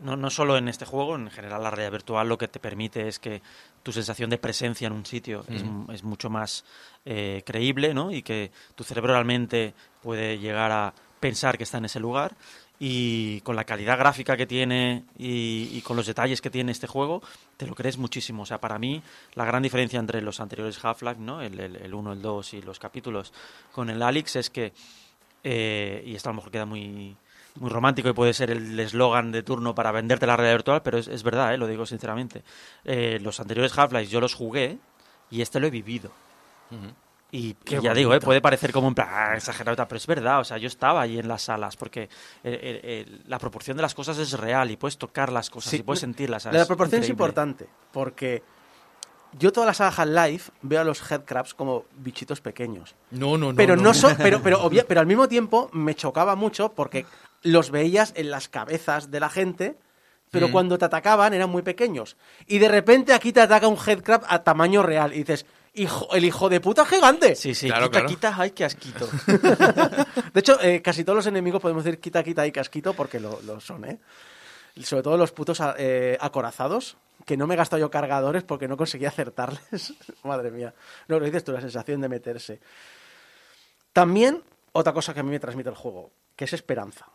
no, 0.00 0.16
no 0.16 0.30
solo 0.30 0.56
en 0.56 0.68
este 0.68 0.84
juego, 0.84 1.16
en 1.16 1.28
general 1.30 1.62
la 1.62 1.70
realidad 1.70 1.90
virtual 1.92 2.28
lo 2.28 2.38
que 2.38 2.46
te 2.46 2.60
permite 2.60 3.08
es 3.08 3.18
que 3.18 3.42
tu 3.82 3.90
sensación 3.90 4.30
de 4.30 4.38
presencia 4.38 4.86
en 4.86 4.92
un 4.92 5.04
sitio 5.04 5.44
es, 5.48 5.62
m- 5.62 5.92
es 5.92 6.04
mucho 6.04 6.30
más 6.30 6.64
eh, 7.04 7.42
creíble, 7.44 7.94
¿no? 7.94 8.12
Y 8.12 8.22
que 8.22 8.52
tu 8.76 8.84
cerebro 8.84 9.12
realmente 9.14 9.74
puede 10.02 10.38
llegar 10.38 10.70
a 10.70 10.94
pensar 11.18 11.56
que 11.58 11.64
está 11.64 11.78
en 11.78 11.86
ese 11.86 11.98
lugar. 11.98 12.36
Y 12.80 13.40
con 13.40 13.56
la 13.56 13.64
calidad 13.64 13.98
gráfica 13.98 14.36
que 14.36 14.46
tiene 14.46 15.02
y, 15.18 15.68
y 15.72 15.80
con 15.82 15.96
los 15.96 16.06
detalles 16.06 16.40
que 16.40 16.48
tiene 16.48 16.70
este 16.70 16.86
juego, 16.86 17.20
te 17.56 17.66
lo 17.66 17.74
crees 17.74 17.98
muchísimo. 17.98 18.44
O 18.44 18.46
sea, 18.46 18.60
para 18.60 18.78
mí, 18.78 19.02
la 19.34 19.44
gran 19.44 19.64
diferencia 19.64 19.98
entre 19.98 20.22
los 20.22 20.38
anteriores 20.38 20.78
Half-Life, 20.84 21.18
¿no? 21.20 21.42
El, 21.42 21.58
el, 21.58 21.74
el 21.74 21.92
1, 21.92 22.12
el 22.12 22.22
2 22.22 22.54
y 22.54 22.62
los 22.62 22.78
capítulos 22.78 23.32
con 23.72 23.90
el 23.90 24.00
Alyx 24.00 24.36
es 24.36 24.48
que 24.50 24.72
eh, 25.44 26.02
y 26.06 26.14
esto 26.14 26.28
a 26.28 26.32
lo 26.32 26.36
mejor 26.36 26.50
queda 26.50 26.64
muy, 26.66 27.16
muy 27.56 27.70
romántico 27.70 28.08
y 28.08 28.12
puede 28.12 28.32
ser 28.34 28.50
el 28.50 28.78
eslogan 28.78 29.32
de 29.32 29.42
turno 29.42 29.74
para 29.74 29.92
venderte 29.92 30.26
la 30.26 30.36
realidad 30.36 30.56
virtual, 30.56 30.82
pero 30.82 30.98
es, 30.98 31.08
es 31.08 31.22
verdad, 31.22 31.54
eh, 31.54 31.58
lo 31.58 31.66
digo 31.66 31.86
sinceramente. 31.86 32.42
Eh, 32.84 33.18
los 33.22 33.40
anteriores 33.40 33.76
Half-Life 33.76 34.10
yo 34.10 34.20
los 34.20 34.34
jugué 34.34 34.78
Y 35.30 35.42
este 35.42 35.60
lo 35.60 35.66
he 35.66 35.70
vivido. 35.70 36.10
Y, 37.30 37.54
Qué 37.64 37.76
y 37.76 37.80
ya 37.82 37.92
digo. 37.94 38.14
¿eh? 38.14 38.20
puede 38.20 38.40
parecer 38.40 38.72
como 38.72 38.88
un 38.88 38.94
plan 38.94 39.08
ah, 39.10 39.34
exagerado, 39.36 39.86
pero 39.86 39.96
es 39.98 40.06
verdad. 40.06 40.40
O 40.40 40.44
sea, 40.44 40.56
yo 40.56 40.66
estaba 40.66 41.02
ahí 41.02 41.18
en 41.18 41.28
las 41.28 41.42
salas 41.42 41.76
porque 41.76 42.08
la 43.26 43.38
proporción 43.38 43.76
de 43.76 43.82
las 43.82 43.94
cosas 43.94 44.16
es 44.18 44.32
real 44.32 44.70
y 44.70 44.76
puedes 44.76 44.96
tocar 44.98 45.30
las 45.30 45.50
cosas 45.50 45.70
Sí, 45.70 45.78
y 45.78 45.82
puedes 45.82 46.00
sentirlas. 46.00 46.46
La, 46.46 46.52
la 46.52 46.66
proporción 46.66 47.02
es 47.02 47.08
increíble. 47.08 47.12
importante, 47.12 47.68
porque 47.92 48.42
yo 49.32 49.52
toda 49.52 49.66
la 49.66 49.74
saga 49.74 49.90
Half-Life 49.96 50.52
veo 50.62 50.80
a 50.80 50.84
los 50.84 51.00
headcrabs 51.10 51.54
como 51.54 51.84
bichitos 51.96 52.40
pequeños. 52.40 52.94
No, 53.10 53.36
no, 53.38 53.50
no. 53.50 53.56
pero 53.56 53.76
no, 53.76 53.92
son, 53.94 54.16
pero, 54.16 54.42
pero, 54.42 54.62
obvia- 54.62 54.84
pero 54.86 55.00
al 55.00 55.06
mismo 55.06 55.28
tiempo 55.28 55.68
me 55.72 55.94
chocaba 55.94 56.34
mucho 56.36 56.70
porque 56.72 57.04
los 57.42 57.70
veías 57.70 58.12
en 58.16 58.30
las 58.30 58.48
cabezas 58.48 59.10
de 59.10 59.20
la 59.20 59.28
gente, 59.28 59.76
pero 60.30 60.48
Mm. 60.48 60.52
cuando 60.52 60.78
te 60.78 60.84
atacaban 60.84 61.34
eran 61.34 61.50
muy 61.50 61.62
pequeños. 61.62 62.16
Y 62.46 62.58
de 62.58 62.68
repente 62.68 63.12
aquí 63.12 63.32
te 63.32 63.40
ataca 63.40 63.68
un 63.68 63.76
headcrab 63.78 64.24
a 64.28 64.42
tamaño 64.42 64.82
real 64.82 65.12
y 65.14 65.18
dices, 65.18 65.46
hijo, 65.74 66.08
el 66.14 66.24
hijo 66.24 66.48
de 66.48 66.60
puta 66.60 66.84
gigante. 66.84 67.34
Sí, 67.36 67.54
sí, 67.54 67.66
Claro, 67.68 67.86
quita, 67.86 67.98
claro. 68.00 68.08
quita, 68.08 68.34
ay, 68.36 68.50
qué 68.50 68.64
asquito. 68.64 69.08
De 70.34 70.40
hecho, 70.40 70.60
eh, 70.60 70.82
casi 70.82 71.04
todos 71.04 71.16
los 71.16 71.26
enemigos 71.26 71.60
podemos 71.60 71.84
decir 71.84 72.00
quita, 72.00 72.22
quita 72.22 72.46
y 72.46 72.52
casquito 72.52 72.92
porque 72.94 73.20
lo, 73.20 73.40
lo 73.42 73.60
son, 73.60 73.84
¿eh? 73.84 73.98
Sobre 74.82 75.02
todo 75.02 75.16
los 75.16 75.32
putos 75.32 75.60
eh, 75.78 76.16
acorazados, 76.20 76.96
que 77.24 77.36
no 77.36 77.46
me 77.46 77.54
he 77.54 77.56
gastado 77.56 77.80
yo 77.80 77.90
cargadores 77.90 78.42
porque 78.42 78.68
no 78.68 78.76
conseguí 78.76 79.06
acertarles. 79.06 79.94
Madre 80.22 80.50
mía. 80.50 80.74
No, 81.08 81.18
lo 81.18 81.24
dices 81.24 81.44
tú, 81.44 81.52
la 81.52 81.60
sensación 81.60 82.00
de 82.00 82.08
meterse. 82.08 82.60
También, 83.92 84.42
otra 84.72 84.92
cosa 84.92 85.12
que 85.12 85.20
a 85.20 85.22
mí 85.22 85.30
me 85.30 85.40
transmite 85.40 85.68
el 85.68 85.74
juego, 85.74 86.10
que 86.36 86.44
es 86.44 86.52
esperanza. 86.52 87.06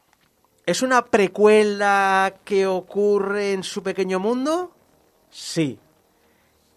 ¿Es 0.65 0.81
una 0.81 1.05
precuela 1.05 2.35
que 2.43 2.67
ocurre 2.67 3.53
en 3.53 3.63
su 3.63 3.83
pequeño 3.83 4.19
mundo? 4.19 4.73
Sí. 5.29 5.79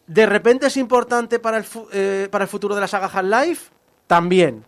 ¿De 0.06 0.26
repente 0.26 0.66
es 0.66 0.76
importante 0.76 1.38
para 1.38 1.58
el, 1.58 1.66
eh, 1.92 2.28
para 2.30 2.44
el 2.44 2.48
futuro 2.48 2.74
de 2.74 2.80
la 2.80 2.88
saga 2.88 3.06
Half-Life? 3.06 3.70
También. 4.06 4.64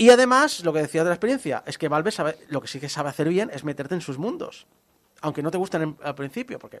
Y 0.00 0.08
además, 0.08 0.64
lo 0.64 0.72
que 0.72 0.78
decía 0.80 1.02
de 1.04 1.10
la 1.10 1.14
experiencia, 1.14 1.62
es 1.66 1.76
que 1.76 1.86
Valve 1.86 2.10
sabe, 2.10 2.38
lo 2.48 2.62
que 2.62 2.68
sí 2.68 2.80
que 2.80 2.88
sabe 2.88 3.10
hacer 3.10 3.28
bien 3.28 3.50
es 3.52 3.64
meterte 3.64 3.94
en 3.94 4.00
sus 4.00 4.16
mundos. 4.16 4.66
Aunque 5.20 5.42
no 5.42 5.50
te 5.50 5.58
gusten 5.58 5.82
en- 5.82 5.96
al 6.02 6.14
principio, 6.14 6.58
porque 6.58 6.80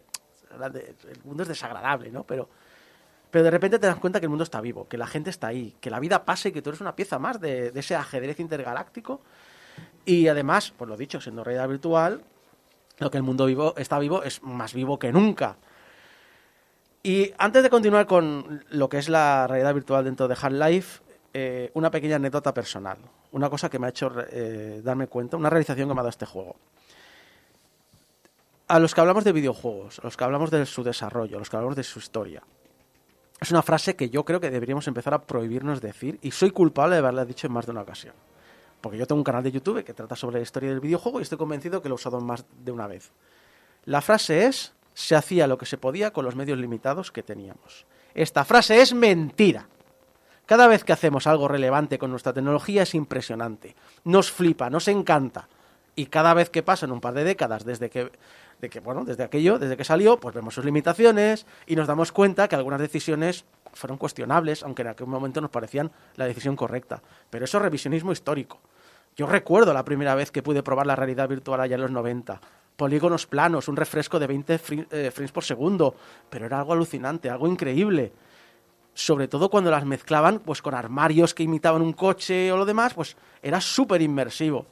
el 0.58 1.20
mundo 1.24 1.42
es 1.42 1.48
desagradable, 1.50 2.10
¿no? 2.10 2.24
Pero, 2.24 2.48
pero 3.30 3.44
de 3.44 3.50
repente 3.50 3.78
te 3.78 3.86
das 3.86 3.96
cuenta 3.96 4.20
que 4.20 4.24
el 4.24 4.30
mundo 4.30 4.44
está 4.44 4.62
vivo, 4.62 4.88
que 4.88 4.96
la 4.96 5.06
gente 5.06 5.28
está 5.28 5.48
ahí, 5.48 5.76
que 5.82 5.90
la 5.90 6.00
vida 6.00 6.24
pasa 6.24 6.48
y 6.48 6.52
que 6.52 6.62
tú 6.62 6.70
eres 6.70 6.80
una 6.80 6.96
pieza 6.96 7.18
más 7.18 7.38
de, 7.42 7.70
de 7.72 7.80
ese 7.80 7.94
ajedrez 7.94 8.40
intergaláctico. 8.40 9.20
Y 10.06 10.28
además, 10.28 10.72
pues 10.74 10.88
lo 10.88 10.96
dicho, 10.96 11.20
siendo 11.20 11.44
realidad 11.44 11.68
virtual, 11.68 12.22
lo 13.00 13.10
que 13.10 13.18
el 13.18 13.22
mundo 13.22 13.44
vivo 13.44 13.74
está 13.76 13.98
vivo 13.98 14.22
es 14.22 14.42
más 14.42 14.72
vivo 14.72 14.98
que 14.98 15.12
nunca. 15.12 15.58
Y 17.02 17.34
antes 17.36 17.62
de 17.62 17.68
continuar 17.68 18.06
con 18.06 18.64
lo 18.70 18.88
que 18.88 18.96
es 18.96 19.10
la 19.10 19.46
realidad 19.46 19.74
virtual 19.74 20.04
dentro 20.06 20.26
de 20.26 20.36
Half-Life, 20.40 21.02
eh, 21.32 21.70
una 21.74 21.90
pequeña 21.90 22.16
anécdota 22.16 22.52
personal. 22.52 22.98
Una 23.32 23.48
cosa 23.48 23.68
que 23.68 23.78
me 23.78 23.86
ha 23.86 23.90
hecho 23.90 24.12
eh, 24.30 24.80
darme 24.82 25.06
cuenta, 25.06 25.36
una 25.36 25.50
realización 25.50 25.88
que 25.88 25.94
me 25.94 26.00
ha 26.00 26.02
dado 26.02 26.10
este 26.10 26.26
juego. 26.26 26.56
A 28.68 28.78
los 28.78 28.94
que 28.94 29.00
hablamos 29.00 29.24
de 29.24 29.32
videojuegos, 29.32 29.98
a 29.98 30.02
los 30.02 30.16
que 30.16 30.24
hablamos 30.24 30.50
de 30.50 30.64
su 30.66 30.82
desarrollo, 30.82 31.36
a 31.36 31.38
los 31.40 31.50
que 31.50 31.56
hablamos 31.56 31.76
de 31.76 31.82
su 31.82 31.98
historia, 31.98 32.42
es 33.40 33.50
una 33.50 33.62
frase 33.62 33.96
que 33.96 34.10
yo 34.10 34.24
creo 34.24 34.38
que 34.38 34.50
deberíamos 34.50 34.86
empezar 34.86 35.14
a 35.14 35.22
prohibirnos 35.22 35.80
decir 35.80 36.18
y 36.20 36.30
soy 36.30 36.50
culpable 36.50 36.96
de 36.96 36.98
haberla 36.98 37.24
dicho 37.24 37.46
en 37.46 37.54
más 37.54 37.64
de 37.64 37.72
una 37.72 37.82
ocasión. 37.82 38.14
Porque 38.80 38.98
yo 38.98 39.06
tengo 39.06 39.18
un 39.18 39.24
canal 39.24 39.42
de 39.42 39.52
YouTube 39.52 39.82
que 39.84 39.94
trata 39.94 40.14
sobre 40.14 40.36
la 40.36 40.42
historia 40.42 40.70
del 40.70 40.80
videojuego 40.80 41.20
y 41.20 41.22
estoy 41.22 41.38
convencido 41.38 41.80
que 41.80 41.88
lo 41.88 41.94
he 41.94 41.96
usado 41.96 42.20
más 42.20 42.44
de 42.62 42.70
una 42.72 42.86
vez. 42.86 43.12
La 43.86 44.00
frase 44.02 44.46
es, 44.46 44.74
se 44.94 45.16
hacía 45.16 45.46
lo 45.46 45.58
que 45.58 45.66
se 45.66 45.78
podía 45.78 46.12
con 46.12 46.24
los 46.24 46.36
medios 46.36 46.58
limitados 46.58 47.10
que 47.10 47.22
teníamos. 47.22 47.86
Esta 48.14 48.44
frase 48.44 48.80
es 48.82 48.92
mentira. 48.92 49.68
Cada 50.50 50.66
vez 50.66 50.82
que 50.82 50.92
hacemos 50.92 51.28
algo 51.28 51.46
relevante 51.46 51.96
con 51.96 52.10
nuestra 52.10 52.32
tecnología 52.32 52.82
es 52.82 52.96
impresionante. 52.96 53.76
Nos 54.02 54.32
flipa, 54.32 54.68
nos 54.68 54.88
encanta. 54.88 55.48
Y 55.94 56.06
cada 56.06 56.34
vez 56.34 56.50
que 56.50 56.64
pasan 56.64 56.90
un 56.90 57.00
par 57.00 57.14
de 57.14 57.22
décadas 57.22 57.64
desde 57.64 57.88
que, 57.88 58.10
bueno, 58.82 59.04
desde 59.04 59.22
aquello, 59.22 59.60
desde 59.60 59.76
que 59.76 59.84
salió, 59.84 60.18
pues 60.18 60.34
vemos 60.34 60.52
sus 60.52 60.64
limitaciones 60.64 61.46
y 61.68 61.76
nos 61.76 61.86
damos 61.86 62.10
cuenta 62.10 62.48
que 62.48 62.56
algunas 62.56 62.80
decisiones 62.80 63.44
fueron 63.74 63.96
cuestionables, 63.96 64.64
aunque 64.64 64.82
en 64.82 64.88
aquel 64.88 65.06
momento 65.06 65.40
nos 65.40 65.50
parecían 65.50 65.92
la 66.16 66.24
decisión 66.24 66.56
correcta. 66.56 67.00
Pero 67.30 67.44
eso 67.44 67.58
es 67.58 67.62
revisionismo 67.62 68.10
histórico. 68.10 68.58
Yo 69.16 69.26
recuerdo 69.26 69.72
la 69.72 69.84
primera 69.84 70.16
vez 70.16 70.32
que 70.32 70.42
pude 70.42 70.64
probar 70.64 70.84
la 70.84 70.96
realidad 70.96 71.28
virtual 71.28 71.60
allá 71.60 71.76
en 71.76 71.82
los 71.82 71.92
90. 71.92 72.40
Polígonos 72.76 73.24
planos, 73.28 73.68
un 73.68 73.76
refresco 73.76 74.18
de 74.18 74.26
20 74.26 74.58
fri- 74.58 74.86
eh, 74.90 75.12
frames 75.12 75.30
por 75.30 75.44
segundo, 75.44 75.94
pero 76.28 76.46
era 76.46 76.58
algo 76.58 76.72
alucinante, 76.72 77.30
algo 77.30 77.46
increíble. 77.46 78.12
Sobre 79.00 79.28
todo 79.28 79.48
cuando 79.48 79.70
las 79.70 79.86
mezclaban 79.86 80.40
pues 80.40 80.60
con 80.60 80.74
armarios 80.74 81.32
que 81.32 81.42
imitaban 81.42 81.80
un 81.80 81.94
coche 81.94 82.52
o 82.52 82.58
lo 82.58 82.66
demás, 82.66 82.92
pues 82.92 83.16
era 83.42 83.58
súper 83.58 84.02
inmersivo. 84.02 84.66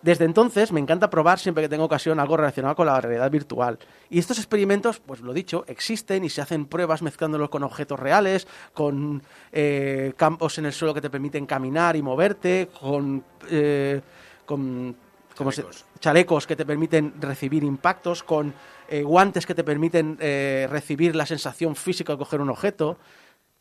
Desde 0.00 0.24
entonces 0.26 0.70
me 0.70 0.78
encanta 0.78 1.10
probar 1.10 1.40
siempre 1.40 1.64
que 1.64 1.68
tengo 1.68 1.82
ocasión 1.82 2.20
algo 2.20 2.36
relacionado 2.36 2.76
con 2.76 2.86
la 2.86 3.00
realidad 3.00 3.28
virtual. 3.32 3.80
Y 4.10 4.20
estos 4.20 4.38
experimentos, 4.38 5.00
pues 5.00 5.22
lo 5.22 5.32
dicho, 5.32 5.64
existen 5.66 6.22
y 6.22 6.30
se 6.30 6.40
hacen 6.40 6.66
pruebas 6.66 7.02
mezclándolos 7.02 7.48
con 7.48 7.64
objetos 7.64 7.98
reales, 7.98 8.46
con 8.72 9.24
eh, 9.50 10.12
campos 10.16 10.56
en 10.58 10.66
el 10.66 10.72
suelo 10.72 10.94
que 10.94 11.00
te 11.00 11.10
permiten 11.10 11.46
caminar 11.46 11.96
y 11.96 12.02
moverte, 12.02 12.68
con, 12.80 13.24
eh, 13.50 14.00
con 14.46 14.94
¿cómo 15.36 15.52
se- 15.52 15.62
Chalecos. 15.62 15.84
chalecos 16.00 16.46
que 16.46 16.56
te 16.56 16.64
permiten 16.66 17.14
recibir 17.20 17.64
impactos, 17.64 18.22
con 18.22 18.54
eh, 18.88 19.02
guantes 19.02 19.46
que 19.46 19.54
te 19.54 19.64
permiten 19.64 20.16
eh, 20.20 20.66
recibir 20.70 21.16
la 21.16 21.26
sensación 21.26 21.74
física 21.76 22.12
de 22.12 22.18
coger 22.18 22.40
un 22.40 22.50
objeto. 22.50 22.98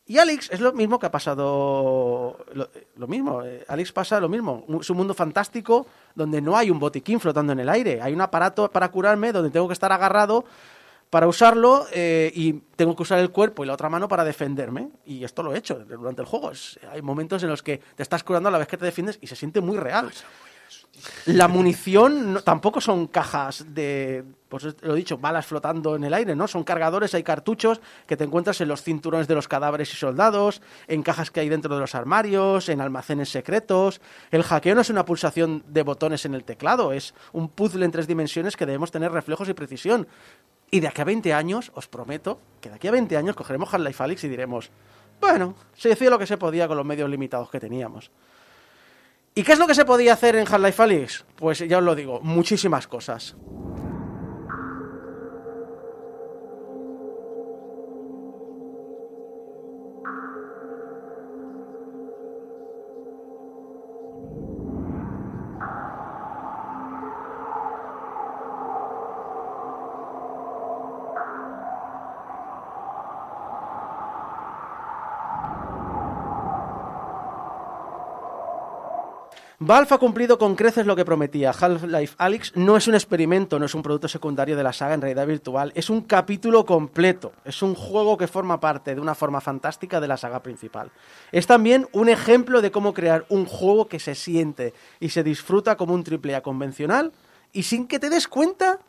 Y 0.05 0.17
Alex 0.17 0.49
es 0.51 0.59
lo 0.59 0.73
mismo 0.73 0.99
que 0.99 1.05
ha 1.05 1.11
pasado. 1.11 2.45
Lo, 2.53 2.69
lo 2.97 3.07
mismo. 3.07 3.41
eh, 3.43 3.63
Alex 3.69 3.91
pasa 3.93 4.19
lo 4.19 4.27
mismo. 4.27 4.65
Es 4.81 4.89
un 4.89 4.97
mundo 4.97 5.13
fantástico 5.13 5.87
donde 6.13 6.41
no 6.41 6.57
hay 6.57 6.69
un 6.69 6.77
botiquín 6.79 7.19
flotando 7.21 7.53
en 7.53 7.59
el 7.61 7.69
aire. 7.69 8.01
Hay 8.01 8.13
un 8.13 8.19
aparato 8.21 8.69
para 8.69 8.89
curarme 8.91 9.31
donde 9.31 9.49
tengo 9.49 9.67
que 9.67 9.73
estar 9.73 9.91
agarrado 9.93 10.43
para 11.09 11.27
usarlo 11.27 11.85
eh, 11.93 12.31
y 12.35 12.53
tengo 12.75 12.95
que 12.95 13.03
usar 13.03 13.19
el 13.19 13.29
cuerpo 13.29 13.63
y 13.63 13.67
la 13.67 13.73
otra 13.73 13.87
mano 13.87 14.07
para 14.09 14.23
defenderme. 14.25 14.89
Y 15.05 15.23
esto 15.23 15.41
lo 15.41 15.53
he 15.53 15.57
hecho 15.59 15.75
durante 15.85 16.21
el 16.21 16.27
juego. 16.27 16.51
Es- 16.51 16.77
hay 16.91 17.01
momentos 17.01 17.41
en 17.43 17.49
los 17.49 17.63
que 17.63 17.77
te 17.95 18.03
estás 18.03 18.23
curando 18.25 18.49
a 18.49 18.51
la 18.51 18.57
vez 18.57 18.67
que 18.67 18.77
te 18.77 18.83
defiendes 18.85 19.19
y 19.21 19.27
se 19.27 19.35
siente 19.37 19.61
muy 19.61 19.77
real. 19.77 20.11
La 21.25 21.47
munición 21.47 22.41
tampoco 22.45 22.79
son 22.79 23.07
cajas 23.07 23.65
de, 23.69 24.23
pues 24.47 24.63
es- 24.63 24.75
lo 24.81 24.93
he 24.93 24.97
dicho, 24.97 25.17
balas 25.17 25.45
flotando 25.45 25.95
en 25.95 26.03
el 26.03 26.13
aire, 26.13 26.35
¿no? 26.35 26.47
Son 26.47 26.63
cargadores, 26.63 27.13
hay 27.13 27.23
cartuchos 27.23 27.81
que 28.07 28.15
te 28.15 28.23
encuentras 28.23 28.61
en 28.61 28.67
los 28.67 28.83
cinturones 28.83 29.27
de 29.27 29.35
los 29.35 29.47
cadáveres 29.47 29.91
y 29.91 29.97
soldados, 29.97 30.61
en 30.87 31.01
cajas 31.03 31.31
que 31.31 31.39
hay 31.41 31.49
dentro 31.49 31.73
de 31.73 31.81
los 31.81 31.95
armarios, 31.95 32.69
en 32.69 32.79
almacenes 32.79 33.29
secretos. 33.29 34.01
El 34.31 34.43
hackeo 34.43 34.75
no 34.75 34.81
es 34.81 34.89
una 34.89 35.03
pulsación 35.03 35.63
de 35.67 35.83
botones 35.83 36.25
en 36.25 36.35
el 36.35 36.43
teclado, 36.43 36.93
es 36.93 37.13
un 37.33 37.49
puzzle 37.49 37.83
en 37.85 37.91
tres 37.91 38.07
dimensiones 38.07 38.55
que 38.55 38.65
debemos 38.65 38.91
tener 38.91 39.11
reflejos 39.11 39.49
y 39.49 39.53
precisión. 39.53 40.07
Y 40.71 40.79
de 40.79 40.87
aquí 40.87 41.01
a 41.01 41.05
20 41.05 41.33
años, 41.33 41.71
os 41.75 41.87
prometo, 41.87 42.39
que 42.61 42.69
de 42.69 42.75
aquí 42.75 42.87
a 42.87 42.91
20 42.91 43.17
años 43.17 43.35
cogeremos 43.35 43.73
Half-Life 43.73 44.03
Alyx 44.03 44.23
y 44.23 44.29
diremos, 44.29 44.69
bueno, 45.19 45.55
se 45.75 45.89
decía 45.89 46.09
lo 46.09 46.19
que 46.19 46.27
se 46.27 46.37
podía 46.37 46.67
con 46.67 46.77
los 46.77 46.85
medios 46.85 47.09
limitados 47.09 47.49
que 47.49 47.59
teníamos. 47.59 48.09
¿Y 49.35 49.41
qué 49.43 49.53
es 49.53 49.59
lo 49.59 49.65
que 49.65 49.73
se 49.73 49.83
podía 49.83 50.13
hacer 50.13 50.35
en 50.35 50.47
Half-Life 50.47 50.83
Alyx? 50.83 51.25
Pues 51.35 51.59
ya 51.59 51.79
os 51.79 51.83
lo 51.83 51.95
digo, 51.95 52.19
muchísimas 52.21 52.87
cosas. 52.87 53.35
Valve 79.65 79.95
ha 79.95 79.97
cumplido 79.97 80.37
con 80.37 80.57
creces 80.57 80.85
lo 80.85 80.93
que 80.93 81.05
prometía. 81.05 81.51
Half-Life 81.57 82.15
Alyx 82.17 82.57
no 82.57 82.75
es 82.75 82.89
un 82.89 82.95
experimento, 82.95 83.59
no 83.59 83.65
es 83.65 83.73
un 83.73 83.81
producto 83.81 84.09
secundario 84.09 84.57
de 84.57 84.63
la 84.63 84.73
saga 84.73 84.93
en 84.93 84.99
realidad 84.99 85.25
virtual, 85.25 85.71
es 85.73 85.89
un 85.89 86.01
capítulo 86.01 86.65
completo. 86.65 87.31
Es 87.45 87.61
un 87.61 87.73
juego 87.73 88.17
que 88.17 88.27
forma 88.27 88.59
parte 88.59 88.93
de 88.93 88.99
una 88.99 89.15
forma 89.15 89.39
fantástica 89.39 90.01
de 90.01 90.09
la 90.09 90.17
saga 90.17 90.43
principal. 90.43 90.91
Es 91.31 91.47
también 91.47 91.87
un 91.93 92.09
ejemplo 92.09 92.61
de 92.61 92.71
cómo 92.71 92.93
crear 92.93 93.25
un 93.29 93.45
juego 93.45 93.87
que 93.87 94.01
se 94.01 94.15
siente 94.15 94.73
y 94.99 95.09
se 95.09 95.23
disfruta 95.23 95.77
como 95.77 95.93
un 95.93 96.03
AAA 96.03 96.41
convencional 96.41 97.13
y 97.53 97.63
sin 97.63 97.87
que 97.87 97.99
te 97.99 98.09
des 98.09 98.27
cuenta 98.27 98.79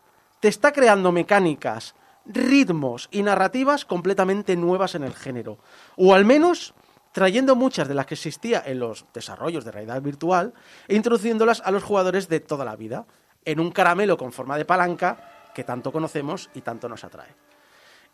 te 0.41 0.49
está 0.49 0.73
creando 0.73 1.13
mecánicas, 1.13 1.95
ritmos 2.27 3.09
y 3.13 3.23
narrativas 3.23 3.85
completamente 3.85 4.57
nuevas 4.57 4.97
en 4.97 5.05
el 5.05 5.15
género. 5.15 5.57
O 5.97 6.15
al 6.15 6.25
menos 6.25 6.75
trayendo 7.15 7.55
muchas 7.55 7.87
de 7.87 7.95
las 7.95 8.07
que 8.07 8.15
existía 8.15 8.61
en 8.67 8.81
los 8.81 9.07
desarrollos 9.15 9.65
de 9.65 9.71
realidad 9.71 10.03
virtual 10.03 10.53
e 10.89 10.97
introduciéndolas 10.97 11.63
a 11.65 11.71
los 11.71 11.85
jugadores 11.85 12.29
de 12.29 12.41
toda 12.41 12.65
la 12.65 12.75
vida, 12.75 13.07
en 13.45 13.61
un 13.61 13.71
caramelo 13.71 14.17
con 14.17 14.33
forma 14.33 14.59
de 14.59 14.65
palanca 14.65 15.47
que 15.55 15.63
tanto 15.63 15.93
conocemos 15.93 16.51
y 16.55 16.63
tanto 16.63 16.89
nos 16.89 17.05
atrae. 17.05 17.33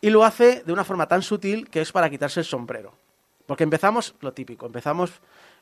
Y 0.01 0.11
lo 0.11 0.23
hace 0.23 0.61
de 0.63 0.71
una 0.71 0.83
forma 0.83 1.07
tan 1.07 1.23
sutil 1.23 1.67
que 1.67 1.81
es 1.81 1.91
para 1.91 2.11
quitarse 2.11 2.41
el 2.41 2.45
sombrero. 2.45 2.93
Porque 3.47 3.63
empezamos 3.63 4.13
lo 4.19 4.33
típico, 4.33 4.67
empezamos 4.67 5.13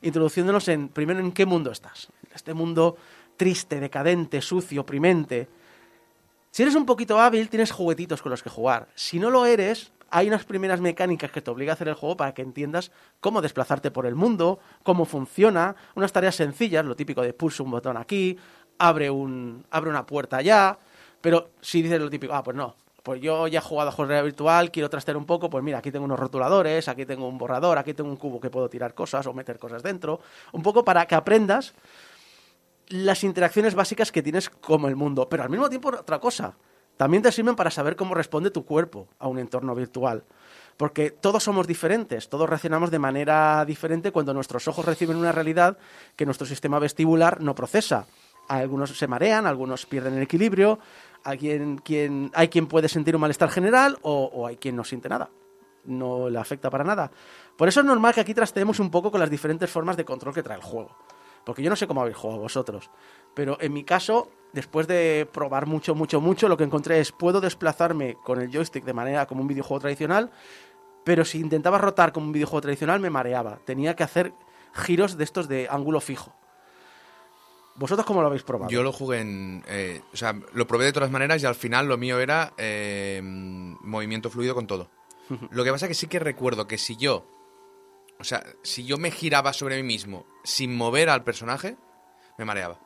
introduciéndonos 0.02 0.68
en, 0.68 0.90
primero, 0.90 1.20
en 1.20 1.32
qué 1.32 1.46
mundo 1.46 1.70
estás. 1.70 2.08
Este 2.34 2.52
mundo 2.52 2.98
triste, 3.38 3.80
decadente, 3.80 4.42
sucio, 4.42 4.82
oprimente. 4.82 5.48
Si 6.50 6.62
eres 6.62 6.74
un 6.74 6.84
poquito 6.84 7.18
hábil, 7.18 7.48
tienes 7.48 7.72
juguetitos 7.72 8.20
con 8.20 8.28
los 8.28 8.42
que 8.42 8.50
jugar. 8.50 8.88
Si 8.94 9.18
no 9.18 9.30
lo 9.30 9.46
eres, 9.46 9.92
hay 10.10 10.28
unas 10.28 10.44
primeras 10.44 10.80
mecánicas 10.80 11.30
que 11.30 11.40
te 11.40 11.50
obliga 11.50 11.72
a 11.72 11.74
hacer 11.74 11.88
el 11.88 11.94
juego 11.94 12.16
para 12.16 12.34
que 12.34 12.42
entiendas 12.42 12.90
cómo 13.20 13.40
desplazarte 13.40 13.90
por 13.90 14.06
el 14.06 14.14
mundo, 14.14 14.58
cómo 14.82 15.04
funciona, 15.04 15.76
unas 15.94 16.12
tareas 16.12 16.34
sencillas, 16.34 16.84
lo 16.84 16.96
típico 16.96 17.22
de 17.22 17.32
pulsa 17.32 17.62
un 17.62 17.70
botón 17.70 17.96
aquí, 17.96 18.36
abre, 18.78 19.10
un, 19.10 19.64
abre 19.70 19.90
una 19.90 20.06
puerta 20.06 20.38
allá, 20.38 20.78
pero 21.20 21.50
si 21.60 21.82
dices 21.82 22.00
lo 22.00 22.10
típico, 22.10 22.34
ah, 22.34 22.42
pues 22.42 22.56
no, 22.56 22.74
pues 23.02 23.20
yo 23.20 23.46
ya 23.46 23.60
he 23.60 23.62
jugado 23.62 23.90
a 23.90 23.96
realidad 23.96 24.24
virtual, 24.24 24.70
quiero 24.70 24.90
trastear 24.90 25.16
un 25.16 25.26
poco, 25.26 25.48
pues 25.48 25.62
mira, 25.62 25.78
aquí 25.78 25.90
tengo 25.90 26.04
unos 26.04 26.18
rotuladores, 26.18 26.88
aquí 26.88 27.06
tengo 27.06 27.28
un 27.28 27.38
borrador, 27.38 27.78
aquí 27.78 27.94
tengo 27.94 28.10
un 28.10 28.16
cubo 28.16 28.40
que 28.40 28.50
puedo 28.50 28.68
tirar 28.68 28.94
cosas 28.94 29.26
o 29.26 29.32
meter 29.32 29.58
cosas 29.58 29.82
dentro, 29.82 30.20
un 30.52 30.62
poco 30.62 30.84
para 30.84 31.06
que 31.06 31.14
aprendas 31.14 31.74
las 32.88 33.22
interacciones 33.22 33.74
básicas 33.74 34.10
que 34.10 34.22
tienes 34.22 34.50
como 34.50 34.88
el 34.88 34.96
mundo, 34.96 35.28
pero 35.28 35.44
al 35.44 35.50
mismo 35.50 35.68
tiempo 35.68 35.88
otra 35.88 36.18
cosa, 36.18 36.56
también 37.00 37.22
te 37.22 37.32
sirven 37.32 37.56
para 37.56 37.70
saber 37.70 37.96
cómo 37.96 38.14
responde 38.14 38.50
tu 38.50 38.66
cuerpo 38.66 39.08
a 39.18 39.26
un 39.26 39.38
entorno 39.38 39.74
virtual. 39.74 40.22
Porque 40.76 41.10
todos 41.10 41.42
somos 41.42 41.66
diferentes, 41.66 42.28
todos 42.28 42.46
reaccionamos 42.46 42.90
de 42.90 42.98
manera 42.98 43.64
diferente 43.64 44.12
cuando 44.12 44.34
nuestros 44.34 44.68
ojos 44.68 44.84
reciben 44.84 45.16
una 45.16 45.32
realidad 45.32 45.78
que 46.14 46.26
nuestro 46.26 46.46
sistema 46.46 46.78
vestibular 46.78 47.40
no 47.40 47.54
procesa. 47.54 48.04
Algunos 48.48 48.90
se 48.90 49.06
marean, 49.06 49.46
algunos 49.46 49.86
pierden 49.86 50.12
el 50.12 50.24
equilibrio, 50.24 50.78
hay 51.24 51.38
quien 51.38 52.66
puede 52.68 52.90
sentir 52.90 53.14
un 53.14 53.22
malestar 53.22 53.48
general 53.48 53.96
o, 54.02 54.30
o 54.34 54.46
hay 54.46 54.58
quien 54.58 54.76
no 54.76 54.84
siente 54.84 55.08
nada. 55.08 55.30
No 55.86 56.28
le 56.28 56.38
afecta 56.38 56.68
para 56.68 56.84
nada. 56.84 57.10
Por 57.56 57.66
eso 57.66 57.80
es 57.80 57.86
normal 57.86 58.12
que 58.12 58.20
aquí 58.20 58.34
trasteemos 58.34 58.78
un 58.78 58.90
poco 58.90 59.10
con 59.10 59.20
las 59.20 59.30
diferentes 59.30 59.70
formas 59.70 59.96
de 59.96 60.04
control 60.04 60.34
que 60.34 60.42
trae 60.42 60.58
el 60.58 60.62
juego. 60.62 60.94
Porque 61.46 61.62
yo 61.62 61.70
no 61.70 61.76
sé 61.76 61.86
cómo 61.86 62.02
habéis 62.02 62.18
jugado 62.18 62.42
vosotros. 62.42 62.90
Pero 63.32 63.56
en 63.58 63.72
mi 63.72 63.84
caso, 63.84 64.30
después 64.52 64.86
de 64.86 65.28
probar 65.32 65.66
mucho, 65.66 65.94
mucho, 65.94 66.20
mucho, 66.20 66.48
lo 66.48 66.56
que 66.56 66.64
encontré 66.64 67.00
es 67.00 67.12
puedo 67.12 67.40
desplazarme 67.40 68.16
con 68.24 68.40
el 68.40 68.50
joystick 68.50 68.84
de 68.84 68.92
manera 68.92 69.26
como 69.26 69.42
un 69.42 69.48
videojuego 69.48 69.80
tradicional, 69.80 70.30
pero 71.04 71.24
si 71.24 71.38
intentaba 71.38 71.78
rotar 71.78 72.12
como 72.12 72.26
un 72.26 72.32
videojuego 72.32 72.62
tradicional 72.62 73.00
me 73.00 73.10
mareaba. 73.10 73.58
Tenía 73.64 73.96
que 73.96 74.02
hacer 74.02 74.32
giros 74.72 75.16
de 75.16 75.24
estos 75.24 75.48
de 75.48 75.68
ángulo 75.70 76.00
fijo. 76.00 76.34
¿Vosotros 77.76 78.06
cómo 78.06 78.20
lo 78.20 78.26
habéis 78.26 78.42
probado? 78.42 78.70
Yo 78.70 78.82
lo 78.82 78.92
jugué 78.92 79.20
en. 79.20 79.64
eh, 79.66 80.02
o 80.12 80.16
sea, 80.16 80.38
lo 80.52 80.66
probé 80.66 80.84
de 80.86 80.92
todas 80.92 81.10
maneras 81.10 81.42
y 81.42 81.46
al 81.46 81.54
final 81.54 81.88
lo 81.88 81.96
mío 81.96 82.20
era 82.20 82.52
eh, 82.58 83.20
movimiento 83.22 84.28
fluido 84.28 84.54
con 84.54 84.66
todo. 84.66 84.90
Lo 85.50 85.62
que 85.62 85.70
pasa 85.70 85.86
que 85.86 85.94
sí 85.94 86.08
que 86.08 86.18
recuerdo 86.18 86.66
que 86.66 86.76
si 86.76 86.96
yo. 86.96 87.24
O 88.18 88.24
sea, 88.24 88.42
si 88.62 88.84
yo 88.84 88.98
me 88.98 89.10
giraba 89.10 89.52
sobre 89.52 89.76
mí 89.76 89.82
mismo 89.84 90.26
sin 90.42 90.76
mover 90.76 91.08
al 91.08 91.24
personaje, 91.24 91.76
me 92.36 92.44
mareaba. 92.44 92.78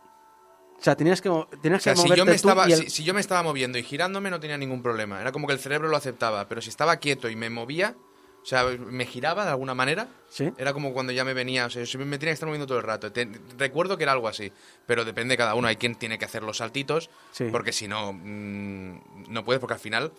O 0.85 0.87
sea, 0.87 0.97
tenías 0.97 1.23
que, 1.23 1.31
tenías 1.63 1.81
O 1.81 1.83
sea, 1.83 1.95
que 1.95 1.97
si 1.97 2.03
moverte 2.03 2.19
yo, 2.19 2.25
me 2.27 2.35
estaba, 2.35 2.65
el- 2.67 2.75
si, 2.77 2.91
si 2.91 3.05
yo 3.05 3.15
me 3.15 3.21
estaba 3.23 3.43
moviendo 3.43 3.79
y 3.79 3.83
girándome 3.83 4.31
no 4.31 4.39
tenía 4.39 4.59
ningún 4.59 4.83
problema. 4.83 5.19
Era 5.19 5.33
como 5.33 5.47
que 5.47 5.55
el 5.55 5.59
cerebro 5.59 5.89
lo 5.89 5.97
aceptaba. 5.97 6.47
Pero 6.47 6.61
si 6.61 6.69
estaba 6.69 6.99
quieto 6.99 7.31
y 7.31 7.37
me 7.37 7.49
movía, 7.49 7.97
o 8.43 8.45
sea, 8.45 8.65
me 8.65 9.07
giraba 9.07 9.45
de 9.45 9.51
alguna 9.53 9.73
manera, 9.75 10.09
¿Sí? 10.29 10.53
era 10.59 10.75
como 10.75 10.93
cuando 10.93 11.11
ya 11.15 11.25
me 11.25 11.33
venía. 11.33 11.65
O 11.65 11.71
sea, 11.71 11.83
yo 11.85 11.99
me 12.01 12.19
tenía 12.19 12.33
que 12.33 12.35
estar 12.35 12.47
moviendo 12.47 12.67
todo 12.67 12.77
el 12.77 12.85
rato. 12.85 13.11
Te- 13.11 13.31
recuerdo 13.57 13.97
que 13.97 14.03
era 14.03 14.13
algo 14.13 14.29
así. 14.29 14.53
Pero 14.87 15.07
depende 15.07 15.33
de 15.33 15.39
cada 15.39 15.55
uno. 15.55 15.69
Hay 15.69 15.77
quien 15.77 15.95
tiene 15.95 16.19
que 16.19 16.27
hacer 16.27 16.43
los 16.43 16.59
saltitos. 16.59 17.09
Sí. 17.33 17.49
Porque 17.51 17.73
si 17.73 17.89
no, 17.89 18.13
mm, 18.13 19.31
no 19.33 19.43
puedes. 19.43 19.61
Porque 19.61 19.73
al 19.75 19.81
final, 19.81 20.13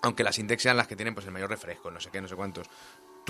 aunque 0.00 0.24
las 0.24 0.38
Intex 0.38 0.62
sean 0.62 0.78
las 0.78 0.86
que 0.88 0.96
tienen 0.96 1.12
pues 1.12 1.26
el 1.26 1.32
mayor 1.32 1.50
refresco, 1.50 1.90
no 1.90 2.00
sé 2.00 2.08
qué, 2.10 2.22
no 2.22 2.28
sé 2.28 2.36
cuántos. 2.36 2.68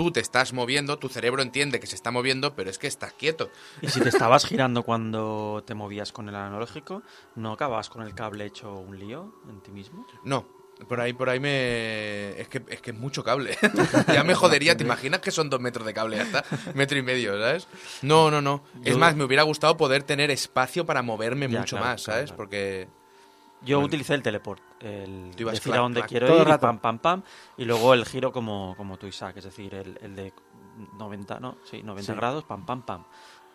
Tú 0.00 0.10
te 0.10 0.20
estás 0.20 0.54
moviendo, 0.54 0.98
tu 0.98 1.10
cerebro 1.10 1.42
entiende 1.42 1.78
que 1.78 1.86
se 1.86 1.94
está 1.94 2.10
moviendo, 2.10 2.54
pero 2.56 2.70
es 2.70 2.78
que 2.78 2.86
estás 2.86 3.12
quieto. 3.12 3.50
Y 3.82 3.88
si 3.88 4.00
te 4.00 4.08
estabas 4.08 4.46
girando 4.46 4.82
cuando 4.82 5.62
te 5.66 5.74
movías 5.74 6.10
con 6.10 6.26
el 6.26 6.34
analógico, 6.34 7.02
¿no 7.34 7.52
acababas 7.52 7.90
con 7.90 8.00
el 8.00 8.14
cable 8.14 8.46
hecho 8.46 8.74
un 8.78 8.98
lío 8.98 9.34
en 9.50 9.60
ti 9.60 9.70
mismo? 9.70 10.06
No, 10.24 10.48
por 10.88 11.02
ahí, 11.02 11.12
por 11.12 11.28
ahí 11.28 11.38
me. 11.38 12.30
Es 12.40 12.48
que 12.48 12.62
es, 12.68 12.80
que 12.80 12.92
es 12.92 12.96
mucho 12.96 13.22
cable. 13.22 13.58
ya 14.10 14.24
me 14.24 14.34
jodería. 14.34 14.74
¿Te 14.74 14.84
imaginas 14.84 15.20
que 15.20 15.30
son 15.32 15.50
dos 15.50 15.60
metros 15.60 15.84
de 15.84 15.92
cable 15.92 16.18
hasta? 16.18 16.46
Metro 16.72 16.96
y 16.96 17.02
medio, 17.02 17.38
¿sabes? 17.38 17.68
No, 18.00 18.30
no, 18.30 18.40
no. 18.40 18.64
Es 18.82 18.96
más, 18.96 19.14
me 19.16 19.24
hubiera 19.24 19.42
gustado 19.42 19.76
poder 19.76 20.02
tener 20.04 20.30
espacio 20.30 20.86
para 20.86 21.02
moverme 21.02 21.46
Ya, 21.46 21.58
mucho 21.58 21.76
claro, 21.76 21.90
más, 21.92 22.04
claro, 22.04 22.16
¿sabes? 22.16 22.30
claro. 22.30 22.36
Porque. 22.38 22.88
Yo 23.62 23.76
Bueno. 23.76 23.86
utilicé 23.86 24.14
el 24.14 24.22
teleport, 24.22 24.62
el 24.80 25.32
Tú 25.36 25.42
ibas 25.42 25.54
decir 25.54 25.64
clac, 25.70 25.78
a 25.78 25.82
dónde 25.82 26.00
clac. 26.00 26.08
quiero 26.08 26.26
Todo 26.28 26.36
ir 26.42 26.48
y 26.48 26.50
rato. 26.50 26.62
pam, 26.62 26.78
pam, 26.78 26.98
pam, 26.98 27.22
y 27.58 27.64
luego 27.66 27.92
el 27.94 28.06
giro 28.06 28.32
como, 28.32 28.74
como 28.76 28.96
tú, 28.98 29.06
Isaac, 29.06 29.36
es 29.36 29.44
decir, 29.44 29.74
el, 29.74 29.98
el 30.00 30.16
de 30.16 30.32
90, 30.98 31.40
¿no? 31.40 31.58
Sí, 31.64 31.82
90 31.82 32.12
Sí. 32.12 32.16
grados, 32.16 32.44
pam, 32.44 32.64
pam, 32.64 32.82
pam. 32.82 33.04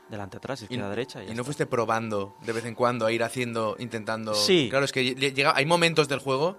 Delante, 0.10 0.38
atrás, 0.38 0.62
Y, 0.62 0.66
izquierda, 0.66 0.90
derecha. 0.90 1.22
Y, 1.22 1.26
y 1.26 1.28
no 1.30 1.34
está. 1.34 1.44
fuiste 1.46 1.66
probando 1.66 2.36
de 2.42 2.54
vez 2.54 2.66
en 2.66 2.76
cuando 2.76 3.08
a 3.08 3.12
ir 3.12 3.24
haciendo, 3.24 3.76
intentando. 3.80 4.36
Sí. 4.36 4.68
Claro, 4.70 4.86
es 4.86 4.92
que 4.92 5.02
lle- 5.16 5.34
llega, 5.34 5.56
hay 5.56 5.66
momentos 5.66 6.08
del 6.08 6.20
juego 6.20 6.58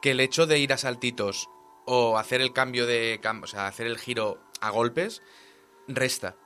que 0.00 0.12
el 0.12 0.20
hecho 0.20 0.46
de 0.46 0.60
ir 0.60 0.72
a 0.72 0.76
saltitos 0.76 1.48
o 1.86 2.16
hacer 2.18 2.40
el 2.40 2.52
cambio 2.52 2.86
de. 2.86 3.20
cam- 3.20 3.42
O 3.42 3.46
sea, 3.48 3.66
hacer 3.66 3.88
el 3.88 3.98
giro 3.98 4.38
a 4.60 4.70
golpes 4.70 5.20
resta. 5.88 6.36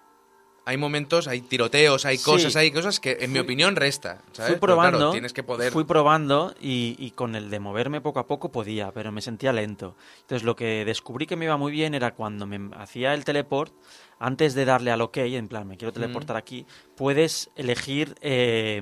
Hay 0.71 0.77
momentos, 0.77 1.27
hay 1.27 1.41
tiroteos, 1.41 2.05
hay 2.07 2.16
Sí. 2.16 2.25
cosas, 2.25 2.55
hay 2.55 2.71
cosas 2.71 3.01
que, 3.01 3.16
en 3.21 3.33
mi 3.33 3.41
opinión, 3.41 3.75
resta. 3.75 4.23
¿sabes? 4.31 4.53
Fui 4.53 4.61
Pero 4.61 4.77
claro, 4.77 4.91
probando, 4.93 5.11
tienes 5.11 5.33
que 5.33 5.43
poder. 5.43 5.73
fui 5.73 5.83
probando 5.83 6.55
y, 6.61 6.95
y 6.97 7.11
con 7.11 7.35
el 7.35 7.51
de 7.51 7.59
moverme 7.59 8.01
poco 8.01 8.21
a 8.21 8.29
poco 8.29 8.53
podía, 8.53 8.93
pero 8.93 9.11
me 9.11 9.21
sentía 9.21 9.53
lento. 9.53 9.97
Entonces 10.21 10.45
lo 10.45 10.55
que 10.55 10.85
descubrí 10.85 11.27
que 11.27 11.35
me 11.35 11.47
iba 11.47 11.57
muy 11.57 11.73
bien 11.73 11.93
era 11.95 12.14
cuando 12.14 12.47
me 12.47 12.71
hacía 12.77 13.14
el 13.14 13.25
teleport, 13.25 13.75
antes 14.21 14.55
de 14.55 14.64
darle 14.64 14.93
al 14.93 15.01
OK, 15.01 15.16
en 15.16 15.49
plan, 15.49 15.66
me 15.66 15.77
quiero 15.77 15.93
teleportar 15.93 16.37
aquí, 16.37 16.64
puedes 16.97 17.51
elegir 17.57 18.14
eh, 18.21 18.81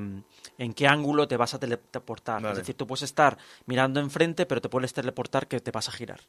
en 0.59 0.75
qué 0.75 0.87
ángulo 0.87 1.27
te 1.27 1.39
vas 1.39 1.55
a 1.55 1.59
teleportar. 1.59 2.43
Vale. 2.43 2.53
Es 2.53 2.59
decir, 2.59 2.75
tú 2.75 2.87
puedes 2.87 3.03
estar 3.05 3.39
mirando 3.65 3.99
enfrente, 4.01 4.45
pero 4.45 4.61
te 4.61 4.69
puedes 4.69 4.93
teleportar 4.93 5.49
que 5.49 5.61
te 5.61 5.71
vas 5.71 5.89
a 5.89 5.93
girar. 5.93 6.21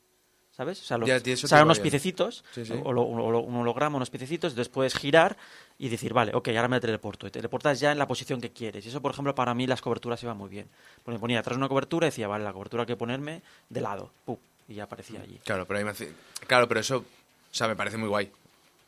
¿Sabes? 0.60 0.82
O 0.82 0.84
sea, 0.84 0.98
los- 0.98 1.08
Ya, 1.08 1.20
unos 1.64 1.80
piececitos, 1.80 2.44
Sí, 2.52 2.66
sí. 2.66 2.74
o 2.84 2.92
lo- 2.92 3.04
o 3.04 3.32
lo- 3.32 3.40
un 3.40 3.56
holograma, 3.56 3.96
unos 3.96 4.10
piececitos, 4.10 4.54
puedes 4.68 4.94
girar 4.94 5.38
y 5.78 5.88
decir, 5.88 6.12
vale, 6.12 6.34
ok, 6.36 6.50
ahora 6.50 6.68
me 6.68 6.82
teleporto. 6.82 7.28
Y 7.28 7.30
te 7.32 7.40
teleportas 7.40 7.80
ya 7.80 7.94
en 7.94 7.98
la 7.98 8.06
posición 8.10 8.42
que 8.42 8.50
quieres. 8.52 8.86
Y 8.86 8.90
eso, 8.90 9.02
por 9.02 9.12
ejemplo, 9.14 9.34
para 9.34 9.54
mí 9.54 9.68
las 9.68 9.80
coberturas 9.80 10.22
iban 10.22 10.36
muy 10.36 10.50
bien. 10.50 10.68
Porque 11.02 11.16
me 11.16 11.20
ponía 11.22 11.40
atrás 11.40 11.56
una 11.56 11.70
cobertura 11.70 12.08
y 12.08 12.10
decía, 12.10 12.28
vale, 12.28 12.44
la 12.44 12.52
cobertura 12.52 12.84
hay 12.84 12.88
que 12.88 12.98
ponerme 12.98 13.42
de 13.70 13.80
lado. 13.80 14.12
Pum, 14.26 14.36
y 14.68 14.74
ya 14.74 14.84
aparecía 14.84 15.22
allí. 15.22 15.40
Claro, 15.46 15.66
pero 15.66 15.78
ahí 15.80 15.86
me 15.86 15.92
hace- 15.92 16.12
Claro, 16.46 16.68
pero 16.68 16.82
eso. 16.82 16.98
O 16.98 17.56
sea, 17.56 17.70
me 17.70 17.78
parece 17.78 17.96
muy 17.96 18.10
guay. 18.10 18.30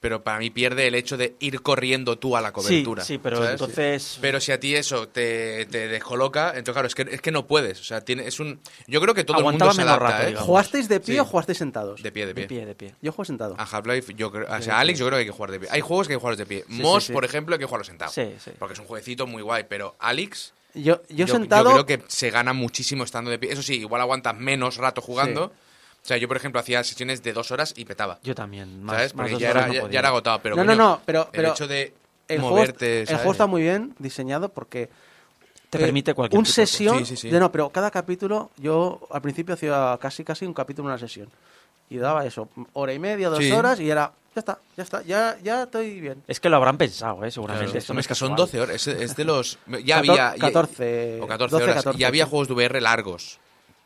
Pero 0.01 0.23
para 0.23 0.39
mí 0.39 0.49
pierde 0.49 0.87
el 0.87 0.95
hecho 0.95 1.15
de 1.15 1.35
ir 1.39 1.61
corriendo 1.61 2.17
tú 2.17 2.35
a 2.35 2.41
la 2.41 2.51
cobertura. 2.51 3.03
sí, 3.05 3.19
pero 3.19 3.37
¿sabes? 3.37 3.51
entonces- 3.51 4.17
Pero 4.19 4.39
si 4.39 4.51
a 4.51 4.59
ti 4.59 4.75
eso 4.75 5.07
te, 5.07 5.67
te 5.67 5.87
descoloca, 5.87 6.49
entonces 6.49 6.73
claro, 6.73 6.87
es 6.87 6.95
que, 6.95 7.03
es 7.03 7.21
que 7.21 7.29
no 7.31 7.45
puedes. 7.45 7.79
O 7.79 7.83
sea, 7.83 8.01
tiene, 8.01 8.25
es 8.27 8.39
un. 8.39 8.59
Yo 8.87 8.99
creo 8.99 9.13
que 9.13 9.23
todo 9.23 9.37
Aguantaba 9.37 9.71
el 9.71 9.77
mundo 9.77 9.83
se 9.83 9.87
adapta, 9.87 10.17
rato, 10.25 10.27
¿eh? 10.27 10.35
¿Jugasteis 10.43 10.89
de 10.89 10.99
pie 11.01 11.13
Sí. 11.13 11.19
o 11.19 11.25
jugasteis 11.25 11.59
sentados? 11.59 12.01
De 12.01 12.11
pie, 12.11 12.25
de 12.25 12.33
pie. 12.33 12.43
De 12.43 12.47
pie, 12.47 12.65
de 12.65 12.73
pie. 12.75 12.95
Yo 12.99 13.11
juego 13.11 13.25
sentado. 13.25 13.55
A 13.59 13.63
Half-Life, 13.63 14.15
yo 14.15 14.31
creo. 14.31 14.47
O 14.51 14.61
sea, 14.63 14.77
a 14.77 14.79
Alex, 14.79 14.97
yo 14.97 15.05
creo 15.05 15.17
que 15.17 15.21
hay 15.21 15.25
que 15.27 15.31
jugar 15.31 15.51
de 15.51 15.59
pie. 15.59 15.69
Hay 15.71 15.81
juegos 15.81 16.07
que 16.07 16.13
hay 16.13 16.17
que 16.17 16.21
jugarlos 16.21 16.39
de 16.39 16.45
pie. 16.47 16.65
Sí, 16.67 16.81
Moss, 16.81 17.03
sí, 17.03 17.07
sí. 17.07 17.13
por 17.13 17.23
ejemplo, 17.23 17.53
hay 17.53 17.59
que 17.59 17.65
jugarlo 17.65 17.85
sentado. 17.85 18.11
Sí, 18.11 18.33
sí. 18.43 18.51
Porque 18.57 18.73
es 18.73 18.79
un 18.79 18.87
jueguecito 18.87 19.27
muy 19.27 19.43
guay. 19.43 19.65
Pero 19.69 19.95
Alex, 19.99 20.53
Yo, 20.73 20.99
yo, 21.09 21.27
yo, 21.27 21.27
sentado. 21.27 21.69
yo 21.77 21.85
creo 21.85 21.99
que 21.99 22.03
se 22.07 22.31
gana 22.31 22.53
muchísimo 22.53 23.03
estando 23.03 23.29
de 23.29 23.37
pie. 23.37 23.51
Eso 23.53 23.61
sí, 23.61 23.75
igual 23.75 24.01
aguantas 24.01 24.35
menos 24.35 24.77
rato 24.77 24.99
jugando. 24.99 25.53
O 26.03 26.07
sea, 26.07 26.17
yo, 26.17 26.27
por 26.27 26.37
ejemplo, 26.37 26.59
hacía 26.59 26.83
sesiones 26.83 27.21
de 27.21 27.31
dos 27.33 27.51
horas 27.51 27.73
y 27.77 27.85
petaba. 27.85 28.19
Yo 28.23 28.33
también. 28.33 28.83
Más, 28.83 28.95
¿Sabes? 28.95 29.15
más 29.15 29.23
Porque 29.25 29.31
dos 29.33 29.41
ya 29.41 29.49
horas 29.51 29.69
era, 29.71 29.83
no 29.83 29.89
ya, 29.89 29.99
era 29.99 30.07
agotado. 30.09 30.39
Pero, 30.41 30.55
No, 30.55 30.63
no, 30.63 30.71
coño, 30.73 30.83
no, 30.83 31.01
pero- 31.05 31.29
pero 31.31 31.47
el 31.47 31.53
hecho 31.53 31.67
de 31.67 31.93
el, 32.27 32.39
juego, 32.39 32.55
moverte. 32.55 33.01
el 33.01 33.07
¿sabes? 33.07 33.21
juego 33.21 33.31
está 33.33 33.45
muy 33.47 33.61
bien 33.61 33.93
diseñado 33.99 34.49
porque 34.49 34.89
Te 35.69 35.77
eh, 35.77 35.81
permite 35.81 36.13
cualquier 36.13 36.39
un 36.39 36.43
tipo 36.45 36.55
de 36.61 36.65
sesión 36.67 36.99
Sí, 36.99 37.05
sí, 37.05 37.17
sí. 37.17 37.29
de 37.29 37.39
no 37.39 37.51
pero 37.51 37.69
cada 37.69 37.91
capítulo 37.91 38.49
yo 38.57 38.99
al 39.11 39.21
principio 39.21 39.53
hacía 39.53 39.97
casi 40.01 40.23
casi 40.23 40.45
un 40.45 40.53
capítulo 40.53 40.87
en 40.87 40.93
una 40.93 40.97
sesión 40.99 41.29
y 41.89 41.97
daba 41.97 42.25
eso 42.25 42.49
hora 42.73 42.93
y 42.93 42.99
media 42.99 43.29
dos 43.29 43.39
Sí. 43.39 43.51
horas 43.51 43.79
y 43.79 43.89
era 43.89 44.11
ya 44.35 44.39
está 44.39 44.59
ya 44.77 44.83
está 44.83 45.01
ya 45.03 45.37
ya 45.43 45.63
estoy 45.63 45.99
bien 46.01 46.23
Es 46.27 46.39
que 46.39 46.49
lo 46.49 46.55
habrán 46.57 46.77
pensado, 46.77 47.23
¿eh? 47.25 47.31
Seguramente. 47.31 47.65
Claro. 47.67 47.79
Esto 47.79 47.93
no 47.93 47.99
es 47.99 48.07
que 48.07 48.15
son 48.15 48.29
casual. 48.31 48.47
12 48.47 48.61
horas. 48.61 48.75
Es, 48.75 48.87
es 48.87 49.15
de 49.15 49.23
los. 49.25 49.59
Ya 49.83 49.97
Cator- 50.01 50.09
había. 50.09 50.35
ya- 50.35 50.39
14, 50.39 51.19
o 51.21 51.27
14 51.27 51.51
12, 51.51 51.63
horas. 51.63 51.75
14, 51.75 52.01
y 52.01 52.03
había 52.05 52.23
sí. 52.25 52.29
juegos 52.29 52.47
de 52.47 52.53
VR 52.55 52.81
largos. 52.81 53.39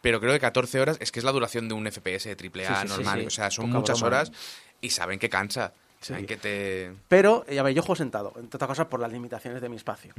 Pero 0.05 0.19
creo 0.19 0.33
que 0.33 0.39
14 0.39 0.79
horas 0.79 0.97
es 0.99 1.11
que 1.11 1.17
es 1.17 1.25
la 1.25 1.31
duración 1.31 1.67
de 1.67 1.73
un 1.73 1.89
FPS 1.91 2.25
de 2.25 2.37
AAA 2.63 2.81
Sí, 2.81 2.81
sí, 2.83 2.87
normal. 2.95 3.19
sí. 3.21 3.25
O 3.25 3.29
sea, 3.31 3.49
son 3.49 3.65
Poca 3.65 3.79
muchas 3.79 3.99
broma. 3.99 4.17
horas 4.17 4.31
y 4.79 4.91
saben 4.91 5.17
que 5.17 5.29
cansa. 5.29 5.73
Saben 5.99 6.27
que 6.27 6.37
te. 6.37 6.93
pero 7.07 7.43
ya 7.47 7.63
ver 7.63 7.73
yo 7.73 7.81
juego 7.81 7.95
sentado 7.95 8.31
entre 8.37 8.57
otras 8.57 8.67
cosas 8.67 8.85
por 8.85 8.99
las 8.99 9.11
limitaciones 9.11 9.59
de 9.61 9.69
mi 9.69 9.77
espacio 9.77 10.13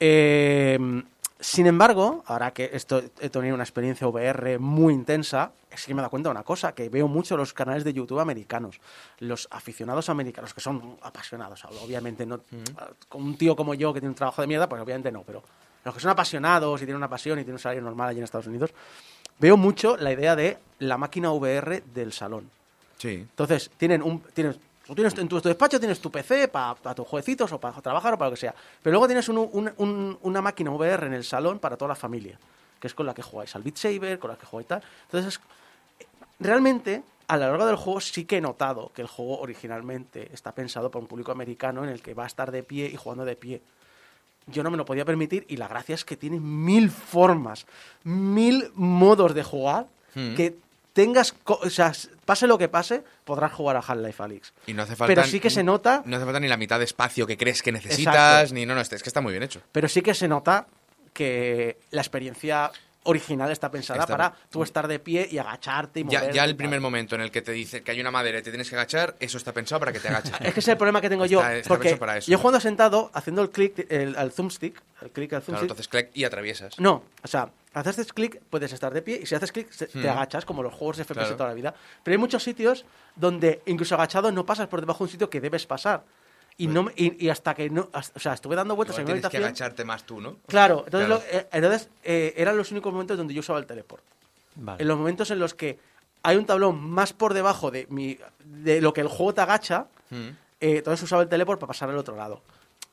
Eh, 0.00 0.76
sin 1.38 1.66
embargo 1.68 2.24
ahora 2.26 2.50
que 2.52 2.70
esto 2.72 3.00
he 3.20 3.28
tenido 3.28 3.54
una 3.54 3.62
experiencia 3.62 4.08
VR 4.08 4.58
muy 4.58 4.92
intensa 4.92 5.52
es 5.70 5.84
que 5.86 5.94
me 5.94 6.00
he 6.00 6.02
dado 6.02 6.10
cuenta 6.10 6.28
de 6.28 6.32
una 6.32 6.42
cosa 6.42 6.72
que 6.74 6.88
veo 6.88 7.06
mucho 7.06 7.36
los 7.36 7.52
canales 7.52 7.84
de 7.84 7.92
YouTube 7.92 8.18
americanos 8.18 8.80
los 9.20 9.46
aficionados 9.52 10.08
americanos 10.08 10.54
que 10.54 10.60
son 10.60 10.96
apasionados 11.02 11.64
obviamente 11.84 12.26
no 12.26 12.40
con 13.08 13.22
un 13.22 13.36
tío 13.36 13.54
como 13.54 13.74
yo 13.74 13.92
que 13.92 14.00
tiene 14.00 14.10
un 14.10 14.16
trabajo 14.16 14.40
de 14.42 14.48
mierda 14.48 14.68
pues 14.68 14.82
obviamente 14.82 15.12
no 15.12 15.22
pero 15.22 15.44
los 15.84 15.94
que 15.94 16.00
son 16.00 16.10
apasionados 16.10 16.80
y 16.80 16.84
tienen 16.84 16.96
una 16.96 17.08
pasión 17.08 17.38
y 17.38 17.42
tienen 17.42 17.54
un 17.54 17.58
salario 17.60 17.82
normal 17.82 18.08
allí 18.10 18.18
en 18.18 18.24
Estados 18.24 18.46
Unidos 18.46 18.70
veo 19.38 19.56
mucho 19.56 19.96
la 19.96 20.12
idea 20.12 20.36
de 20.36 20.56
la 20.78 20.96
máquina 20.98 21.32
VR 21.32 21.82
del 21.92 22.12
salón. 22.12 22.48
Sí. 22.98 23.14
Entonces, 23.14 23.70
tienen 23.76 24.00
un. 24.02 24.20
Tienes, 24.34 24.56
tú 24.86 24.94
tienes 24.94 25.16
en 25.18 25.26
tu, 25.26 25.40
tu 25.40 25.48
despacho 25.48 25.80
tienes 25.80 25.98
tu 26.00 26.10
PC 26.12 26.46
para 26.46 26.76
tus 26.94 27.08
jueguecitos 27.08 27.50
o 27.52 27.58
para 27.58 27.80
trabajar 27.80 28.14
o 28.14 28.18
para 28.18 28.28
lo 28.30 28.34
que 28.36 28.40
sea. 28.40 28.54
Pero 28.82 28.92
luego 28.92 29.06
tienes 29.08 29.28
un- 29.28 29.38
un- 29.38 29.72
un- 29.78 30.18
una 30.22 30.40
máquina 30.40 30.70
VR 30.70 31.06
en 31.06 31.14
el 31.14 31.24
salón 31.24 31.58
para 31.58 31.76
toda 31.76 31.88
la 31.88 31.94
familia, 31.96 32.38
que 32.78 32.86
es 32.86 32.94
con 32.94 33.04
la 33.06 33.14
que 33.14 33.22
jugáis 33.22 33.52
al 33.56 33.62
Beat 33.64 33.76
Saber, 33.76 34.18
con 34.20 34.30
la 34.30 34.36
que 34.36 34.46
jugáis 34.46 34.68
tal. 34.68 34.82
Entonces, 35.06 35.34
es- 35.34 36.06
realmente, 36.38 37.02
a 37.26 37.36
lo 37.36 37.48
largo 37.48 37.66
del 37.66 37.76
juego 37.76 38.00
sí 38.00 38.24
que 38.24 38.36
he 38.36 38.40
notado 38.40 38.92
que 38.94 39.02
el 39.02 39.08
juego 39.08 39.40
originalmente 39.40 40.28
está 40.32 40.52
pensado 40.52 40.90
para 40.90 41.00
un 41.02 41.08
público 41.08 41.32
americano 41.32 41.82
en 41.82 41.90
el 41.90 42.00
que 42.02 42.14
va 42.14 42.24
a 42.24 42.26
estar 42.28 42.52
de 42.52 42.62
pie 42.62 42.86
y 42.86 42.96
jugando 42.96 43.24
de 43.24 43.34
pie. 43.36 43.60
Yo 44.46 44.62
no 44.62 44.70
me 44.70 44.76
lo 44.76 44.84
podía 44.84 45.04
permitir 45.04 45.44
y 45.48 45.56
la 45.56 45.68
gracia 45.68 45.94
es 45.94 46.04
que 46.04 46.16
tiene 46.16 46.40
mil 46.40 46.90
formas, 46.90 47.66
mil 48.04 48.70
modos 48.74 49.34
de 49.34 49.42
jugar 49.42 49.86
Mm. 50.14 50.34
que 50.34 50.54
tengas, 50.92 51.34
o 51.46 51.70
sea, 51.70 51.90
pase 52.26 52.46
lo 52.46 52.58
que 52.58 52.68
pase, 52.68 53.02
podrás 53.24 53.50
jugar 53.52 53.76
a 53.76 53.78
Half-Life 53.80 54.22
Alyx. 54.22 54.52
Y 54.66 54.74
no 54.74 54.82
hace 54.82 54.94
falta. 54.94 55.06
Pero 55.14 55.24
sí 55.26 55.40
que 55.40 55.48
se 55.48 55.62
nota, 55.64 56.02
No 56.04 56.16
hace 56.16 56.26
falta 56.26 56.38
ni 56.38 56.48
la 56.48 56.58
mitad 56.58 56.78
de 56.78 56.84
espacio 56.84 57.26
que 57.26 57.38
crees 57.38 57.62
que 57.62 57.72
necesitas, 57.72 58.14
Exacto. 58.42 58.54
ni. 58.54 58.66
No, 58.66 58.74
no, 58.74 58.82
es 58.82 58.88
que 58.90 58.96
está 58.96 59.22
muy 59.22 59.32
bien 59.32 59.42
hecho. 59.42 59.62
pero 59.72 59.88
sí 59.88 60.02
que 60.02 60.12
se 60.12 60.28
nota 60.28 60.66
que 61.14 61.78
la 61.92 62.02
experiencia 62.02 62.70
original 63.04 63.50
está 63.50 63.70
pensada 63.70 64.00
Está- 64.00 64.12
para 64.16 64.34
tú 64.50 64.62
estar 64.62 64.86
de 64.86 64.98
pie 64.98 65.28
y 65.30 65.38
agacharte 65.38 66.00
y 66.00 66.02
Ya, 66.04 66.18
moverte 66.20 66.36
ya 66.36 66.46
y 66.46 66.50
el 66.50 66.56
primer 66.56 66.76
tal. 66.76 66.80
momento 66.82 67.14
en 67.16 67.22
el 67.22 67.30
que 67.30 67.42
te 67.42 67.52
dice 67.52 67.82
que 67.82 67.90
hay 67.90 68.00
una 68.00 68.10
madera 68.10 68.38
y 68.38 68.42
te 68.42 68.50
tienes 68.50 68.68
que 68.68 68.76
agachar, 68.76 69.16
eso 69.20 69.38
está 69.38 69.52
pensado 69.52 69.80
para 69.80 69.92
que 69.92 70.00
te 70.00 70.08
agaches. 70.08 70.32
Es 70.40 70.54
que 70.54 70.60
ese 70.60 70.60
es 70.60 70.68
el 70.68 70.76
problema 70.76 71.00
que 71.00 71.08
tengo 71.08 71.26
yo, 71.26 71.40
Está- 71.40 71.56
está 71.56 71.68
porque 71.68 71.96
para 71.96 72.18
eso. 72.18 72.30
yo 72.30 72.38
jugando 72.38 72.60
sentado, 72.60 73.10
haciendo 73.14 73.42
el 73.42 73.50
clic 73.50 73.86
el, 73.90 74.16
al 74.16 74.32
thumbstick, 74.32 74.80
el 75.02 75.10
clic 75.10 75.32
al 75.32 75.42
Claro, 75.42 75.44
thumbstick, 75.46 75.62
entonces 75.62 75.88
clic 75.88 76.10
y 76.14 76.24
atraviesas. 76.24 76.78
No, 76.78 77.02
o 77.22 77.28
sea, 77.28 77.50
haces 77.74 78.12
clic, 78.12 78.40
puedes 78.50 78.72
estar 78.72 78.92
de 78.94 79.02
pie 79.02 79.20
y 79.22 79.26
si 79.26 79.34
haces 79.34 79.50
clic 79.52 79.70
se- 79.70 79.86
te 79.86 79.98
Hmm. 79.98 80.08
agachas, 80.10 80.44
como 80.44 80.62
los 80.62 80.72
juegos 80.72 80.96
de 80.98 81.04
FPS 81.04 81.20
Claro. 81.28 81.36
toda 81.36 81.48
la 81.48 81.54
vida. 81.54 81.74
Pero 82.04 82.14
hay 82.14 82.18
muchos 82.18 82.42
sitios 82.42 82.84
donde 83.16 83.62
incluso 83.66 83.94
agachado 83.94 84.30
no 84.30 84.46
pasas 84.46 84.68
por 84.68 84.80
debajo 84.80 84.98
de 84.98 85.04
un 85.04 85.10
sitio 85.10 85.28
que 85.30 85.40
debes 85.40 85.66
pasar. 85.66 86.04
Y, 86.62 86.66
no, 86.68 86.84
me- 86.84 86.92
y, 86.96 87.26
y 87.26 87.28
hasta 87.28 87.54
que 87.54 87.68
no. 87.70 87.88
hasta- 87.92 88.16
o 88.16 88.20
sea, 88.20 88.34
estuve 88.34 88.54
dando 88.56 88.76
vueltas 88.76 88.96
Igual 88.98 89.12
en 89.16 89.18
una 89.18 89.28
tienes 89.28 89.30
que 89.30 89.36
habitación. 89.38 89.66
agacharte 89.66 89.84
más 89.84 90.04
tú, 90.04 90.20
¿no? 90.20 90.36
Claro, 90.46 90.82
entonces, 90.86 91.06
Claro. 91.08 91.22
lo- 91.32 91.38
eh, 91.38 91.46
entonces 91.52 91.88
eh, 92.04 92.34
eran 92.36 92.56
los 92.56 92.70
únicos 92.70 92.92
momentos 92.92 93.16
donde 93.16 93.34
yo 93.34 93.40
usaba 93.40 93.58
el 93.58 93.66
teleport. 93.66 94.02
Vale. 94.56 94.82
En 94.82 94.88
los 94.88 94.98
momentos 94.98 95.30
en 95.30 95.38
los 95.38 95.54
que 95.54 95.78
hay 96.22 96.36
un 96.36 96.46
tablón 96.46 96.80
más 96.80 97.12
por 97.12 97.34
debajo 97.34 97.70
de, 97.70 97.86
mi, 97.90 98.18
de 98.44 98.80
lo 98.80 98.92
que 98.92 99.00
el 99.00 99.08
juego 99.08 99.34
te 99.34 99.40
agacha, 99.40 99.86
Mm. 100.10 100.14
eh, 100.60 100.76
entonces 100.78 101.02
usaba 101.02 101.22
el 101.22 101.28
teleport 101.28 101.58
para 101.58 101.68
pasar 101.68 101.88
al 101.88 101.96
otro 101.98 102.14
lado. 102.16 102.42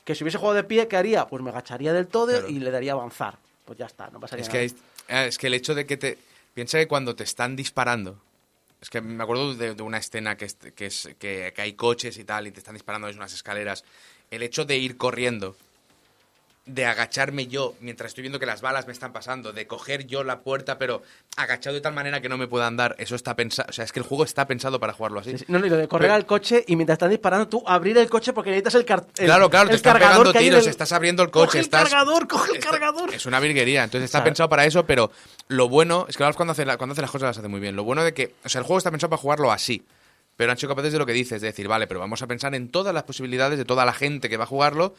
Que 0.04 0.14
si 0.14 0.24
hubiese 0.24 0.38
jugado 0.38 0.56
de 0.56 0.64
pie, 0.64 0.88
¿qué 0.88 0.96
haría? 0.96 1.26
Pues 1.26 1.42
me 1.42 1.50
agacharía 1.50 1.92
del 1.92 2.06
todo 2.08 2.28
Claro. 2.32 2.48
y 2.48 2.58
le 2.58 2.70
daría 2.70 2.92
a 2.92 2.94
avanzar. 2.96 3.36
Pues 3.66 3.78
ya 3.78 3.86
está, 3.86 4.08
no 4.10 4.18
pasaría 4.18 4.42
Es 4.42 4.48
nada. 4.48 4.58
que, 4.58 4.64
hay- 4.64 4.74
ah, 5.16 5.24
es 5.26 5.38
que 5.38 5.46
el 5.46 5.54
hecho 5.54 5.74
de 5.74 5.86
que 5.86 5.96
te... 5.96 6.18
Piensa 6.54 6.78
que 6.78 6.88
cuando 6.88 7.14
te 7.14 7.22
están 7.24 7.54
disparando... 7.54 8.18
Es 8.80 8.88
que 8.88 9.00
me 9.00 9.22
acuerdo 9.22 9.54
de, 9.54 9.74
de 9.74 9.82
una 9.82 9.98
escena 9.98 10.36
que, 10.36 10.48
que, 10.74 10.86
es, 10.86 11.10
que, 11.18 11.52
que 11.54 11.62
hay 11.62 11.74
coches 11.74 12.16
y 12.16 12.24
tal 12.24 12.46
y 12.46 12.50
te 12.50 12.60
están 12.60 12.74
disparando 12.74 13.06
desde 13.06 13.18
unas 13.18 13.34
escaleras. 13.34 13.84
El 14.30 14.42
hecho 14.42 14.64
de 14.64 14.78
ir 14.78 14.96
corriendo, 14.96 15.56
de 16.66 16.84
agacharme 16.84 17.46
yo 17.48 17.74
mientras 17.80 18.08
estoy 18.10 18.22
viendo 18.22 18.38
que 18.38 18.46
las 18.46 18.60
balas 18.60 18.86
me 18.86 18.92
están 18.92 19.12
pasando, 19.12 19.52
de 19.52 19.66
coger 19.66 20.06
yo 20.06 20.22
la 20.22 20.40
puerta 20.40 20.78
pero 20.78 21.02
agachado 21.36 21.74
de 21.74 21.80
tal 21.80 21.94
manera 21.94 22.20
que 22.20 22.28
no 22.28 22.38
me 22.38 22.46
puedan 22.46 22.76
dar, 22.76 22.94
eso 22.98 23.16
está 23.16 23.34
pensado... 23.34 23.68
O 23.70 23.72
sea, 23.72 23.84
es 23.84 23.92
que 23.92 23.98
el 23.98 24.06
juego 24.06 24.24
está 24.24 24.46
pensado 24.46 24.78
para 24.78 24.92
jugarlo 24.92 25.20
así. 25.20 25.32
Sí, 25.32 25.38
sí. 25.38 25.44
No, 25.48 25.58
no, 25.58 25.66
y 25.66 25.70
lo 25.70 25.76
de 25.76 25.88
correr 25.88 26.04
Pero- 26.08 26.14
al 26.14 26.26
coche 26.26 26.62
y 26.68 26.76
mientras 26.76 26.94
están 26.96 27.10
disparando 27.10 27.48
tú 27.48 27.64
abrir 27.66 27.96
el 27.98 28.08
coche 28.08 28.32
porque 28.32 28.50
necesitas 28.50 28.74
el, 28.76 28.84
car 28.84 29.04
el 29.16 29.24
Claro, 29.24 29.50
claro, 29.50 29.66
te 29.68 29.72
el 29.72 29.76
están 29.76 29.94
cargador 29.94 30.26
pegando 30.28 30.38
tiros, 30.38 30.64
el- 30.64 30.70
estás 30.70 30.92
abriendo 30.92 31.22
el 31.22 31.30
Coge 31.30 31.46
coche, 31.46 31.58
el 31.58 31.64
estás... 31.64 31.82
cargador, 31.88 32.28
coge 32.28 32.52
el 32.56 32.62
cargador. 32.62 33.14
Es 33.14 33.26
una 33.26 33.40
virguería, 33.40 33.82
entonces 33.82 34.04
está 34.04 34.22
pensado 34.22 34.48
para 34.48 34.64
eso, 34.64 34.84
pero 34.86 35.10
lo 35.48 35.68
bueno 35.68 36.06
es 36.08 36.16
que 36.16 36.24
cuando 36.34 36.52
hace, 36.52 36.64
la- 36.66 36.76
cuando 36.76 36.92
hace 36.92 37.02
las 37.02 37.10
cosas 37.10 37.28
las 37.28 37.38
hace 37.38 37.48
muy 37.48 37.58
bien. 37.60 37.74
Lo 37.74 37.82
bueno 37.84 38.04
de 38.04 38.14
que, 38.14 38.34
o 38.44 38.48
sea, 38.48 38.60
el 38.60 38.64
juego 38.66 38.78
está 38.78 38.90
pensado 38.90 39.10
para 39.10 39.20
jugarlo 39.22 39.50
así, 39.50 39.82
pero 40.36 40.52
han 40.52 40.58
sido 40.58 40.68
capaces 40.70 40.92
de 40.92 40.98
lo 40.98 41.04
que 41.06 41.12
dices, 41.12 41.40
de 41.40 41.48
decir, 41.48 41.66
vale, 41.68 41.86
pero 41.86 42.00
vamos 42.00 42.22
a 42.22 42.26
pensar 42.26 42.54
en 42.54 42.70
todas 42.70 42.94
las 42.94 43.02
posibilidades 43.02 43.58
de 43.58 43.64
toda 43.64 43.84
la 43.84 43.92
gente 43.92 44.28
que 44.28 44.36
va 44.36 44.44
a 44.44 44.46
jugarlo 44.46 44.94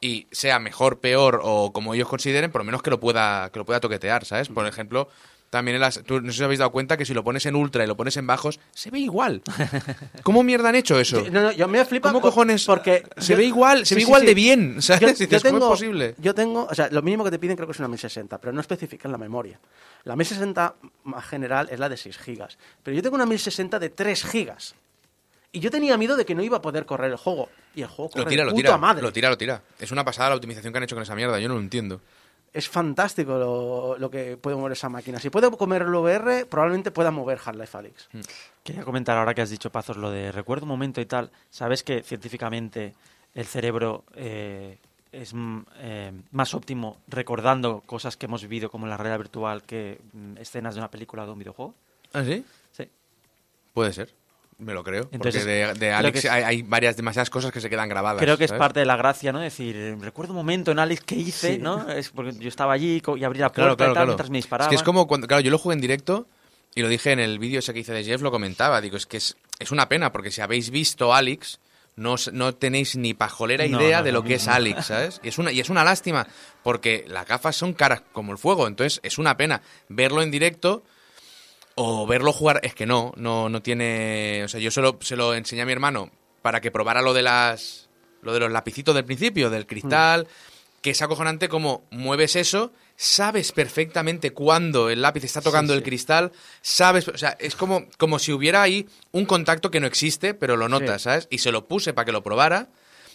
y 0.00 0.26
sea 0.30 0.58
mejor, 0.58 1.00
peor 1.00 1.40
o 1.42 1.72
como 1.72 1.94
ellos 1.94 2.08
consideren, 2.08 2.50
por 2.50 2.60
lo 2.60 2.64
menos 2.64 2.82
que 2.82 2.90
lo 2.90 3.00
pueda, 3.00 3.50
que 3.50 3.58
lo 3.58 3.64
pueda 3.64 3.80
toquetear, 3.80 4.24
¿sabes? 4.24 4.48
Por 4.48 4.66
ejemplo, 4.66 5.08
también 5.50 5.76
en 5.76 5.80
las, 5.82 6.02
tú, 6.02 6.20
no 6.20 6.26
sé 6.32 6.38
si 6.38 6.42
os 6.42 6.44
habéis 6.46 6.58
dado 6.58 6.72
cuenta 6.72 6.96
que 6.96 7.04
si 7.06 7.14
lo 7.14 7.22
pones 7.22 7.46
en 7.46 7.54
ultra 7.54 7.84
y 7.84 7.86
lo 7.86 7.96
pones 7.96 8.16
en 8.16 8.26
bajos, 8.26 8.58
se 8.72 8.90
ve 8.90 8.98
igual. 8.98 9.40
¿Cómo 10.24 10.42
mierda 10.42 10.68
han 10.68 10.74
hecho 10.74 10.98
eso? 10.98 11.22
No, 11.30 11.42
no, 11.42 11.52
yo 11.52 11.68
me 11.68 11.84
flipa 11.84 12.08
¿Cómo 12.08 12.20
por- 12.20 12.30
cojones? 12.30 12.64
porque 12.64 13.04
se 13.18 13.32
yo- 13.32 13.36
ve 13.38 13.44
igual, 13.44 13.80
se 13.86 13.90
Sí, 13.90 13.94
ve 13.94 14.00
igual 14.02 14.20
sí. 14.22 14.26
de 14.26 14.34
bien, 14.34 14.82
¿sabes? 14.82 15.00
Yo, 15.00 15.08
Dices, 15.08 15.28
yo 15.28 15.28
¿cómo 15.28 15.36
es 15.36 15.42
tengo, 15.54 15.68
posible? 15.70 16.14
yo 16.18 16.34
tengo, 16.34 16.66
o 16.68 16.74
sea, 16.74 16.88
lo 16.90 17.02
mínimo 17.02 17.22
que 17.24 17.30
te 17.30 17.38
piden 17.38 17.54
creo 17.56 17.68
que 17.68 17.72
es 17.72 17.78
una 17.78 17.88
1060, 17.88 18.38
pero 18.40 18.52
no 18.52 18.60
especifican 18.60 19.12
la 19.12 19.18
memoria. 19.18 19.60
La 20.02 20.16
1060 20.16 20.74
más 21.04 21.24
general 21.24 21.68
es 21.70 21.78
la 21.78 21.88
de 21.88 21.96
6 21.96 22.18
gigas, 22.18 22.58
pero 22.82 22.96
yo 22.96 23.02
tengo 23.02 23.14
una 23.14 23.26
1060 23.26 23.78
de 23.78 23.90
3 23.90 24.24
gigas. 24.24 24.74
Y 25.54 25.60
yo 25.60 25.70
tenía 25.70 25.96
miedo 25.96 26.16
de 26.16 26.26
que 26.26 26.34
no 26.34 26.42
iba 26.42 26.56
a 26.56 26.60
poder 26.60 26.84
correr 26.84 27.12
el 27.12 27.16
juego. 27.16 27.48
Y 27.76 27.82
el 27.82 27.86
juego 27.86 28.10
corre 28.10 28.24
Lo 28.24 28.28
tira, 28.28 28.44
lo 28.44 28.50
puta 28.50 28.62
tira, 28.62 28.76
madre. 28.76 29.02
lo 29.02 29.12
tira, 29.12 29.30
lo 29.30 29.38
tira. 29.38 29.62
Es 29.78 29.92
una 29.92 30.04
pasada 30.04 30.30
la 30.30 30.34
optimización 30.34 30.72
que 30.72 30.78
han 30.78 30.82
hecho 30.82 30.96
con 30.96 31.02
esa 31.04 31.14
mierda, 31.14 31.38
yo 31.38 31.46
no 31.46 31.54
lo 31.54 31.60
entiendo. 31.60 32.00
Es 32.52 32.68
fantástico 32.68 33.38
lo, 33.38 33.96
lo 33.96 34.10
que 34.10 34.36
puede 34.36 34.56
mover 34.56 34.72
esa 34.72 34.88
máquina. 34.88 35.20
Si 35.20 35.30
puede 35.30 35.48
comer 35.52 35.82
el 35.82 35.94
VR, 35.94 36.46
probablemente 36.46 36.90
pueda 36.90 37.12
mover 37.12 37.38
Half-Life 37.44 37.78
Alyx. 37.78 38.08
Mm. 38.12 38.20
Quería 38.64 38.82
comentar 38.82 39.16
ahora 39.16 39.32
que 39.32 39.42
has 39.42 39.50
dicho, 39.50 39.70
Pazos, 39.70 39.96
lo 39.96 40.10
de 40.10 40.32
recuerdo 40.32 40.64
un 40.64 40.70
momento 40.70 41.00
y 41.00 41.06
tal. 41.06 41.30
¿Sabes 41.50 41.84
que 41.84 42.02
científicamente 42.02 42.94
el 43.32 43.46
cerebro 43.46 44.02
eh, 44.16 44.78
es 45.12 45.34
mm, 45.34 45.60
eh, 45.76 46.12
más 46.32 46.52
óptimo 46.54 46.96
recordando 47.06 47.80
cosas 47.86 48.16
que 48.16 48.26
hemos 48.26 48.42
vivido 48.42 48.70
como 48.70 48.86
en 48.86 48.90
la 48.90 48.96
realidad 48.96 49.18
virtual 49.18 49.62
que 49.62 50.00
mm, 50.12 50.38
escenas 50.38 50.74
de 50.74 50.80
una 50.80 50.90
película 50.90 51.22
o 51.22 51.26
de 51.26 51.32
un 51.32 51.38
videojuego? 51.38 51.74
¿Ah, 52.12 52.24
sí? 52.24 52.44
Sí. 52.72 52.88
Puede 53.72 53.92
ser. 53.92 54.12
Me 54.58 54.72
lo 54.72 54.84
creo. 54.84 55.08
Entonces, 55.10 55.42
porque 55.42 55.78
de, 55.80 55.92
Alex 55.92 56.24
es- 56.24 56.30
hay, 56.30 56.42
hay 56.44 56.62
varias, 56.62 56.96
demasiadas 56.96 57.28
cosas 57.30 57.50
que 57.52 57.60
se 57.60 57.68
quedan 57.68 57.88
grabadas. 57.88 58.20
Creo 58.22 58.38
que 58.38 58.44
es 58.44 58.52
parte 58.52 58.80
de 58.80 58.86
la 58.86 58.96
gracia, 58.96 59.32
¿no? 59.32 59.40
Decir, 59.40 59.96
recuerdo 60.00 60.32
un 60.32 60.36
momento 60.38 60.70
en 60.70 60.78
Alex 60.78 61.02
que 61.02 61.16
hice, 61.16 61.54
Sí. 61.56 61.58
¿no? 61.60 61.90
Es 61.90 62.10
porque 62.10 62.32
yo 62.38 62.48
estaba 62.48 62.72
allí 62.72 63.02
y 63.16 63.24
abrí 63.24 63.40
la 63.40 63.48
puerta 63.48 63.52
Claro, 63.52 63.52
claro, 63.52 63.72
y 63.74 63.76
tal 63.76 63.92
claro. 63.94 64.06
mientras 64.08 64.30
me 64.30 64.38
Es 64.38 64.44
disparaban. 64.44 64.70
que 64.70 64.76
es 64.76 64.82
como 64.82 65.06
cuando, 65.06 65.26
claro, 65.26 65.40
yo 65.42 65.50
lo 65.50 65.58
jugué 65.58 65.74
en 65.74 65.80
directo 65.80 66.26
y 66.74 66.82
lo 66.82 66.88
dije 66.88 67.12
en 67.12 67.18
el 67.20 67.38
vídeo 67.38 67.58
ese 67.58 67.72
que 67.74 67.80
hice 67.80 67.92
de 67.92 68.04
Jeff, 68.04 68.20
lo 68.22 68.30
comentaba. 68.30 68.80
Digo, 68.80 68.96
es 68.96 69.06
que 69.06 69.16
es, 69.16 69.36
es 69.58 69.70
una 69.72 69.88
pena 69.88 70.12
porque 70.12 70.30
si 70.30 70.40
habéis 70.40 70.70
visto 70.70 71.12
Alex, 71.12 71.58
no, 71.96 72.14
no 72.32 72.54
tenéis 72.54 72.96
ni 72.96 73.12
pajolera 73.14 73.66
No, 73.66 73.80
idea 73.80 73.98
no, 73.98 74.04
de 74.04 74.12
lo 74.12 74.22
que 74.24 74.34
es 74.34 74.46
Alex, 74.48 74.86
¿sabes? 74.86 75.20
Y 75.24 75.28
es, 75.28 75.38
una, 75.38 75.50
y 75.52 75.60
es 75.60 75.68
una 75.68 75.82
lástima 75.84 76.26
porque 76.62 77.04
las 77.08 77.26
gafas 77.26 77.54
son 77.56 77.72
caras 77.72 78.02
como 78.12 78.32
el 78.32 78.38
fuego, 78.38 78.66
entonces 78.68 79.00
es 79.04 79.18
una 79.18 79.36
pena 79.36 79.62
verlo 79.88 80.22
en 80.22 80.30
directo 80.32 80.82
o 81.76 82.06
verlo 82.06 82.32
jugar. 82.32 82.60
Es 82.62 82.74
que 82.74 82.86
no, 82.86 83.12
no, 83.16 83.48
no 83.48 83.62
tiene. 83.62 84.42
O 84.44 84.48
sea, 84.48 84.60
yo 84.60 84.70
solo 84.70 84.98
se 85.00 85.16
lo 85.16 85.34
enseñé 85.34 85.62
a 85.62 85.66
mi 85.66 85.72
hermano 85.72 86.10
para 86.42 86.60
que 86.60 86.70
probara 86.70 87.02
lo 87.02 87.14
de 87.14 87.22
las. 87.22 87.88
Lo 88.22 88.32
de 88.32 88.40
los 88.40 88.50
lapicitos 88.52 88.94
del 88.94 89.04
principio, 89.04 89.50
del 89.50 89.66
cristal. 89.66 90.26
Que 90.80 90.90
es 90.90 91.00
acojonante 91.00 91.48
como 91.48 91.84
mueves 91.90 92.36
eso, 92.36 92.70
sabes 92.94 93.52
perfectamente 93.52 94.34
cuándo 94.34 94.90
el 94.90 95.00
lápiz 95.00 95.24
está 95.24 95.40
tocando 95.40 95.72
el 95.72 95.82
cristal, 95.82 96.30
sabes, 96.60 97.08
o 97.08 97.16
sea, 97.16 97.38
es 97.40 97.56
como, 97.56 97.86
como 97.96 98.18
si 98.18 98.32
hubiera 98.32 98.60
ahí 98.60 98.86
un 99.10 99.24
contacto 99.24 99.70
que 99.70 99.80
no 99.80 99.86
existe, 99.86 100.34
pero 100.34 100.58
lo 100.58 100.68
notas, 100.68 101.00
Sí. 101.00 101.04
¿sabes? 101.04 101.26
Y 101.30 101.38
se 101.38 101.52
lo 101.52 101.66
puse 101.66 101.94
para 101.94 102.04
que 102.04 102.12
lo 102.12 102.22
probara. 102.22 102.68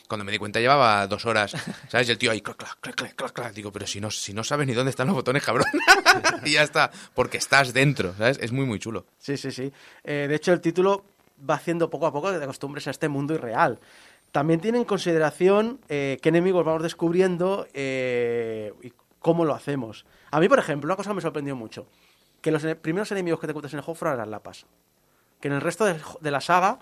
Cuando 0.09 0.25
me 0.25 0.31
di 0.33 0.37
cuenta 0.39 0.59
llevaba 0.59 1.07
dos 1.07 1.25
horas, 1.25 1.53
¿sabes? 1.87 2.09
Y 2.09 2.11
el 2.11 2.17
tío 2.17 2.31
ahí, 2.31 2.41
clac, 2.41 2.57
clac, 2.57 2.77
clac, 2.81 2.95
clac, 2.95 3.15
clac, 3.15 3.31
clac. 3.31 3.53
Digo, 3.53 3.71
pero 3.71 3.87
si 3.87 4.01
no, 4.01 4.11
si 4.11 4.33
no 4.33 4.43
sabes 4.43 4.67
ni 4.67 4.73
dónde 4.73 4.89
están 4.89 5.07
los 5.07 5.15
botones, 5.15 5.43
cabrón. 5.45 5.67
y 6.43 6.53
ya 6.53 6.63
está, 6.63 6.91
porque 7.13 7.37
estás 7.37 7.71
dentro, 7.73 8.13
¿sabes? 8.17 8.39
Es 8.41 8.51
muy, 8.51 8.65
muy 8.65 8.79
chulo. 8.79 9.05
Sí, 9.19 9.37
sí, 9.37 9.51
sí. 9.51 9.71
Eh, 10.03 10.25
de 10.27 10.35
hecho, 10.35 10.51
el 10.51 10.59
título 10.61 11.05
va 11.49 11.53
haciendo 11.55 11.89
poco 11.89 12.07
a 12.07 12.11
poco 12.11 12.31
que 12.31 12.37
te 12.39 12.43
acostumbres 12.43 12.87
a 12.87 12.91
este 12.91 13.07
mundo 13.07 13.33
irreal. 13.35 13.79
También 14.31 14.59
tiene 14.59 14.79
en 14.79 14.85
consideración 14.85 15.79
eh, 15.89 16.17
qué 16.21 16.29
enemigos 16.29 16.65
vamos 16.65 16.83
descubriendo 16.83 17.65
eh, 17.73 18.73
y 18.83 18.91
cómo 19.19 19.45
lo 19.45 19.53
hacemos. 19.55 20.05
A 20.31 20.39
mí, 20.39 20.49
por 20.49 20.59
ejemplo, 20.59 20.87
una 20.87 20.95
cosa 20.95 21.11
que 21.11 21.15
me 21.15 21.21
sorprendió 21.21 21.55
mucho, 21.55 21.87
que 22.41 22.51
los 22.51 22.63
primeros 22.81 23.11
enemigos 23.11 23.39
que 23.39 23.47
te 23.47 23.51
encuentras 23.51 23.73
en 23.73 23.79
el 23.79 23.85
juego 23.85 23.95
fueron 23.97 24.17
las 24.17 24.27
lapas. 24.27 24.65
Que 25.39 25.47
en 25.47 25.53
el 25.55 25.61
resto 25.61 25.85
jo- 26.03 26.17
de 26.21 26.31
la 26.31 26.41
saga 26.41 26.79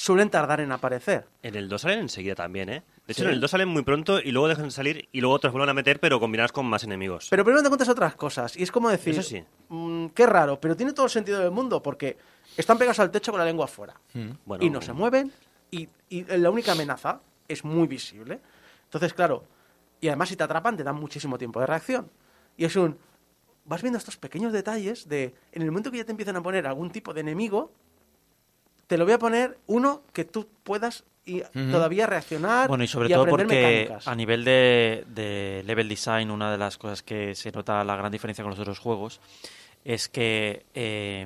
suelen 0.00 0.30
tardar 0.30 0.60
en 0.62 0.72
aparecer. 0.72 1.26
En 1.42 1.54
el 1.56 1.68
2 1.68 1.82
salen 1.82 1.98
enseguida 2.00 2.34
también, 2.34 2.70
¿eh? 2.70 2.82
De 3.06 3.12
hecho, 3.12 3.22
¿Sí? 3.22 3.26
en 3.28 3.34
el 3.34 3.40
2 3.40 3.50
salen 3.50 3.68
muy 3.68 3.82
pronto 3.82 4.18
y 4.18 4.30
luego 4.30 4.48
dejan 4.48 4.64
de 4.64 4.70
salir 4.70 5.08
y 5.12 5.20
luego 5.20 5.34
otros 5.34 5.52
vuelven 5.52 5.68
a 5.68 5.74
meter, 5.74 6.00
pero 6.00 6.18
combinados 6.18 6.52
con 6.52 6.64
más 6.64 6.84
enemigos. 6.84 7.26
Pero 7.28 7.44
primero 7.44 7.60
te 7.62 7.66
encuentras 7.66 7.90
otras 7.90 8.14
cosas. 8.14 8.56
Y 8.56 8.62
es 8.62 8.72
como 8.72 8.88
decir, 8.88 9.12
Eso 9.12 9.22
sí. 9.22 9.44
mm, 9.68 10.06
qué 10.08 10.24
raro, 10.26 10.58
pero 10.58 10.74
tiene 10.74 10.94
todo 10.94 11.04
el 11.04 11.10
sentido 11.12 11.38
del 11.40 11.50
mundo 11.50 11.82
porque 11.82 12.16
están 12.56 12.78
pegados 12.78 12.98
al 12.98 13.10
techo 13.10 13.30
con 13.30 13.38
la 13.40 13.44
lengua 13.44 13.66
afuera. 13.66 13.94
Bueno, 14.46 14.64
y 14.64 14.70
no 14.70 14.80
se 14.80 14.94
mueven 14.94 15.30
y, 15.70 15.86
y 16.08 16.24
la 16.24 16.48
única 16.50 16.72
amenaza 16.72 17.20
es 17.46 17.62
muy 17.62 17.86
visible. 17.86 18.40
Entonces, 18.84 19.12
claro, 19.12 19.44
y 20.00 20.08
además 20.08 20.30
si 20.30 20.36
te 20.36 20.44
atrapan 20.44 20.78
te 20.78 20.82
dan 20.82 20.96
muchísimo 20.96 21.36
tiempo 21.36 21.60
de 21.60 21.66
reacción. 21.66 22.10
Y 22.56 22.64
es 22.64 22.74
un... 22.74 22.96
Vas 23.66 23.82
viendo 23.82 23.98
estos 23.98 24.16
pequeños 24.16 24.52
detalles 24.54 25.06
de... 25.08 25.34
En 25.52 25.60
el 25.60 25.70
momento 25.70 25.90
que 25.90 25.98
ya 25.98 26.04
te 26.04 26.10
empiezan 26.12 26.36
a 26.36 26.42
poner 26.42 26.66
algún 26.66 26.90
tipo 26.90 27.12
de 27.12 27.20
enemigo, 27.20 27.70
te 28.90 28.98
lo 28.98 29.04
voy 29.04 29.14
a 29.14 29.18
poner 29.20 29.56
uno 29.68 30.02
que 30.12 30.24
tú 30.24 30.48
puedas 30.64 31.04
y 31.24 31.42
todavía 31.70 32.08
reaccionar 32.08 32.66
Bueno, 32.66 32.82
y 32.82 32.88
sobre 32.88 33.08
todo 33.08 33.24
porque 33.24 33.44
mecánicas. 33.44 34.08
a 34.08 34.16
nivel 34.16 34.44
de, 34.44 35.04
de 35.06 35.62
level 35.64 35.88
design, 35.88 36.28
una 36.28 36.50
de 36.50 36.58
las 36.58 36.76
cosas 36.76 37.04
que 37.04 37.36
se 37.36 37.52
nota 37.52 37.84
la 37.84 37.94
gran 37.94 38.10
diferencia 38.10 38.42
con 38.42 38.50
los 38.50 38.58
otros 38.58 38.80
juegos 38.80 39.20
es 39.84 40.08
que 40.08 40.66
eh, 40.74 41.24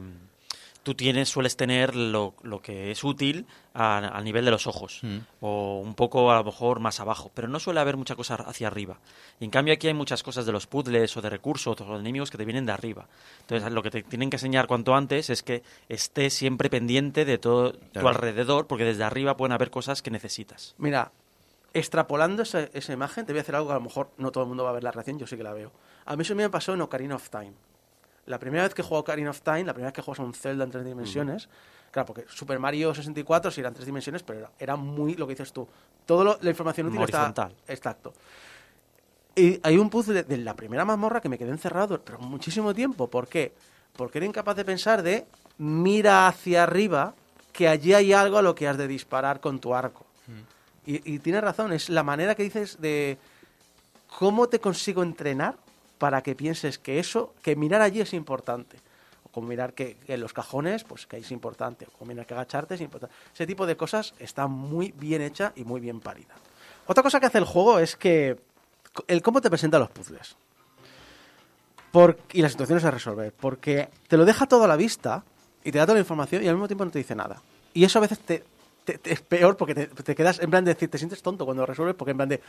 tú 0.85 0.95
tienes, 0.95 1.29
sueles 1.29 1.57
tener 1.57 1.97
lo, 1.97 2.35
lo 2.43 2.63
que 2.63 2.93
es 2.93 3.03
útil 3.03 3.47
al 3.73 4.23
nivel 4.23 4.45
de 4.45 4.53
los 4.53 4.69
ojos, 4.69 5.01
Mm. 5.03 5.19
o 5.41 5.81
un 5.81 5.95
poco 5.97 6.31
a 6.31 6.37
lo 6.37 6.45
mejor 6.45 6.79
más 6.79 7.01
abajo, 7.01 7.33
pero 7.35 7.49
no 7.49 7.59
suele 7.59 7.81
haber 7.81 7.97
mucha 7.97 8.15
cosa 8.15 8.37
hacia 8.37 8.69
arriba. 8.69 9.01
Y 9.41 9.45
en 9.47 9.51
cambio 9.51 9.75
aquí 9.75 9.89
hay 9.89 9.95
muchas 9.95 10.23
cosas 10.23 10.47
de 10.47 10.53
los 10.53 10.69
puzzles 10.69 11.17
o 11.17 11.23
de 11.23 11.31
recursos 11.31 11.81
o 11.81 11.85
de 11.85 11.99
enemigos 11.99 12.31
que 12.31 12.39
te 12.39 12.45
vienen 12.45 12.67
de 12.67 12.73
arriba. 12.73 13.09
Entonces 13.41 13.73
lo 13.73 13.83
que 13.83 13.91
te 13.91 14.03
tienen 14.05 14.31
que 14.31 14.37
enseñar 14.37 14.69
cuanto 14.69 14.95
antes 14.95 15.29
es 15.31 15.43
que 15.43 15.65
estés 15.89 16.35
siempre 16.35 16.71
pendiente 16.71 17.25
de 17.25 17.39
todo 17.39 17.73
tu 17.73 18.07
alrededor, 18.07 18.69
porque 18.69 18.85
desde 18.85 19.03
arriba 19.03 19.37
pueden 19.37 19.53
haber 19.53 19.73
cosas 19.73 20.03
que 20.03 20.13
necesitas. 20.13 20.77
Mira, 20.79 21.11
extrapolando 21.73 22.43
esa, 22.43 22.61
esa 22.73 22.93
imagen, 22.93 23.27
te 23.27 23.33
voy 23.33 23.39
a 23.41 23.43
hacer 23.43 23.57
algo 23.57 23.69
que 23.69 23.73
a 23.73 23.77
lo 23.79 23.83
mejor 23.83 24.11
no 24.19 24.31
todo 24.31 24.45
el 24.45 24.49
mundo 24.49 24.63
va 24.65 24.71
a 24.71 24.75
ver 24.75 24.85
la 24.85 24.93
reacción, 24.93 25.19
yo 25.19 25.27
sí 25.27 25.37
que 25.37 25.43
la 25.43 25.53
veo. 25.53 25.73
A 26.05 26.15
mí 26.15 26.23
eso 26.23 26.35
me 26.37 26.49
pasó 26.51 26.75
en 26.75 26.81
Ocarina 26.83 27.17
of 27.17 27.29
Time. 27.31 27.53
La 28.27 28.39
primera 28.39 28.63
vez 28.63 28.75
que 28.75 28.83
juego 28.83 29.01
Ocarina 29.01 29.31
of 29.31 29.41
Time, 29.43 29.65
la 29.65 29.75
primera 29.75 29.89
vez 29.89 29.95
que 29.95 30.03
juegas 30.03 30.21
a 30.21 30.23
un 30.23 30.35
Zelda 30.35 30.65
en 30.65 30.71
tres 30.71 30.85
dimensiones, 30.85 31.49
claro, 31.91 32.07
porque 32.07 32.25
Super 32.29 32.59
Mario 32.59 32.95
64 32.95 33.51
sí 33.51 33.61
eran 33.61 33.75
tres 33.75 33.87
dimensiones, 33.87 34.23
pero 34.23 34.39
era, 34.41 34.51
era 34.59 34.77
muy 34.77 35.15
lo 35.15 35.27
que 35.27 35.35
dices 35.35 35.53
tú. 35.53 35.69
Toda 36.07 36.39
la 36.41 36.51
información 36.51 36.87
útil 36.87 37.03
está... 37.03 37.19
Horizontal. 37.19 37.55
Exacto. 37.69 38.15
Y 39.37 39.61
hay 39.63 39.77
un 39.77 39.91
puzzle 39.91 40.23
de 40.23 40.37
la 40.39 40.55
primera 40.55 40.85
mazmorra 40.85 41.21
que 41.21 41.29
me 41.29 41.39
quedé 41.39 41.51
encerrado, 41.51 42.01
pero 42.01 42.19
muchísimo 42.19 42.73
tiempo. 42.73 43.09
¿Por 43.09 43.29
qué? 43.29 43.53
Porque 43.97 44.19
era 44.19 44.27
incapaz 44.27 44.57
de 44.57 44.65
pensar 44.65 45.03
de 45.03 45.27
mira 45.59 46.29
hacia 46.29 46.63
arriba, 46.63 47.15
que 47.53 47.69
allí 47.69 47.95
hay 47.95 48.13
algo 48.13 48.39
a 48.39 48.43
lo 48.43 48.55
que 48.55 48.69
has 48.69 48.79
de 48.79 48.89
disparar 48.89 49.41
con 49.41 49.59
tu 49.59 49.75
arco. 49.75 50.07
Y, 50.87 51.15
y 51.15 51.19
tienes 51.19 51.43
razón, 51.43 51.73
es 51.73 51.89
la 51.89 52.03
manera 52.03 52.35
que 52.35 52.43
dices 52.43 52.81
de 52.81 53.19
cómo 54.19 54.49
te 54.49 54.61
consigo 54.61 55.03
entrenar 55.03 55.57
para 55.99 56.23
que 56.23 56.35
pienses 56.35 56.79
que 56.79 56.99
eso, 56.99 57.35
que 57.43 57.57
mirar 57.57 57.81
allí 57.83 58.01
es 58.01 58.13
importante. 58.15 58.79
O 59.25 59.29
como 59.31 59.49
mirar 59.49 59.73
que, 59.75 59.97
en 60.07 60.21
los 60.21 60.33
cajones, 60.33 60.85
pues 60.85 61.07
que 61.07 61.17
ahí 61.17 61.23
es 61.23 61.31
importante. 61.31 61.87
O 61.87 61.99
como 61.99 62.11
mirar 62.11 62.27
que 62.27 62.35
agacharte 62.35 62.75
es 62.75 62.81
importante. 62.81 63.15
Ese 63.33 63.47
tipo 63.47 63.67
de 63.67 63.77
cosas 63.77 64.15
está 64.19 64.47
muy 64.47 64.93
bien 64.97 65.23
hecha 65.23 65.53
y 65.57 65.65
muy 65.65 65.81
bien 65.81 66.01
parida. 66.01 66.35
Otra 66.87 67.03
cosa 67.03 67.19
que 67.21 67.27
hace 67.27 67.39
el 67.39 67.45
juego 67.45 67.79
es 67.79 67.97
que 67.97 68.39
el 69.09 69.23
cómo 69.23 69.41
te 69.41 69.49
presenta 69.51 69.79
los 69.79 69.91
puzzles. 69.91 70.37
Por- 71.91 72.19
y 72.33 72.43
las 72.43 72.53
situaciones 72.53 72.85
a 72.85 72.91
resolver. 72.91 73.33
Porque 73.33 73.89
te 74.09 74.17
lo 74.17 74.25
deja 74.25 74.47
todo 74.47 74.65
a 74.65 74.69
la 74.69 74.77
vista 74.77 75.25
y 75.63 75.71
te 75.73 75.79
da 75.79 75.85
toda 75.85 75.95
la 75.95 76.01
información 76.01 76.43
y 76.43 76.49
al 76.49 76.55
mismo 76.55 76.67
tiempo 76.67 76.85
no 76.85 76.91
te 76.91 76.99
dice 76.99 77.15
nada. 77.15 77.41
Y 77.73 77.85
eso 77.85 77.99
a 77.99 78.03
veces 78.03 78.19
te- 78.21 78.45
es 78.85 79.21
peor 79.23 79.57
porque 79.57 79.75
te, 79.75 79.87
te 79.87 80.15
quedas 80.15 80.41
en 80.41 80.51
plan 80.51 80.65
de 80.65 80.75
decir, 80.75 80.91
te 80.91 80.99
sientes 80.99 81.23
tonto 81.23 81.47
cuando 81.47 81.63
lo 81.63 81.67
resuelves 81.67 81.97
porque 81.97 82.11
en 82.11 82.17
plan 82.19 82.29
de, 82.29 82.41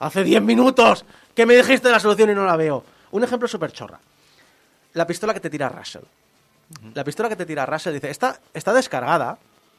hace 0.00 0.24
10 0.24 0.42
minutos 0.42 1.04
que 1.34 1.46
me 1.46 1.56
dijiste 1.56 1.90
la 1.90 2.00
solución 2.00 2.30
y 2.30 2.34
no 2.34 2.44
la 2.44 2.56
veo. 2.56 2.84
Un 3.12 3.24
ejemplo 3.24 3.48
súper 3.48 3.72
chorra. 3.72 3.98
La 4.94 5.06
pistola 5.06 5.34
que 5.34 5.40
te 5.40 5.50
tira 5.50 5.68
Russell. 5.68 6.02
La 6.94 7.04
pistola 7.04 7.28
que 7.28 7.36
te 7.36 7.46
tira 7.46 7.64
Russell 7.64 7.94
dice, 7.94 8.10
está, 8.10 8.38
está 8.52 8.72
descargada, 8.74 9.38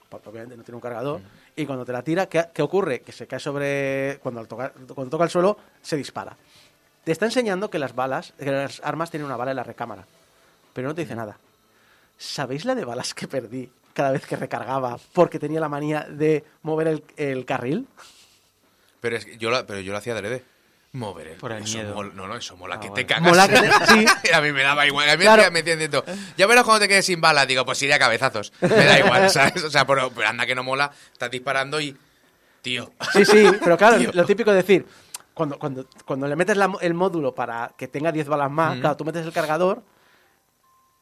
porque 0.09 0.29
obviamente 0.29 0.57
no 0.57 0.63
tiene 0.63 0.75
un 0.77 0.81
cargador, 0.81 1.21
y 1.55 1.65
cuando 1.65 1.85
te 1.85 1.91
la 1.91 2.01
tira, 2.01 2.25
¿qué, 2.27 2.45
qué 2.53 2.61
ocurre? 2.63 3.01
Que 3.01 3.11
se 3.11 3.27
cae 3.27 3.39
sobre, 3.39 4.19
cuando, 4.23 4.39
al 4.41 4.47
tocar- 4.47 4.73
cuando 4.95 5.09
toca 5.11 5.23
el 5.23 5.29
suelo, 5.29 5.57
se 5.81 5.97
dispara. 5.97 6.35
Te 7.03 7.11
está 7.11 7.25
enseñando 7.25 7.69
que 7.69 7.77
las 7.79 7.93
balas, 7.93 8.33
que 8.39 8.51
las 8.51 8.81
armas 8.83 9.11
tienen 9.11 9.25
una 9.27 9.37
bala 9.37 9.51
en 9.51 9.57
la 9.57 9.63
recámara, 9.63 10.05
pero 10.73 10.87
no 10.87 10.95
te 10.95 11.01
dice 11.01 11.15
nada. 11.15 11.37
¿Sabéis 12.17 12.65
la 12.65 12.75
de 12.75 12.85
balas 12.85 13.13
que 13.13 13.27
perdí 13.27 13.69
cada 13.93 14.11
vez 14.11 14.25
que 14.25 14.35
recargaba 14.35 14.97
porque 15.13 15.37
tenía 15.39 15.59
la 15.59 15.69
manía 15.69 16.05
de 16.09 16.43
mover 16.63 16.87
el, 16.87 17.03
el 17.17 17.45
carril? 17.45 17.87
Pero, 19.01 19.15
es 19.17 19.25
que 19.25 19.37
yo, 19.37 19.49
lo, 19.49 19.65
pero 19.65 19.79
yo 19.79 19.91
lo 19.91 19.97
hacía 19.97 20.13
de 20.13 20.19
adrede. 20.19 20.43
Mover 20.91 21.27
el- 21.27 21.37
Por 21.37 21.51
el 21.51 21.63
eso 21.63 21.77
miedo. 21.77 21.93
mola- 21.93 22.11
no, 22.15 22.27
no, 22.27 22.35
eso 22.35 22.57
mola 22.57 22.75
Ah, 22.75 22.79
que 22.79 22.89
vale. 22.89 23.03
te 23.03 23.07
cagas. 23.07 23.23
Mola 23.29 23.47
que 23.47 23.55
te- 23.59 23.85
sí. 23.87 24.05
a 24.33 24.41
mí 24.41 24.51
me 24.51 24.63
daba 24.63 24.87
igual. 24.87 25.07
A 25.09 25.15
mí 25.17 25.21
Claro. 25.23 25.43
me 25.51 25.61
decían 25.61 25.77
diciendo, 25.79 26.03
ya 26.35 26.47
verás 26.47 26.63
cuando 26.63 26.81
te 26.81 26.87
quedes 26.87 27.05
sin 27.05 27.21
bala. 27.21 27.45
Digo, 27.45 27.63
pues 27.65 27.81
iré 27.83 27.93
a 27.93 27.99
cabezazos. 27.99 28.51
Me 28.61 28.69
da 28.69 28.99
igual, 28.99 29.29
¿sabes? 29.29 29.63
O 29.63 29.69
sea, 29.69 29.85
pero, 29.85 30.09
pero 30.11 30.27
anda 30.27 30.45
que 30.47 30.55
no 30.55 30.63
mola. 30.63 30.91
Estás 31.13 31.29
disparando 31.31 31.79
y... 31.79 31.95
Tío. 32.61 32.91
Sí, 33.13 33.23
sí, 33.23 33.47
pero 33.63 33.77
claro, 33.77 33.97
Tío. 33.97 34.11
lo 34.13 34.25
típico 34.25 34.49
de 34.51 34.57
decir, 34.57 34.85
cuando, 35.33 35.57
cuando, 35.57 35.87
cuando 36.05 36.27
le 36.27 36.35
metes 36.35 36.57
la- 36.57 36.73
el 36.81 36.93
módulo 36.93 37.33
para 37.33 37.71
que 37.77 37.87
tenga 37.87 38.11
10 38.11 38.27
balas 38.27 38.51
más, 38.51 38.75
Mm. 38.77 38.79
claro, 38.81 38.97
tú 38.97 39.05
metes 39.05 39.25
el 39.25 39.31
cargador, 39.31 39.81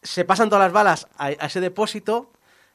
se 0.04 0.24
pasan 0.26 0.50
todas 0.50 0.66
las 0.66 0.72
balas 0.74 1.08
a, 1.18 1.26
a 1.28 1.32
ese 1.48 1.60
depósito 1.60 2.30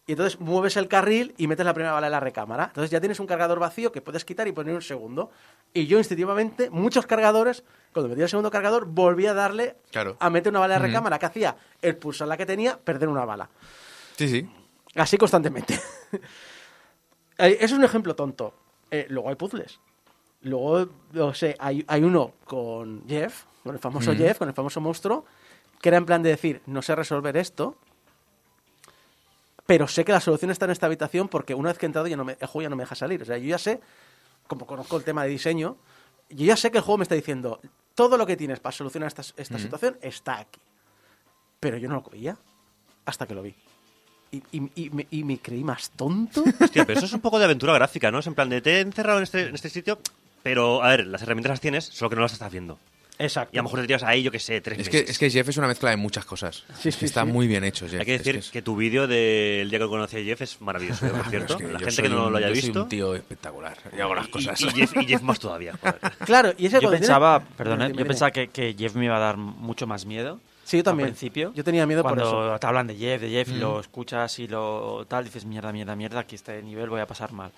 y 0.07 0.13
entonces 0.13 0.41
mueves 0.41 0.77
el 0.77 0.89
carril 0.89 1.33
y 1.39 1.47
metes 1.47 1.65
la 1.65 1.75
primera 1.75 1.93
bala 1.93 2.09
en 2.09 2.13
la 2.13 2.21
recámara. 2.21 2.65
Entonces 2.65 2.91
ya 2.91 3.01
tienes 3.01 3.21
un 3.21 3.27
cargador 3.27 3.59
vacío 3.61 3.93
que 3.93 4.01
puedes 4.01 4.25
quitar 4.25 4.49
y 4.49 4.53
poner 4.53 4.75
un 4.75 4.83
segundo. 4.83 5.31
Y 5.73 5.87
yo 5.87 5.99
instintivamente, 5.99 6.71
muchos 6.71 7.07
cargadores, 7.07 7.63
cuando 7.93 8.09
metía 8.09 8.25
el 8.25 8.31
segundo 8.31 8.51
cargador, 8.51 8.87
volvía 8.87 9.31
a 9.31 9.35
darle 9.35 9.77
Claro. 9.93 10.17
a 10.19 10.29
meter 10.31 10.51
una 10.51 10.59
bala 10.61 10.75
en 10.77 10.83
la 10.83 10.87
recámara. 10.89 11.19
que 11.19 11.27
hacía? 11.27 11.57
El 11.81 11.97
pulsar 11.97 12.27
la 12.29 12.37
que 12.37 12.47
tenía, 12.47 12.79
perder 12.79 13.09
una 13.09 13.25
bala. 13.25 13.49
Sí, 14.17 14.29
sí. 14.29 14.51
Así 14.97 15.17
constantemente. 15.17 15.79
Eh, 17.39 17.57
es 17.61 17.73
un 17.73 17.83
ejemplo 17.83 18.15
tonto. 18.15 18.55
Eh, 18.91 19.07
luego 19.09 19.29
hay 19.31 19.37
puzzles. 19.37 19.81
Luego, 20.43 20.87
no 21.13 21.33
sé, 21.35 21.57
hay, 21.59 21.85
hay 21.89 22.03
uno 22.05 22.33
con 22.45 23.03
Jeff, 23.09 23.45
con 23.65 23.75
el 23.75 23.81
famoso 23.81 24.13
Mm. 24.13 24.17
Jeff, 24.17 24.39
con 24.39 24.49
el 24.49 24.55
famoso 24.55 24.81
monstruo, 24.81 25.25
que 25.81 25.89
era 25.89 25.99
en 25.99 26.05
plan 26.07 26.23
de 26.23 26.31
decir, 26.31 26.61
no 26.67 26.83
sé 26.83 26.95
resolver 26.95 27.37
esto, 27.37 27.77
pero 29.73 29.89
sé 29.89 30.05
que 30.05 30.13
la 30.13 30.21
solución 30.21 30.51
está 30.51 30.67
en 30.67 30.73
esta 30.73 30.85
habitación 30.85 31.29
porque 31.29 31.55
una 31.55 31.71
vez 31.71 31.79
que 31.79 31.87
he 31.87 31.89
entrado 31.89 32.07
ya 32.07 32.15
no 32.15 32.27
me, 32.27 32.37
el 32.39 32.47
juego 32.47 32.61
ya 32.65 32.69
no 32.69 32.77
me 32.77 32.83
deja 32.83 32.95
salir. 32.95 33.23
O 33.23 33.25
sea, 33.25 33.39
yo 33.39 33.47
ya 33.49 33.57
sé, 33.57 33.81
como 34.47 34.67
conozco 34.67 34.99
el 34.99 35.03
tema 35.03 35.23
de 35.25 35.31
diseño, 35.31 35.79
yo 36.29 36.45
ya 36.45 36.59
sé 36.59 36.71
que 36.71 36.77
el 36.77 36.85
juego 36.85 36.99
me 36.99 37.05
está 37.05 37.15
diciendo, 37.15 37.59
todo 37.95 38.19
lo 38.19 38.27
que 38.27 38.37
tienes 38.37 38.61
para 38.61 38.77
solucionar 38.77 39.07
esta, 39.07 39.23
esta 39.23 39.57
situación 39.59 39.97
está 40.03 40.37
aquí. 40.41 40.61
Pero 41.59 41.79
yo 41.79 41.89
no 41.89 41.95
lo 41.95 42.03
veía 42.03 42.37
hasta 43.07 43.27
que 43.27 43.35
lo 43.35 43.41
vi. 43.41 43.55
Y, 44.31 44.43
y- 44.53 44.71
y 44.75 44.91
me, 44.91 45.07
y 45.11 45.25
me 45.25 45.39
creí 45.39 45.65
más 45.65 45.89
tonto. 45.93 46.45
Hostia, 46.61 46.85
pero 46.85 46.99
eso 46.99 47.07
es 47.07 47.13
un 47.15 47.21
poco 47.23 47.39
de 47.39 47.47
aventura 47.47 47.73
gráfica, 47.73 48.11
¿no? 48.11 48.19
Es 48.19 48.27
en 48.27 48.35
plan 48.35 48.51
de 48.51 48.61
te 48.61 48.77
he 48.77 48.81
encerrado 48.81 49.21
en 49.21 49.23
este, 49.23 49.49
en 49.49 49.55
este 49.55 49.71
sitio, 49.71 49.99
pero 50.43 50.83
a 50.83 50.89
ver, 50.91 51.07
las 51.07 51.23
herramientas 51.23 51.49
las 51.53 51.61
tienes, 51.63 51.87
solo 51.87 52.11
que 52.11 52.17
no 52.17 52.21
las 52.23 52.35
estás 52.35 52.53
viendo. 52.53 52.79
Exacto. 53.19 53.55
Y 53.55 53.59
a 53.59 53.61
lo 53.61 53.65
mejor 53.65 53.81
te 53.81 53.87
tiras 53.87 54.03
ahí, 54.03 54.23
yo 54.23 54.31
qué 54.33 54.39
sé, 54.41 54.61
tres 54.61 54.79
Es 54.81 54.89
que, 54.89 54.97
meses. 54.99 55.11
es 55.11 55.19
que 55.19 55.31
Jeff 55.31 55.49
es 55.49 55.57
una 55.57 55.69
mezcla 55.69 55.91
de 55.91 55.97
muchas 55.97 56.25
cosas. 56.25 56.65
Sí, 56.77 56.85
que 56.85 56.93
sí, 56.93 57.05
está 57.05 57.25
sí. 57.25 57.31
muy 57.31 57.47
bien 57.47 57.63
hecho, 57.63 57.87
Jeff. 57.89 58.01
Hay 58.01 58.07
que 58.07 58.15
Es 58.17 58.25
decir 58.25 58.37
es- 58.37 58.51
que 58.51 58.63
tu 58.63 58.75
vídeo 58.75 59.07
del 59.07 59.69
día 59.71 59.79
que 59.79 59.87
conocí 59.87 60.17
a 60.17 60.25
Jeff 60.25 60.41
es 60.43 60.61
maravilloso, 60.61 61.07
¿eh? 61.07 61.11
por 61.11 61.19
Pero 61.19 61.31
cierto. 61.31 61.53
es 61.55 61.59
que 61.59 61.65
La 61.67 61.73
yo 61.73 61.79
gente 61.79 61.93
soy 61.93 62.03
que 62.05 62.09
no 62.11 62.27
un- 62.27 62.33
lo 62.33 62.39
haya 62.39 62.49
yo 62.49 62.55
soy 62.57 62.63
visto. 62.63 62.83
un 62.83 62.89
tío 62.89 63.15
espectacular. 63.15 63.77
Y 63.97 64.01
hago 64.01 64.15
las 64.15 64.29
cosas. 64.29 64.61
Y, 64.61 64.71
Jeff, 64.71 64.93
y 64.97 65.05
Jeff 65.07 65.23
más 65.23 65.39
todavía. 65.39 65.75
joder. 65.81 65.99
Claro, 66.27 66.53
y 66.59 66.67
ese 66.67 66.81
Yo 66.81 66.91
pensaba, 66.91 67.41
tiene- 67.41 67.57
perdón, 67.57 67.83
¿eh? 67.83 67.87
dime, 67.89 67.99
yo 68.01 68.07
pensaba 68.07 68.31
que, 68.31 68.49
que 68.49 68.75
Jeff 68.77 68.95
me 68.97 69.05
iba 69.05 69.17
a 69.17 69.21
dar 69.21 69.37
mucho 69.37 69.87
más 69.87 70.05
miedo. 70.07 70.41
Sí, 70.65 70.79
yo 70.79 70.83
también. 70.85 71.09
Al 71.09 71.13
principio. 71.13 71.53
Yo 71.55 71.63
tenía 71.65 71.87
miedo 71.87 72.03
por 72.03 72.15
Cuando 72.17 72.53
eso. 72.53 72.59
te 72.59 72.67
hablan 72.67 72.87
de 72.87 72.97
Jeff, 72.97 73.21
de 73.21 73.29
Jeff, 73.31 73.49
y 73.49 73.55
lo 73.59 73.79
escuchas 73.81 74.39
y 74.39 74.49
lo 74.49 75.05
tal, 75.09 75.25
dices, 75.25 75.45
mierda, 75.45 75.71
mierda, 75.73 75.95
mierda, 75.97 76.21
aquí 76.21 76.35
este 76.37 76.63
nivel 76.63 76.89
voy 76.89 77.01
a 77.01 77.07
pasar 77.07 77.33
mal. 77.33 77.53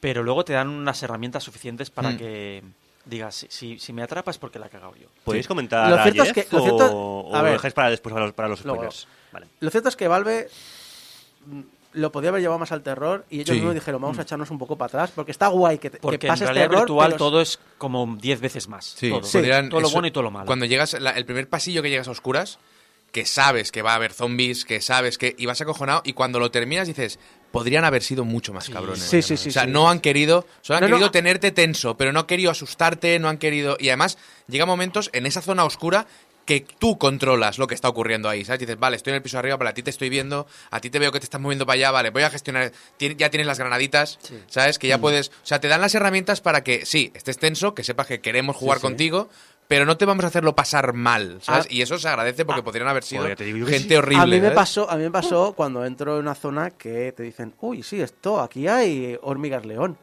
Pero 0.00 0.22
luego 0.22 0.44
te 0.44 0.52
dan 0.54 0.68
unas 0.68 1.02
herramientas 1.02 1.42
suficientes 1.44 1.90
para 1.90 2.10
Mm. 2.10 2.16
que 2.16 2.62
digas, 3.08 3.34
si, 3.34 3.46
si, 3.50 3.78
si 3.78 3.92
me 3.92 4.02
atrapas 4.02 4.36
es 4.36 4.38
porque 4.38 4.58
la 4.58 4.66
he 4.66 4.70
cagado 4.70 4.94
yo. 4.96 5.08
¿Podéis 5.24 5.48
comentar 5.48 5.88
Lo 5.90 5.96
a 5.96 6.02
cierto 6.02 6.22
es 6.24 6.32
que- 6.32 6.46
lo 6.50 6.58
o, 6.58 6.62
cierto- 6.62 6.90
o 6.96 7.34
a 7.36 7.42
lo 7.42 7.50
dejáis 7.52 7.74
para 7.74 7.90
después 7.90 8.12
para 8.12 8.26
los, 8.26 8.34
para 8.34 8.48
los 8.48 8.64
Luego. 8.64 8.76
spoilers? 8.90 9.08
Vale. 9.32 9.46
Lo 9.60 9.70
cierto 9.70 9.88
es 9.88 9.96
que 9.96 10.08
Valve 10.08 10.48
mm, 11.46 11.60
lo 11.94 12.12
podía 12.12 12.28
haber 12.30 12.42
llevado 12.42 12.58
más 12.58 12.70
al 12.72 12.82
terror 12.82 13.24
y 13.30 13.36
ellos 13.36 13.48
Sí. 13.48 13.54
mismos 13.54 13.74
dijeron, 13.74 14.00
vamos 14.02 14.18
a 14.18 14.22
echarnos 14.22 14.50
un 14.50 14.58
poco 14.58 14.76
para 14.76 14.88
atrás 14.88 15.10
porque 15.14 15.32
está 15.32 15.48
guay 15.48 15.78
que, 15.78 15.90
te- 15.90 15.96
que 15.98 16.02
Porque 16.02 16.26
en 16.26 16.32
pase 16.32 16.44
este 16.44 16.52
realidad 16.54 16.66
error, 16.72 16.80
virtual 16.86 17.08
pero- 17.12 17.18
todo 17.18 17.40
es 17.40 17.58
como 17.78 18.16
10 18.20 18.40
veces 18.40 18.68
más. 18.68 18.84
Sí, 18.84 19.10
todo. 19.10 19.20
podrían- 19.22 19.68
todo 19.70 19.80
lo 19.80 19.86
eso- 19.86 19.94
bueno 19.94 20.08
y 20.08 20.10
todo 20.10 20.22
lo 20.24 20.30
malo. 20.30 20.46
Cuando 20.46 20.66
llegas, 20.66 20.94
la- 21.00 21.10
el 21.10 21.24
primer 21.24 21.48
pasillo 21.48 21.82
que 21.82 21.90
llegas 21.90 22.08
a 22.08 22.10
oscuras, 22.12 22.58
que 23.10 23.24
sabes 23.24 23.72
que 23.72 23.80
va 23.80 23.92
a 23.92 23.94
haber 23.94 24.12
zombies, 24.12 24.66
que 24.66 24.82
sabes 24.82 25.16
que. 25.16 25.34
y 25.38 25.46
vas 25.46 25.60
acojonado, 25.62 26.02
y 26.04 26.12
cuando 26.12 26.38
lo 26.38 26.50
terminas 26.50 26.86
dices, 26.86 27.18
podrían 27.50 27.84
haber 27.84 28.02
sido 28.02 28.24
mucho 28.24 28.52
más 28.52 28.68
cabrones. 28.68 29.02
Sí, 29.02 29.22
sí, 29.22 29.36
sí, 29.36 29.48
O 29.48 29.52
sea, 29.52 29.64
sí. 29.64 29.70
no 29.70 29.88
han 29.90 30.00
querido. 30.00 30.46
Solo 30.60 30.78
han 30.78 30.82
No, 30.84 30.88
querido 30.88 31.10
tenerte 31.10 31.50
tenso, 31.50 31.96
pero 31.96 32.12
no 32.12 32.20
han 32.20 32.26
querido 32.26 32.50
asustarte, 32.50 33.18
no 33.18 33.28
han 33.28 33.38
querido. 33.38 33.76
Y 33.80 33.88
además, 33.88 34.18
llega 34.48 34.66
momentos 34.66 35.10
en 35.12 35.26
esa 35.26 35.42
zona 35.42 35.64
oscura 35.64 36.06
que 36.44 36.64
tú 36.78 36.96
controlas 36.96 37.58
lo 37.58 37.66
que 37.66 37.74
está 37.74 37.90
ocurriendo 37.90 38.26
ahí, 38.26 38.42
¿sabes? 38.42 38.60
Dices, 38.60 38.78
vale, 38.78 38.96
estoy 38.96 39.10
en 39.10 39.16
el 39.16 39.22
piso 39.22 39.36
de 39.36 39.40
arriba, 39.40 39.56
vale, 39.58 39.68
a 39.68 39.74
ti 39.74 39.82
te 39.82 39.90
estoy 39.90 40.08
viendo, 40.08 40.46
a 40.70 40.80
ti 40.80 40.88
te 40.88 40.98
veo 40.98 41.12
que 41.12 41.20
te 41.20 41.24
estás 41.24 41.42
moviendo 41.42 41.66
para 41.66 41.74
allá, 41.74 41.90
vale, 41.90 42.08
voy 42.08 42.22
a 42.22 42.30
gestionar, 42.30 42.72
ya 42.98 43.28
tienes 43.28 43.46
las 43.46 43.58
granaditas, 43.58 44.18
¿sabes? 44.46 44.78
Que 44.78 44.88
ya 44.88 44.96
puedes, 44.96 45.28
o 45.28 45.32
sea, 45.46 45.60
te 45.60 45.68
dan 45.68 45.82
las 45.82 45.94
herramientas 45.94 46.40
para 46.40 46.64
que, 46.64 46.86
sí, 46.86 47.12
estés 47.14 47.36
tenso, 47.36 47.74
que 47.74 47.84
sepas 47.84 48.06
que 48.06 48.22
queremos 48.22 48.56
jugar 48.56 48.78
sí. 48.78 48.82
contigo, 48.82 49.28
pero 49.68 49.84
no 49.84 49.96
te 49.98 50.06
vamos 50.06 50.24
a 50.24 50.28
hacerlo 50.28 50.56
pasar 50.56 50.94
mal, 50.94 51.38
¿sabes? 51.42 51.66
Ah. 51.66 51.68
y 51.70 51.82
eso 51.82 51.98
se 51.98 52.08
agradece 52.08 52.44
porque 52.46 52.62
podrían 52.62 52.88
haber 52.88 53.04
sido 53.04 53.22
Joder, 53.22 53.36
gente 53.38 53.88
sí. 53.88 53.94
horrible. 53.94 54.22
a 54.22 54.26
mí 54.26 54.40
me 54.40 54.50
pasó, 54.50 54.90
a 54.90 54.96
mí 54.96 55.02
me 55.02 55.10
pasó 55.10 55.52
cuando 55.52 55.84
entro 55.84 56.14
en 56.14 56.22
una 56.22 56.34
zona 56.34 56.70
que 56.70 57.12
te 57.12 57.22
dicen, 57.22 57.54
uy, 57.60 57.82
sí, 57.82 58.00
esto, 58.00 58.40
aquí 58.40 58.66
hay 58.66 59.18
hormigas 59.22 59.66
león. 59.66 59.98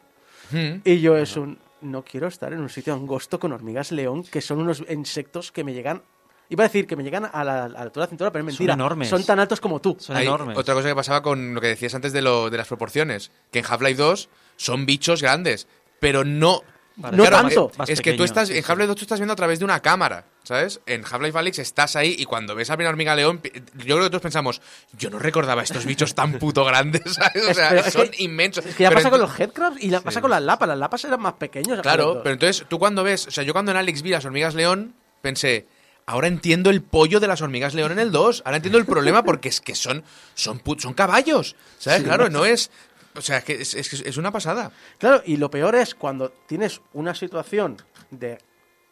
Mm. 0.51 0.81
Y 0.85 1.01
yo 1.01 1.17
es 1.17 1.35
un, 1.35 1.57
no 1.81 2.03
quiero 2.03 2.27
estar 2.27 2.53
en 2.53 2.59
un 2.59 2.69
sitio 2.69 2.93
angosto 2.93 3.39
con 3.39 3.51
hormigas 3.53 3.91
león, 3.91 4.23
que 4.23 4.39
son 4.39 4.59
unos 4.59 4.83
insectos 4.87 5.51
que 5.51 5.63
me 5.63 5.73
llegan, 5.73 6.03
iba 6.49 6.63
a 6.63 6.67
decir 6.67 6.85
que 6.85 6.95
me 6.95 7.03
llegan 7.03 7.27
a 7.33 7.43
la, 7.43 7.63
a 7.63 7.67
la 7.69 7.79
altura 7.79 8.05
de 8.05 8.07
la 8.07 8.09
cintura, 8.11 8.31
pero 8.31 8.47
es 8.47 8.53
Son 8.53 8.63
mentira. 8.65 8.73
enormes. 8.75 9.09
Son 9.09 9.23
tan 9.25 9.39
altos 9.39 9.59
como 9.59 9.81
tú. 9.81 9.97
Son 9.99 10.15
Hay 10.15 10.27
enormes. 10.27 10.55
Otra 10.59 10.75
cosa 10.75 10.87
que 10.89 10.95
pasaba 10.95 11.23
con 11.23 11.55
lo 11.55 11.61
que 11.61 11.67
decías 11.69 11.95
antes 11.95 12.13
de, 12.13 12.21
lo, 12.21 12.51
de 12.51 12.57
las 12.57 12.67
proporciones, 12.67 13.31
que 13.51 13.59
en 13.59 13.65
Half-Life 13.67 13.95
2 13.99 14.29
son 14.57 14.85
bichos 14.85 15.23
grandes, 15.23 15.67
pero 15.99 16.23
no 16.23 16.61
Para 17.01 17.17
No 17.17 17.23
más- 17.23 17.31
tanto. 17.31 17.71
más 17.77 17.89
es 17.89 17.99
que 18.01 18.13
tú 18.13 18.23
estás, 18.23 18.49
en. 18.49 18.57
Half-Life 18.63 18.87
2 18.87 18.95
tú 18.95 19.01
estás 19.03 19.19
viendo 19.19 19.33
a 19.33 19.35
través 19.35 19.59
de 19.59 19.65
una 19.65 19.81
cámara, 19.81 20.23
¿sabes? 20.43 20.79
En 20.85 21.03
Half-Life 21.03 21.37
Alyx 21.37 21.59
estás 21.59 21.97
ahí 21.97 22.15
y 22.17 22.23
cuando 22.23 22.55
ves 22.55 22.69
a 22.69 22.77
la 22.77 22.87
hormiga 22.89 23.13
león, 23.15 23.41
yo 23.43 23.95
creo 23.95 24.03
que 24.03 24.09
todos 24.09 24.21
pensamos, 24.21 24.61
yo 24.97 25.09
no 25.09 25.19
recordaba 25.19 25.61
estos 25.61 25.85
bichos 25.85 26.15
tan 26.15 26.39
puto 26.39 26.63
grandes, 26.63 27.01
¿sabes? 27.15 27.43
O 27.45 27.49
Es- 27.49 27.57
sea, 27.57 27.69
pero 27.69 27.81
es 27.81 27.93
son 27.93 28.07
que- 28.09 28.23
inmensos. 28.23 28.65
Es 28.65 28.75
que 28.75 28.83
ya 28.83 28.89
Pero 28.89 28.99
pasa 28.99 29.09
con 29.09 29.19
los 29.19 29.37
headcrabs 29.39 29.83
y 29.83 29.89
la 29.89 29.99
pasa 29.99 30.21
con 30.21 30.29
las 30.31 30.41
lapas. 30.41 30.69
Las 30.69 30.77
lapas 30.77 31.03
eran 31.03 31.19
más 31.21 31.33
pequeños. 31.33 31.81
Claro, 31.81 32.21
pero 32.23 32.33
entonces 32.33 32.65
tú 32.69 32.79
cuando 32.79 33.03
ves, 33.03 33.27
o 33.27 33.31
sea, 33.31 33.43
yo 33.43 33.51
cuando 33.51 33.71
en 33.71 33.77
Alex 33.77 34.01
vi 34.01 34.11
las 34.11 34.23
hormigas 34.23 34.55
león, 34.55 34.93
pensé, 35.21 35.67
ahora 36.05 36.27
entiendo 36.29 36.69
el 36.69 36.81
pollo 36.81 37.19
de 37.19 37.27
las 37.27 37.41
hormigas 37.41 37.73
león 37.73 37.91
en 37.91 37.99
el 37.99 38.11
2, 38.13 38.43
ahora 38.45 38.55
entiendo 38.57 38.77
el 38.77 38.85
problema 38.85 39.23
porque 39.23 39.49
es 39.49 39.59
que 39.59 39.75
son 39.75 40.03
son 40.33 40.61
pu- 40.63 40.79
son 40.79 40.93
caballos, 40.93 41.55
¿sabes? 41.77 42.03
claro, 42.03 42.29
no 42.29 42.45
es 42.45 42.71
o 43.15 43.21
sea, 43.21 43.37
es 43.39 43.43
que 43.43 43.53
es, 43.61 43.73
es- 43.73 43.93
es 43.93 44.17
una 44.17 44.31
pasada. 44.31 44.71
Claro, 44.97 45.21
y 45.25 45.37
lo 45.37 45.49
peor 45.49 45.75
es 45.75 45.95
cuando 45.95 46.29
tienes 46.47 46.81
una 46.93 47.13
situación 47.15 47.77
de 48.11 48.37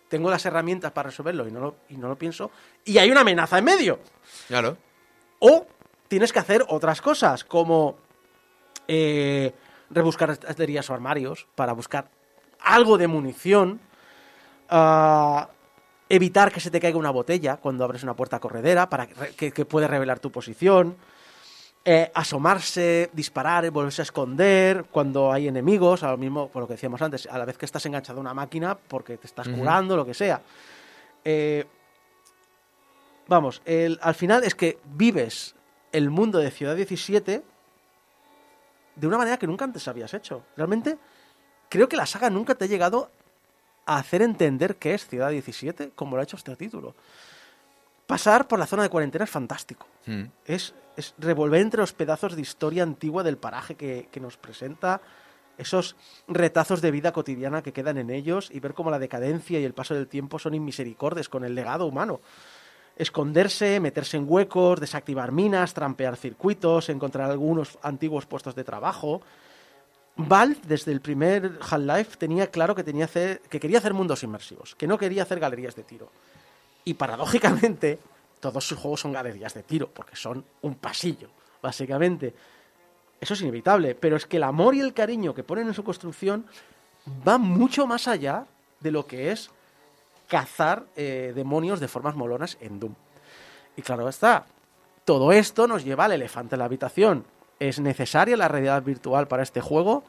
tengo 0.09 0.29
las 0.29 0.45
herramientas 0.45 0.91
para 0.91 1.09
resolverlo 1.09 1.47
y 1.47 1.51
no 1.51 1.59
lo, 1.59 1.75
y 1.89 1.97
no 1.97 2.07
lo 2.07 2.15
pienso, 2.15 2.51
y 2.85 2.97
hay 2.99 3.09
una 3.09 3.21
amenaza 3.21 3.57
en 3.57 3.65
medio. 3.65 3.99
Claro. 4.47 4.77
O 5.39 5.65
tienes 6.07 6.31
que 6.31 6.37
hacer 6.39 6.63
otras 6.69 7.01
cosas, 7.01 7.43
como 7.43 7.97
eh, 8.87 9.51
rebuscar 9.89 10.29
estanterías 10.31 10.87
o 10.89 10.93
armarios 10.93 11.47
para 11.55 11.73
buscar 11.73 12.09
algo 12.59 12.97
de 12.99 13.07
munición, 13.07 13.79
ah, 14.69 15.49
evitar 16.09 16.51
que 16.51 16.59
se 16.59 16.69
te 16.69 16.79
caiga 16.79 16.97
una 16.97 17.09
botella 17.09 17.57
cuando 17.57 17.83
abres 17.83 18.03
una 18.03 18.15
puerta 18.15 18.39
corredera 18.39 18.89
para 18.89 19.07
que, 19.07 19.35
que, 19.35 19.51
que 19.51 19.65
puede 19.65 19.87
revelar 19.87 20.19
tu 20.19 20.31
posición, 20.31 20.95
eh, 21.85 22.11
asomarse, 22.13 23.09
disparar, 23.13 23.69
volverse 23.71 24.01
a 24.01 24.03
esconder 24.03 24.85
cuando 24.91 25.31
hay 25.33 25.47
enemigos, 25.49 26.01
a 26.03 26.11
lo 26.11 26.17
mismo, 26.17 26.47
por 26.49 26.61
lo 26.61 26.67
que 26.67 26.75
decíamos 26.75 27.01
antes, 27.01 27.27
a 27.27 27.37
la 27.37 27.45
vez 27.45 27.57
que 27.57 27.65
estás 27.65 27.85
enganchado 27.85 28.19
a 28.19 28.21
una 28.21 28.33
máquina 28.33 28.75
porque 28.77 29.17
te 29.17 29.27
estás 29.27 29.47
curando, 29.49 29.97
lo 29.97 30.05
que 30.05 30.13
sea. 30.13 30.41
Eh, 31.25 31.65
vamos, 33.27 33.61
el- 33.65 33.99
al 34.01 34.15
final 34.15 34.43
es 34.43 34.55
que 34.55 34.79
vives 34.85 35.55
el 35.91 36.09
mundo 36.09 36.39
de 36.39 36.51
Ciudad 36.51 36.75
17 36.75 37.43
de 38.95 39.07
una 39.07 39.17
manera 39.17 39.37
que 39.37 39.47
nunca 39.47 39.65
antes 39.65 39.87
habías 39.87 40.13
hecho. 40.13 40.43
Realmente, 40.55 40.97
creo 41.69 41.89
que 41.89 41.97
la 41.97 42.05
saga 42.05 42.29
nunca 42.29 42.55
te 42.55 42.65
ha 42.65 42.67
llegado 42.67 43.09
a 43.85 43.97
hacer 43.97 44.21
entender 44.21 44.77
qué 44.77 44.93
es 44.93 45.07
Ciudad 45.07 45.29
17 45.31 45.91
como 45.95 46.15
lo 46.15 46.21
ha 46.21 46.23
hecho 46.23 46.37
este 46.37 46.55
título. 46.55 46.95
Pasar 48.13 48.47
por 48.47 48.59
la 48.59 48.67
zona 48.67 48.83
de 48.83 48.89
cuarentena 48.89 49.23
es 49.25 49.31
fantástico. 49.31 49.87
Mm. 50.05 50.25
Es, 50.45 50.75
es 50.95 51.15
revolver 51.17 51.61
entre 51.61 51.79
los 51.81 51.93
pedazos 51.93 52.35
de 52.35 52.43
historia 52.43 52.83
antigua 52.83 53.23
del 53.23 53.37
paraje 53.37 53.73
que, 53.73 54.07
que 54.11 54.19
nos 54.19 54.37
presenta, 54.37 55.01
esos 55.57 55.95
retazos 56.27 56.79
de 56.81 56.91
vida 56.91 57.11
cotidiana 57.11 57.63
que 57.63 57.73
quedan 57.73 57.97
en 57.97 58.11
ellos 58.11 58.49
y 58.51 58.59
ver 58.59 58.75
cómo 58.75 58.91
la 58.91 58.99
decadencia 58.99 59.59
y 59.59 59.63
el 59.65 59.73
paso 59.73 59.95
del 59.95 60.07
tiempo 60.07 60.37
son 60.37 60.53
inmisericordes 60.53 61.27
con 61.27 61.43
el 61.43 61.55
legado 61.55 61.87
humano. 61.87 62.21
Esconderse, 62.97 63.79
meterse 63.79 64.17
en 64.17 64.25
huecos, 64.27 64.79
desactivar 64.79 65.31
minas, 65.31 65.73
trampear 65.73 66.15
circuitos, 66.15 66.89
encontrar 66.89 67.31
algunos 67.31 67.79
antiguos 67.81 68.27
puestos 68.27 68.53
de 68.53 68.63
trabajo. 68.63 69.21
Valve, 70.17 70.57
desde 70.67 70.91
el 70.91 71.01
primer 71.01 71.57
Half-Life, 71.67 72.17
tenía 72.17 72.45
claro 72.51 72.75
que, 72.75 72.83
tenía 72.83 73.05
hacer- 73.05 73.39
que 73.49 73.59
quería 73.59 73.79
hacer 73.79 73.95
mundos 73.95 74.21
inmersivos, 74.21 74.75
que 74.75 74.85
no 74.85 74.99
quería 74.99 75.23
hacer 75.23 75.39
galerías 75.39 75.75
de 75.75 75.81
tiro. 75.81 76.11
Y 76.85 76.95
paradójicamente, 76.95 77.99
todos 78.39 78.67
sus 78.67 78.77
juegos 78.77 79.01
son 79.01 79.13
galerías 79.13 79.53
de 79.53 79.63
tiro, 79.63 79.89
porque 79.89 80.15
son 80.15 80.43
un 80.61 80.75
pasillo, 80.75 81.29
básicamente. 81.61 82.33
Eso 83.19 83.33
es 83.33 83.41
inevitable, 83.41 83.95
pero 83.95 84.17
es 84.17 84.25
que 84.25 84.37
el 84.37 84.43
amor 84.43 84.75
y 84.75 84.81
el 84.81 84.93
cariño 84.93 85.33
que 85.33 85.43
ponen 85.43 85.67
en 85.67 85.73
su 85.73 85.83
construcción 85.83 86.45
va 87.27 87.37
mucho 87.37 87.87
más 87.87 88.07
allá 88.07 88.45
de 88.79 88.91
lo 88.91 89.07
que 89.07 89.31
es 89.31 89.49
cazar 90.27 90.85
eh, 90.95 91.31
demonios 91.35 91.79
de 91.79 91.87
formas 91.87 92.15
molonas 92.15 92.57
en 92.59 92.79
Doom. 92.79 92.95
Y 93.77 93.81
claro 93.81 94.09
está, 94.09 94.45
todo 95.05 95.31
esto 95.31 95.67
nos 95.67 95.83
lleva 95.83 96.05
al 96.05 96.11
elefante 96.13 96.55
en 96.55 96.59
la 96.59 96.65
habitación. 96.65 97.25
¿Es 97.59 97.79
necesaria 97.79 98.35
la 98.35 98.47
realidad 98.47 98.83
virtual 98.83 99.27
para 99.27 99.43
este 99.43 99.61
juego? 99.61 100.03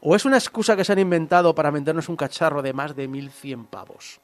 ¿O 0.00 0.14
es 0.14 0.24
una 0.24 0.36
excusa 0.36 0.76
que 0.76 0.84
se 0.84 0.92
han 0.92 0.98
inventado 0.98 1.54
para 1.54 1.70
vendernos 1.70 2.08
un 2.08 2.16
cacharro 2.16 2.62
de 2.62 2.72
más 2.72 2.94
de 2.94 3.08
1100 3.08 3.66
pavos? 3.66 4.20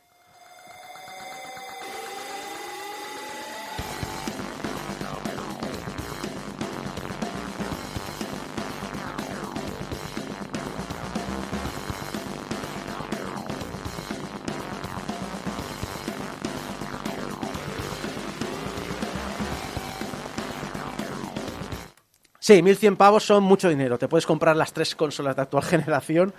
Sí, 22.46 22.60
1100 22.60 22.96
pavos 22.96 23.24
son 23.24 23.42
mucho 23.42 23.70
dinero. 23.70 23.96
Te 23.96 24.06
puedes 24.06 24.26
comprar 24.26 24.54
las 24.54 24.74
tres 24.74 24.94
consolas 24.94 25.34
de 25.34 25.40
actual 25.40 25.62
generación 25.64 26.34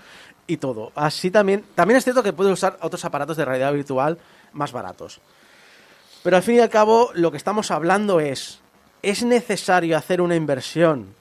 y 0.45 0.57
todo. 0.57 0.91
Así 0.93 1.31
también. 1.31 1.65
También 1.73 1.97
es 1.97 2.03
cierto 2.03 2.21
que 2.21 2.31
puedes 2.31 2.53
usar 2.53 2.77
otros 2.81 3.03
aparatos 3.05 3.37
de 3.37 3.43
realidad 3.43 3.73
virtual 3.73 4.19
más 4.53 4.71
baratos. 4.71 5.19
Pero 6.21 6.37
al 6.37 6.43
fin 6.43 6.57
y 6.57 6.59
al 6.59 6.69
cabo, 6.69 7.09
lo 7.15 7.31
que 7.31 7.37
estamos 7.37 7.71
hablando 7.71 8.19
es: 8.19 8.59
¿es 9.01 9.23
necesario 9.23 9.97
hacer 9.97 10.21
una 10.21 10.35
inversión 10.35 11.15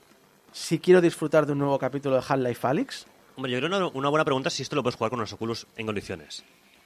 si 0.53 0.78
quiero 0.78 1.01
disfrutar 1.01 1.47
de 1.47 1.53
un 1.53 1.61
nuevo 1.61 1.78
capítulo 1.78 2.16
de 2.16 2.22
Half-Life 2.28 2.66
Alyx? 2.66 3.07
Hombre, 3.37 3.53
yo 3.53 3.61
creo 3.61 3.70
que 3.70 3.76
una, 3.76 3.87
una 3.87 4.11
buena 4.11 4.26
pregunta 4.26 4.49
es 4.49 4.55
si 4.55 4.64
esto 4.64 4.76
lo 4.76 4.82
puedes 4.82 4.97
jugar 4.97 5.09
con 5.09 5.18
los 5.18 5.32
Oculus 5.32 5.66
en 5.78 5.87
condiciones. 5.87 6.45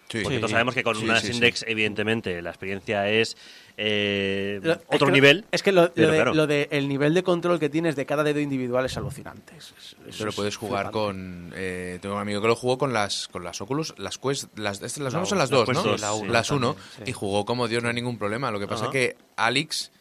Sí. 0.08 0.20
Porque 0.22 0.38
todos 0.38 0.50
sabemos 0.52 0.74
que 0.74 0.82
con 0.82 0.96
Sí, 0.96 1.04
unas 1.04 1.20
sí, 1.20 1.28
sí. 1.28 1.32
Index, 1.34 1.64
evidentemente, 1.68 2.40
la 2.40 2.48
experiencia 2.50 3.08
es 3.10 3.36
eh, 3.76 4.58
Lo- 4.62 4.72
es 4.72 4.78
otro 4.88 5.06
que- 5.06 5.12
nivel. 5.12 5.44
Es 5.52 5.62
que 5.62 5.70
lo, 5.70 5.82
lo 5.94 6.08
de, 6.10 6.16
claro. 6.16 6.34
lo 6.34 6.46
de 6.46 6.68
el 6.72 6.88
nivel 6.88 7.14
de 7.14 7.22
control 7.22 7.60
que 7.60 7.68
tienes 7.68 7.94
de 7.94 8.06
cada 8.06 8.24
dedo 8.24 8.40
individual 8.40 8.84
es 8.86 8.96
alucinante. 8.96 9.52
Es- 9.56 9.72
es- 9.78 9.96
eso 10.08 10.18
Pero 10.18 10.30
es 10.30 10.36
puedes 10.36 10.56
jugar 10.56 10.86
flipante. 10.86 10.92
con. 10.98 11.52
eh, 11.54 11.98
tengo 12.02 12.14
un 12.16 12.20
amigo 12.20 12.40
que 12.40 12.48
lo 12.48 12.56
jugó 12.56 12.76
con 12.78 12.92
las 12.92 13.28
con 13.28 13.44
las 13.44 13.60
Oculus, 13.60 13.94
las 13.98 14.18
Quest, 14.18 14.58
las, 14.58 14.82
estas, 14.82 14.98
las 14.98 15.12
son 15.28 15.38
las 15.38 15.50
la 15.50 15.56
dos, 15.58 15.68
¿no? 15.68 15.82
dos, 15.82 16.00
la 16.00 16.12
uno 16.12 16.32
las 16.32 16.50
uno 16.50 16.76
sí. 16.96 17.02
y 17.06 17.12
jugó 17.12 17.44
como 17.44 17.68
Dios, 17.68 17.82
no 17.82 17.88
hay 17.88 17.94
ningún 17.94 18.18
problema. 18.18 18.50
Lo 18.50 18.58
que 18.58 18.66
pasa 18.66 18.84
Ajá. 18.84 18.92
que 18.92 19.16
Alex, 19.36 19.92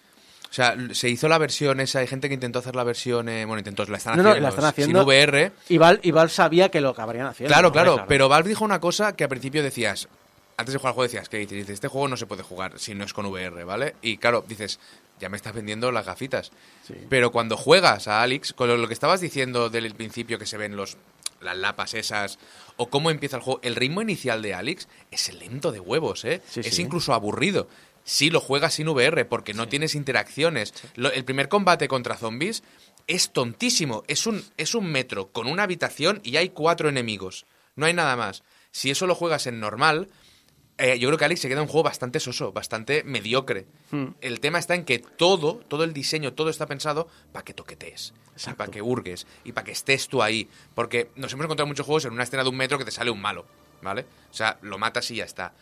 o 0.50 0.54
sea, 0.54 0.76
se 0.93 1.10
hizo 1.10 1.28
la 1.28 1.38
versión 1.38 1.80
esa, 1.80 2.00
hay 2.00 2.08
gente 2.08 2.28
que 2.30 2.34
intentó 2.34 2.60
hacer 2.60 2.76
la 2.76 2.84
versión, 2.84 3.30
eh, 3.30 3.45
bueno, 3.45 3.60
intentó, 3.60 3.86
la 3.86 3.98
están 3.98 4.18
No, 4.18 4.24
no, 4.24 4.30
haciendo, 4.30 4.43
la 4.43 4.50
están 4.50 4.66
haciendo. 4.66 5.00
sin 5.00 5.08
VR. 5.08 5.52
Y 5.70 5.78
Val, 5.78 6.00
y 6.04 6.12
Val 6.12 6.30
sabía 6.30 6.70
que 6.70 6.82
lo 6.82 6.89
acabarían 6.89 7.28
haciendo. 7.28 7.54
Claro, 7.54 7.72
claro, 7.72 7.93
claro. 7.95 8.08
pero 8.08 8.30
Valve 8.30 8.50
dijo 8.50 8.64
una 8.66 8.80
cosa 8.80 9.16
que 9.16 9.24
al 9.24 9.30
principio 9.30 9.62
decías, 9.62 10.08
antes 10.56 10.74
de 10.74 10.80
jugar 10.80 10.91
al 10.91 10.95
juego 10.95 11.04
decías, 11.08 11.30
que 11.30 11.38
dices, 11.38 11.70
este 11.70 11.88
juego 11.88 12.08
no 12.08 12.18
se 12.18 12.26
puede 12.26 12.43
jugar 12.43 12.80
si 12.80 12.95
no 12.95 13.04
es 13.04 13.14
con 13.14 13.26
VR, 13.28 13.64
¿vale? 13.66 13.95
Y 14.02 14.18
claro, 14.18 14.43
dices, 14.48 14.80
ya 15.20 15.30
me 15.30 15.38
estás 15.38 15.54
vendiendo 15.54 15.91
las 15.91 16.06
gafitas. 16.06 16.52
Sí. 16.88 16.95
Pero 17.10 17.32
cuando 17.32 17.58
juegas 17.58 18.08
a 18.08 18.22
Alex, 18.22 18.54
con 18.54 18.68
lo, 18.70 18.78
lo 18.78 18.88
que 18.88 18.93
estabas 18.93 19.22
diciendo 19.22 19.70
del 19.70 19.93
principio 19.95 20.39
que 20.39 20.45
se 20.45 20.58
ven 20.58 20.76
los 20.76 20.98
las 21.41 21.56
lapas 21.56 21.93
esas, 21.93 22.39
o 22.78 22.88
cómo 22.89 23.12
empieza 23.12 23.38
el 23.38 23.43
juego, 23.43 23.60
el 23.64 23.76
ritmo 23.76 24.02
inicial 24.02 24.41
de 24.41 24.56
Alex 24.56 24.88
es 25.12 25.32
lento 25.36 25.72
de 25.72 25.80
huevos, 25.80 26.26
¿eh? 26.26 26.41
Sí, 26.50 26.62
es 26.62 26.76
sí. 26.76 26.82
incluso 26.82 27.14
aburrido. 27.14 27.68
Si 28.10 28.30
lo 28.30 28.39
juegas 28.39 28.76
sin 28.76 28.88
VR, 28.88 29.26
porque 29.26 29.53
no 29.53 29.68
tienes 29.68 29.93
interacciones. 29.93 30.74
Lo- 30.95 31.12
el 31.12 31.26
primer 31.26 31.49
combate 31.49 31.89
contra 31.89 32.16
zombies 32.16 32.64
es 33.05 33.32
tontísimo. 33.34 34.03
Es 34.08 34.26
un, 34.28 34.43
es 34.55 34.76
un 34.76 34.89
metro 34.89 35.28
con 35.34 35.45
una 35.47 35.64
habitación 35.64 36.22
y 36.24 36.38
hay 36.38 36.49
cuatro 36.49 36.88
enemigos. 36.88 37.45
No 37.76 37.86
hay 37.86 37.93
nada 37.93 38.16
más. 38.16 38.43
Si 38.72 38.89
eso 38.89 39.08
lo 39.08 39.14
juegas 39.16 39.45
en 39.47 39.60
normal, 39.60 40.08
eh, 40.78 40.97
yo 40.99 41.10
creo 41.10 41.18
que 41.18 41.26
Alex 41.26 41.41
se 41.41 41.49
queda 41.49 41.62
un 41.62 41.68
juego 41.68 41.84
bastante 41.84 42.22
soso, 42.22 42.53
bastante 42.53 43.03
mediocre. 43.03 43.66
Hmm. 43.91 44.08
El 44.22 44.39
tema 44.39 44.58
está 44.60 44.74
en 44.76 44.86
que 44.86 44.99
todo, 44.99 45.55
todo 45.68 45.84
el 45.84 45.91
diseño, 45.91 46.32
todo 46.34 46.49
está 46.49 46.66
pensado 46.66 47.10
para 47.34 47.43
que 47.43 47.53
toquetees, 47.53 48.14
para 48.55 48.72
que 48.72 48.82
hurgues, 48.82 49.28
y 49.43 49.51
para 49.51 49.66
que 49.66 49.72
estés 49.74 50.08
tú 50.08 50.24
ahí. 50.24 50.47
Porque 50.76 51.10
nos 51.18 51.34
hemos 51.34 51.43
encontrado 51.43 51.68
muchos 51.68 51.86
juegos 51.86 52.05
en 52.05 52.14
una 52.14 52.24
escena 52.24 52.43
de 52.43 52.49
un 52.49 52.55
metro 52.58 52.78
que 52.78 52.86
te 52.86 52.91
sale 52.91 53.12
un 53.12 53.20
malo, 53.20 53.45
¿vale? 53.82 54.05
O 54.32 54.34
sea, 54.34 54.60
lo 54.62 54.78
matas 54.78 55.12
y 55.12 55.16
ya 55.18 55.26
está. 55.26 55.53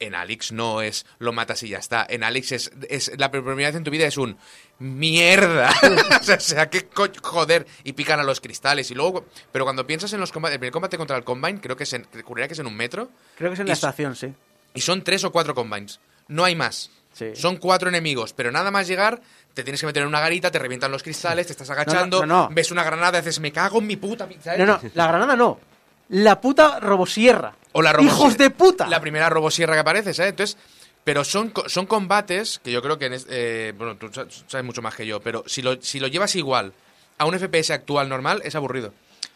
En 0.00 0.14
Alex 0.14 0.52
no 0.52 0.82
es 0.82 1.06
lo 1.18 1.32
matas 1.32 1.62
y 1.62 1.68
ya 1.68 1.78
está. 1.78 2.04
En 2.08 2.24
Alex 2.24 2.52
es, 2.52 2.72
es 2.88 3.12
la 3.16 3.30
primera 3.30 3.54
vez 3.68 3.74
en 3.76 3.84
tu 3.84 3.90
vida 3.90 4.06
es 4.06 4.16
un 4.18 4.36
mierda. 4.78 5.72
o 6.36 6.40
sea, 6.40 6.68
qué 6.70 6.86
co- 6.86 7.08
joder. 7.22 7.66
Y 7.84 7.92
pican 7.92 8.20
a 8.20 8.22
los 8.24 8.40
cristales. 8.40 8.90
Y 8.90 8.94
luego, 8.94 9.26
pero 9.52 9.64
cuando 9.64 9.86
piensas 9.86 10.12
en 10.12 10.20
los 10.20 10.32
combates, 10.32 10.54
el 10.54 10.60
primer 10.60 10.72
combate 10.72 10.96
contra 10.96 11.16
el 11.16 11.24
Combine, 11.24 11.60
creo 11.60 11.76
que 11.76 11.84
es 11.84 11.92
en, 11.92 12.04
que 12.04 12.22
es 12.50 12.58
en 12.58 12.66
un 12.66 12.76
metro. 12.76 13.10
Creo 13.36 13.50
que 13.50 13.54
es 13.54 13.60
en 13.60 13.66
Y 13.66 13.68
la 13.68 13.74
estación, 13.74 14.16
sí. 14.16 14.32
y 14.74 14.80
son 14.80 15.02
tres 15.02 15.24
o 15.24 15.32
cuatro 15.32 15.54
combines. 15.54 16.00
No 16.28 16.44
hay 16.44 16.54
más. 16.56 16.90
Sí. 17.12 17.30
Son 17.36 17.58
cuatro 17.58 17.88
enemigos, 17.88 18.32
pero 18.32 18.50
nada 18.50 18.72
más 18.72 18.88
llegar, 18.88 19.20
te 19.54 19.62
tienes 19.62 19.80
que 19.80 19.86
meter 19.86 20.02
en 20.02 20.08
una 20.08 20.18
garita, 20.18 20.50
te 20.50 20.58
revientan 20.58 20.90
los 20.90 21.04
cristales, 21.04 21.46
te 21.46 21.52
estás 21.52 21.70
agachando, 21.70 22.26
no, 22.26 22.48
no. 22.48 22.50
ves 22.52 22.72
una 22.72 22.82
granada, 22.82 23.20
dices, 23.20 23.38
me 23.38 23.52
cago 23.52 23.78
en 23.78 23.86
mi 23.86 23.94
puta. 23.96 24.26
pi-", 24.26 24.36
¿sabes? 24.42 24.58
No, 24.58 24.66
no, 24.66 24.80
la 24.94 25.06
granada 25.06 25.36
no. 25.36 25.60
La 26.08 26.40
puta 26.40 26.80
robosierra. 26.80 27.54
O 27.72 27.82
la 27.82 27.94
¡Hijos 28.00 28.36
de 28.38 28.50
puta! 28.50 28.86
La 28.88 29.00
primera 29.00 29.28
robosierra 29.28 29.74
que 29.74 29.80
aparece, 29.80 30.14
¿sabes? 30.14 30.30
Entonces, 30.30 30.56
pero 31.02 31.24
son, 31.24 31.52
son 31.66 31.86
combates 31.86 32.60
que 32.62 32.70
yo 32.72 32.80
creo 32.82 32.98
que 32.98 33.06
en 33.06 33.14
es- 33.14 33.26
eh, 33.28 33.72
bueno, 33.76 33.96
tú 33.96 34.10
sa- 34.12 34.26
sabes 34.46 34.64
mucho 34.64 34.80
más 34.82 34.94
que 34.94 35.06
yo, 35.06 35.20
pero 35.20 35.42
si 35.46 35.60
lo, 35.62 35.80
si 35.82 35.98
lo 36.00 36.06
llevas 36.06 36.34
igual 36.36 36.72
a 37.18 37.26
un 37.26 37.34
FPS 37.38 37.72
actual 37.72 38.08
normal, 38.08 38.42
es 38.44 38.54
aburrido. 38.54 38.92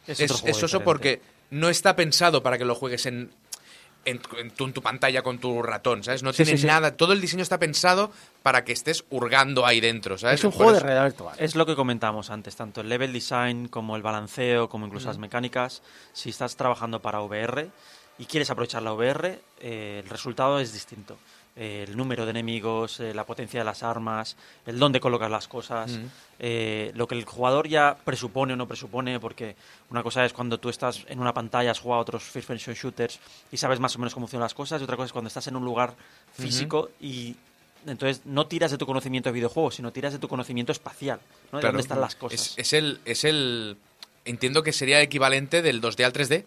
Es 0.07 0.21
Es, 0.21 0.31
es 0.45 0.57
soso 0.57 0.83
porque 0.85 1.21
no 1.51 1.69
está 1.69 1.97
pensado 1.97 2.43
para 2.43 2.59
que 2.59 2.65
lo 2.65 2.75
juegues 2.75 3.07
en, 3.07 3.31
en, 4.09 4.21
en 4.39 4.51
tu, 4.51 4.65
en 4.65 4.73
tu 4.73 4.83
pantalla 4.83 5.23
con 5.23 5.39
tu 5.39 5.63
ratón, 5.63 6.03
¿sabes? 6.05 6.23
No 6.23 6.33
Sí, 6.33 6.45
tiene 6.45 6.53
sí, 6.59 6.63
sí. 6.63 6.67
nada. 6.67 6.97
Todo 6.97 7.13
el 7.13 7.21
diseño 7.21 7.43
está 7.43 7.59
pensado 7.59 8.11
para 8.43 8.65
que 8.65 8.73
estés 8.73 9.05
hurgando 9.11 9.67
ahí 9.67 9.81
dentro, 9.81 10.19
¿sabes? 10.19 10.41
Es 10.41 10.45
un 10.45 10.51
juego 10.53 10.73
de 10.73 10.81
realidad 10.81 11.05
virtual. 11.05 11.37
Es 11.39 11.55
lo 11.57 11.67
que 11.67 11.75
comentamos 11.77 12.31
antes, 12.31 12.57
tanto 12.57 12.81
el 12.81 12.89
level 12.89 13.13
design 13.13 13.69
como 13.69 13.97
el 13.97 14.03
balanceo, 14.03 14.69
como 14.69 14.87
incluso 14.87 15.09
las 15.09 15.19
mecánicas. 15.19 15.83
Si 16.13 16.31
estás 16.31 16.57
trabajando 16.57 17.01
para 17.01 17.21
VR 17.21 17.71
y 18.19 18.25
quieres 18.27 18.51
aprovechar 18.51 18.83
la 18.83 18.93
VR, 18.93 19.41
eh, 19.61 20.01
el 20.03 20.09
resultado 20.11 20.59
es 20.61 20.73
distinto. 20.73 21.17
Eh, 21.61 21.87
el 21.89 21.97
número 21.97 22.25
de 22.25 22.31
enemigos, 22.31 23.01
eh, 23.01 23.13
la 23.13 23.27
potencia 23.27 23.59
de 23.59 23.65
las 23.65 23.83
armas, 23.83 24.37
el 24.65 24.79
dónde 24.79 25.01
colocas 25.01 25.29
las 25.29 25.49
cosas, 25.49 25.99
eh, 26.39 26.93
lo 26.95 27.09
que 27.09 27.17
el 27.17 27.25
jugador 27.25 27.67
ya 27.67 27.97
presupone 28.05 28.53
o 28.53 28.57
no 28.57 28.69
presupone, 28.69 29.19
porque 29.19 29.57
una 29.91 30.05
cosa 30.05 30.25
es 30.25 30.33
cuando 30.33 30.59
tú 30.59 30.69
estás 30.69 31.05
en 31.09 31.19
una 31.19 31.35
pantalla, 31.35 31.73
has 31.73 31.81
jugado 31.81 31.99
a 31.99 32.03
otros 32.03 32.23
first 32.23 32.47
person 32.47 32.75
shooters 32.77 33.19
y 33.51 33.57
sabes 33.57 33.81
más 33.81 33.97
o 33.97 33.99
menos 33.99 34.15
cómo 34.15 34.27
funcionan 34.27 34.45
las 34.45 34.55
cosas, 34.55 34.81
y 34.81 34.85
otra 34.85 34.95
cosa 34.95 35.07
es 35.07 35.13
cuando 35.13 35.27
estás 35.27 35.49
en 35.49 35.57
un 35.57 35.65
lugar 35.65 35.95
físico 36.33 36.91
y 37.01 37.35
entonces 37.87 38.23
no 38.25 38.47
tiras 38.47 38.71
de 38.71 38.79
tu 38.79 38.87
conocimiento 38.87 39.29
de 39.31 39.33
videojuegos, 39.33 39.75
sino 39.75 39.93
tiras 39.93 40.13
de 40.13 40.21
tu 40.21 40.29
conocimiento 40.29 40.71
espacial, 40.71 41.19
¿no? 41.51 41.59
De 41.59 41.67
dónde 41.67 41.83
están 41.83 42.01
las 42.01 42.15
cosas. 42.15 42.53
Es, 42.57 42.59
es 42.59 42.73
el, 42.73 43.01
es 43.05 43.25
el. 43.25 43.77
Entiendo 44.25 44.63
que 44.63 44.73
sería 44.73 44.99
el 44.99 45.05
equivalente 45.05 45.61
del 45.61 45.81
2D 45.81 46.05
al 46.05 46.13
3D. 46.13 46.45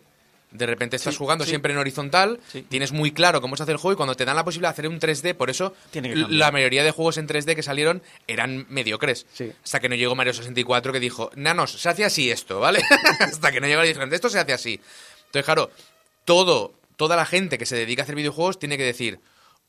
De 0.51 0.65
repente 0.65 0.97
estás 0.97 1.13
Sí, 1.13 1.17
jugando 1.17 1.45
sí. 1.45 1.49
siempre 1.51 1.71
en 1.73 1.79
horizontal, 1.79 2.39
Sí. 2.51 2.63
tienes 2.67 2.91
muy 2.91 3.11
claro 3.11 3.39
cómo 3.41 3.55
se 3.55 3.63
hace 3.63 3.71
el 3.71 3.77
juego 3.77 3.93
y 3.93 3.95
cuando 3.95 4.15
te 4.15 4.25
dan 4.25 4.35
la 4.35 4.43
posibilidad 4.43 4.69
de 4.69 4.73
hacer 4.73 4.87
un 4.87 4.99
3D, 4.99 5.33
por 5.33 5.49
eso 5.49 5.73
Tiene 5.91 6.13
la 6.15 6.51
mayoría 6.51 6.83
de 6.83 6.91
juegos 6.91 7.17
en 7.17 7.27
3D 7.27 7.55
que 7.55 7.63
salieron 7.63 8.01
eran 8.27 8.65
mediocres. 8.69 9.25
Sí. 9.33 9.51
Hasta 9.63 9.79
que 9.79 9.87
no 9.89 9.95
llegó 9.95 10.13
Mario 10.15 10.33
64 10.33 10.91
que 10.91 10.99
dijo, 10.99 11.31
nanos, 11.35 11.71
se 11.71 11.87
hace 11.89 12.03
así 12.05 12.29
esto, 12.29 12.59
¿vale? 12.59 12.81
Hasta 13.19 13.51
que 13.51 13.61
no 13.61 13.67
llegó 13.67 13.83
y 13.83 13.87
dijeron, 13.87 14.13
esto 14.13 14.29
se 14.29 14.39
hace 14.39 14.53
así. 14.53 14.79
Entonces, 15.27 15.45
claro, 15.45 15.71
todo, 16.25 16.73
toda 16.97 17.15
la 17.15 17.25
gente 17.25 17.57
que 17.57 17.65
se 17.65 17.75
dedica 17.75 18.01
a 18.01 18.03
hacer 18.03 18.15
videojuegos 18.15 18.59
tiene 18.59 18.77
que 18.77 18.83
decir, 18.83 19.19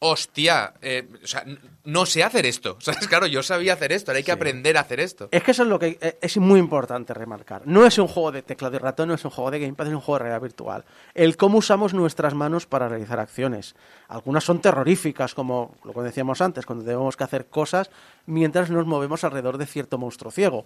hostia, 0.05 0.74
eh, 0.82 1.09
o 1.22 1.26
sea, 1.26 1.44
no 1.84 2.07
sé 2.07 2.24
hacer 2.24 2.44
esto. 2.44 2.76
¿Sabes? 2.80 3.07
Claro, 3.07 3.26
yo 3.26 3.42
sabía 3.42 3.74
hacer 3.74 3.92
esto, 3.92 4.11
ahora 4.11 4.18
hay 4.18 4.24
que 4.24 4.32
aprender 4.32 4.76
a 4.76 4.80
hacer 4.80 4.98
esto. 4.98 5.28
Es 5.30 5.44
que 5.44 5.53
eso 5.53 5.62
es 5.62 5.68
lo 5.68 5.78
que 5.78 5.96
eh, 6.00 6.18
es 6.20 6.36
muy 6.38 6.59
importante 6.59 7.14
remarcar. 7.14 7.62
No 7.66 7.86
es 7.86 7.98
un 7.98 8.09
juego 8.09 8.32
de 8.32 8.42
teclado 8.42 8.74
y 8.74 8.78
ratón, 8.78 9.09
no 9.09 9.14
es 9.14 9.24
un 9.24 9.30
juego 9.30 9.50
de 9.53 9.61
gamepad, 9.61 9.86
es 9.86 9.94
un 9.94 10.00
juego 10.00 10.18
de 10.18 10.24
realidad 10.24 10.42
virtual. 10.42 10.84
El 11.14 11.36
cómo 11.36 11.59
usamos 11.59 11.94
nuestras 11.94 12.34
manos 12.34 12.66
para 12.66 12.88
realizar 12.88 13.20
acciones. 13.20 13.76
Algunas 14.09 14.42
son 14.42 14.61
terroríficas, 14.61 15.34
como 15.34 15.76
lo 15.84 15.92
que 15.92 16.00
decíamos 16.00 16.40
antes, 16.40 16.66
cuando 16.66 16.84
tenemos 16.84 17.16
que 17.16 17.24
hacer 17.24 17.46
cosas 17.46 17.90
mientras 18.26 18.70
nos 18.70 18.86
movemos 18.86 19.22
alrededor 19.22 19.57
de 19.57 19.66
cierto 19.66 19.98
monstruo 19.98 20.32
ciego. 20.32 20.64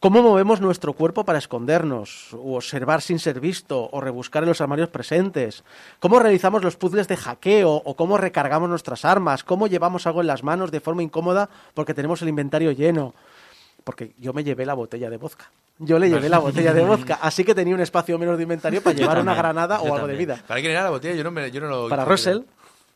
Cómo 0.00 0.22
movemos 0.22 0.60
nuestro 0.60 0.92
cuerpo 0.92 1.24
para 1.24 1.38
escondernos, 1.38 2.34
o 2.34 2.56
observar 2.56 3.00
sin 3.00 3.18
ser 3.18 3.40
visto, 3.40 3.88
o 3.90 4.00
rebuscar 4.02 4.42
en 4.42 4.50
los 4.50 4.60
armarios 4.60 4.90
presentes. 4.90 5.64
Cómo 5.98 6.18
realizamos 6.18 6.62
los 6.62 6.76
puzzles 6.76 7.08
de 7.08 7.16
hackeo, 7.16 7.70
o 7.72 7.94
cómo 7.96 8.18
recargamos 8.18 8.68
nuestras 8.68 9.06
armas. 9.06 9.44
Cómo 9.44 9.66
llevamos 9.66 10.06
algo 10.06 10.20
en 10.20 10.26
las 10.26 10.42
manos 10.42 10.70
de 10.70 10.80
forma 10.80 11.02
incómoda 11.02 11.48
porque 11.72 11.94
tenemos 11.94 12.20
el 12.20 12.28
inventario 12.28 12.72
lleno 12.72 13.14
porque 13.84 14.12
yo 14.18 14.32
me 14.32 14.42
llevé 14.42 14.64
la 14.66 14.74
botella 14.74 15.10
de 15.10 15.18
vodka. 15.18 15.50
Yo 15.78 15.98
le 15.98 16.08
llevé 16.08 16.28
la 16.28 16.38
botella 16.40 16.72
de 16.72 16.82
vodka, 16.82 17.18
así 17.20 17.44
que 17.44 17.54
tenía 17.54 17.74
un 17.74 17.80
espacio 17.80 18.18
menos 18.18 18.36
de 18.38 18.42
inventario 18.42 18.82
para 18.82 18.96
llevar 18.98 19.20
una 19.20 19.34
granada 19.34 19.80
o 19.80 19.94
algo 19.94 20.06
de 20.06 20.16
vida. 20.16 20.42
¿Para 20.46 20.60
quién 20.60 20.72
era 20.72 20.84
la 20.84 20.90
botella? 20.90 21.14
Yo 21.14 21.22
no, 21.22 21.30
me, 21.30 21.50
yo 21.50 21.60
no 21.60 21.68
lo... 21.68 21.88
Para 21.88 22.04
Russell, 22.04 22.40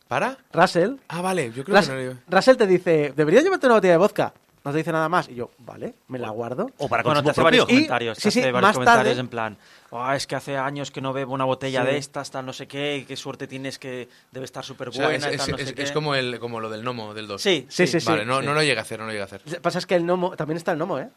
¿Para? 0.07 0.37
Russell, 0.51 0.95
Ah, 1.07 1.21
vale, 1.21 1.51
yo 1.51 1.63
creo 1.63 1.79
que 1.79 1.87
no 1.87 1.95
lo 1.95 2.17
Russell 2.27 2.57
te 2.57 2.65
dice, 2.65 3.13
deberías 3.15 3.43
llevarte 3.43 3.67
una 3.67 3.75
botella 3.75 3.93
de 3.93 3.97
vodka. 3.99 4.33
No 4.69 4.73
te 4.73 4.77
dice 4.77 4.91
nada 4.91 5.09
más. 5.09 5.27
Y 5.29 5.33
yo, 5.33 5.49
vale, 5.57 5.95
me 6.09 6.19
la 6.19 6.29
guardo. 6.29 6.69
O 6.77 6.87
para 6.87 7.01
Bueno, 7.01 7.23
te 7.23 7.31
hace 7.31 7.41
varios. 7.41 7.65
Y- 7.69 7.73
comentarios. 7.73 8.17
te 8.19 8.21
sí, 8.21 8.29
sí, 8.31 8.39
hace 8.39 8.51
varios 8.51 8.67
más 8.69 8.75
comentarios 8.75 9.03
tarde- 9.15 9.19
en 9.19 9.27
plan, 9.27 9.57
"Oh, 9.89 10.11
es 10.11 10.27
que 10.27 10.35
hace 10.35 10.57
años 10.57 10.91
que 10.91 11.01
no 11.01 11.11
bebo 11.11 11.33
una 11.33 11.45
botella 11.45 11.81
Sí. 11.81 11.87
de 11.87 11.97
estas, 11.97 12.29
tal 12.29 12.45
no 12.45 12.53
sé 12.53 12.67
qué, 12.67 13.03
qué 13.07 13.15
suerte 13.15 13.47
tienes 13.47 13.79
que 13.79 14.07
debe 14.31 14.45
estar 14.45 14.63
súper 14.63 14.89
O 14.89 14.91
sea, 14.91 15.05
buena 15.05 15.17
es, 15.17 15.23
tal 15.23 15.33
es- 15.33 15.51
no 15.51 15.57
sé 15.57 15.63
es- 15.63 15.73
qué". 15.73 15.81
es 15.81 15.91
como, 15.91 16.13
el, 16.13 16.39
como 16.39 16.59
lo 16.59 16.69
del 16.69 16.83
gnomo 16.83 17.15
del 17.15 17.27
2. 17.27 17.41
Sí, 17.41 17.65
Sí, 17.67 17.87
sí, 17.87 17.99
sí. 17.99 18.05
Vale, 18.07 18.25
no, 18.25 18.41
sí. 18.41 18.45
no 18.45 18.53
lo 18.53 18.61
llega 18.61 18.81
a 18.81 18.83
hacer, 18.83 18.99
no 18.99 19.07
lo 19.07 19.11
llega 19.11 19.23
a 19.23 19.25
hacer. 19.25 19.41
Lo 19.45 19.53
que 19.53 19.59
pasa 19.59 19.79
es 19.79 19.87
que 19.87 19.95
el 19.95 20.03
gnomo, 20.03 20.35
también 20.35 20.57
está 20.57 20.71
el 20.71 20.77
gnomo, 20.77 20.99
¿eh? 20.99 21.09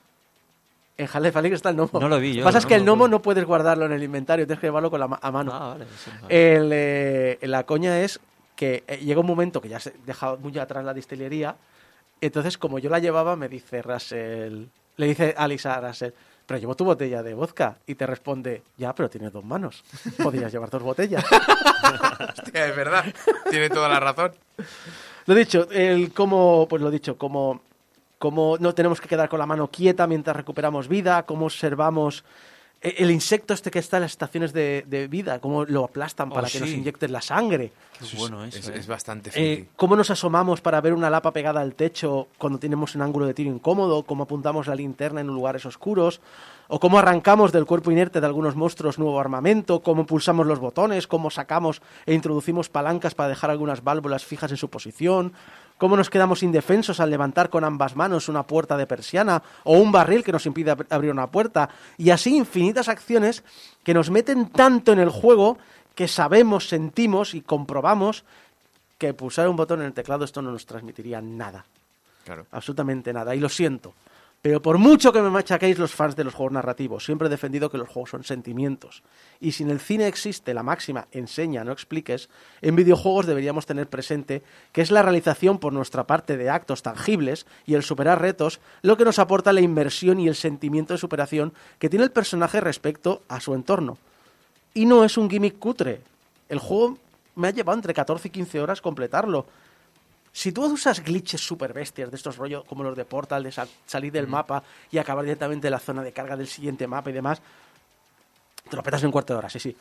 En 0.96 1.06
Half-Life 1.12 1.38
Alyx 1.38 1.54
está 1.56 1.68
el 1.68 1.76
gnomo. 1.76 2.00
No 2.00 2.08
lo 2.08 2.18
vi 2.18 2.30
yo, 2.32 2.36
Lo 2.36 2.40
que 2.42 2.44
pasa 2.48 2.58
es 2.58 2.66
que 2.66 2.74
el 2.74 2.84
gnomo 2.84 3.06
no 3.08 3.20
puedes 3.20 3.44
guardarlo 3.44 3.84
en 3.84 3.92
el 3.92 4.02
inventario, 4.02 4.46
tienes 4.46 4.60
que 4.60 4.68
llevarlo 4.68 4.90
con 4.90 5.00
la 5.00 5.08
ma- 5.08 5.18
a 5.20 5.30
mano. 5.30 5.50
Ah, 5.54 5.68
vale, 5.74 5.84
sí, 6.02 6.10
vale. 6.22 6.54
El, 6.56 6.70
eh, 6.72 7.38
la 7.42 7.64
coña 7.64 8.00
es 8.00 8.18
que 8.56 8.84
eh, 8.86 8.98
llega 8.98 9.20
un 9.20 9.26
momento 9.26 9.60
que 9.60 9.68
ya 9.68 9.80
se 9.80 9.92
deja 10.06 10.36
muy 10.36 10.56
atrás 10.58 10.84
la 10.84 10.94
distillería. 10.94 11.56
Entonces, 12.22 12.56
como 12.56 12.78
yo 12.78 12.88
la 12.88 13.00
llevaba, 13.00 13.34
me 13.34 13.48
dice 13.48 13.82
Russell, 13.82 14.66
le 14.96 15.06
dice 15.06 15.34
Alice 15.36 15.68
a 15.68 15.80
Russell, 15.80 16.12
pero 16.46 16.60
llevo 16.60 16.76
tu 16.76 16.84
botella 16.84 17.20
de 17.20 17.34
vodka. 17.34 17.78
Y 17.84 17.96
te 17.96 18.06
responde, 18.06 18.62
ya, 18.78 18.94
pero 18.94 19.10
tienes 19.10 19.32
dos 19.32 19.44
manos. 19.44 19.82
Podrías 20.22 20.52
llevar 20.52 20.70
dos 20.70 20.84
botellas. 20.84 21.24
Hostia, 22.38 22.66
es 22.68 22.76
verdad. 22.76 23.04
Tiene 23.50 23.68
toda 23.68 23.88
la 23.88 23.98
razón. 23.98 24.32
Lo 25.26 25.34
dicho, 25.34 25.66
el 25.72 26.12
cómo, 26.12 26.68
pues 26.70 26.80
lo 26.80 26.92
dicho, 26.92 27.18
cómo, 27.18 27.60
cómo 28.18 28.56
no 28.60 28.72
tenemos 28.72 29.00
que 29.00 29.08
quedar 29.08 29.28
con 29.28 29.40
la 29.40 29.46
mano 29.46 29.66
quieta 29.66 30.06
mientras 30.06 30.36
recuperamos 30.36 30.86
vida, 30.86 31.24
cómo 31.24 31.46
observamos 31.46 32.22
el 32.82 33.10
insecto 33.10 33.54
este 33.54 33.70
que 33.70 33.78
está 33.78 33.98
en 33.98 34.02
las 34.02 34.12
estaciones 34.12 34.52
de, 34.52 34.84
de 34.88 35.06
vida, 35.06 35.38
cómo 35.38 35.64
lo 35.64 35.84
aplastan 35.84 36.30
para 36.30 36.48
Oh, 36.48 36.50
que 36.50 36.60
nos 36.60 36.70
inyecten 36.70 37.12
la 37.12 37.22
sangre. 37.22 37.70
Qué 37.98 38.16
bueno 38.16 38.44
eso, 38.44 38.58
Es, 38.58 38.68
eh. 38.68 38.72
es 38.76 38.86
bastante 38.88 39.30
Eh, 39.34 39.66
cómo 39.76 39.94
nos 39.94 40.10
asomamos 40.10 40.60
para 40.60 40.80
ver 40.80 40.92
una 40.92 41.08
lapa 41.08 41.32
pegada 41.32 41.60
al 41.60 41.74
techo 41.74 42.26
cuando 42.38 42.58
tenemos 42.58 42.96
un 42.96 43.02
ángulo 43.02 43.26
de 43.26 43.34
tiro 43.34 43.50
incómodo, 43.50 44.02
cómo 44.02 44.24
apuntamos 44.24 44.66
la 44.66 44.74
linterna 44.74 45.20
en 45.20 45.28
lugares 45.28 45.64
oscuros, 45.64 46.20
o 46.68 46.80
cómo 46.80 46.98
arrancamos 46.98 47.52
del 47.52 47.66
cuerpo 47.66 47.92
inerte 47.92 48.20
de 48.20 48.26
algunos 48.26 48.56
monstruos 48.56 48.98
nuevo 48.98 49.20
armamento, 49.20 49.80
cómo 49.80 50.06
pulsamos 50.06 50.46
los 50.46 50.58
botones, 50.58 51.06
cómo 51.06 51.30
sacamos 51.30 51.82
e 52.06 52.14
introducimos 52.14 52.68
palancas 52.68 53.14
para 53.14 53.28
dejar 53.28 53.50
algunas 53.50 53.84
válvulas 53.84 54.24
fijas 54.24 54.50
en 54.50 54.56
su 54.56 54.70
posición, 54.70 55.32
cómo 55.78 55.96
nos 55.96 56.10
quedamos 56.10 56.42
indefensos 56.42 57.00
al 57.00 57.10
levantar 57.10 57.50
con 57.50 57.64
ambas 57.64 57.96
manos 57.96 58.28
una 58.28 58.44
puerta 58.44 58.76
de 58.76 58.86
persiana 58.86 59.42
o 59.64 59.78
un 59.78 59.90
barril 59.92 60.22
que 60.22 60.32
nos 60.32 60.46
impide 60.46 60.72
ab- 60.76 60.86
abrir 60.90 61.10
una 61.10 61.26
puerta, 61.26 61.68
y 61.98 62.10
así 62.10 62.36
infinitas 62.36 62.88
acciones 62.88 63.42
que 63.82 63.94
nos 63.94 64.10
meten 64.10 64.48
tanto 64.50 64.92
en 64.92 64.98
el 65.00 65.08
juego 65.10 65.58
que 65.94 66.08
sabemos, 66.08 66.68
sentimos 66.68 67.34
y 67.34 67.40
comprobamos 67.42 68.24
que 68.98 69.12
pulsar 69.14 69.48
un 69.48 69.56
botón 69.56 69.80
en 69.80 69.86
el 69.86 69.92
teclado 69.92 70.24
esto 70.24 70.40
no 70.42 70.52
nos 70.52 70.64
transmitiría 70.66 71.20
nada, 71.20 71.64
Claro. 72.24 72.46
absolutamente 72.52 73.12
nada, 73.12 73.34
y 73.34 73.40
lo 73.40 73.48
siento. 73.48 73.92
Pero 74.42 74.60
por 74.60 74.76
mucho 74.78 75.12
que 75.12 75.22
me 75.22 75.30
machaquéis 75.30 75.78
los 75.78 75.94
fans 75.94 76.16
de 76.16 76.24
los 76.24 76.34
juegos 76.34 76.54
narrativos, 76.54 77.04
siempre 77.04 77.28
he 77.28 77.30
defendido 77.30 77.70
que 77.70 77.78
los 77.78 77.88
juegos 77.88 78.10
son 78.10 78.24
sentimientos. 78.24 79.04
Y 79.40 79.52
si 79.52 79.62
en 79.62 79.70
el 79.70 79.78
cine 79.78 80.08
existe 80.08 80.52
la 80.52 80.64
máxima 80.64 81.06
enseña, 81.12 81.62
no 81.62 81.70
expliques, 81.70 82.28
en 82.60 82.74
videojuegos 82.74 83.26
deberíamos 83.26 83.66
tener 83.66 83.86
presente 83.86 84.42
que 84.72 84.80
es 84.80 84.90
la 84.90 85.02
realización 85.02 85.58
por 85.58 85.72
nuestra 85.72 86.08
parte 86.08 86.36
de 86.36 86.50
actos 86.50 86.82
tangibles 86.82 87.46
y 87.66 87.74
el 87.74 87.84
superar 87.84 88.20
retos 88.20 88.58
lo 88.82 88.96
que 88.96 89.04
nos 89.04 89.20
aporta 89.20 89.52
la 89.52 89.60
inmersión 89.60 90.18
y 90.18 90.26
el 90.26 90.34
sentimiento 90.34 90.92
de 90.92 90.98
superación 90.98 91.52
que 91.78 91.88
tiene 91.88 92.04
el 92.04 92.10
personaje 92.10 92.60
respecto 92.60 93.22
a 93.28 93.38
su 93.38 93.54
entorno. 93.54 93.96
Y 94.74 94.86
no 94.86 95.04
es 95.04 95.16
un 95.16 95.30
gimmick 95.30 95.60
cutre. 95.60 96.00
El 96.48 96.58
juego 96.58 96.98
me 97.36 97.46
ha 97.46 97.52
llevado 97.52 97.78
entre 97.78 97.94
14 97.94 98.26
y 98.26 98.30
15 98.32 98.60
horas 98.60 98.80
completarlo. 98.80 99.46
Si 100.32 100.50
tú 100.52 100.64
usas 100.64 101.02
glitches 101.04 101.40
super 101.40 101.72
bestias 101.72 102.10
de 102.10 102.16
estos 102.16 102.36
rollos 102.36 102.64
como 102.64 102.82
los 102.82 102.96
de 102.96 103.04
Portal, 103.04 103.42
de 103.42 103.52
sa- 103.52 103.68
salir 103.86 104.10
del 104.12 104.26
mapa 104.26 104.62
y 104.90 104.98
acabar 104.98 105.24
directamente 105.24 105.66
en 105.68 105.72
la 105.72 105.78
zona 105.78 106.02
de 106.02 106.12
carga 106.12 106.36
del 106.36 106.46
siguiente 106.48 106.86
mapa 106.86 107.10
y 107.10 107.12
demás, 107.12 107.42
te 108.68 108.76
lo 108.76 108.82
petas 108.82 109.02
en 109.02 109.06
un 109.08 109.12
cuarto 109.12 109.34
de 109.34 109.38
hora, 109.38 109.50
sí, 109.50 109.58
sí. 109.60 109.76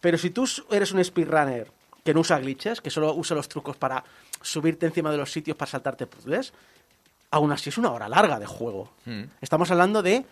Pero 0.00 0.18
si 0.18 0.30
tú 0.30 0.44
eres 0.70 0.90
un 0.92 1.04
speedrunner 1.04 1.70
que 2.04 2.12
no 2.12 2.20
usa 2.20 2.38
glitches, 2.40 2.80
que 2.80 2.90
solo 2.90 3.14
usa 3.14 3.36
los 3.36 3.48
trucos 3.48 3.76
para 3.76 4.02
subirte 4.40 4.86
encima 4.86 5.10
de 5.12 5.18
los 5.18 5.30
sitios 5.30 5.56
para 5.56 5.70
saltarte 5.70 6.06
puzzles, 6.08 6.52
aún 7.30 7.52
así 7.52 7.68
es 7.70 7.78
una 7.78 7.92
hora 7.92 8.08
larga 8.08 8.40
de 8.40 8.46
juego. 8.46 8.90
Mm. 9.04 9.22
Estamos 9.40 9.70
hablando 9.70 10.02
de 10.02 10.24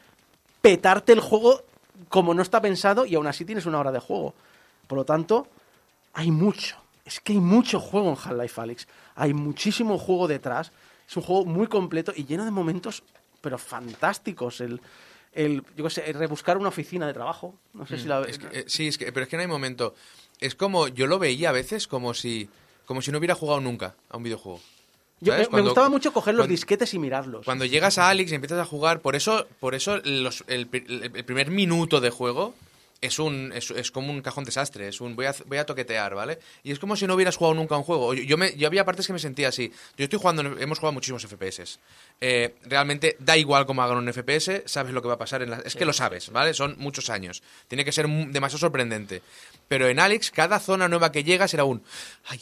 petarte 0.61 1.13
el 1.13 1.21
juego 1.21 1.63
como 2.09 2.35
no 2.35 2.43
está 2.43 2.61
pensado 2.61 3.07
y 3.07 3.15
aún 3.15 3.29
así 3.29 3.45
tienes 3.45 3.67
una 3.67 3.79
hora 3.79 3.93
de 3.93 4.01
juego. 4.01 4.35
Por 4.89 4.99
lo 4.99 5.05
tanto, 5.05 5.47
hay 6.15 6.33
mucho. 6.33 6.77
Es 7.05 7.21
que 7.21 7.33
hay 7.35 7.39
mucho 7.39 7.79
juego 7.79 8.11
en 8.11 8.17
Half-Life 8.17 8.61
Alyx. 8.61 8.89
Hay 9.21 9.35
muchísimo 9.35 9.99
juego 9.99 10.27
detrás. 10.29 10.73
Es 11.09 11.17
un 11.17 11.23
juego 11.23 11.45
muy 11.45 11.67
completo 11.67 12.13
y 12.17 12.25
lleno 12.25 12.45
de 12.45 12.51
momentos, 12.51 13.03
pero 13.41 13.59
fantásticos. 13.59 14.61
El, 14.61 14.81
el 15.33 15.63
yo 15.77 15.85
qué 15.85 15.91
sé, 15.91 16.09
el 16.11 16.15
rebuscar 16.15 16.57
una 16.59 16.69
oficina 16.69 17.07
de 17.07 17.13
trabajo. 17.13 17.55
No 17.75 17.87
sé 17.87 17.99
si 17.99 18.07
la... 18.09 18.21
Mm. 18.21 18.25
Es 18.29 18.39
que, 18.39 18.59
eh, 18.61 18.65
sí, 18.67 18.89
es 18.89 18.97
que, 18.99 19.13
pero 19.13 19.25
es 19.25 19.29
que 19.29 19.37
no 19.37 19.43
hay 19.43 19.49
momento. 19.49 19.95
Es 20.41 20.55
como, 20.55 20.89
yo 20.89 21.07
lo 21.07 21.19
veía 21.19 21.51
a 21.51 21.53
veces 21.53 21.87
como 21.87 22.15
si, 22.15 22.49
como 22.87 23.03
si 23.03 23.11
no 23.13 23.19
hubiera 23.19 23.35
jugado 23.35 23.61
nunca 23.61 23.95
a 24.09 24.17
un 24.17 24.23
videojuego. 24.23 24.61
Me, 25.21 25.47
Cuando- 25.49 25.69
gustaba 25.71 25.91
mucho 25.91 26.15
coger 26.15 26.33
los 26.35 26.43
cuando- 26.45 26.53
disquetes 26.53 26.95
y 26.95 26.99
mirarlos. 26.99 27.45
Cuando 27.45 27.67
llegas 27.67 27.99
a 27.99 28.09
Alex 28.09 28.33
y 28.33 28.35
empiezas 28.37 28.59
a 28.59 28.65
jugar, 28.65 29.01
por 29.03 29.17
eso, 29.17 29.47
por 29.61 29.75
eso 29.75 29.99
los- 29.99 30.45
el, 30.47 30.67
pri- 30.67 30.87
el 30.89 31.25
primer 31.27 31.51
minuto 31.51 32.01
de 32.01 32.09
juego 32.09 32.55
es 33.01 33.19
un 33.19 33.53
es, 33.55 33.71
es 33.71 33.91
como 33.91 34.11
un 34.11 34.21
cajón 34.21 34.45
desastre, 34.45 34.89
es 34.89 35.01
un 35.01 35.17
voy 35.17 35.27
a, 35.27 35.35
voy 35.47 35.59
a 35.59 35.65
toquetear, 35.65 36.15
¿vale? 36.15 36.39
Y 36.63 36.73
es 36.73 36.79
como 36.79 36.97
si 36.97 37.07
no 37.07 37.15
hubieras 37.15 37.37
jugado 37.37 37.55
nunca 37.55 37.77
un 37.77 37.83
juego. 37.83 38.13
Yo, 38.15 38.23
yo 38.23 38.37
me, 38.37 38.55
yo 38.57 38.67
había 38.67 38.85
partes 38.85 39.07
que 39.07 39.13
me 39.13 39.19
sentía 39.19 39.49
así. 39.49 39.73
Yo 39.97 40.05
estoy 40.05 40.19
jugando, 40.19 40.43
hemos 40.43 40.79
jugado 40.79 40.93
muchísimos 40.93 41.27
FPS. 41.27 41.79
Eh, 42.21 42.55
realmente 42.65 43.17
da 43.19 43.37
igual 43.37 43.65
cómo 43.65 43.83
hagan 43.83 43.99
un 43.99 44.13
FPS, 44.13 44.63
sabes 44.67 44.93
lo 44.93 45.01
que 45.01 45.09
va 45.09 45.15
a 45.15 45.19
pasar 45.19 45.43
en 45.43 45.51
la... 45.51 45.57
Es 45.59 45.75
que 45.75 45.85
lo 45.85 45.93
sabes, 45.93 46.31
¿vale? 46.31 46.53
Son 46.53 46.75
muchos 46.79 47.09
años. 47.09 47.43
Tiene 47.69 47.85
que 47.85 47.93
ser 47.93 48.07
demasiado 48.07 48.59
sorprendente. 48.59 49.23
Pero 49.69 49.89
en 49.89 49.99
Alex, 49.99 50.31
cada 50.31 50.59
zona 50.59 50.89
nueva 50.89 51.11
que 51.11 51.25
llega 51.25 51.49
será 51.49 51.65
un... 51.65 51.83
¡Ay! 52.27 52.41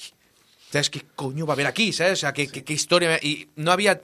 ¿Sabes 0.70 0.90
qué 0.90 1.02
coño 1.14 1.46
va 1.46 1.52
a 1.52 1.54
haber 1.54 1.66
aquí? 1.66 1.92
¿Sabes? 1.92 2.14
O 2.14 2.16
sea, 2.16 2.32
¿qué, 2.32 2.48
qué, 2.48 2.64
qué 2.64 2.72
historia? 2.72 3.18
Y 3.22 3.48
no 3.56 3.72
había 3.72 4.02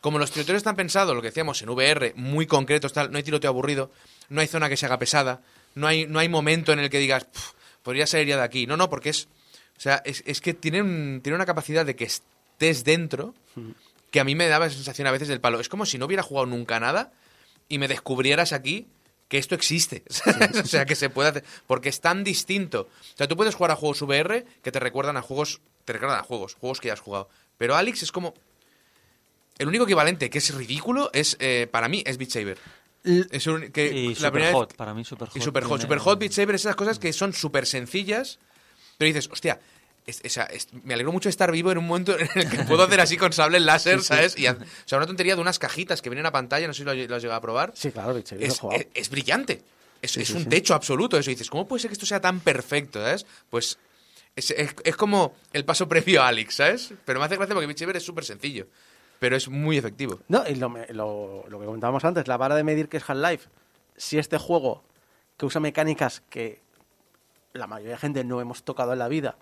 como 0.00 0.18
los 0.18 0.32
tiroteos 0.32 0.56
están 0.56 0.74
pensados, 0.74 1.14
lo 1.14 1.22
que 1.22 1.28
decíamos 1.28 1.62
en 1.62 1.68
VR, 1.68 2.12
muy 2.16 2.46
concretos, 2.46 2.92
tal, 2.92 3.12
no 3.12 3.18
hay 3.18 3.22
tiroteo 3.22 3.48
aburrido, 3.48 3.92
no 4.30 4.40
hay 4.40 4.48
zona 4.48 4.68
que 4.68 4.76
se 4.76 4.84
haga 4.84 4.98
pesada, 4.98 5.42
no 5.74 5.86
hay, 5.86 6.06
no 6.06 6.18
hay 6.18 6.28
momento 6.28 6.72
en 6.72 6.78
el 6.80 6.90
que 6.90 6.98
digas, 6.98 7.24
"Puf, 7.24 7.52
podría 7.82 8.06
salir 8.06 8.28
ya 8.28 8.36
de 8.36 8.42
aquí. 8.42 8.66
No, 8.66 8.76
no, 8.76 8.88
porque 8.90 9.10
es. 9.10 9.28
O 9.76 9.80
sea, 9.80 10.02
es, 10.04 10.22
es 10.26 10.40
que 10.40 10.54
tiene, 10.54 10.80
un- 10.82 11.20
tiene 11.22 11.34
una 11.36 11.46
capacidad 11.46 11.84
de 11.84 11.96
que 11.96 12.04
estés 12.04 12.84
dentro 12.84 13.34
que 14.10 14.20
a 14.20 14.24
mí 14.24 14.34
me 14.34 14.46
daba 14.46 14.66
esa 14.66 14.76
sensación 14.76 15.06
a 15.08 15.10
veces 15.10 15.28
del 15.28 15.40
palo. 15.40 15.58
Es 15.60 15.68
como 15.68 15.86
si 15.86 15.98
no 15.98 16.06
hubiera 16.06 16.22
jugado 16.22 16.46
nunca 16.46 16.78
nada 16.78 17.12
y 17.68 17.78
me 17.78 17.88
descubrieras 17.88 18.52
aquí 18.52 18.86
que 19.28 19.38
esto 19.38 19.54
existe. 19.54 20.04
o 20.62 20.66
sea, 20.66 20.84
que 20.84 20.94
se 20.94 21.08
puede 21.10 21.30
hacer. 21.30 21.44
Porque 21.66 21.88
es 21.88 22.00
tan 22.00 22.22
distinto. 22.22 22.82
O 23.14 23.16
sea, 23.16 23.26
tú 23.26 23.36
puedes 23.36 23.54
jugar 23.54 23.70
a 23.72 23.76
juegos 23.76 24.02
VR 24.02 24.44
que 24.62 24.70
te 24.70 24.78
recuerdan 24.78 25.16
a 25.16 25.22
juegos. 25.22 25.60
Te 25.84 25.94
recuerdan 25.94 26.18
a 26.20 26.22
juegos, 26.22 26.54
juegos 26.54 26.80
que 26.80 26.88
ya 26.88 26.92
has 26.94 27.00
jugado. 27.00 27.28
Pero 27.58 27.74
Alex 27.74 28.02
es 28.02 28.12
como. 28.12 28.34
El 29.58 29.68
único 29.68 29.84
equivalente 29.84 30.30
que 30.30 30.38
es 30.38 30.54
ridículo 30.54 31.10
es, 31.12 31.36
eh, 31.40 31.68
para 31.70 31.88
mí, 31.88 32.02
es 32.06 32.18
Beat 32.18 32.30
Saber. 32.30 32.58
Es 33.04 33.46
un- 33.48 33.70
que 33.72 33.86
Y 33.92 34.14
la 34.16 34.30
primera 34.30 34.50
vez- 34.50 34.52
Superhot, 34.52 34.76
para 34.76 34.94
mí 34.94 35.04
Superhot. 35.04 35.36
y 35.36 35.40
Superhot. 35.40 35.68
tiene- 35.80 35.82
Superhot, 35.82 36.18
Beat 36.20 36.32
Saber, 36.32 36.54
esas 36.54 36.76
cosas 36.76 36.98
que 36.98 37.12
son 37.12 37.32
súper 37.32 37.66
sencillas, 37.66 38.38
pero 38.98 39.06
dices, 39.08 39.28
hostia, 39.32 39.60
es- 40.06 40.20
o 40.24 40.28
sea, 40.28 40.44
es- 40.44 40.68
me 40.84 40.94
alegro 40.94 41.10
mucho 41.12 41.28
de 41.28 41.30
estar 41.30 41.50
vivo 41.50 41.72
en 41.72 41.78
un 41.78 41.86
momento 41.86 42.16
en 42.18 42.28
el 42.34 42.48
que 42.48 42.58
puedo 42.78 42.84
hacer 42.84 43.00
así 43.00 43.16
con 43.16 43.32
sable 43.32 43.58
láser, 43.60 44.02
¿sabes? 44.02 44.38
Y, 44.38 44.46
haz- 44.46 44.58
o 44.60 44.64
sea, 44.88 44.98
una 44.98 45.06
tontería 45.06 45.34
de 45.34 45.40
unas 45.40 45.58
cajitas 45.58 46.00
que 46.00 46.10
vienen 46.10 46.26
a 46.26 46.32
pantalla, 46.32 46.66
no 46.68 46.72
sé 46.74 46.78
si 46.78 46.84
lo, 46.84 46.94
lo 46.94 47.16
has 47.16 47.22
llegado 47.22 47.38
a 47.38 47.40
probar. 47.42 47.72
Sí, 47.74 47.90
claro, 47.90 48.14
Beat 48.14 48.26
Saber 48.28 48.44
Es, 48.44 48.60
es- 48.72 48.86
es 48.94 49.10
brillante. 49.10 49.62
Es, 50.00 50.16
es 50.16 50.28
sí, 50.28 50.34
un 50.34 50.42
sí. 50.44 50.48
techo 50.48 50.74
absoluto 50.74 51.16
eso. 51.18 51.30
Y 51.30 51.34
dices, 51.34 51.48
¿cómo 51.50 51.66
puede 51.68 51.80
ser 51.80 51.88
que 51.90 51.94
esto 51.94 52.06
sea 52.06 52.20
tan 52.20 52.40
perfecto, 52.40 53.00
¿sabes? 53.00 53.24
Pues 53.50 53.78
es, 54.36 54.50
es- 54.52 54.74
es 54.84 54.96
como 54.96 55.34
el 55.52 55.64
paso 55.64 55.88
previo 55.88 56.22
a 56.22 56.28
Alex, 56.28 56.54
¿sabes? 56.56 56.92
Pero 57.04 57.18
me 57.20 57.26
hace 57.26 57.36
gracia 57.36 57.54
porque 57.54 57.66
Beat 57.66 57.78
Saber 57.78 57.96
es 57.96 58.04
súper 58.04 58.24
sencillo, 58.24 58.66
pero 59.22 59.36
es 59.36 59.48
muy 59.48 59.78
efectivo. 59.78 60.18
No, 60.26 60.42
y 60.48 60.56
lo, 60.56 60.68
me- 60.68 60.88
lo- 60.88 61.44
lo 61.48 61.60
que 61.60 61.64
comentábamos 61.66 62.04
antes, 62.04 62.26
la 62.26 62.36
vara 62.36 62.56
de 62.56 62.64
medir 62.64 62.88
que 62.88 62.96
es 62.96 63.08
Half-Life. 63.08 63.48
Si 63.96 64.18
este 64.18 64.36
juego, 64.36 64.82
que 65.36 65.46
usa 65.46 65.60
mecánicas 65.60 66.22
que 66.28 66.60
la 67.52 67.68
mayoría 67.68 67.92
de 67.92 67.98
gente 67.98 68.24
no 68.24 68.40
hemos 68.40 68.64
tocado 68.64 68.92
en 68.94 68.98
la 68.98 69.06
vida, 69.06 69.36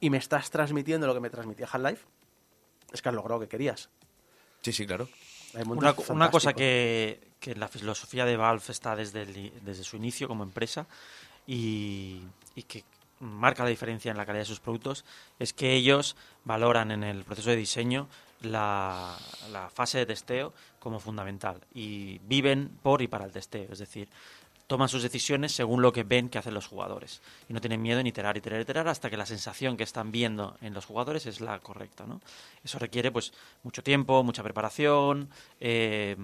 y 0.00 0.08
me 0.08 0.16
estás 0.16 0.50
transmitiendo 0.50 1.06
lo 1.06 1.12
que 1.12 1.20
me 1.20 1.28
transmitía 1.28 1.68
Half-Life, 1.70 2.06
es 2.90 3.02
que 3.02 3.08
has 3.10 3.14
logrado 3.14 3.38
lo 3.38 3.46
que 3.46 3.50
querías. 3.50 3.90
Sí, 4.62 4.72
sí, 4.72 4.86
claro. 4.86 5.06
Una, 5.66 5.94
una 6.14 6.30
cosa 6.30 6.52
que, 6.54 7.20
que 7.38 7.54
la 7.54 7.68
filosofía 7.68 8.24
de 8.24 8.38
Valve 8.38 8.62
está 8.68 8.96
desde, 8.96 9.22
el 9.22 9.52
desde 9.62 9.84
su 9.84 9.96
inicio 9.96 10.26
como 10.26 10.42
empresa 10.42 10.86
y, 11.46 12.22
y 12.54 12.62
que 12.62 12.82
marca 13.20 13.62
la 13.64 13.68
diferencia 13.68 14.10
en 14.10 14.16
la 14.16 14.24
calidad 14.24 14.42
de 14.44 14.46
sus 14.48 14.60
productos 14.60 15.04
es 15.38 15.52
que 15.52 15.74
ellos 15.74 16.16
valoran 16.44 16.90
en 16.92 17.02
el 17.04 17.24
proceso 17.24 17.50
de 17.50 17.56
diseño 17.56 18.08
la, 18.42 19.16
la 19.52 19.68
fase 19.70 19.98
de 19.98 20.06
testeo 20.06 20.52
como 20.78 21.00
fundamental 21.00 21.60
y 21.74 22.18
viven 22.20 22.70
por 22.82 23.02
y 23.02 23.08
para 23.08 23.24
el 23.24 23.32
testeo. 23.32 23.72
Es 23.72 23.78
decir, 23.78 24.08
toman 24.68 24.88
sus 24.88 25.02
decisiones 25.02 25.52
según 25.52 25.80
lo 25.82 25.92
que 25.92 26.04
ven 26.04 26.28
que 26.28 26.38
hacen 26.38 26.54
los 26.54 26.66
jugadores 26.66 27.22
y 27.48 27.54
no 27.54 27.60
tienen 27.60 27.80
miedo 27.80 28.00
en 28.00 28.06
iterar, 28.06 28.36
iterar, 28.36 28.60
iterar 28.60 28.86
hasta 28.86 29.08
que 29.08 29.16
la 29.16 29.26
sensación 29.26 29.76
que 29.76 29.82
están 29.82 30.12
viendo 30.12 30.56
en 30.60 30.74
los 30.74 30.84
jugadores 30.84 31.24
es 31.26 31.40
la 31.40 31.58
correcta, 31.58 32.06
¿no? 32.06 32.20
Eso 32.62 32.78
requiere 32.78 33.10
pues 33.10 33.32
mucho 33.62 33.82
tiempo, 33.82 34.22
mucha 34.22 34.42
preparación, 34.42 35.30
eh, 35.58 36.16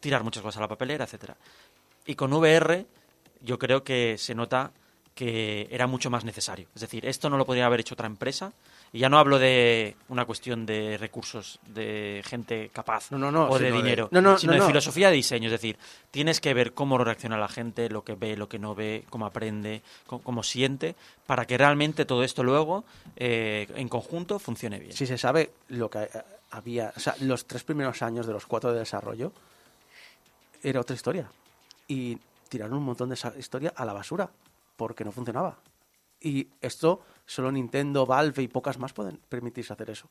tirar 0.00 0.24
muchas 0.24 0.42
cosas 0.42 0.56
a 0.58 0.62
la 0.62 0.68
papelera, 0.68 1.04
etcétera. 1.04 1.36
Y 2.06 2.14
con 2.14 2.32
VR 2.32 2.86
yo 3.42 3.58
creo 3.58 3.84
que 3.84 4.16
se 4.16 4.34
nota 4.34 4.72
que 5.14 5.68
era 5.70 5.86
mucho 5.86 6.08
más 6.08 6.24
necesario. 6.24 6.68
Es 6.74 6.80
decir, 6.80 7.04
esto 7.04 7.28
no 7.28 7.36
lo 7.36 7.44
podría 7.44 7.66
haber 7.66 7.80
hecho 7.80 7.94
otra 7.94 8.06
empresa. 8.06 8.52
Y 8.94 8.98
ya 8.98 9.08
no 9.08 9.18
hablo 9.18 9.38
de 9.38 9.96
una 10.08 10.26
cuestión 10.26 10.66
de 10.66 10.98
recursos, 10.98 11.58
de 11.66 12.22
gente 12.26 12.68
capaz 12.74 13.10
No, 13.10 13.16
no, 13.16 13.32
no, 13.32 13.48
o 13.48 13.58
de 13.58 13.72
dinero, 13.72 14.08
No, 14.10 14.20
no, 14.20 14.36
sino 14.36 14.52
no, 14.52 14.60
de 14.60 14.66
filosofía 14.66 15.08
de 15.08 15.16
diseño. 15.16 15.46
Es 15.46 15.52
decir, 15.52 15.78
tienes 16.10 16.42
que 16.42 16.52
ver 16.52 16.74
cómo 16.74 16.98
reacciona 16.98 17.38
la 17.38 17.48
gente, 17.48 17.88
lo 17.88 18.04
que 18.04 18.14
ve, 18.14 18.36
lo 18.36 18.50
que 18.50 18.58
no 18.58 18.74
ve, 18.74 19.04
cómo 19.08 19.24
aprende, 19.24 19.82
cómo, 20.06 20.22
cómo 20.22 20.42
siente, 20.42 20.94
para 21.26 21.46
que 21.46 21.56
realmente 21.56 22.04
todo 22.04 22.22
esto 22.22 22.44
luego, 22.44 22.84
eh, 23.16 23.66
en 23.76 23.88
conjunto, 23.88 24.38
funcione 24.38 24.78
bien. 24.78 24.92
Si 24.92 25.06
se 25.06 25.16
sabe 25.16 25.52
lo 25.68 25.88
que 25.88 26.02
eh, 26.02 26.08
había, 26.50 26.92
o 26.94 27.00
sea, 27.00 27.14
los 27.20 27.46
tres 27.46 27.64
primeros 27.64 28.02
años 28.02 28.26
de 28.26 28.34
los 28.34 28.44
cuatro 28.44 28.74
de 28.74 28.80
desarrollo, 28.80 29.32
era 30.62 30.80
otra 30.80 30.94
historia. 30.94 31.30
Y 31.88 32.18
tiraron 32.50 32.76
un 32.76 32.84
montón 32.84 33.08
de 33.08 33.14
esa 33.14 33.32
historia 33.38 33.72
a 33.74 33.86
la 33.86 33.94
basura, 33.94 34.28
porque 34.76 35.02
no 35.02 35.12
funcionaba. 35.12 35.56
Y 36.22 36.48
esto, 36.60 37.00
solo 37.26 37.50
Nintendo, 37.50 38.06
Valve 38.06 38.42
y 38.42 38.48
pocas 38.48 38.78
más 38.78 38.92
pueden 38.92 39.18
permitirse 39.28 39.72
hacer 39.72 39.90
eso. 39.90 40.08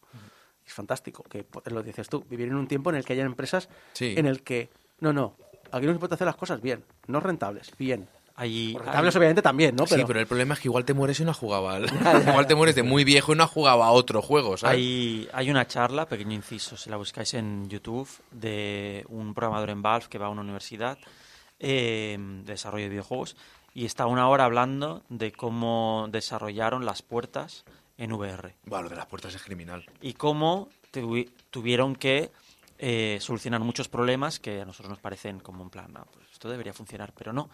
Es 0.65 0.73
fantástico, 0.73 1.23
que 1.23 1.45
lo 1.65 1.81
dices 1.81 2.09
tú, 2.09 2.23
vivir 2.29 2.47
en 2.49 2.55
un 2.55 2.67
tiempo 2.67 2.89
en 2.89 2.97
el 2.97 3.05
que 3.05 3.13
haya 3.13 3.23
empresas 3.23 3.69
Sí. 3.93 4.13
en 4.17 4.25
el 4.25 4.43
que, 4.43 4.69
no, 4.99 5.11
no, 5.13 5.35
aquí 5.71 5.85
nos 5.85 5.95
importa 5.95 6.15
hacer 6.15 6.27
las 6.27 6.35
cosas 6.35 6.61
bien, 6.61 6.83
no 7.07 7.19
rentables, 7.19 7.71
bien. 7.77 8.07
Hay, 8.35 8.75
Rentables 8.77 9.13
hay- 9.15 9.19
obviamente 9.19 9.41
también, 9.41 9.75
¿no? 9.75 9.85
Sí, 9.85 10.01
pero 10.07 10.19
el 10.19 10.25
problema 10.27 10.53
es 10.55 10.59
que 10.61 10.67
igual 10.67 10.85
te 10.85 10.93
mueres 10.93 11.19
y 11.19 11.25
no 11.25 11.31
has 11.31 11.37
jugado 11.37 11.69
al... 11.69 11.85
igual 12.27 12.47
te 12.47 12.55
mueres 12.55 12.75
de 12.75 12.83
muy 12.83 13.03
viejo 13.03 13.33
y 13.33 13.35
no 13.35 13.43
has 13.43 13.49
jugado 13.51 13.83
a 13.83 13.91
otro 13.91 14.21
juego, 14.21 14.57
¿sabes? 14.57 14.77
Hay, 14.77 15.27
hay 15.33 15.49
una 15.51 15.67
charla, 15.67 16.07
pequeño 16.07 16.33
inciso, 16.33 16.75
si 16.77 16.89
la 16.89 16.97
buscáis 16.97 17.33
en 17.33 17.69
YouTube, 17.69 18.09
de 18.31 19.05
un 19.09 19.33
programador 19.33 19.69
en 19.69 19.81
Valve 19.81 20.07
que 20.09 20.17
va 20.17 20.27
a 20.27 20.29
una 20.29 20.41
universidad 20.41 20.97
eh, 21.59 22.17
de 22.19 22.51
desarrollo 22.53 22.85
de 22.85 22.89
videojuegos 22.89 23.35
y 23.73 23.85
está 23.85 24.05
una 24.05 24.27
hora 24.29 24.45
hablando 24.45 25.03
de 25.09 25.31
cómo 25.31 26.07
desarrollaron 26.11 26.85
las 26.85 27.01
puertas 27.01 27.63
en 27.97 28.11
VR 28.13 28.55
Buah, 28.65 28.81
lo 28.81 28.89
de 28.89 28.95
las 28.95 29.05
puertas 29.05 29.33
es 29.35 29.41
criminal. 29.43 29.85
y 30.01 30.13
cómo 30.13 30.69
tuvi- 30.91 31.29
tuvieron 31.49 31.95
que 31.95 32.31
eh, 32.83 33.19
solucionar 33.21 33.59
muchos 33.61 33.87
problemas 33.89 34.39
que 34.39 34.61
a 34.61 34.65
nosotros 34.65 34.89
nos 34.89 34.99
parecen 34.99 35.39
como 35.39 35.63
en 35.63 35.69
plan, 35.69 35.95
"Ah, 35.95 36.05
pues 36.11 36.25
esto 36.31 36.49
debería 36.49 36.73
funcionar, 36.73 37.13
pero 37.13 37.31
no. 37.31 37.47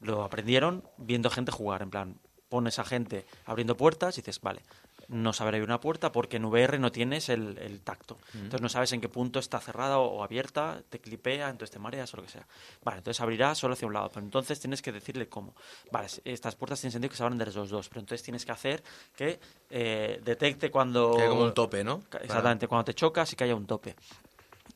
Lo 0.00 0.22
aprendieron 0.24 0.84
viendo 0.98 1.30
gente 1.30 1.50
jugar, 1.52 1.80
en 1.80 1.88
plan, 1.90 2.18
pones 2.50 2.78
a 2.78 2.84
gente 2.84 3.24
abriendo 3.46 3.76
puertas 3.78 4.18
y 4.18 4.20
dices, 4.20 4.40
vale, 4.42 4.60
no 5.08 5.32
saber 5.32 5.54
abrir 5.54 5.68
una 5.68 5.80
puerta 5.80 6.12
porque 6.12 6.36
en 6.36 6.44
VR 6.44 6.78
no 6.78 6.92
tienes 6.92 7.28
el, 7.28 7.58
el 7.58 7.80
tacto. 7.80 8.18
Entonces 8.34 8.60
no 8.60 8.68
sabes 8.68 8.92
en 8.92 9.00
qué 9.00 9.08
punto 9.08 9.38
está 9.38 9.60
cerrada 9.60 9.98
o, 9.98 10.18
o 10.18 10.24
abierta, 10.24 10.82
te 10.88 10.98
clipea, 10.98 11.48
entonces 11.48 11.72
te 11.72 11.78
mareas 11.78 12.12
o 12.14 12.18
lo 12.18 12.22
que 12.22 12.30
sea. 12.30 12.46
Vale, 12.82 12.98
entonces 12.98 13.20
abrirá 13.20 13.54
solo 13.54 13.74
hacia 13.74 13.86
un 13.86 13.94
lado, 13.94 14.10
pero 14.12 14.24
entonces 14.24 14.60
tienes 14.60 14.82
que 14.82 14.92
decirle 14.92 15.28
cómo. 15.28 15.54
Vale, 15.90 16.08
estas 16.24 16.56
puertas 16.56 16.80
tienen 16.80 16.92
sentido 16.92 17.10
que 17.10 17.16
se 17.16 17.22
abran 17.22 17.38
de 17.38 17.46
los 17.46 17.70
dos, 17.70 17.88
pero 17.88 18.00
entonces 18.00 18.22
tienes 18.22 18.44
que 18.44 18.52
hacer 18.52 18.82
que 19.16 19.40
eh, 19.70 20.20
detecte 20.24 20.70
cuando... 20.70 21.14
Que 21.16 21.22
hay 21.22 21.28
como 21.28 21.44
un 21.44 21.54
tope, 21.54 21.84
¿no? 21.84 22.02
Exactamente, 22.20 22.68
cuando 22.68 22.84
te 22.84 22.94
chocas 22.94 23.32
y 23.32 23.36
que 23.36 23.44
haya 23.44 23.54
un 23.54 23.66
tope. 23.66 23.94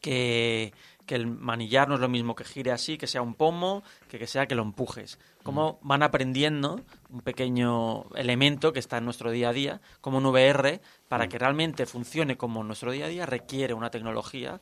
Que, 0.01 0.73
que 1.09 1.15
el 1.15 1.27
manillar 1.27 1.89
no 1.89 1.95
es 1.95 2.01
lo 2.01 2.09
mismo 2.09 2.35
que 2.37 2.45
gire 2.45 2.71
así, 2.71 2.99
que 2.99 3.07
sea 3.07 3.23
un 3.23 3.35
pomo, 3.35 3.83
que, 4.09 4.19
que 4.19 4.27
sea 4.27 4.47
que 4.47 4.55
lo 4.55 4.63
empujes. 4.63 5.19
Cómo 5.43 5.79
van 5.83 6.03
aprendiendo 6.03 6.83
un 7.09 7.23
pequeño 7.23 8.05
elemento 8.15 8.75
que 8.75 8.79
está 8.79 8.99
en 8.99 9.07
nuestro 9.07 9.31
día 9.31 9.49
a 9.49 9.53
día, 9.55 9.81
como 10.03 10.19
un 10.19 10.27
VR, 10.27 10.83
para 11.09 11.27
que 11.27 11.39
realmente 11.39 11.87
funcione 11.87 12.37
como 12.37 12.61
en 12.61 12.67
nuestro 12.67 12.93
día 12.93 13.07
a 13.07 13.09
día, 13.09 13.25
requiere 13.25 13.73
una 13.73 13.91
tecnología 13.91 14.61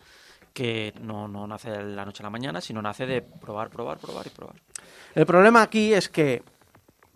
que 0.54 0.94
no, 1.00 1.26
no 1.26 1.48
nace 1.48 1.68
de 1.70 1.82
la 1.82 2.04
noche 2.04 2.22
a 2.22 2.26
la 2.26 2.30
mañana, 2.30 2.60
sino 2.60 2.80
nace 2.80 3.06
de 3.06 3.22
probar, 3.22 3.68
probar, 3.68 3.98
probar 3.98 4.26
y 4.26 4.30
probar. 4.30 4.54
El 5.16 5.26
problema 5.26 5.62
aquí 5.62 5.92
es 5.92 6.08
que, 6.08 6.44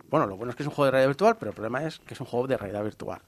bueno, 0.09 0.27
lo 0.27 0.37
bueno 0.37 0.51
es 0.51 0.57
que 0.57 0.65
es 0.65 0.67
un 0.67 0.75
juego 0.75 0.87
de 0.87 0.91
realidad 0.91 1.09
virtual, 1.11 1.37
pero 1.39 1.51
el 1.53 1.55
problema 1.55 1.85
es 1.85 2.01
que 2.01 2.15
es 2.15 2.21
un 2.21 2.27
juego 2.27 2.49
de 2.49 2.57
realidad 2.57 2.83
virtual. 2.83 3.21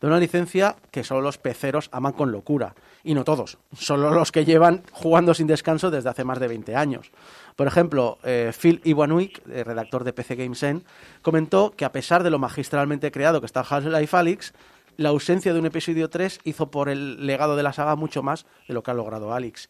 De 0.00 0.06
una 0.06 0.18
licencia 0.18 0.76
que 0.90 1.04
solo 1.04 1.20
los 1.20 1.38
peceros 1.38 1.88
aman 1.92 2.12
con 2.12 2.32
locura. 2.32 2.74
Y 3.04 3.14
no 3.14 3.24
todos, 3.24 3.58
solo 3.72 4.10
los 4.10 4.32
que 4.32 4.44
llevan 4.44 4.82
jugando 4.92 5.34
sin 5.34 5.46
descanso 5.46 5.90
desde 5.90 6.08
hace 6.08 6.24
más 6.24 6.40
de 6.40 6.48
20 6.48 6.74
años. 6.76 7.10
Por 7.56 7.66
ejemplo, 7.66 8.18
eh, 8.24 8.52
Phil 8.58 8.80
Iwanwick, 8.84 9.42
eh, 9.48 9.64
redactor 9.64 10.04
de 10.04 10.12
PC 10.12 10.36
Games 10.36 10.62
N, 10.62 10.82
comentó 11.22 11.72
que 11.76 11.84
a 11.84 11.92
pesar 11.92 12.22
de 12.22 12.30
lo 12.30 12.38
magistralmente 12.38 13.10
creado 13.10 13.40
que 13.40 13.46
está 13.46 13.60
Half-Life 13.60 14.16
Alyx, 14.16 14.52
la 14.96 15.10
ausencia 15.10 15.52
de 15.52 15.58
un 15.58 15.66
episodio 15.66 16.10
3 16.10 16.40
hizo 16.44 16.70
por 16.70 16.88
el 16.88 17.26
legado 17.26 17.56
de 17.56 17.62
la 17.62 17.72
saga 17.72 17.96
mucho 17.96 18.22
más 18.22 18.46
de 18.68 18.74
lo 18.74 18.82
que 18.82 18.90
ha 18.90 18.94
logrado 18.94 19.32
Alyx. 19.32 19.68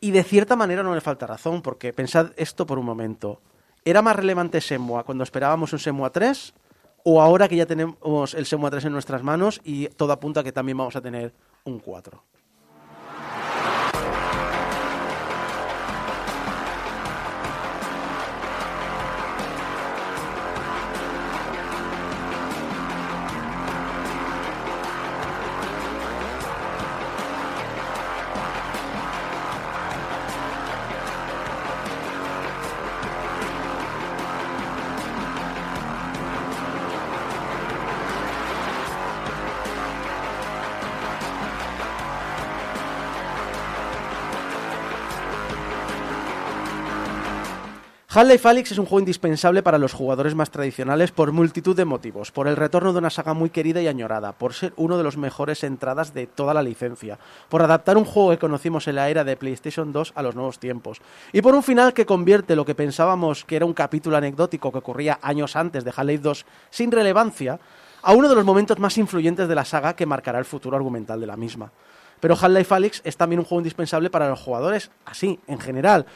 Y 0.00 0.12
de 0.12 0.22
cierta 0.24 0.56
manera 0.56 0.82
no 0.82 0.94
le 0.94 1.00
falta 1.00 1.26
razón, 1.26 1.62
porque 1.62 1.92
pensad 1.92 2.30
esto 2.36 2.66
por 2.66 2.78
un 2.78 2.86
momento. 2.86 3.40
¿Era 3.84 4.02
más 4.02 4.16
relevante 4.16 4.60
Semua 4.60 5.04
cuando 5.04 5.24
esperábamos 5.24 5.72
un 5.72 5.78
Semua 5.78 6.10
3? 6.10 6.54
¿O 7.04 7.20
ahora 7.20 7.48
que 7.48 7.56
ya 7.56 7.66
tenemos 7.66 8.34
el 8.34 8.46
Semua 8.46 8.70
3 8.70 8.86
en 8.86 8.92
nuestras 8.92 9.22
manos 9.22 9.60
y 9.64 9.88
todo 9.88 10.12
apunta 10.12 10.40
a 10.40 10.44
que 10.44 10.52
también 10.52 10.76
vamos 10.76 10.96
a 10.96 11.00
tener 11.00 11.32
un 11.64 11.78
4? 11.78 12.22
Half-Life 48.12 48.48
Alyx 48.48 48.72
es 48.72 48.78
un 48.78 48.86
juego 48.86 48.98
indispensable 48.98 49.62
para 49.62 49.78
los 49.78 49.92
jugadores 49.92 50.34
más 50.34 50.50
tradicionales 50.50 51.12
por 51.12 51.30
multitud 51.30 51.76
de 51.76 51.84
motivos, 51.84 52.32
por 52.32 52.48
el 52.48 52.56
retorno 52.56 52.92
de 52.92 52.98
una 52.98 53.08
saga 53.08 53.34
muy 53.34 53.50
querida 53.50 53.80
y 53.80 53.86
añorada, 53.86 54.32
por 54.32 54.52
ser 54.52 54.72
uno 54.74 54.98
de 54.98 55.04
los 55.04 55.16
mejores 55.16 55.62
entradas 55.62 56.12
de 56.12 56.26
toda 56.26 56.52
la 56.52 56.64
licencia, 56.64 57.20
por 57.48 57.62
adaptar 57.62 57.96
un 57.96 58.04
juego 58.04 58.30
que 58.30 58.40
conocimos 58.40 58.88
en 58.88 58.96
la 58.96 59.08
era 59.10 59.22
de 59.22 59.36
PlayStation 59.36 59.92
2 59.92 60.14
a 60.16 60.22
los 60.24 60.34
nuevos 60.34 60.58
tiempos, 60.58 61.00
y 61.32 61.40
por 61.40 61.54
un 61.54 61.62
final 61.62 61.92
que 61.92 62.04
convierte 62.04 62.56
lo 62.56 62.64
que 62.64 62.74
pensábamos 62.74 63.44
que 63.44 63.54
era 63.54 63.64
un 63.64 63.74
capítulo 63.74 64.16
anecdótico 64.16 64.72
que 64.72 64.78
ocurría 64.78 65.20
años 65.22 65.54
antes 65.54 65.84
de 65.84 65.92
Half-Life 65.94 66.24
2 66.24 66.46
sin 66.70 66.90
relevancia, 66.90 67.60
a 68.02 68.12
uno 68.12 68.28
de 68.28 68.34
los 68.34 68.44
momentos 68.44 68.80
más 68.80 68.98
influyentes 68.98 69.46
de 69.46 69.54
la 69.54 69.64
saga 69.64 69.94
que 69.94 70.06
marcará 70.06 70.40
el 70.40 70.44
futuro 70.46 70.76
argumental 70.76 71.20
de 71.20 71.28
la 71.28 71.36
misma. 71.36 71.70
Pero 72.18 72.34
Half-Life 72.34 72.74
Alyx 72.74 73.02
es 73.04 73.16
también 73.16 73.38
un 73.38 73.44
juego 73.44 73.60
indispensable 73.60 74.10
para 74.10 74.28
los 74.28 74.40
jugadores, 74.40 74.90
así, 75.06 75.38
en 75.46 75.58
general, 75.58 76.06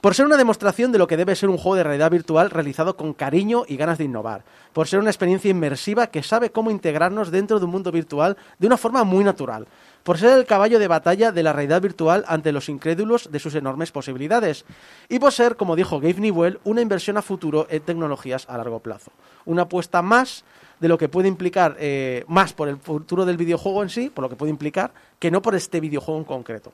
por 0.00 0.14
ser 0.14 0.26
una 0.26 0.36
demostración 0.36 0.92
de 0.92 0.98
lo 0.98 1.06
que 1.06 1.16
debe 1.16 1.34
ser 1.36 1.48
un 1.48 1.56
juego 1.56 1.76
de 1.76 1.82
realidad 1.84 2.10
virtual 2.10 2.50
realizado 2.50 2.96
con 2.96 3.14
cariño 3.14 3.64
y 3.66 3.76
ganas 3.76 3.98
de 3.98 4.04
innovar, 4.04 4.44
por 4.72 4.86
ser 4.86 5.00
una 5.00 5.10
experiencia 5.10 5.50
inmersiva 5.50 6.08
que 6.08 6.22
sabe 6.22 6.50
cómo 6.50 6.70
integrarnos 6.70 7.30
dentro 7.30 7.58
de 7.58 7.64
un 7.64 7.70
mundo 7.70 7.90
virtual 7.90 8.36
de 8.58 8.66
una 8.66 8.76
forma 8.76 9.04
muy 9.04 9.24
natural, 9.24 9.66
por 10.02 10.18
ser 10.18 10.38
el 10.38 10.46
caballo 10.46 10.78
de 10.78 10.86
batalla 10.86 11.32
de 11.32 11.42
la 11.42 11.52
realidad 11.52 11.80
virtual 11.80 12.24
ante 12.28 12.52
los 12.52 12.68
incrédulos 12.68 13.30
de 13.32 13.38
sus 13.38 13.54
enormes 13.54 13.90
posibilidades, 13.90 14.64
y 15.08 15.18
por 15.18 15.32
ser, 15.32 15.56
como 15.56 15.76
dijo 15.76 15.98
Gabe 15.98 16.20
Newell, 16.20 16.60
una 16.64 16.82
inversión 16.82 17.16
a 17.16 17.22
futuro 17.22 17.66
en 17.70 17.82
tecnologías 17.82 18.46
a 18.48 18.56
largo 18.58 18.80
plazo. 18.80 19.10
Una 19.46 19.62
apuesta 19.62 20.02
más 20.02 20.44
de 20.78 20.88
lo 20.88 20.98
que 20.98 21.08
puede 21.08 21.28
implicar, 21.28 21.76
eh, 21.80 22.24
más 22.28 22.52
por 22.52 22.68
el 22.68 22.76
futuro 22.76 23.24
del 23.24 23.36
videojuego 23.36 23.82
en 23.82 23.88
sí, 23.88 24.10
por 24.10 24.22
lo 24.22 24.28
que 24.28 24.36
puede 24.36 24.50
implicar, 24.50 24.92
que 25.18 25.30
no 25.30 25.40
por 25.40 25.54
este 25.54 25.80
videojuego 25.80 26.20
en 26.20 26.24
concreto. 26.24 26.72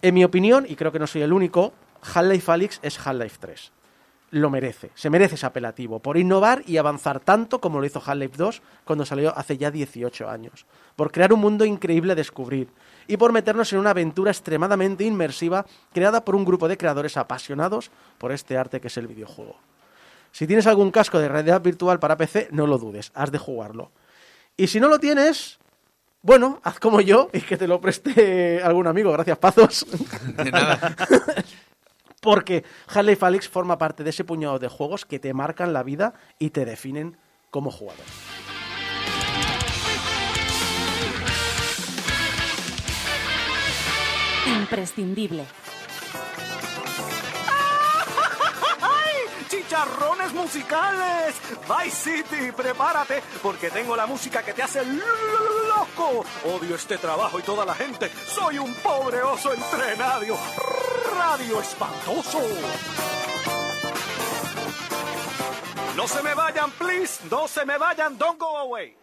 En 0.00 0.14
mi 0.14 0.24
opinión, 0.24 0.66
y 0.68 0.74
creo 0.74 0.90
que 0.90 0.98
no 0.98 1.06
soy 1.06 1.22
el 1.22 1.32
único, 1.32 1.72
Half-Life 2.02 2.50
Alyx 2.50 2.80
es 2.82 2.98
Half-Life 2.98 3.36
3. 3.40 3.72
Lo 4.32 4.48
merece, 4.48 4.90
se 4.94 5.10
merece 5.10 5.34
ese 5.34 5.44
apelativo, 5.44 5.98
por 6.00 6.16
innovar 6.16 6.62
y 6.66 6.78
avanzar 6.78 7.20
tanto 7.20 7.60
como 7.60 7.78
lo 7.78 7.86
hizo 7.86 8.02
Half-Life 8.04 8.36
2 8.36 8.62
cuando 8.84 9.04
salió 9.04 9.36
hace 9.36 9.58
ya 9.58 9.70
18 9.70 10.28
años, 10.28 10.66
por 10.96 11.12
crear 11.12 11.32
un 11.32 11.40
mundo 11.40 11.66
increíble 11.66 12.12
a 12.12 12.16
descubrir 12.16 12.68
y 13.06 13.18
por 13.18 13.32
meternos 13.32 13.72
en 13.72 13.78
una 13.78 13.90
aventura 13.90 14.30
extremadamente 14.30 15.04
inmersiva 15.04 15.66
creada 15.92 16.24
por 16.24 16.34
un 16.34 16.46
grupo 16.46 16.66
de 16.66 16.78
creadores 16.78 17.18
apasionados 17.18 17.90
por 18.16 18.32
este 18.32 18.56
arte 18.56 18.80
que 18.80 18.86
es 18.86 18.96
el 18.96 19.06
videojuego. 19.06 19.56
Si 20.30 20.46
tienes 20.46 20.66
algún 20.66 20.90
casco 20.90 21.18
de 21.18 21.28
realidad 21.28 21.60
virtual 21.60 21.98
para 21.98 22.16
PC, 22.16 22.48
no 22.52 22.66
lo 22.66 22.78
dudes, 22.78 23.12
has 23.14 23.30
de 23.30 23.38
jugarlo. 23.38 23.90
Y 24.56 24.66
si 24.68 24.80
no 24.80 24.88
lo 24.88 24.98
tienes, 24.98 25.58
bueno, 26.22 26.58
haz 26.62 26.80
como 26.80 27.02
yo 27.02 27.28
y 27.34 27.42
que 27.42 27.58
te 27.58 27.68
lo 27.68 27.80
preste 27.82 28.62
algún 28.62 28.86
amigo. 28.86 29.12
Gracias, 29.12 29.36
Pazos. 29.36 29.86
De 30.36 30.50
nada. 30.50 30.96
Porque 32.22 32.62
Half-Life 32.86 33.26
Alyx 33.26 33.48
forma 33.48 33.78
parte 33.78 34.04
de 34.04 34.10
ese 34.10 34.22
puñado 34.22 34.60
de 34.60 34.68
juegos 34.68 35.04
que 35.04 35.18
te 35.18 35.34
marcan 35.34 35.72
la 35.72 35.82
vida 35.82 36.14
y 36.38 36.50
te 36.50 36.64
definen 36.64 37.16
como 37.50 37.72
jugador. 37.72 38.04
Imprescindible. 44.46 45.46
¡Chicharrones 49.72 50.34
musicales! 50.34 51.34
Vice 51.66 51.96
City, 51.96 52.52
prepárate, 52.52 53.22
porque 53.42 53.70
tengo 53.70 53.96
la 53.96 54.04
música 54.04 54.42
que 54.42 54.52
te 54.52 54.62
hace 54.62 54.84
loco. 54.84 56.26
Odio 56.44 56.76
este 56.76 56.98
trabajo 56.98 57.38
y 57.38 57.42
toda 57.42 57.64
la 57.64 57.74
gente. 57.74 58.10
Soy 58.10 58.58
un 58.58 58.74
pobre 58.74 59.22
oso 59.22 59.50
entrenado. 59.50 60.36
Radio 61.18 61.58
espantoso. 61.58 62.38
No 65.96 66.06
se 66.06 66.22
me 66.22 66.34
vayan, 66.34 66.70
please. 66.72 67.20
No 67.30 67.48
se 67.48 67.64
me 67.64 67.78
vayan. 67.78 68.18
Don't 68.18 68.38
go 68.38 68.58
away. 68.58 69.01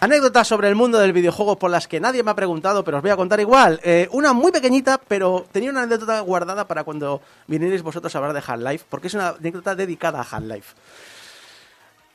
Anécdotas 0.00 0.46
sobre 0.46 0.68
el 0.68 0.76
mundo 0.76 0.98
del 0.98 1.12
videojuego 1.12 1.58
por 1.58 1.72
las 1.72 1.88
que 1.88 1.98
nadie 1.98 2.22
me 2.22 2.30
ha 2.30 2.34
preguntado, 2.34 2.84
pero 2.84 2.98
os 2.98 3.02
voy 3.02 3.10
a 3.10 3.16
contar 3.16 3.40
igual. 3.40 3.80
Eh, 3.82 4.08
una 4.12 4.32
muy 4.32 4.52
pequeñita, 4.52 5.00
pero 5.08 5.44
tenía 5.50 5.70
una 5.70 5.82
anécdota 5.82 6.20
guardada 6.20 6.68
para 6.68 6.84
cuando 6.84 7.20
vinierais 7.48 7.82
vosotros 7.82 8.14
a 8.14 8.18
hablar 8.18 8.32
de 8.32 8.42
Half-Life, 8.46 8.84
porque 8.88 9.08
es 9.08 9.14
una 9.14 9.30
anécdota 9.30 9.74
dedicada 9.74 10.20
a 10.20 10.22
Half-Life. 10.22 10.74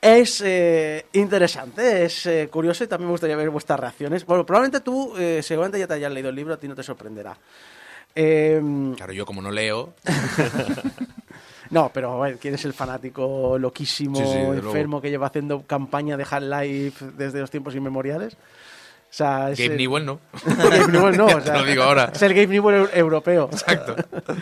Es 0.00 0.42
eh, 0.42 1.06
interesante, 1.12 2.06
es 2.06 2.24
eh, 2.24 2.48
curioso 2.50 2.84
y 2.84 2.86
también 2.86 3.08
me 3.08 3.12
gustaría 3.12 3.36
ver 3.36 3.50
vuestras 3.50 3.78
reacciones. 3.78 4.24
Bueno, 4.24 4.46
probablemente 4.46 4.80
tú, 4.80 5.12
seguramente 5.42 5.78
ya 5.78 5.86
te 5.86 5.94
hayas 5.94 6.12
leído 6.12 6.30
el 6.30 6.36
libro, 6.36 6.54
a 6.54 6.56
ti 6.56 6.66
no 6.66 6.74
te 6.74 6.82
sorprenderá. 6.82 7.36
Em, 8.14 8.94
Claro, 8.94 9.12
yo 9.12 9.26
como 9.26 9.42
no 9.42 9.50
leo, 9.50 9.92
No, 11.70 11.90
pero 11.92 12.22
a 12.22 12.26
ver, 12.26 12.38
¿quién 12.38 12.54
es 12.54 12.64
el 12.64 12.72
fanático 12.74 13.56
loquísimo, 13.58 14.16
Sí, 14.16 14.24
sí, 14.24 14.38
desde 14.38 14.58
enfermo 14.58 15.00
que 15.00 15.10
lleva 15.10 15.26
haciendo 15.28 15.62
campaña 15.62 16.16
de 16.16 16.26
Half-Life 16.28 17.06
desde 17.16 17.40
los 17.40 17.50
tiempos 17.50 17.74
inmemoriales? 17.74 18.34
O 18.34 19.16
sea, 19.16 19.50
es, 19.50 19.58
Gabe 19.60 19.76
Newell 19.76 20.04
no. 20.04 20.20
Gabe 20.44 20.88
Newell 20.92 21.16
no, 21.16 21.26
o 21.26 21.36
te 21.38 21.42
sea, 21.42 21.58
lo 21.58 21.64
digo 21.64 21.82
ahora. 21.84 22.10
Es 22.12 22.20
el 22.22 22.34
Gabe 22.34 22.48
Newell 22.48 22.82
eu- 22.84 22.90
europeo. 22.94 23.48
Exacto. 23.52 23.96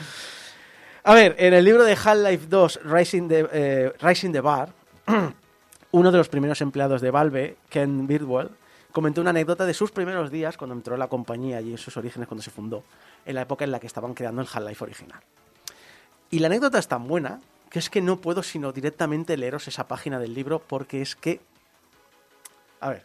A 1.05 1.15
ver, 1.15 1.35
en 1.39 1.53
el 1.55 1.65
libro 1.65 1.83
de 1.85 1.93
Half-Life 1.93 2.47
2, 2.49 2.81
Rising 2.85 3.29
the, 3.29 3.49
eh, 3.53 3.93
Rising 4.01 4.33
the 4.33 4.41
Bar, 4.41 4.69
uno 5.93 6.13
de 6.13 6.19
los 6.19 6.29
primeros 6.29 6.61
empleados 6.61 7.01
de 7.01 7.11
Valve, 7.11 7.57
Ken 7.69 8.07
Birdwell, 8.07 8.51
comentó 8.93 9.21
una 9.21 9.31
anécdota 9.31 9.67
de 9.67 9.75
sus 9.75 9.91
primeros 9.91 10.31
días 10.31 10.57
cuando 10.57 10.75
entró 10.75 10.97
la 10.97 11.09
compañía 11.09 11.61
y 11.61 11.73
en 11.73 11.79
sus 11.79 11.97
orígenes 11.97 12.29
cuando 12.29 12.43
se 12.43 12.51
fundó, 12.51 12.85
en 13.27 13.35
la 13.35 13.43
época 13.43 13.65
en 13.65 13.73
la 13.73 13.81
que 13.81 13.87
estaban 13.89 14.15
creando 14.15 14.43
el 14.43 14.49
Half-Life 14.53 14.85
original. 14.85 15.21
Y 16.33 16.39
la 16.39 16.47
anécdota 16.47 16.79
es 16.79 16.89
tan 16.89 17.07
buena 17.07 17.41
que 17.69 17.79
es 17.79 17.91
que 17.91 18.01
no 18.01 18.17
puedo 18.17 18.43
sino 18.43 18.73
directamente 18.73 19.37
leeros 19.37 19.69
esa 19.69 19.87
página 19.87 20.19
del 20.19 20.33
libro 20.33 20.61
porque 20.67 21.03
es 21.03 21.15
que... 21.15 21.41
A 22.81 22.89
ver. 22.89 23.05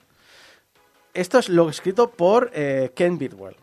Esto 1.14 1.38
es 1.38 1.50
lo 1.50 1.70
escrito 1.70 2.10
por 2.10 2.52
eh, 2.54 2.92
Ken 2.96 3.18
Bidwell. 3.18 3.58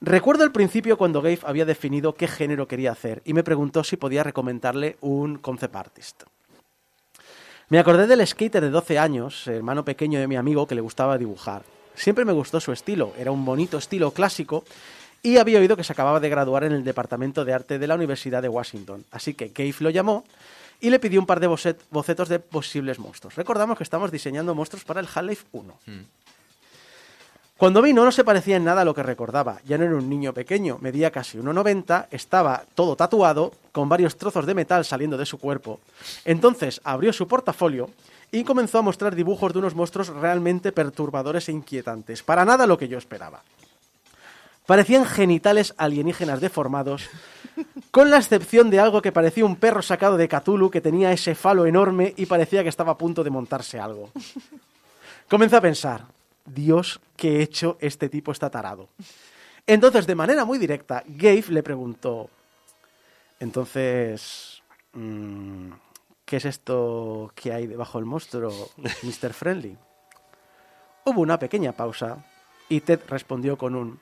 Recuerdo 0.00 0.44
el 0.44 0.52
principio 0.52 0.96
cuando 0.96 1.20
Gabe 1.20 1.40
había 1.42 1.66
definido 1.66 2.14
qué 2.14 2.26
género 2.26 2.66
quería 2.66 2.92
hacer 2.92 3.20
y 3.26 3.34
me 3.34 3.44
preguntó 3.44 3.84
si 3.84 3.98
podía 3.98 4.22
recomendarle 4.22 4.96
un 5.02 5.36
concept 5.36 5.76
artist. 5.76 6.22
Me 7.68 7.78
acordé 7.78 8.06
del 8.06 8.26
skater 8.26 8.62
de 8.62 8.70
12 8.70 8.98
años, 8.98 9.46
hermano 9.46 9.84
pequeño 9.84 10.20
de 10.20 10.26
mi 10.26 10.36
amigo 10.36 10.66
que 10.66 10.74
le 10.74 10.80
gustaba 10.80 11.18
dibujar. 11.18 11.64
Siempre 11.94 12.24
me 12.24 12.32
gustó 12.32 12.60
su 12.60 12.72
estilo, 12.72 13.12
era 13.18 13.30
un 13.30 13.44
bonito 13.44 13.76
estilo 13.76 14.12
clásico 14.12 14.64
y 15.22 15.36
había 15.38 15.58
oído 15.58 15.76
que 15.76 15.84
se 15.84 15.92
acababa 15.92 16.20
de 16.20 16.28
graduar 16.28 16.64
en 16.64 16.72
el 16.72 16.84
Departamento 16.84 17.44
de 17.44 17.52
Arte 17.52 17.78
de 17.78 17.86
la 17.86 17.94
Universidad 17.96 18.42
de 18.42 18.48
Washington. 18.48 19.04
Así 19.10 19.34
que 19.34 19.48
Gabe 19.48 19.74
lo 19.80 19.90
llamó 19.90 20.24
y 20.80 20.90
le 20.90 20.98
pidió 21.00 21.18
un 21.20 21.26
par 21.26 21.40
de 21.40 21.48
bocet- 21.48 21.78
bocetos 21.90 22.28
de 22.28 22.38
posibles 22.38 22.98
monstruos. 22.98 23.34
Recordamos 23.34 23.76
que 23.76 23.84
estamos 23.84 24.12
diseñando 24.12 24.54
monstruos 24.54 24.84
para 24.84 25.00
el 25.00 25.08
Half-Life 25.12 25.46
1. 25.52 25.74
Cuando 27.56 27.82
vino 27.82 28.04
no 28.04 28.12
se 28.12 28.22
parecía 28.22 28.56
en 28.56 28.62
nada 28.64 28.82
a 28.82 28.84
lo 28.84 28.94
que 28.94 29.02
recordaba. 29.02 29.60
Ya 29.66 29.76
no 29.76 29.84
era 29.84 29.96
un 29.96 30.08
niño 30.08 30.32
pequeño, 30.32 30.78
medía 30.80 31.10
casi 31.10 31.38
1,90, 31.38 32.06
estaba 32.12 32.62
todo 32.76 32.94
tatuado, 32.94 33.52
con 33.72 33.88
varios 33.88 34.16
trozos 34.16 34.46
de 34.46 34.54
metal 34.54 34.84
saliendo 34.84 35.16
de 35.18 35.26
su 35.26 35.38
cuerpo. 35.38 35.80
Entonces 36.24 36.80
abrió 36.84 37.12
su 37.12 37.26
portafolio 37.26 37.90
y 38.30 38.44
comenzó 38.44 38.78
a 38.78 38.82
mostrar 38.82 39.16
dibujos 39.16 39.52
de 39.52 39.58
unos 39.58 39.74
monstruos 39.74 40.06
realmente 40.08 40.70
perturbadores 40.70 41.48
e 41.48 41.52
inquietantes. 41.52 42.22
Para 42.22 42.44
nada 42.44 42.64
lo 42.68 42.78
que 42.78 42.86
yo 42.86 42.96
esperaba. 42.98 43.42
Parecían 44.68 45.06
genitales 45.06 45.72
alienígenas 45.78 46.42
deformados, 46.42 47.08
con 47.90 48.10
la 48.10 48.18
excepción 48.18 48.68
de 48.68 48.78
algo 48.78 49.00
que 49.00 49.12
parecía 49.12 49.46
un 49.46 49.56
perro 49.56 49.80
sacado 49.80 50.18
de 50.18 50.28
Cthulhu 50.28 50.70
que 50.70 50.82
tenía 50.82 51.10
ese 51.10 51.34
falo 51.34 51.64
enorme 51.64 52.12
y 52.18 52.26
parecía 52.26 52.62
que 52.62 52.68
estaba 52.68 52.92
a 52.92 52.98
punto 52.98 53.24
de 53.24 53.30
montarse 53.30 53.80
algo. 53.80 54.10
Comencé 55.26 55.56
a 55.56 55.62
pensar, 55.62 56.04
Dios, 56.44 57.00
¿qué 57.16 57.40
hecho 57.40 57.78
este 57.80 58.10
tipo 58.10 58.30
está 58.30 58.50
tarado? 58.50 58.90
Entonces, 59.66 60.06
de 60.06 60.14
manera 60.14 60.44
muy 60.44 60.58
directa, 60.58 61.02
Gabe 61.06 61.46
le 61.48 61.62
preguntó, 61.62 62.28
entonces, 63.40 64.62
mm, 64.92 65.70
¿qué 66.26 66.36
es 66.36 66.44
esto 66.44 67.32
que 67.34 67.54
hay 67.54 67.66
debajo 67.66 67.96
del 67.96 68.04
monstruo, 68.04 68.52
Mr. 69.02 69.32
Friendly? 69.32 69.78
Hubo 71.06 71.22
una 71.22 71.38
pequeña 71.38 71.72
pausa 71.72 72.22
y 72.68 72.82
Ted 72.82 73.00
respondió 73.08 73.56
con 73.56 73.74
un, 73.74 73.98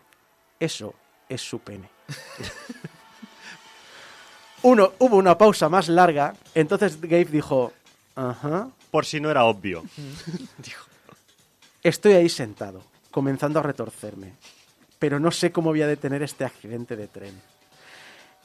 eso 0.58 0.94
es 1.28 1.40
su 1.40 1.60
pene. 1.60 1.88
Uno, 4.62 4.92
hubo 4.98 5.16
una 5.16 5.36
pausa 5.36 5.68
más 5.68 5.88
larga, 5.88 6.34
entonces 6.54 7.00
Gabe 7.00 7.26
dijo, 7.26 7.72
ajá, 8.14 8.68
Por 8.90 9.04
si 9.04 9.20
no 9.20 9.30
era 9.30 9.44
obvio. 9.44 9.84
Estoy 11.82 12.14
ahí 12.14 12.28
sentado, 12.28 12.82
comenzando 13.10 13.60
a 13.60 13.62
retorcerme, 13.62 14.32
pero 14.98 15.20
no 15.20 15.30
sé 15.30 15.52
cómo 15.52 15.70
voy 15.70 15.82
a 15.82 15.86
detener 15.86 16.22
este 16.22 16.44
accidente 16.44 16.96
de 16.96 17.06
tren. 17.06 17.40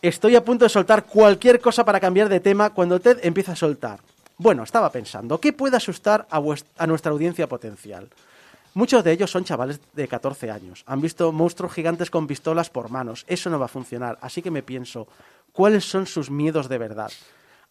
Estoy 0.02 0.36
a 0.36 0.44
punto 0.44 0.66
de 0.66 0.70
soltar 0.70 1.06
cualquier 1.06 1.62
cosa 1.62 1.86
para 1.86 2.00
cambiar 2.00 2.28
de 2.28 2.40
tema 2.40 2.72
cuando 2.72 3.00
Ted 3.00 3.20
empieza 3.24 3.52
a 3.52 3.56
soltar. 3.56 4.00
Bueno, 4.38 4.64
estaba 4.64 4.92
pensando, 4.92 5.40
¿qué 5.40 5.54
puede 5.54 5.78
asustar 5.78 6.28
a, 6.32 6.88
nuestra 6.88 7.12
audiencia 7.12 7.48
potencial? 7.48 8.10
Muchos 8.74 9.04
de 9.04 9.12
ellos 9.12 9.30
son 9.30 9.44
chavales 9.44 9.82
de 9.94 10.08
14 10.08 10.50
años. 10.50 10.84
Han 10.88 11.02
visto 11.02 11.32
monstruos 11.34 11.74
gigantes 11.74 12.10
con 12.10 12.26
pistolas 12.26 12.70
por 12.70 12.90
manos. 12.90 13.26
Eso 13.28 13.50
no 13.50 13.60
va 13.60 13.66
a 13.66 13.70
funcionar. 13.70 14.18
Así 14.22 14.42
que 14.42 14.50
me 14.50 14.64
pienso, 14.64 15.08
¿cuáles 15.52 15.84
son 15.84 16.08
sus 16.08 16.30
miedos 16.30 16.70
de 16.70 16.78
verdad? 16.78 17.12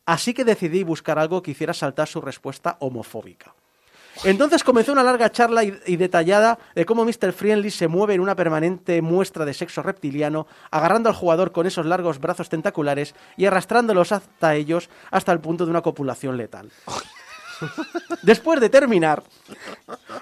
Así 0.04 0.34
que 0.34 0.44
decidí 0.44 0.82
buscar 0.82 1.18
algo 1.18 1.42
que 1.42 1.52
hiciera 1.52 1.72
saltar 1.72 2.06
su 2.06 2.20
respuesta 2.20 2.76
homofóbica. 2.80 3.54
Entonces 4.24 4.62
comenzó 4.62 4.92
una 4.92 5.02
larga 5.02 5.30
charla 5.30 5.64
y, 5.64 5.72
y 5.86 5.96
detallada 5.96 6.58
de 6.74 6.84
cómo 6.84 7.04
Mr. 7.04 7.32
Friendly 7.32 7.70
se 7.70 7.88
mueve 7.88 8.14
en 8.14 8.20
una 8.20 8.34
permanente 8.34 9.00
muestra 9.00 9.46
de 9.46 9.54
sexo 9.54 9.82
reptiliano, 9.82 10.46
agarrando 10.70 11.08
al 11.08 11.14
jugador 11.14 11.52
con 11.52 11.66
esos 11.66 11.86
largos 11.86 12.18
brazos 12.18 12.50
tentaculares 12.50 13.14
y 13.38 13.46
arrastrándolos 13.46 14.12
hasta 14.12 14.54
ellos 14.54 14.90
hasta 15.10 15.32
el 15.32 15.40
punto 15.40 15.64
de 15.64 15.70
una 15.70 15.80
copulación 15.80 16.36
letal. 16.36 16.70
Después 18.22 18.60
de 18.60 18.68
terminar, 18.68 19.22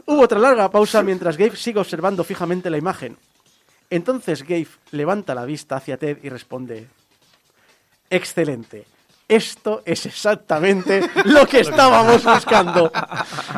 hubo 0.06 0.23
otra 0.23 0.39
larga 0.39 0.70
pausa 0.70 1.02
mientras 1.02 1.36
Gabe 1.36 1.56
sigue 1.56 1.81
observando 1.81 2.24
fijamente 2.24 2.70
la 2.70 2.78
imagen. 2.78 3.16
Entonces 3.90 4.43
Gabe 4.43 4.69
levanta 4.90 5.35
la 5.35 5.44
vista 5.44 5.77
hacia 5.77 5.97
Ted 5.97 6.19
y 6.23 6.28
responde: 6.28 6.89
Excelente. 8.10 8.86
Esto 9.28 9.82
es 9.85 10.06
exactamente 10.06 11.02
lo 11.27 11.47
que 11.47 11.60
estábamos 11.60 12.24
buscando. 12.24 12.90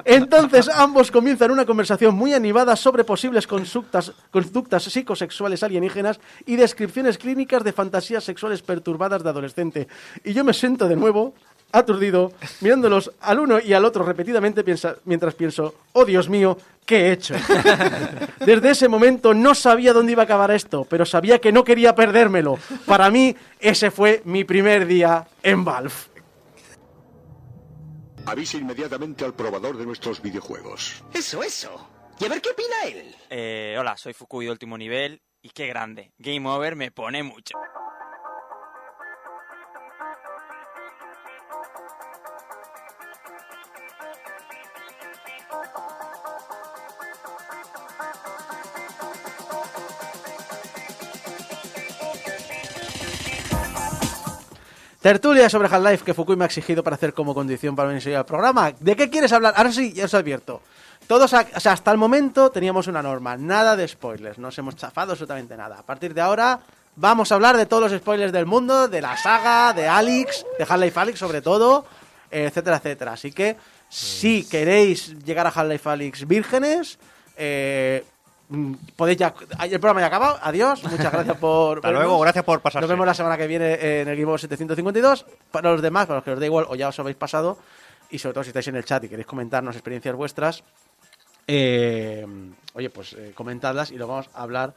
Entonces 0.05 0.69
ambos 0.69 1.13
comienzan 1.13 1.53
una 1.53 1.65
conversación 1.65 2.13
muy 2.17 2.35
animada 2.35 2.75
sobre 2.75 3.05
posibles 3.05 3.47
conductas, 3.47 4.13
conductas 4.33 4.83
psicosexuales 4.83 5.63
alienígenas 5.63 6.19
y 6.45 6.57
descripciones 6.57 7.19
clínicas 7.19 7.63
de 7.63 7.73
fantasías 7.73 8.25
sexuales 8.25 8.63
perturbadas 8.63 9.23
de 9.23 9.31
adolescente. 9.31 9.87
Y 10.25 10.33
yo 10.33 10.43
me 10.43 10.55
siento 10.55 10.89
de 10.89 10.97
nuevo 10.97 11.35
aturdido, 11.73 12.33
mirándolos 12.61 13.11
al 13.21 13.41
uno 13.41 13.59
y 13.61 13.73
al 13.73 13.85
otro 13.85 14.05
repetidamente 14.05 14.65
piensa- 14.65 14.97
mientras 15.05 15.35
pienso, 15.35 15.75
oh 15.93 16.05
Dios 16.05 16.29
mío, 16.29 16.57
¿qué 16.87 17.07
he 17.09 17.13
hecho? 17.13 17.35
Desde 18.45 18.71
ese 18.71 18.89
momento 18.89 19.35
no 19.35 19.55
sabía 19.55 19.93
dónde 19.93 20.13
iba 20.13 20.23
a 20.23 20.25
acabar 20.25 20.51
esto, 20.51 20.85
pero 20.89 21.05
sabía 21.07 21.39
que 21.41 21.53
no 21.53 21.65
quería 21.65 21.95
perdérmelo. 21.95 22.59
Para 22.87 23.11
mí, 23.11 23.35
ese 23.59 23.91
fue 23.91 24.23
mi 24.25 24.45
primer 24.45 24.87
día 24.87 25.27
en 25.43 25.65
Valve. 25.65 25.93
Avise 28.27 28.59
inmediatamente 28.59 29.25
al 29.25 29.35
probador 29.35 29.77
de 29.77 29.87
nuestros 29.87 30.21
videojuegos. 30.23 31.03
Eso, 31.15 31.43
eso. 31.43 31.89
Y 32.21 32.27
a 32.27 32.29
ver 32.29 32.41
qué 32.43 32.51
opina 32.51 32.75
él. 32.85 33.15
Eh, 33.31 33.77
hola, 33.79 33.97
soy 33.97 34.13
Fukui 34.13 34.45
de 34.45 34.51
último 34.53 34.77
nivel 34.77 35.23
y 35.43 35.49
qué 35.51 35.67
grande. 35.67 36.13
Game 36.19 36.47
Over 36.49 36.77
me 36.77 36.91
pone 36.91 37.23
mucho. 37.23 37.55
Tertulia 55.01 55.49
sobre 55.49 55.69
Half-Life 55.69 56.05
que 56.05 56.13
Fukui 56.15 56.37
me 56.37 56.45
ha 56.45 56.47
exigido 56.47 56.85
para 56.85 56.95
hacer 56.97 57.15
como 57.15 57.35
condición 57.35 57.75
para 57.75 57.89
venir 57.89 58.15
al 58.17 58.27
programa. 58.27 58.73
¿De 58.79 58.95
qué 58.95 59.09
quieres 59.09 59.33
hablar? 59.33 59.55
Ahora 59.57 59.73
sí, 59.73 59.93
ya 59.95 60.05
os 60.05 60.13
advierto. 60.15 60.61
Todos, 61.07 61.33
a- 61.33 61.47
o 61.57 61.61
sea, 61.61 61.73
hasta 61.73 61.91
el 61.91 61.97
momento 61.97 62.51
teníamos 62.51 62.87
una 62.87 63.03
norma, 63.03 63.37
nada 63.37 63.77
de 63.77 63.89
spoilers, 63.89 64.39
no 64.39 64.49
nos 64.49 64.59
hemos 64.59 64.77
chafado 64.77 65.13
absolutamente 65.13 65.57
nada. 65.57 65.79
A 65.79 65.83
partir 65.83 66.13
de 66.13 66.21
ahora 66.21 66.61
vamos 66.97 67.33
a 67.33 67.37
hablar 67.37 67.57
de 67.57 67.65
todos 67.65 67.91
los 67.91 67.99
spoilers 68.01 68.31
del 68.33 68.45
mundo, 68.45 68.89
de 68.89 69.01
la 69.01 69.17
saga, 69.17 69.73
de 69.73 69.89
Alex, 69.89 70.45
de 70.59 70.65
Half-Life 70.69 71.01
Alyx 71.01 71.19
sobre 71.19 71.41
todo, 71.41 71.87
etcétera, 72.31 72.77
etcétera. 72.77 73.13
Así 73.15 73.33
que 73.33 73.57
si 73.89 74.45
queréis 74.47 75.17
llegar 75.25 75.47
a 75.47 75.51
Half-Life 75.51 75.89
Alyx 75.89 76.29
vírgenes, 76.29 76.99
eh, 77.39 78.05
podéis 78.97 79.19
ya... 79.19 79.35
El 79.63 79.79
programa 79.81 80.01
ya 80.01 80.07
ha 80.07 80.09
acabado, 80.09 80.39
adiós, 80.43 80.83
muchas 80.85 81.13
gracias 81.13 81.37
por... 81.39 81.79
Hasta 81.85 81.91
luego, 81.93 82.19
gracias 82.21 82.45
por 82.45 82.61
pasarse. 82.61 82.81
Nos 82.83 82.91
vemos 82.91 83.07
la 83.07 83.15
semana 83.15 83.37
que 83.37 83.47
viene 83.47 83.75
en 84.03 84.09
el 84.09 84.17
Game 84.17 84.27
Over 84.29 84.41
752. 84.41 85.27
Para 85.51 85.71
los 85.73 85.83
demás, 85.83 86.07
para 86.07 86.17
los 86.19 86.25
que 86.25 86.31
os 86.33 86.41
da 86.41 86.47
igual 86.47 86.67
o 86.69 86.75
ya 86.75 86.89
os 86.89 86.99
habéis 86.99 87.17
pasado, 87.17 87.59
y 88.11 88.19
sobre 88.19 88.35
todo 88.35 88.45
si 88.45 88.51
estáis 88.51 88.67
en 88.69 88.77
el 88.77 88.85
chat 88.85 89.05
y 89.05 89.09
queréis 89.09 89.27
comentarnos 89.27 89.75
experiencias 89.77 90.15
vuestras, 90.17 90.63
eh, 91.47 92.27
oye, 92.75 92.91
pues 92.91 93.13
eh, 93.15 93.33
comentadlas 93.35 93.91
y 93.91 93.97
lo 93.97 94.07
vamos 94.07 94.29
a 94.35 94.43
hablar 94.43 94.73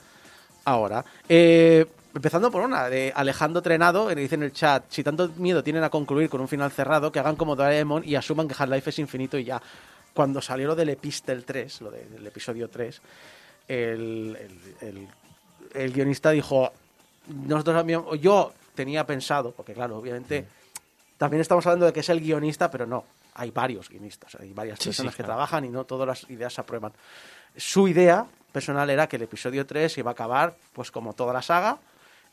ahora. 0.65 1.03
Eh, 1.27 1.85
empezando 2.15 2.51
por 2.51 2.61
una, 2.61 2.89
de 2.89 3.11
Alejandro 3.15 3.61
Trenado, 3.61 4.07
que 4.07 4.15
dice 4.15 4.35
en 4.35 4.43
el 4.43 4.53
chat, 4.53 4.83
si 4.89 5.03
tanto 5.03 5.29
miedo 5.37 5.63
tienen 5.63 5.83
a 5.83 5.89
concluir 5.89 6.29
con 6.29 6.41
un 6.41 6.47
final 6.47 6.71
cerrado, 6.71 7.11
que 7.11 7.19
hagan 7.19 7.35
como 7.35 7.55
Doraemon 7.55 8.03
y 8.05 8.15
asuman 8.15 8.47
que 8.47 8.55
Half-Life 8.57 8.89
es 8.91 8.99
infinito 8.99 9.37
y 9.37 9.45
ya. 9.45 9.61
Cuando 10.13 10.41
salió 10.41 10.67
lo 10.67 10.75
del 10.75 10.89
Epistel 10.89 11.43
3, 11.43 11.81
lo 11.81 11.89
de- 11.91 12.05
del 12.05 12.27
episodio 12.27 12.69
3, 12.69 13.01
el, 13.67 14.37
el- 14.81 14.87
el- 14.87 15.07
el 15.73 15.91
guionista 15.93 16.31
dijo, 16.31 16.71
nosotros 17.27 17.75
habíamos- 17.77 18.19
yo 18.19 18.53
tenía 18.75 19.05
pensado, 19.05 19.51
porque 19.51 19.73
claro, 19.73 19.97
obviamente 19.97 20.45
también 21.17 21.41
estamos 21.41 21.65
hablando 21.65 21.85
de 21.85 21.93
que 21.93 22.01
es 22.01 22.09
el 22.09 22.19
guionista, 22.19 22.69
pero 22.69 22.85
no, 22.85 23.05
hay 23.35 23.51
varios 23.51 23.89
guionistas, 23.89 24.35
hay 24.35 24.53
varias 24.53 24.79
Sí, 24.79 24.89
personas 24.89 25.13
sí, 25.13 25.17
que 25.17 25.23
claro. 25.23 25.37
trabajan 25.37 25.65
y 25.65 25.69
no 25.69 25.85
todas 25.85 26.07
las 26.07 26.29
ideas 26.29 26.53
se 26.53 26.61
aprueban. 26.61 26.91
Su 27.55 27.87
idea 27.87 28.25
personal 28.51 28.89
era 28.89 29.07
que 29.07 29.15
el 29.15 29.23
episodio 29.23 29.65
3 29.65 29.97
iba 29.97 30.11
a 30.11 30.13
acabar, 30.13 30.55
pues 30.73 30.91
como 30.91 31.13
toda 31.13 31.33
la 31.33 31.41
saga, 31.41 31.77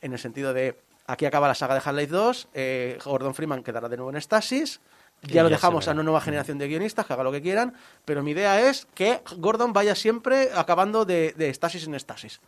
en 0.03 0.13
el 0.13 0.19
sentido 0.19 0.53
de, 0.53 0.77
aquí 1.07 1.25
acaba 1.27 1.49
la 1.49 1.55
saga 1.55 1.75
de 1.75 1.81
Half-Life 1.85 2.13
2, 2.13 2.49
eh, 2.55 2.99
Gordon 3.05 3.35
Freeman 3.35 3.63
quedará 3.63 3.89
de 3.89 3.97
nuevo 3.97 4.11
en 4.11 4.21
Stasis, 4.21 4.81
Ya 5.23 5.43
lo 5.43 5.51
dejamos 5.51 5.87
a 5.87 5.93
una 5.93 6.03
nueva 6.03 6.21
generación 6.21 6.59
de 6.59 6.67
guionistas, 6.67 7.07
que 7.07 7.13
haga 7.13 7.23
lo 7.23 7.33
que 7.33 7.43
quieran, 7.43 7.75
pero 8.05 8.23
mi 8.23 8.31
idea 8.31 8.71
es 8.71 8.87
que 8.95 9.21
Gordon 9.37 9.73
vaya 9.73 9.95
siempre 9.95 10.51
acabando 10.55 11.05
de, 11.05 11.35
de 11.37 11.53
Stasis 11.53 11.87
en 11.87 11.99
Stasis. 12.01 12.41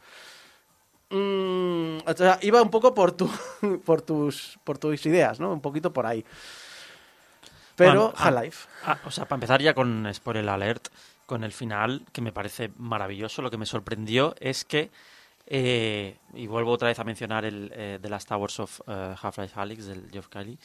Mm, 1.10 1.98
o 2.06 2.14
sea, 2.16 2.38
iba 2.40 2.62
un 2.62 2.70
poco 2.70 2.94
por, 2.94 3.12
tu, 3.12 3.30
por, 3.84 4.00
tus, 4.00 4.58
por 4.64 4.78
tus 4.78 5.04
ideas, 5.04 5.38
¿no? 5.38 5.52
Un 5.52 5.60
poquito 5.60 5.92
por 5.92 6.06
ahí. 6.06 6.24
Pero 7.76 7.90
Bueno, 7.92 8.14
ah, 8.16 8.28
Half-Life. 8.28 8.68
ah, 8.84 8.98
o 9.04 9.10
sea, 9.10 9.26
para 9.26 9.36
empezar 9.36 9.60
ya 9.60 9.74
con 9.74 10.08
spoiler 10.14 10.48
alert, 10.48 10.88
con 11.26 11.44
el 11.44 11.52
final, 11.52 12.06
que 12.12 12.22
me 12.22 12.32
parece 12.32 12.70
maravilloso, 12.78 13.42
lo 13.42 13.50
que 13.50 13.58
me 13.58 13.66
sorprendió 13.66 14.34
es 14.40 14.64
que, 14.64 14.90
eh, 15.46 16.16
y 16.34 16.46
vuelvo 16.46 16.72
otra 16.72 16.88
vez 16.88 16.98
a 16.98 17.04
mencionar 17.04 17.44
el 17.44 17.70
eh, 17.74 17.98
The 18.00 18.08
Last 18.08 18.30
Hours 18.32 18.60
of 18.60 18.80
eh, 18.86 19.14
Half-Life 19.20 19.60
Alyx, 19.60 19.86
del 19.86 20.10
Geoff 20.10 20.28
Keighley, 20.28 20.58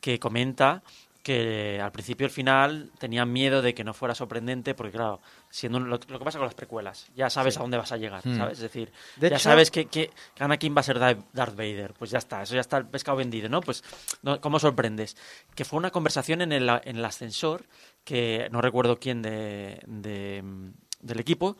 que 0.00 0.18
comenta 0.18 0.82
que 1.24 1.80
al 1.80 1.90
principio 1.90 2.26
el 2.26 2.30
final 2.30 2.92
tenían 2.98 3.32
miedo 3.32 3.62
de 3.62 3.72
que 3.74 3.82
no 3.82 3.94
fuera 3.94 4.14
sorprendente, 4.14 4.74
porque 4.74 4.92
claro, 4.92 5.20
siendo 5.48 5.80
lo, 5.80 5.86
lo 5.96 5.98
que 5.98 6.24
pasa 6.24 6.38
con 6.38 6.46
las 6.46 6.54
precuelas, 6.54 7.10
ya 7.16 7.30
sabes 7.30 7.54
Sí. 7.54 7.58
a 7.58 7.62
dónde 7.62 7.78
vas 7.78 7.90
a 7.92 7.96
llegar, 7.96 8.20
Hmm. 8.24 8.36
¿sabes? 8.36 8.58
Es 8.58 8.62
decir, 8.62 8.92
De 9.16 9.30
ya 9.30 9.36
hecho- 9.36 9.44
sabes 9.44 9.70
que, 9.70 9.86
que 9.86 10.10
Anakin 10.38 10.76
va 10.76 10.80
a 10.80 10.84
ser 10.84 10.98
Darth 10.98 11.56
Vader, 11.56 11.94
pues 11.94 12.10
ya 12.10 12.18
está, 12.18 12.42
eso 12.42 12.54
ya 12.54 12.60
está 12.60 12.76
el 12.76 12.86
pescado 12.86 13.16
vendido, 13.16 13.48
¿no? 13.48 13.62
Pues, 13.62 13.82
no, 14.22 14.38
¿cómo 14.40 14.58
sorprendes? 14.60 15.16
Que 15.54 15.64
fue 15.64 15.78
una 15.78 15.90
conversación 15.90 16.42
en 16.42 16.52
el, 16.52 16.68
en 16.84 16.96
el 16.98 17.04
ascensor 17.06 17.64
que 18.04 18.48
no 18.52 18.60
recuerdo 18.60 19.00
quién 19.00 19.22
de, 19.22 19.80
de, 19.86 20.42
mm, 20.44 20.68
del 21.00 21.20
equipo 21.20 21.56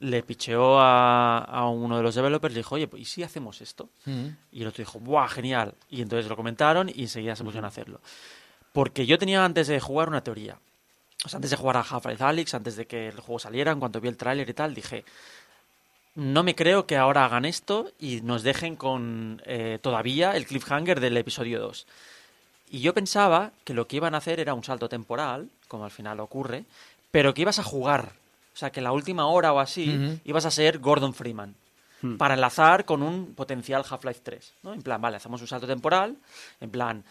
le 0.00 0.22
picheó 0.22 0.78
a, 0.78 1.38
a 1.38 1.68
uno 1.68 1.96
de 1.96 2.04
los 2.04 2.14
developers 2.14 2.52
y 2.52 2.54
le 2.54 2.58
dijo, 2.60 2.76
oye, 2.76 2.88
¿y 2.96 3.04
si 3.04 3.24
hacemos 3.24 3.60
esto? 3.60 3.90
Mm. 4.04 4.26
Y 4.52 4.62
el 4.62 4.68
otro 4.68 4.82
dijo, 4.84 5.00
¡buah, 5.00 5.26
genial! 5.26 5.74
Y 5.88 6.02
entonces 6.02 6.28
lo 6.28 6.36
comentaron 6.36 6.88
y 6.88 7.02
enseguida 7.02 7.34
se 7.34 7.42
pusieron 7.42 7.64
a 7.64 7.68
hacerlo. 7.68 8.00
Porque 8.72 9.06
yo 9.06 9.18
tenía 9.18 9.44
antes 9.44 9.66
de 9.66 9.80
jugar 9.80 10.08
una 10.08 10.22
teoría. 10.22 10.58
O 11.24 11.28
sea, 11.28 11.38
antes 11.38 11.50
de 11.50 11.56
jugar 11.56 11.76
a 11.76 11.80
Half-Life 11.80 12.22
Alyx, 12.22 12.54
antes 12.54 12.76
de 12.76 12.86
que 12.86 13.08
el 13.08 13.20
juego 13.20 13.38
saliera, 13.38 13.72
en 13.72 13.80
cuanto 13.80 14.00
vi 14.00 14.08
el 14.08 14.16
tráiler 14.16 14.48
y 14.48 14.54
tal, 14.54 14.74
dije, 14.74 15.04
no 16.14 16.42
me 16.42 16.54
creo 16.54 16.86
que 16.86 16.96
ahora 16.96 17.24
hagan 17.24 17.44
esto 17.44 17.90
y 17.98 18.20
nos 18.22 18.42
dejen 18.42 18.76
con 18.76 19.42
eh, 19.44 19.78
todavía 19.80 20.36
el 20.36 20.46
cliffhanger 20.46 21.00
del 21.00 21.16
episodio 21.16 21.60
2. 21.60 21.86
Y 22.70 22.80
yo 22.80 22.94
pensaba 22.94 23.52
que 23.64 23.74
lo 23.74 23.86
que 23.86 23.96
iban 23.96 24.14
a 24.14 24.18
hacer 24.18 24.40
era 24.40 24.54
un 24.54 24.64
salto 24.64 24.88
temporal, 24.88 25.48
como 25.68 25.84
al 25.84 25.90
final 25.90 26.20
ocurre, 26.20 26.64
pero 27.10 27.34
que 27.34 27.42
ibas 27.42 27.58
a 27.58 27.64
jugar. 27.64 28.12
O 28.54 28.56
sea, 28.58 28.70
que 28.70 28.80
la 28.80 28.92
última 28.92 29.26
hora 29.26 29.52
o 29.52 29.60
así 29.60 30.20
ibas 30.24 30.44
a 30.44 30.50
ser 30.50 30.78
Gordon 30.78 31.14
Freeman. 31.14 31.54
Hmm. 32.00 32.16
Para 32.16 32.34
enlazar 32.34 32.84
con 32.84 33.02
un 33.02 33.34
potencial 33.34 33.84
Half-Life 33.88 34.20
3. 34.22 34.52
¿no? 34.62 34.72
En 34.72 34.82
plan, 34.82 35.00
vale, 35.00 35.16
hacemos 35.16 35.40
un 35.40 35.48
salto 35.48 35.66
temporal. 35.66 36.16
En 36.60 36.70
plan, 36.70 37.02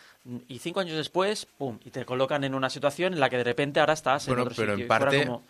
y 0.47 0.59
cinco 0.59 0.79
años 0.79 0.95
después, 0.95 1.45
pum, 1.57 1.77
y 1.83 1.89
te 1.91 2.05
colocan 2.05 2.43
en 2.45 2.55
una 2.55 2.69
situación 2.69 3.13
en 3.13 3.19
la 3.19 3.29
que 3.29 3.37
de 3.37 3.43
repente 3.43 3.79
ahora 3.81 3.93
estás 3.93 4.25
Bueno, 4.27 4.43
en 4.43 4.47
otro 4.47 4.55
pero 4.55 4.71
sitio. 4.73 4.83
en 4.83 4.85
y 4.85 4.87
parte- 4.87 5.25
como- 5.25 5.43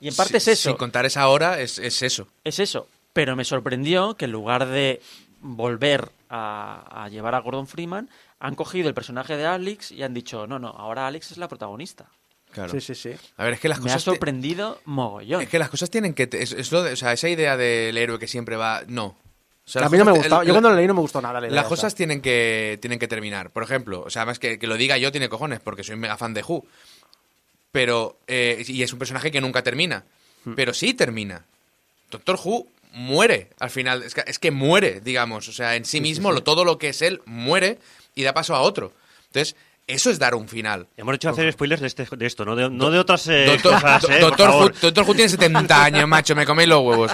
Y 0.00 0.08
en 0.08 0.16
parte 0.16 0.32
Si- 0.40 0.50
es 0.50 0.58
eso. 0.58 0.68
Sin 0.70 0.76
contar 0.76 1.06
esa 1.06 1.26
hora, 1.28 1.60
es, 1.60 1.78
es 1.78 2.02
eso. 2.02 2.26
Es 2.44 2.58
eso. 2.58 2.88
Pero 3.12 3.36
me 3.36 3.44
sorprendió 3.44 4.14
que 4.16 4.24
en 4.24 4.32
lugar 4.32 4.66
de 4.66 5.00
volver 5.40 6.10
a, 6.28 7.04
a 7.04 7.08
llevar 7.08 7.34
a 7.34 7.38
Gordon 7.40 7.66
Freeman, 7.66 8.08
han 8.40 8.54
cogido 8.56 8.88
el 8.88 8.94
personaje 8.94 9.36
de 9.36 9.46
Alex 9.46 9.92
y 9.92 10.02
han 10.02 10.12
dicho, 10.14 10.46
no, 10.46 10.58
no, 10.58 10.68
ahora 10.68 11.06
Alex 11.06 11.30
es 11.32 11.38
la 11.38 11.46
protagonista. 11.48 12.06
Claro. 12.52 12.70
Sí, 12.72 12.80
sí, 12.80 12.94
sí. 12.94 13.10
A 13.38 13.44
ver, 13.44 13.54
es 13.54 13.60
que 13.60 13.68
las 13.68 13.78
Me 13.80 13.90
ha 13.90 13.94
cosas. 13.94 14.04
te- 14.04 14.10
sorprendido 14.10 14.80
mogollón. 14.84 15.40
Es 15.42 15.48
que 15.48 15.58
las 15.58 15.70
cosas 15.70 15.90
tienen 15.90 16.12
que. 16.14 16.28
Es, 16.32 16.52
es 16.52 16.70
lo 16.70 16.82
de- 16.82 16.92
o 16.92 16.96
sea, 16.96 17.12
esa 17.12 17.28
idea 17.28 17.56
del 17.56 17.96
héroe 17.96 18.18
que 18.18 18.28
siempre 18.28 18.56
va. 18.56 18.82
No. 18.86 19.06
O 19.64 19.68
sea, 19.70 19.86
a 19.86 19.88
mí 19.88 19.96
no 19.96 20.04
me 20.04 20.12
gustaba. 20.12 20.44
Yo 20.44 20.52
cuando 20.52 20.70
lo 20.70 20.76
leí 20.76 20.86
no 20.86 20.94
me 20.94 21.00
gustó 21.00 21.22
nada. 21.22 21.40
la 21.40 21.46
idea 21.46 21.54
Las 21.56 21.66
cosas 21.66 21.94
tienen 21.94 22.20
que, 22.20 22.78
tienen 22.82 22.98
que 22.98 23.08
terminar. 23.08 23.50
Por 23.50 23.62
ejemplo, 23.62 24.02
o 24.04 24.10
sea, 24.10 24.22
además 24.22 24.38
que, 24.38 24.58
que 24.58 24.66
lo 24.66 24.76
diga 24.76 24.98
yo 24.98 25.12
tiene 25.12 25.28
cojones, 25.28 25.60
porque 25.60 25.84
soy 25.84 25.96
mega 25.96 26.16
fan 26.16 26.34
de 26.34 26.42
Who. 26.42 26.64
Pero, 27.70 28.18
eh, 28.26 28.62
y 28.66 28.82
es 28.82 28.92
un 28.92 28.98
personaje 28.98 29.30
que 29.30 29.40
nunca 29.40 29.62
termina. 29.62 30.04
Hmm. 30.44 30.54
Pero 30.54 30.74
sí 30.74 30.94
termina. 30.94 31.44
Doctor 32.10 32.38
Who 32.44 32.66
muere 32.92 33.48
al 33.58 33.70
final. 33.70 34.02
Es 34.02 34.14
que, 34.14 34.24
es 34.26 34.38
que 34.38 34.50
muere, 34.50 35.00
digamos. 35.00 35.48
O 35.48 35.52
sea, 35.52 35.76
en 35.76 35.84
sí, 35.84 36.00
mismo, 36.00 36.32
Lo, 36.32 36.42
todo 36.42 36.64
lo 36.64 36.76
que 36.78 36.88
es 36.90 37.00
él 37.00 37.22
muere 37.24 37.78
y 38.14 38.22
da 38.24 38.34
paso 38.34 38.54
a 38.54 38.60
otro. 38.60 38.92
Entonces, 39.28 39.56
eso 39.94 40.10
es 40.10 40.18
dar 40.18 40.34
un 40.34 40.48
final. 40.48 40.88
Hemos 40.96 41.14
hecho 41.14 41.30
hacer 41.30 41.52
spoilers 41.52 41.80
de, 41.80 41.86
este, 41.86 42.06
de 42.16 42.26
esto, 42.26 42.44
no 42.44 42.56
de, 42.56 42.68
no 42.70 42.90
de 42.90 42.98
otras 42.98 43.26
eh, 43.28 43.44
Doctor, 43.46 43.74
cosas, 43.74 44.04
eh, 44.10 44.18
Doctor, 44.20 44.50
por 44.50 44.62
Who. 44.72 44.78
Doctor 44.80 45.04
Who 45.08 45.14
tiene 45.14 45.28
70 45.28 45.84
años, 45.84 46.08
macho, 46.08 46.34
me 46.34 46.44
coméis 46.46 46.68
los 46.68 46.80
huevos. 46.82 47.12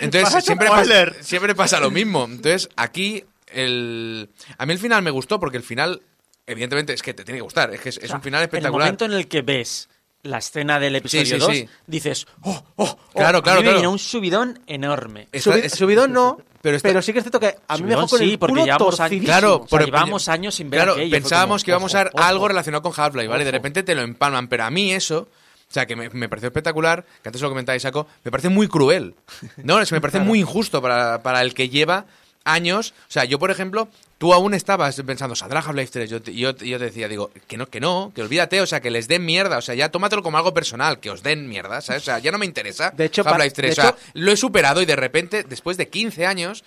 Entonces, 0.00 0.44
siempre 0.44 0.68
pasa, 0.68 1.12
siempre 1.20 1.54
pasa 1.54 1.80
lo 1.80 1.90
mismo. 1.90 2.24
Entonces, 2.24 2.68
aquí, 2.76 3.24
el... 3.48 4.28
a 4.58 4.66
mí 4.66 4.72
el 4.72 4.78
final 4.78 5.02
me 5.02 5.10
gustó 5.10 5.38
porque 5.40 5.56
el 5.56 5.62
final, 5.62 6.02
evidentemente, 6.46 6.92
es 6.92 7.02
que 7.02 7.14
te 7.14 7.24
tiene 7.24 7.38
que 7.38 7.42
gustar. 7.42 7.72
Es 7.74 7.80
que 7.80 7.88
es, 7.90 7.96
es 7.98 8.04
O 8.04 8.06
sea, 8.08 8.16
un 8.16 8.22
final 8.22 8.38
En 8.40 8.42
el 8.42 8.48
espectacular. 8.48 8.86
momento 8.86 9.04
en 9.04 9.12
el 9.12 9.28
que 9.28 9.42
ves 9.42 9.88
la 10.22 10.38
escena 10.38 10.80
del 10.80 10.96
episodio 10.96 11.24
sí, 11.24 11.38
2, 11.38 11.50
sí. 11.52 11.68
dices, 11.86 12.26
oh, 12.42 12.64
oh, 12.76 12.84
oh, 12.84 12.98
Claro, 13.14 13.38
a 13.38 13.42
claro, 13.42 13.60
mí 13.60 13.66
me 13.68 13.72
claro. 13.74 13.90
un 13.92 13.98
subidón 13.98 14.60
enorme. 14.66 15.28
Está- 15.32 15.50
Subi- 15.52 15.64
es- 15.64 15.72
subidón 15.74 16.12
no, 16.12 16.38
pero 16.70 16.78
pero, 16.82 17.02
sí 17.02 17.12
que 17.12 17.18
es 17.18 17.24
cierto 17.24 17.40
que 17.40 17.56
a 17.68 17.76
mí 17.76 17.84
me 17.84 17.90
dejó 17.90 18.08
con 18.08 18.18
sí, 18.18 18.32
el 18.32 18.38
porque 18.38 18.64
llevamos 18.64 19.00
años-. 19.00 19.24
Claro, 19.24 19.64
O 19.64 19.68
sea, 19.68 19.80
llevábamos 19.80 20.28
años 20.28 20.54
sin 20.54 20.70
ver 20.70 20.78
Claro, 20.78 20.92
aquello, 20.92 21.10
pensábamos 21.10 21.62
como, 21.62 21.64
que 21.64 21.70
íbamos 21.70 21.94
a 21.94 22.04
ver 22.04 22.10
ojo, 22.12 22.24
algo 22.24 22.48
relacionado 22.48 22.82
con 22.82 22.92
Half-Life, 22.96 23.28
¿vale? 23.28 23.44
De 23.44 23.50
repente 23.50 23.82
te 23.82 23.94
lo 23.94 24.02
empalman, 24.02 24.48
pero 24.48 24.64
a 24.64 24.70
mí 24.70 24.92
eso, 24.92 25.28
o 25.68 25.72
sea, 25.72 25.86
que 25.86 25.96
me, 25.96 26.08
me 26.10 26.28
pareció 26.28 26.48
espectacular, 26.48 27.04
que 27.22 27.28
antes 27.28 27.40
lo 27.42 27.48
comentáis, 27.48 27.82
Saco, 27.82 28.06
me 28.24 28.30
parece 28.30 28.48
muy 28.48 28.68
cruel. 28.68 29.14
No, 29.62 29.80
es 29.80 29.88
que 29.88 29.94
me 29.94 30.00
parece 30.00 30.20
muy 30.20 30.40
injusto 30.40 30.82
para, 30.82 31.22
para 31.22 31.42
el 31.42 31.54
que 31.54 31.68
lleva 31.68 32.06
años. 32.44 32.94
O 33.08 33.10
sea, 33.12 33.24
yo, 33.24 33.38
por 33.38 33.50
ejemplo, 33.50 33.88
tú 34.18 34.32
aún 34.32 34.54
estabas 34.54 35.00
pensando, 35.02 35.34
¿saldrá 35.36 35.60
Half-Life 35.60 35.90
3? 35.92 36.10
Yo 36.10 36.22
te, 36.22 36.34
yo, 36.34 36.56
yo 36.56 36.78
te 36.78 36.84
decía, 36.86 37.06
digo, 37.08 37.30
que 37.46 37.56
no, 37.56 37.66
que 37.66 37.80
no, 37.80 38.12
que 38.14 38.22
olvídate, 38.22 38.60
o 38.60 38.66
sea, 38.66 38.80
que 38.80 38.90
les 38.90 39.08
den 39.08 39.24
mierda, 39.24 39.58
o 39.58 39.62
sea, 39.62 39.74
ya 39.74 39.90
tómatelo 39.90 40.22
como 40.22 40.38
algo 40.38 40.54
personal, 40.54 41.00
que 41.00 41.10
os 41.10 41.22
den 41.22 41.48
mierda, 41.48 41.80
¿sabes? 41.80 42.02
O 42.02 42.04
sea, 42.06 42.18
ya 42.18 42.32
no 42.32 42.38
me 42.38 42.46
interesa 42.46 42.90
De 42.90 43.04
hecho, 43.04 43.22
pa- 43.24 43.30
Half-Life 43.30 43.54
3, 43.54 43.66
de 43.68 43.72
o 43.72 43.74
sea, 43.84 43.90
hecho- 43.90 43.98
lo 44.14 44.32
he 44.32 44.36
superado 44.36 44.80
y 44.82 44.86
de 44.86 44.96
repente, 44.96 45.42
después 45.42 45.76
de 45.76 45.88
15 45.88 46.24
años, 46.26 46.64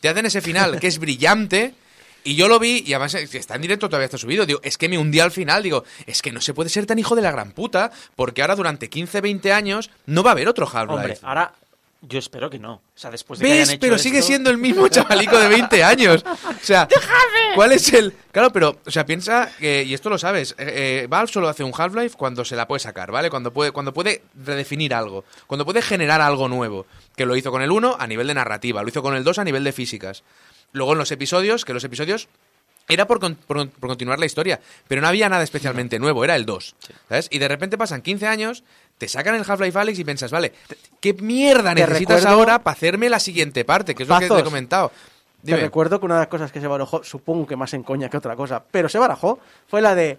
te 0.00 0.08
hacen 0.08 0.26
ese 0.26 0.40
final 0.40 0.78
que 0.80 0.86
es 0.86 0.98
brillante. 1.00 1.74
Y 2.24 2.34
yo 2.34 2.48
lo 2.48 2.58
vi, 2.58 2.82
y 2.84 2.92
además 2.92 3.14
eh, 3.14 3.28
está 3.32 3.54
en 3.54 3.62
directo, 3.62 3.88
todavía 3.88 4.06
está 4.06 4.18
subido. 4.18 4.44
Digo, 4.44 4.60
es 4.62 4.76
que 4.76 4.88
me 4.88 4.98
hundí 4.98 5.20
al 5.20 5.30
final. 5.30 5.62
Digo, 5.62 5.84
es 6.04 6.20
que 6.20 6.32
no 6.32 6.40
se 6.40 6.52
puede 6.52 6.68
ser 6.68 6.84
tan 6.84 6.98
hijo 6.98 7.14
de 7.14 7.22
la 7.22 7.30
gran 7.30 7.52
puta, 7.52 7.90
porque 8.16 8.42
ahora 8.42 8.56
durante 8.56 8.90
15, 8.90 9.20
20 9.20 9.52
años 9.52 9.88
no 10.04 10.22
va 10.22 10.30
a 10.30 10.32
haber 10.32 10.48
otro 10.48 10.66
Hombre, 10.66 10.94
Half-Life. 10.96 11.20
ahora 11.22 11.52
yo 12.00 12.18
espero 12.18 12.48
que 12.48 12.58
no. 12.58 12.74
O 12.74 12.82
sea, 12.94 13.10
después 13.10 13.40
de 13.40 13.44
que 13.46 13.50
¿Ves? 13.50 13.60
hayan 13.62 13.74
hecho 13.74 13.80
Pero 13.80 13.98
sigue 13.98 14.18
esto- 14.18 14.28
siendo 14.28 14.50
el 14.50 14.58
mismo 14.58 14.86
chavalico 14.88 15.38
de 15.38 15.48
20 15.48 15.82
años. 15.84 16.24
O 16.24 16.64
sea, 16.64 16.86
¿cuál 17.54 17.72
es 17.72 17.92
el...? 17.92 18.14
Claro, 18.32 18.52
pero, 18.52 18.78
o 18.86 18.90
sea, 18.90 19.04
piensa, 19.04 19.50
que, 19.58 19.82
y 19.82 19.94
esto 19.94 20.08
lo 20.10 20.16
sabes, 20.18 20.52
eh, 20.58 21.02
eh, 21.02 21.06
Valve 21.08 21.32
solo 21.32 21.48
hace 21.48 21.64
un 21.64 21.72
Half-Life 21.76 22.16
cuando 22.16 22.44
se 22.44 22.54
la 22.56 22.68
puede 22.68 22.78
sacar, 22.80 23.10
¿vale? 23.10 23.30
Cuando 23.30 23.52
puede, 23.52 23.72
cuando 23.72 23.92
puede 23.92 24.22
redefinir 24.44 24.94
algo, 24.94 25.24
cuando 25.46 25.64
puede 25.64 25.82
generar 25.82 26.20
algo 26.20 26.48
nuevo. 26.48 26.86
Que 27.16 27.26
lo 27.26 27.34
hizo 27.34 27.50
con 27.50 27.62
el 27.62 27.70
1 27.72 27.96
a 27.98 28.06
nivel 28.06 28.28
de 28.28 28.34
narrativa, 28.34 28.82
lo 28.82 28.88
hizo 28.88 29.02
con 29.02 29.16
el 29.16 29.24
2 29.24 29.38
a 29.40 29.44
nivel 29.44 29.64
de 29.64 29.72
físicas. 29.72 30.22
Luego 30.72 30.92
en 30.92 30.98
los 30.98 31.10
episodios, 31.10 31.64
que 31.64 31.74
los 31.74 31.82
episodios 31.82 32.28
era 32.90 33.06
por, 33.06 33.18
con- 33.20 33.34
por- 33.34 33.68
por 33.70 33.88
continuar 33.88 34.18
la 34.18 34.26
historia, 34.26 34.60
pero 34.86 35.00
no 35.02 35.08
había 35.08 35.28
nada 35.28 35.42
especialmente 35.42 35.98
nuevo, 35.98 36.22
era 36.24 36.36
el 36.36 36.46
2. 36.46 36.74
¿Sabes? 37.08 37.26
Y 37.30 37.38
de 37.38 37.48
repente 37.48 37.76
pasan 37.76 38.02
15 38.02 38.26
años, 38.28 38.62
te 38.98 39.08
sacan 39.08 39.34
el 39.36 39.44
Half-Life 39.48 39.78
Alex 39.78 39.98
y 39.98 40.04
piensas, 40.04 40.30
vale, 40.30 40.52
¿qué 41.00 41.14
mierda 41.14 41.74
te 41.74 41.80
necesitas 41.82 42.22
recuerdo- 42.24 42.28
ahora 42.40 42.58
para 42.62 42.72
hacerme 42.74 43.08
la 43.08 43.20
siguiente 43.20 43.64
parte? 43.64 43.94
Que 43.94 44.02
es 44.02 44.08
lo 44.08 44.18
que 44.18 44.28
te 44.28 44.38
he 44.38 44.42
comentado. 44.44 44.90
Te 44.90 45.52
Dime. 45.52 45.60
recuerdo 45.60 46.00
que 46.00 46.06
una 46.06 46.16
de 46.16 46.20
las 46.22 46.28
cosas 46.28 46.50
que 46.50 46.60
se 46.60 46.66
barajó, 46.66 47.04
supongo 47.04 47.46
que 47.46 47.54
más 47.56 47.72
en 47.72 47.84
coña 47.84 48.08
que 48.10 48.16
otra 48.16 48.34
cosa, 48.34 48.62
pero 48.70 48.88
se 48.88 48.98
barajó, 48.98 49.38
fue 49.68 49.80
la 49.80 49.94
de 49.94 50.18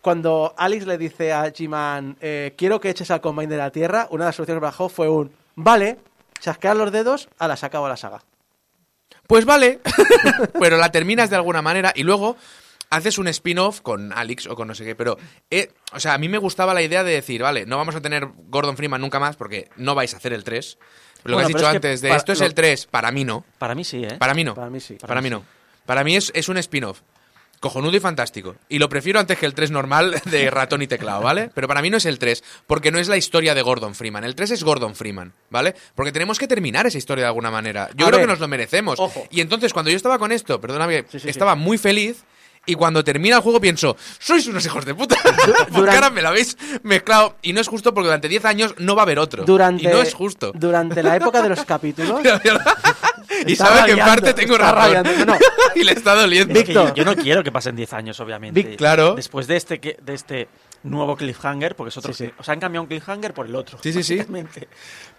cuando 0.00 0.52
Alex 0.56 0.86
le 0.86 0.98
dice 0.98 1.32
a 1.32 1.44
G-Man, 1.46 2.16
eh, 2.20 2.54
quiero 2.56 2.80
que 2.80 2.90
eches 2.90 3.10
al 3.12 3.20
Combine 3.20 3.46
de 3.48 3.56
la 3.56 3.70
Tierra, 3.70 4.08
una 4.10 4.24
de 4.24 4.28
las 4.30 4.36
soluciones 4.36 4.58
que 4.60 4.64
barajó 4.64 4.88
fue 4.88 5.08
un, 5.08 5.30
vale, 5.54 5.98
chasquear 6.40 6.76
los 6.76 6.90
dedos, 6.90 7.28
a 7.38 7.46
la 7.48 7.56
se 7.56 7.66
acaba 7.66 7.88
la 7.88 7.96
saga. 7.96 8.22
Pues 9.26 9.44
vale, 9.44 9.80
pero 10.60 10.76
la 10.76 10.90
terminas 10.90 11.30
de 11.30 11.36
alguna 11.36 11.62
manera 11.62 11.92
y 11.94 12.02
luego 12.02 12.36
haces 12.90 13.18
un 13.18 13.28
spin-off 13.28 13.80
con 13.80 14.12
Alex 14.12 14.46
o 14.46 14.54
con 14.56 14.68
no 14.68 14.74
sé 14.74 14.84
qué, 14.84 14.94
pero, 14.94 15.16
eh, 15.50 15.70
o 15.92 16.00
sea, 16.00 16.14
a 16.14 16.18
mí 16.18 16.28
me 16.28 16.38
gustaba 16.38 16.72
la 16.74 16.82
idea 16.82 17.04
de 17.04 17.12
decir, 17.12 17.42
vale, 17.42 17.66
no 17.66 17.76
vamos 17.76 17.94
a 17.94 18.00
tener 18.00 18.26
Gordon 18.48 18.76
Freeman 18.76 19.00
nunca 19.00 19.20
más 19.20 19.36
porque 19.36 19.68
no 19.76 19.94
vais 19.94 20.14
a 20.14 20.16
hacer 20.16 20.32
el 20.32 20.44
3. 20.44 20.78
Lo 21.24 21.34
Bueno, 21.34 21.38
que 21.38 21.42
has 21.42 21.48
dicho 21.48 21.58
es 21.66 21.70
que 21.70 21.76
antes 21.76 22.00
de 22.00 22.08
para- 22.08 22.18
esto 22.18 22.32
es 22.32 22.40
lo- 22.40 22.46
el 22.46 22.54
3, 22.54 22.86
para 22.86 23.10
mí 23.10 23.24
no. 23.24 23.44
Para 23.58 23.74
mí 23.74 23.84
sí, 23.84 24.02
¿eh? 24.04 24.16
Para 24.18 24.34
mí 24.34 24.44
no. 24.44 24.54
Para 24.54 24.70
mí 24.70 24.80
sí. 24.80 24.94
Para, 24.94 25.20
mí 25.20 25.28
no. 25.30 25.44
Para 25.84 26.04
mí 26.04 26.16
es, 26.16 26.30
es 26.34 26.48
un 26.48 26.56
spin-off. 26.58 27.00
Cojonudo 27.60 27.96
y 27.96 27.98
fantástico. 28.00 28.54
Y 28.68 28.78
lo 28.78 28.88
prefiero 28.88 29.18
antes 29.18 29.36
que 29.36 29.44
el 29.44 29.52
3 29.52 29.72
normal 29.72 30.22
de 30.26 30.48
ratón 30.48 30.80
y 30.80 30.86
teclado, 30.86 31.20
¿vale? 31.22 31.50
Pero 31.54 31.66
para 31.66 31.82
mí 31.82 31.90
no 31.90 31.96
es 31.96 32.06
el 32.06 32.20
3, 32.20 32.44
porque 32.68 32.92
no 32.92 33.00
es 33.00 33.08
la 33.08 33.16
historia 33.16 33.52
de 33.52 33.62
Gordon 33.62 33.96
Freeman. 33.96 34.22
El 34.22 34.36
3 34.36 34.52
es 34.52 34.62
Gordon 34.62 34.94
Freeman, 34.94 35.32
¿vale? 35.50 35.74
Porque 35.96 36.12
tenemos 36.12 36.38
que 36.38 36.46
terminar 36.46 36.86
esa 36.86 36.98
historia 36.98 37.24
de 37.24 37.28
alguna 37.28 37.50
manera. 37.50 37.88
Yo 37.96 38.06
A 38.06 38.10
creo 38.10 38.18
ver, 38.20 38.26
que 38.28 38.32
nos 38.32 38.38
lo 38.38 38.46
merecemos. 38.46 39.00
ojo. 39.00 39.26
Y 39.30 39.40
entonces, 39.40 39.72
cuando 39.72 39.90
yo 39.90 39.96
estaba 39.96 40.20
con 40.20 40.30
esto, 40.30 40.60
perdóname, 40.60 41.04
Sí, 41.10 41.18
sí, 41.18 41.28
estaba 41.28 41.56
muy 41.56 41.78
feliz. 41.78 42.22
Y 42.68 42.74
cuando 42.74 43.02
termina 43.02 43.36
el 43.36 43.42
juego 43.42 43.60
pienso, 43.60 43.96
sois 44.18 44.46
unos 44.46 44.64
hijos 44.66 44.84
de 44.84 44.94
puta. 44.94 45.16
Porque 45.24 45.72
durante- 45.72 45.94
ahora 45.96 46.10
me 46.10 46.22
la 46.22 46.28
habéis 46.28 46.56
mezclado. 46.82 47.36
Y 47.42 47.52
no 47.54 47.60
es 47.60 47.66
justo 47.68 47.92
porque 47.94 48.06
durante 48.08 48.28
10 48.28 48.44
años 48.44 48.74
no 48.78 48.94
va 48.94 49.02
a 49.02 49.04
haber 49.04 49.18
otro. 49.18 49.44
Durante, 49.44 49.82
y 49.84 49.86
no 49.86 50.02
es 50.02 50.12
justo. 50.14 50.52
Durante 50.54 51.02
la 51.02 51.16
época 51.16 51.42
de 51.42 51.48
los 51.48 51.64
capítulos... 51.64 52.20
y 53.46 53.52
Está 53.52 53.66
sabe 53.66 53.86
que 53.86 53.92
en 53.92 53.98
parte 54.06 54.34
tengo 54.34 54.58
razón. 54.58 55.02
No, 55.26 55.36
y 55.74 55.82
le 55.84 55.92
está 55.92 56.14
doliendo. 56.14 56.58
Es 56.58 56.64
que 56.66 56.74
yo, 56.74 56.94
yo 56.94 57.04
no 57.04 57.16
quiero 57.16 57.42
que 57.42 57.50
pasen 57.52 57.74
10 57.76 57.92
años, 57.94 58.20
obviamente. 58.20 58.60
Vic- 58.62 58.76
Claro. 58.76 59.14
Después 59.14 59.46
de 59.46 59.56
este, 59.56 59.80
que- 59.80 59.96
de 60.02 60.14
este 60.14 60.48
nuevo 60.82 61.16
cliffhanger, 61.16 61.74
porque 61.76 61.88
es 61.88 61.96
otro. 61.96 62.12
Sí, 62.12 62.26
sí. 62.26 62.32
O 62.38 62.42
sea, 62.42 62.54
han 62.54 62.60
cambiado 62.60 62.82
un 62.82 62.88
cliffhanger 62.88 63.34
por 63.34 63.46
el 63.46 63.54
otro. 63.56 63.78
Sí, 63.82 63.92
sí, 63.92 64.02
sí. 64.02 64.20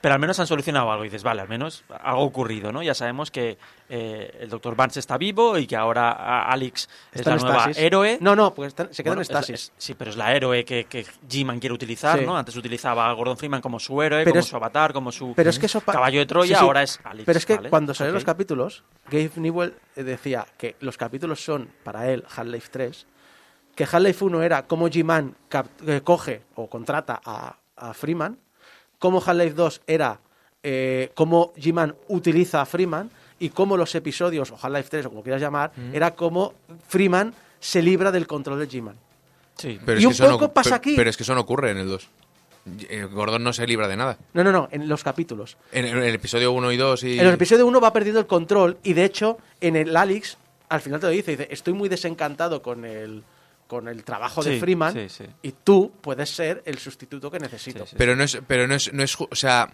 Pero 0.02 0.14
al 0.14 0.19
menos 0.19 0.40
han 0.40 0.48
solucionado 0.48 0.91
algo. 0.91 1.03
Y 1.03 1.07
dices, 1.07 1.23
vale, 1.23 1.41
al 1.41 1.49
menos 1.49 1.84
algo 2.02 2.22
ocurrido, 2.23 2.72
¿no? 2.72 2.81
Ya 2.81 2.94
sabemos 2.94 3.31
que 3.31 3.57
eh, 3.90 4.38
el 4.40 4.49
Dr. 4.49 4.76
Barnes 4.76 4.98
está 4.98 5.18
vivo 5.18 5.57
y 5.57 5.68
que 5.68 5.76
ahora 5.76 6.44
Alex 6.49 6.88
es 7.11 7.19
está 7.22 7.36
la 7.36 7.41
nueva 7.41 7.72
héroe. 7.76 8.18
No, 8.22 8.36
no, 8.36 8.53
pues 8.53 8.69
está- 8.69 8.88
se 8.94 9.03
queda 9.03 9.11
Bueno, 9.11 9.22
en 9.22 9.23
es- 9.23 9.30
estasis. 9.30 9.56
es- 9.56 9.72
sí, 9.77 9.94
pero 9.95 10.11
es 10.11 10.18
la 10.18 10.34
héroe 10.34 10.64
que, 10.64 10.86
que 10.86 11.06
G-Man 11.27 11.60
quiere 11.60 11.73
utilizar, 11.73 12.19
Sí. 12.19 12.26
¿no? 12.26 12.38
Antes 12.38 12.56
utilizaba 12.56 13.10
a 13.10 13.14
Gordon 13.14 13.38
Freeman 13.38 13.61
como 13.61 13.80
su 13.80 14.02
héroe, 14.02 14.23
Pero 14.23 14.36
como 14.36 14.44
su 14.44 14.56
avatar, 14.56 14.94
como 14.94 15.11
su 15.11 15.34
Pero 15.36 15.49
es 15.49 15.60
que 15.60 15.65
eso 15.65 15.81
pa- 15.81 15.94
caballo 15.94 16.19
de 16.19 16.26
Troya, 16.26 16.60
ahora 16.60 16.84
es 16.84 16.99
Alex. 17.03 17.26
Pero 17.26 17.38
es 17.38 17.45
que 17.45 17.56
¿vale? 17.56 17.69
cuando 17.69 17.94
salieron 17.94 18.14
los 18.15 18.23
Ok. 18.23 18.27
capítulos, 18.27 18.84
Gabe 19.10 19.31
Newell 19.36 19.73
eh, 19.95 20.03
decía 20.03 20.45
que 20.57 20.76
los 20.80 20.95
capítulos 20.98 21.44
son, 21.44 21.69
para 21.84 22.10
él, 22.10 22.23
Half-Life 22.36 22.69
3, 22.72 23.06
que 23.80 23.85
Half-Life 23.85 24.26
1 24.26 24.43
era 24.43 24.68
cómo 24.68 24.89
G-Man 24.89 25.34
eh, 25.88 26.01
coge 26.03 26.41
o 26.56 26.68
contrata 26.68 27.22
a, 27.23 27.56
a 27.77 27.93
Freeman, 27.93 28.38
cómo 28.97 29.23
Half-Life 29.26 29.53
2 29.56 29.81
era 29.88 30.19
eh, 30.61 31.11
cómo 31.15 31.53
G-Man 31.56 31.95
utiliza 32.10 32.60
a 32.60 32.65
Freeman, 32.65 33.10
y 33.39 33.47
cómo 33.51 33.77
los 33.77 33.95
episodios, 33.95 34.51
o 34.51 34.56
Half-Life 34.61 34.89
3, 34.89 35.06
o 35.06 35.10
como 35.11 35.23
quieras 35.23 35.41
llamar, 35.41 35.72
era 35.93 36.14
cómo 36.14 36.56
Freeman 36.89 37.34
se 37.61 37.81
libra 37.81 38.11
del 38.11 38.27
control 38.27 38.60
de 38.60 38.68
G-Man. 38.68 38.97
Sí. 39.56 39.80
Pero 39.85 39.97
Y 39.97 40.03
es 40.03 40.06
un 40.07 40.11
que 40.11 40.15
eso 40.15 40.26
no- 40.27 40.31
poco 40.38 40.51
pasa 40.51 40.76
aquí. 40.76 40.97
Pero 40.97 41.10
es 41.10 41.15
que 41.15 41.23
eso 41.23 41.34
no 41.34 41.39
ocurre 41.39 41.72
en 41.72 41.77
el 41.77 41.88
2. 41.88 42.10
Eh, 42.89 43.07
Gordon 43.10 43.41
no 43.45 43.53
se 43.53 43.65
libra 43.65 43.88
de 43.88 43.95
nada. 43.95 44.18
No, 44.34 44.43
no, 44.43 44.51
no, 44.51 44.68
en 44.73 44.89
los 44.89 45.06
capítulos. 45.06 45.56
En 45.72 45.85
el, 45.85 45.91
en 45.99 46.03
el 46.03 46.15
episodio 46.15 46.51
1 46.51 46.73
y 46.73 46.76
2 46.76 47.03
y... 47.06 47.18
En 47.18 47.27
el 47.27 47.35
episodio 47.35 47.65
1 47.65 47.80
va 47.80 47.93
perdiendo 47.93 48.19
el 48.19 48.27
control 48.27 48.77
y 48.84 48.91
de 48.91 49.06
hecho 49.06 49.38
en 49.61 49.77
el 49.77 49.95
Alex 49.95 50.38
al 50.68 50.81
final 50.81 50.99
te 50.99 51.06
lo 51.07 51.11
dice, 51.14 51.31
dice, 51.31 51.47
estoy 51.49 51.72
muy 51.72 51.88
desencantado 51.88 52.61
con 52.61 52.84
el 52.84 53.23
con 53.69 53.87
el 53.87 54.03
trabajo 54.03 54.43
de 54.43 54.55
Sí, 54.55 54.59
Freeman 54.59 54.93
sí, 54.93 55.07
sí. 55.09 55.23
y 55.43 55.51
tú 55.63 55.93
puedes 56.01 56.29
ser 56.31 56.63
el 56.65 56.79
sustituto 56.79 57.29
que 57.29 57.39
necesito. 57.39 57.85
Pero 57.95 58.15
no 58.15 58.23
es... 58.23 58.39
Pero 58.47 58.67
no 58.67 58.73
es, 58.75 58.91
no 58.91 59.03
es 59.03 59.15
o 59.21 59.27
sea... 59.35 59.71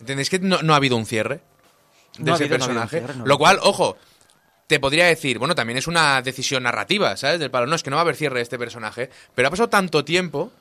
¿Entendéis 0.00 0.28
que 0.28 0.40
no, 0.40 0.60
no 0.62 0.74
ha 0.74 0.76
habido 0.76 0.96
un 0.96 1.06
cierre 1.06 1.40
de 2.18 2.24
No 2.24 2.34
ese 2.34 2.44
habido- 2.44 2.58
no 2.58 2.64
personaje? 2.66 2.98
cierre. 2.98 3.14
Lo 3.24 3.38
cual, 3.38 3.60
ojo, 3.62 3.96
te 4.66 4.80
podría 4.80 5.06
decir, 5.06 5.38
bueno, 5.38 5.54
también 5.54 5.78
es 5.78 5.86
una 5.86 6.20
decisión 6.20 6.64
narrativa, 6.64 7.16
¿sabes? 7.16 7.38
Del 7.40 7.50
palo, 7.50 7.66
no, 7.66 7.76
es 7.76 7.82
que 7.84 7.90
no 7.90 7.96
va 7.96 8.00
a 8.00 8.02
haber 8.02 8.16
cierre 8.16 8.36
de 8.36 8.42
este 8.42 8.58
personaje. 8.58 9.08
Pero 9.36 9.48
ha 9.48 9.50
pasado 9.52 9.68
tanto 9.68 10.04
tiempo 10.04 10.52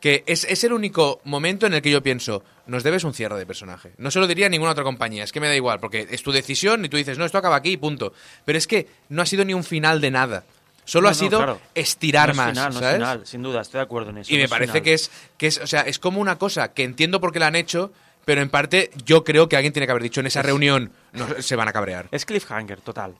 que 0.00 0.22
es, 0.26 0.44
es 0.44 0.64
el 0.64 0.72
único 0.74 1.20
momento 1.24 1.66
en 1.66 1.72
el 1.74 1.80
que 1.82 1.90
yo 1.90 2.02
pienso, 2.02 2.42
nos 2.66 2.82
debes 2.82 3.04
un 3.04 3.14
cierre 3.14 3.38
de 3.38 3.46
personaje. 3.46 3.92
No 3.98 4.10
se 4.10 4.18
lo 4.20 4.26
diría 4.26 4.46
a 4.46 4.48
ninguna 4.50 4.72
otra 4.72 4.84
compañía, 4.84 5.24
es 5.24 5.32
que 5.32 5.40
me 5.40 5.48
da 5.48 5.54
igual, 5.56 5.80
porque 5.80 6.08
es 6.10 6.22
tu 6.22 6.30
decisión 6.32 6.84
y 6.84 6.88
tú 6.88 6.96
dices, 6.98 7.16
no, 7.18 7.24
esto 7.24 7.38
acaba 7.38 7.56
aquí, 7.56 7.76
punto. 7.78 8.12
Pero 8.44 8.58
es 8.58 8.66
que 8.66 8.86
no 9.08 9.22
ha 9.22 9.26
sido 9.26 9.44
ni 9.46 9.54
un 9.54 9.64
final 9.64 10.00
de 10.00 10.10
nada. 10.10 10.44
Solo 10.84 11.04
No, 11.04 11.08
ha 11.08 11.12
no, 11.12 11.18
sido 11.18 11.38
claro. 11.38 11.60
estirar 11.74 12.28
No 12.28 12.32
es 12.32 12.36
más, 12.36 12.48
final, 12.50 12.74
no 12.74 12.80
es 12.88 12.94
final, 12.94 13.26
sin 13.26 13.42
duda, 13.42 13.60
estoy 13.60 13.78
de 13.78 13.82
acuerdo 13.84 14.10
en 14.10 14.18
eso. 14.18 14.32
Y 14.32 14.36
no 14.36 14.42
me 14.42 14.48
parece 14.48 14.72
final. 14.72 14.82
que 14.84 14.94
es, 14.94 15.10
que 15.36 15.46
es, 15.46 15.58
o 15.58 15.66
sea, 15.66 15.82
es 15.82 15.98
como 15.98 16.20
una 16.20 16.38
cosa 16.38 16.72
que 16.72 16.82
entiendo 16.84 17.20
por 17.20 17.32
qué 17.32 17.38
la 17.38 17.46
han 17.46 17.56
hecho, 17.56 17.92
pero 18.24 18.40
en 18.42 18.50
parte 18.50 18.90
yo 19.04 19.22
creo 19.24 19.48
que 19.48 19.56
alguien 19.56 19.72
tiene 19.72 19.86
que 19.86 19.92
haber 19.92 20.02
dicho 20.02 20.20
en 20.20 20.26
esa 20.26 20.42
reunión, 20.42 20.92
no, 21.12 21.26
se 21.40 21.56
van 21.56 21.68
a 21.68 21.72
cabrear. 21.72 22.08
Es 22.10 22.24
cliffhanger, 22.24 22.80
total. 22.80 23.14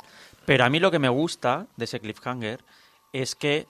Pero 0.45 0.65
a 0.65 0.71
mí 0.71 0.81
lo 0.81 0.91
que 0.91 0.99
me 0.99 1.09
gusta 1.09 1.67
de 1.77 1.85
ese 1.85 2.01
cliffhanger 2.01 2.61
es 3.13 3.35
que 3.37 3.67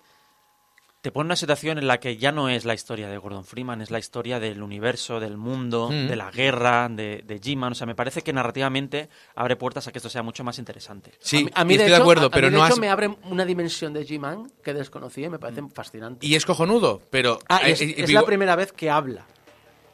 te 1.03 1.11
pone 1.13 1.27
una 1.27 1.37
situación 1.37 1.79
en 1.79 1.87
la 1.89 1.99
que 2.01 2.17
ya 2.17 2.31
no 2.33 2.49
es 2.49 2.65
la 2.65 2.75
historia 2.75 3.09
de 3.09 3.19
Gordon 3.19 3.45
Freeman, 3.45 3.83
es 3.83 3.91
la 3.91 3.99
historia 3.99 4.39
del 4.41 4.63
universo, 4.63 5.19
del 5.21 5.37
mundo, 5.37 5.89
Mm. 5.91 6.07
de 6.09 6.17
la 6.17 6.31
guerra, 6.31 6.89
de, 6.89 7.23
de 7.27 7.41
G-Man. 7.41 7.73
O 7.73 7.75
sea, 7.75 7.87
me 7.89 7.95
parece 7.97 8.23
que 8.23 8.33
narrativamente 8.33 9.09
abre 9.35 9.57
puertas 9.57 9.87
a 9.89 9.93
que 9.93 9.99
esto 9.99 10.09
sea 10.09 10.23
mucho 10.23 10.45
más 10.45 10.59
interesante. 10.61 11.11
Sí, 11.19 11.51
a 11.55 11.65
mí, 11.65 11.77
de 11.77 11.83
estoy 11.83 11.87
hecho, 11.93 11.97
de 11.97 12.03
acuerdo, 12.03 12.23
a- 12.25 12.27
a 12.29 12.31
pero 12.31 12.47
mí, 12.47 12.53
de 12.53 12.59
no 12.59 12.65
hecho, 12.65 12.75
has... 12.75 12.79
me 12.81 12.89
abre 12.89 13.09
una 13.25 13.45
dimensión 13.45 13.93
de 13.93 14.07
G-Man 14.07 14.51
que 14.63 14.73
desconocía 14.75 15.27
y 15.27 15.31
me 15.31 15.39
parece 15.41 15.63
fascinante. 15.75 16.25
Y 16.25 16.37
es 16.37 16.47
cojonudo, 16.47 17.03
pero... 17.11 17.41
Ah, 17.49 17.61
eh, 17.65 17.73
es, 17.73 17.81
eh, 17.83 17.95
es 17.99 18.07
digo, 18.07 18.21
la 18.21 18.27
primera 18.27 18.55
vez 18.57 18.73
que 18.73 18.89
habla 18.89 19.27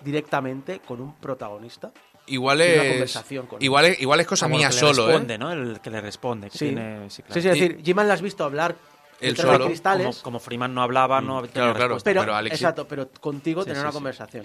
directamente 0.05 0.81
con 0.81 1.01
un 1.01 1.15
protagonista. 1.17 1.91
Igual 2.27 2.61
es... 2.61 2.79
conversación 2.91 3.47
con. 3.47 3.63
Igual 3.63 3.87
es, 3.87 4.01
igual 4.03 4.21
es 4.21 4.27
cosa 4.27 4.45
Como 4.47 4.59
mía 4.59 4.67
el 4.69 4.75
que 4.75 4.79
solo, 4.79 4.93
le 4.93 5.03
¿eh? 5.03 5.07
responde, 5.15 5.39
¿no? 5.39 5.53
El 5.53 5.81
que 5.81 5.91
le 5.91 6.01
responde. 6.03 6.51
Que 6.51 6.59
Sí. 6.59 6.67
tiene- 6.67 7.09
sí, 7.11 7.23
claro. 7.23 7.35
Sí, 7.35 7.41
sí, 7.43 7.49
es 7.49 7.55
decir, 7.59 7.83
G-Man 7.83 8.07
la 8.09 8.15
has 8.15 8.21
visto 8.23 8.45
hablar 8.45 8.77
Él 9.21 9.37
solo. 9.37 9.59
de 9.59 9.65
cristales, 9.67 10.07
Como, 10.07 10.23
como 10.23 10.39
Freeman 10.41 10.75
no 10.75 10.83
hablaba, 10.83 11.21
no 11.21 11.41
tenía 11.43 11.53
claro, 11.53 11.75
claro. 11.75 11.99
pero, 12.05 12.21
pero 12.21 12.35
Alex 12.37 12.57
sí. 12.59 12.65
exacto, 12.65 12.87
pero 12.89 13.09
contigo 13.21 13.63
Sí, 13.63 13.67
tener 13.67 13.79
sí, 13.79 13.83
una 13.83 13.91
sí. 13.91 13.95
conversación. 13.95 14.45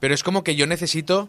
Pero 0.00 0.14
es 0.14 0.22
como 0.22 0.44
que 0.44 0.54
yo 0.56 0.66
necesito. 0.66 1.28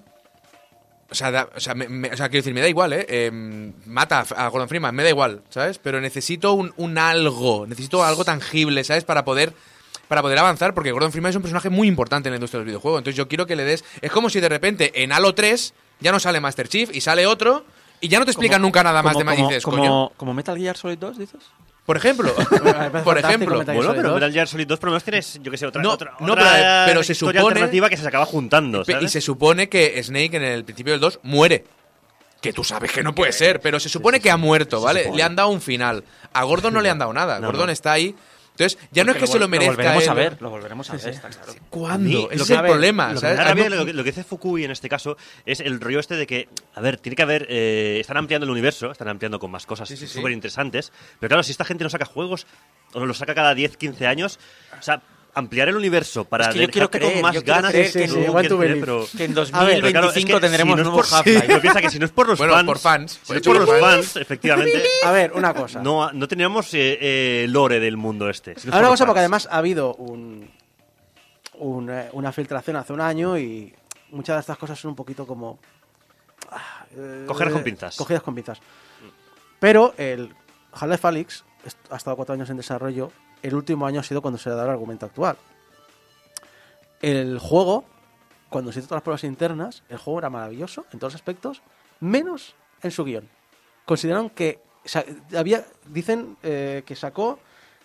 O 1.10 1.14
sea, 1.16 1.30
da- 1.32 1.50
o 1.56 1.60
sea, 1.60 1.76
me- 1.76 1.88
me- 1.88 2.10
o 2.10 2.18
sea, 2.18 2.30
quiero 2.30 2.42
decir, 2.42 2.54
me 2.54 2.62
da 2.62 2.68
igual, 2.68 2.92
¿eh? 2.94 3.06
Em, 3.08 3.74
mata 3.86 4.26
a 4.36 4.48
Gordon 4.50 4.68
Freeman, 4.68 4.94
me 4.96 5.04
da 5.04 5.10
igual, 5.10 5.44
¿sabes? 5.50 5.78
Pero 5.78 6.02
necesito 6.02 6.54
un, 6.54 6.74
un 6.78 6.98
algo, 6.98 7.68
necesito 7.68 8.04
algo 8.04 8.26
tangible, 8.26 8.84
¿sabes? 8.84 9.04
Para 9.04 9.24
poder 9.24 9.54
para 10.08 10.22
poder 10.22 10.38
avanzar, 10.38 10.76
porque 10.76 10.92
Gordon 10.92 11.12
Freeman 11.12 11.32
es 11.32 11.36
un 11.36 11.42
personaje 11.42 11.70
muy 11.72 11.88
importante 11.88 12.30
en 12.30 12.34
la 12.34 12.38
industria 12.38 12.60
de 12.60 12.66
los 12.66 12.68
videojuegos. 12.70 13.00
Entonces 13.00 13.18
yo 13.18 13.28
quiero 13.28 13.48
que 13.48 13.56
le 13.56 13.64
des... 13.64 13.84
Es 14.02 14.12
como 14.12 14.30
si 14.30 14.40
de 14.40 14.50
repente 14.50 15.02
en 15.04 15.12
Halo 15.12 15.34
3 15.34 15.74
ya 16.00 16.12
no 16.12 16.20
sale 16.20 16.40
Master 16.40 16.68
Chief 16.68 16.94
y 16.96 17.02
sale 17.02 17.26
otro 17.26 17.66
y 18.02 18.08
ya 18.08 18.20
no 18.20 18.26
te 18.26 18.30
explican 18.32 18.58
Como- 18.58 18.68
nunca 18.68 18.84
nada 18.84 19.02
más 19.02 19.14
como- 19.14 19.20
de 19.20 19.24
más. 19.26 19.36
Como- 19.36 19.48
dices, 19.50 19.64
como, 19.64 19.78
coño, 19.78 20.10
como 20.16 20.34
Metal 20.36 20.56
Gear 20.60 20.78
Solid 20.78 21.00
2, 21.00 21.18
dices. 21.18 21.42
Por 21.86 21.98
ejemplo, 21.98 22.34
por 23.04 23.18
ejemplo. 23.18 23.64
Bueno, 23.64 23.94
pero 23.96 24.10
2. 24.10 24.14
Metal 24.16 24.34
Gear 24.34 24.48
Solid 24.48 24.68
2 24.68 24.80
por 24.80 24.88
lo 24.88 24.92
menos 24.94 25.04
tienes, 25.04 25.40
yo 25.42 25.52
que 25.52 25.58
sé, 25.58 25.66
otra, 25.68 25.82
No, 25.82 25.92
otra, 25.92 26.14
no, 26.20 26.34
otra 26.34 26.52
pero- 26.86 26.86
pero 26.88 27.04
se 27.04 27.14
supone- 27.14 27.40
alternativa 27.40 27.90
que 27.90 27.98
se 27.98 28.08
acaba 28.08 28.26
juntando. 28.26 28.84
Y 29.02 29.08
se 29.08 29.22
supone 29.22 29.70
que 29.70 30.02
Snake 30.04 30.38
en 30.38 30.44
el 30.44 30.64
principio 30.66 30.94
del 30.94 31.00
2 31.00 31.20
muere. 31.24 31.66
Que 32.42 32.54
tú 32.54 32.64
sabes 32.64 32.92
que 32.92 33.02
no 33.02 33.16
puede 33.16 33.32
ser, 33.32 33.60
pero 33.60 33.80
se 33.80 33.90
supone 33.90 34.20
que 34.20 34.30
ha 34.30 34.38
muerto, 34.38 34.80
¿vale? 34.82 35.10
Le 35.16 35.24
han 35.24 35.36
dado 35.36 35.50
un 35.50 35.62
final. 35.62 36.04
A 36.34 36.44
Gordon 36.44 36.74
no 36.74 36.82
le 36.82 36.90
han 36.90 37.00
dado 37.00 37.12
nada. 37.14 37.40
Gordon 37.40 37.70
está 37.72 37.92
ahí. 37.94 38.16
Entonces, 38.58 38.80
ya 38.92 39.04
no 39.04 39.12
es 39.12 39.18
que 39.18 39.28
se 39.28 39.38
lo 39.38 39.48
merezca. 39.50 39.74
volveremos 39.76 40.04
él. 40.04 40.10
a 40.10 40.14
ver, 40.14 40.42
lo 40.42 40.50
volveremos 40.50 40.90
a 40.90 40.94
ver, 40.96 41.10
está 41.10 41.30
claro. 41.30 41.54
¿Cuándo? 41.70 42.10
lo 42.22 42.32
Ese 42.32 42.44
es 42.44 42.50
el 42.52 42.62
ver, 42.62 42.72
problema, 42.72 43.14
Lo 43.14 43.20
que, 43.22 43.70
lo, 43.70 43.86
que, 43.86 43.94
lo 43.94 44.04
que 44.04 44.12
dice 44.12 44.24
Fukui 44.24 44.64
en 44.64 44.72
este 44.72 44.88
caso 44.88 45.18
es 45.46 45.60
el 45.60 45.80
rollo 45.82 46.00
este 46.00 46.16
de 46.16 46.26
que, 46.26 46.48
a 46.74 46.80
ver, 46.82 46.98
tiene 46.98 47.16
que 47.18 47.22
haber, 47.24 47.48
eh, 47.50 47.98
están 48.00 48.16
ampliando 48.18 48.46
el 48.46 48.52
universo, 48.52 48.92
están 48.92 49.10
ampliando 49.10 49.40
con 49.40 49.52
más 49.52 49.66
cosas 49.66 49.90
Sí, 49.90 49.98
sí, 49.98 50.08
sí. 50.08 50.14
súper 50.20 50.32
interesantes, 50.32 50.92
pero 51.20 51.30
claro, 51.30 51.44
si 51.44 51.52
esta 51.52 51.66
gente 51.66 51.84
no 51.84 51.90
saca 51.90 52.06
juegos, 52.06 52.48
o 52.94 53.00
no 53.02 53.06
los 53.06 53.18
saca 53.18 53.36
cada 53.36 53.54
10, 53.54 53.76
15 53.76 54.08
años, 54.08 54.40
o 54.80 54.82
sea, 54.82 55.02
ampliar 55.36 55.70
el 55.70 55.76
universo 55.76 56.26
para 56.26 56.46
Es 56.46 56.54
que 56.56 56.62
yo 56.62 56.70
quiero 56.70 56.88
dejarte 56.88 56.98
creer, 57.00 57.14
con 57.14 57.22
más 57.22 57.36
yo 57.36 57.42
ganas 57.44 57.72
creer 57.72 57.86
es 57.86 57.94
que 57.94 58.08
sí, 58.08 58.20
no, 58.26 58.34
creer, 58.58 58.80
pero... 58.80 59.06
Que 59.16 59.26
en 59.26 59.38
A 59.38 59.64
ver, 59.64 59.82
pero 59.82 59.92
claro, 59.92 60.08
es 60.10 60.16
2025 60.16 60.34
que 60.36 60.40
tendremos 60.42 60.72
si 60.72 60.76
no 60.76 60.82
es 60.82 60.86
nuevo 60.88 60.98
por- 60.98 61.14
Half-Life. 61.14 61.48
Yo 61.54 61.62
pienso 61.62 61.80
que 61.82 61.90
si 61.90 62.00
no 62.00 62.06
es 62.06 62.12
por 62.12 62.28
los 62.28 62.38
Bueno, 62.40 62.54
fans, 62.54 62.66
por 62.66 62.80
fans. 62.80 63.20
si 63.24 63.32
no 63.34 63.38
es 63.38 63.44
por 63.44 63.56
los 63.60 63.70
fans. 63.70 63.82
fans, 63.82 64.16
efectivamente, 64.16 64.84
A 65.04 65.12
ver, 65.12 65.34
una 65.34 65.54
cosa. 65.54 65.82
no, 65.84 66.12
no 66.12 66.28
teníamos 66.28 66.74
eh, 66.74 66.98
eh, 67.02 67.46
lore 67.50 67.80
del 67.80 67.98
mundo 67.98 68.30
este. 68.30 68.56
Si 68.58 68.68
no 68.68 68.72
es 68.72 68.74
Ahora 68.76 68.88
una 68.88 68.94
cosa, 68.94 69.06
porque 69.06 69.20
además 69.20 69.48
ha 69.52 69.58
habido 69.58 69.94
un, 69.96 70.50
un, 71.56 71.90
eh, 71.90 72.10
una 72.14 72.32
filtración 72.32 72.78
hace 72.78 72.94
un 72.94 73.02
año 73.02 73.38
y 73.38 73.74
muchas 74.12 74.38
de 74.38 74.40
estas 74.40 74.58
cosas 74.58 74.80
son 74.80 74.90
un 74.92 74.96
poquito 74.96 75.28
como... 75.28 75.60
ah, 76.50 76.86
eh, 76.96 77.26
Cogerlas 77.28 77.54
con 77.54 77.64
pinzas. 77.64 77.96
Cogidas 77.98 78.24
con 78.24 78.36
pinzas. 78.36 78.60
Pero 79.60 79.94
el 79.98 80.34
Half-Life 80.72 81.08
Alyx 81.08 81.44
ha 81.90 81.96
estado 81.98 82.16
cuatro 82.16 82.34
años 82.36 82.50
en 82.50 82.58
desarrollo. 82.58 83.12
El 83.46 83.54
último 83.54 83.86
año 83.86 84.00
ha 84.00 84.04
sido 84.04 84.24
cuando 84.24 84.40
se 84.40 84.50
le 84.50 84.54
ha 84.54 84.56
dado 84.56 84.70
el 84.70 84.74
argumento 84.74 85.06
actual. 85.06 85.38
El 87.00 87.38
juego, 87.38 87.86
cuando 88.50 88.72
se 88.72 88.80
hizo 88.80 88.88
todas 88.88 89.02
las 89.02 89.04
pruebas 89.04 89.24
internas, 89.24 89.84
el 89.88 90.00
juego 90.00 90.18
era 90.18 90.32
maravilloso 90.32 90.88
en 90.92 90.98
todos 90.98 91.14
los 91.14 91.22
aspectos, 91.22 91.62
menos 92.00 92.56
en 92.82 92.90
su 92.90 93.04
guion. 93.04 93.30
Consideraron 93.86 94.32
que 94.32 94.62
había, 95.38 95.64
dicen 95.86 96.38
eh, 96.42 96.82
que 96.88 96.96
sacó 96.96 97.38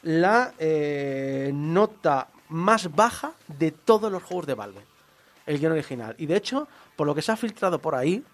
la 0.02 0.54
eh, 0.58 1.50
nota 1.52 2.28
más 2.48 2.90
baja 2.96 3.34
de 3.46 3.70
todos 3.70 4.10
los 4.10 4.22
juegos 4.22 4.46
de 4.46 4.54
Valve, 4.54 4.80
el 5.44 5.58
guion 5.58 5.72
original. 5.72 6.14
Y 6.16 6.24
de 6.24 6.36
hecho, 6.36 6.68
por 6.96 7.06
lo 7.06 7.14
que 7.14 7.20
se 7.20 7.32
ha 7.32 7.36
filtrado 7.36 7.80
por 7.80 7.94
ahí, 7.94 8.24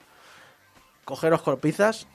cogeros 1.04 1.42
corpizas. 1.42 2.06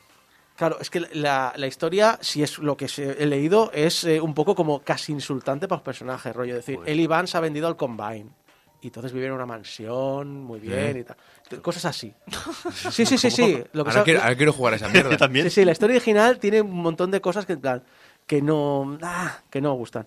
Claro, 0.61 0.77
es 0.79 0.91
que 0.91 0.99
la, 0.99 1.53
la 1.55 1.65
historia, 1.65 2.19
si 2.21 2.43
es 2.43 2.59
lo 2.59 2.77
que 2.77 2.85
he 2.95 3.25
leído, 3.25 3.71
es 3.73 4.03
eh, 4.03 4.21
un 4.21 4.35
poco 4.35 4.53
como 4.53 4.83
casi 4.83 5.11
insultante 5.11 5.67
para 5.67 5.77
los 5.79 5.83
personajes, 5.83 6.35
rollo. 6.35 6.51
Es 6.53 6.57
decir, 6.59 6.75
Joder. 6.75 6.91
el 6.91 6.99
Iván 6.99 7.25
se 7.25 7.35
ha 7.35 7.39
vendido 7.39 7.67
al 7.67 7.75
Combine. 7.75 8.29
Y 8.79 8.87
entonces 8.89 9.11
vive 9.11 9.25
en 9.25 9.31
una 9.31 9.47
mansión, 9.47 10.43
muy 10.43 10.59
bien 10.59 10.97
y 10.99 11.03
tal. 11.03 11.17
Cosas 11.63 11.85
así. 11.85 12.13
Sí, 12.91 13.07
sí, 13.07 13.17
sí, 13.17 13.31
sí. 13.31 13.63
Lo 13.73 13.83
que 13.83 13.89
Ahora 13.89 14.01
sa- 14.01 14.03
quiero, 14.03 14.21
ahora 14.21 14.35
quiero 14.35 14.53
jugar 14.53 14.73
a 14.73 14.75
esa 14.75 14.87
mierda. 14.89 15.17
También. 15.17 15.45
Sí, 15.49 15.49
sí, 15.61 15.65
la 15.65 15.71
historia 15.71 15.95
original 15.95 16.37
tiene 16.37 16.61
un 16.61 16.79
montón 16.79 17.09
de 17.09 17.21
cosas 17.21 17.47
que, 17.47 17.53
en 17.53 17.61
plan, 17.61 17.83
que 18.27 18.43
no, 18.43 18.99
ah, 19.01 19.39
que 19.49 19.61
no 19.61 19.73
gustan. 19.73 20.05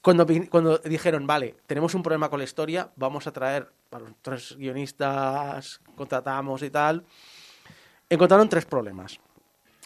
Cuando, 0.00 0.26
cuando 0.48 0.78
dijeron, 0.78 1.26
vale, 1.26 1.56
tenemos 1.66 1.94
un 1.94 2.02
problema 2.02 2.30
con 2.30 2.38
la 2.38 2.44
historia, 2.44 2.88
vamos 2.96 3.26
a 3.26 3.32
traer 3.34 3.68
a 3.90 3.98
los 3.98 4.12
tres 4.22 4.56
guionistas, 4.56 5.82
contratamos 5.94 6.62
y 6.62 6.70
tal, 6.70 7.04
encontraron 8.08 8.48
tres 8.48 8.64
problemas. 8.64 9.20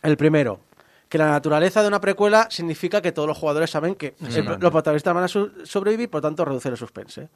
El 0.04 0.16
primero, 0.16 0.60
que 1.08 1.18
la 1.18 1.30
naturaleza 1.30 1.82
de 1.82 1.88
una 1.88 2.00
precuela 2.00 2.46
significa 2.50 3.00
que 3.02 3.10
todos 3.10 3.26
los 3.26 3.36
jugadores 3.38 3.70
saben 3.70 3.94
que 3.96 4.14
el- 4.20 4.44
los 4.60 4.70
protagonistas 4.70 5.14
van 5.14 5.24
a 5.24 5.28
sobrevivir, 5.66 6.08
por 6.10 6.20
tanto 6.20 6.44
reducir 6.44 6.70
el 6.72 6.78
suspense. 6.78 7.28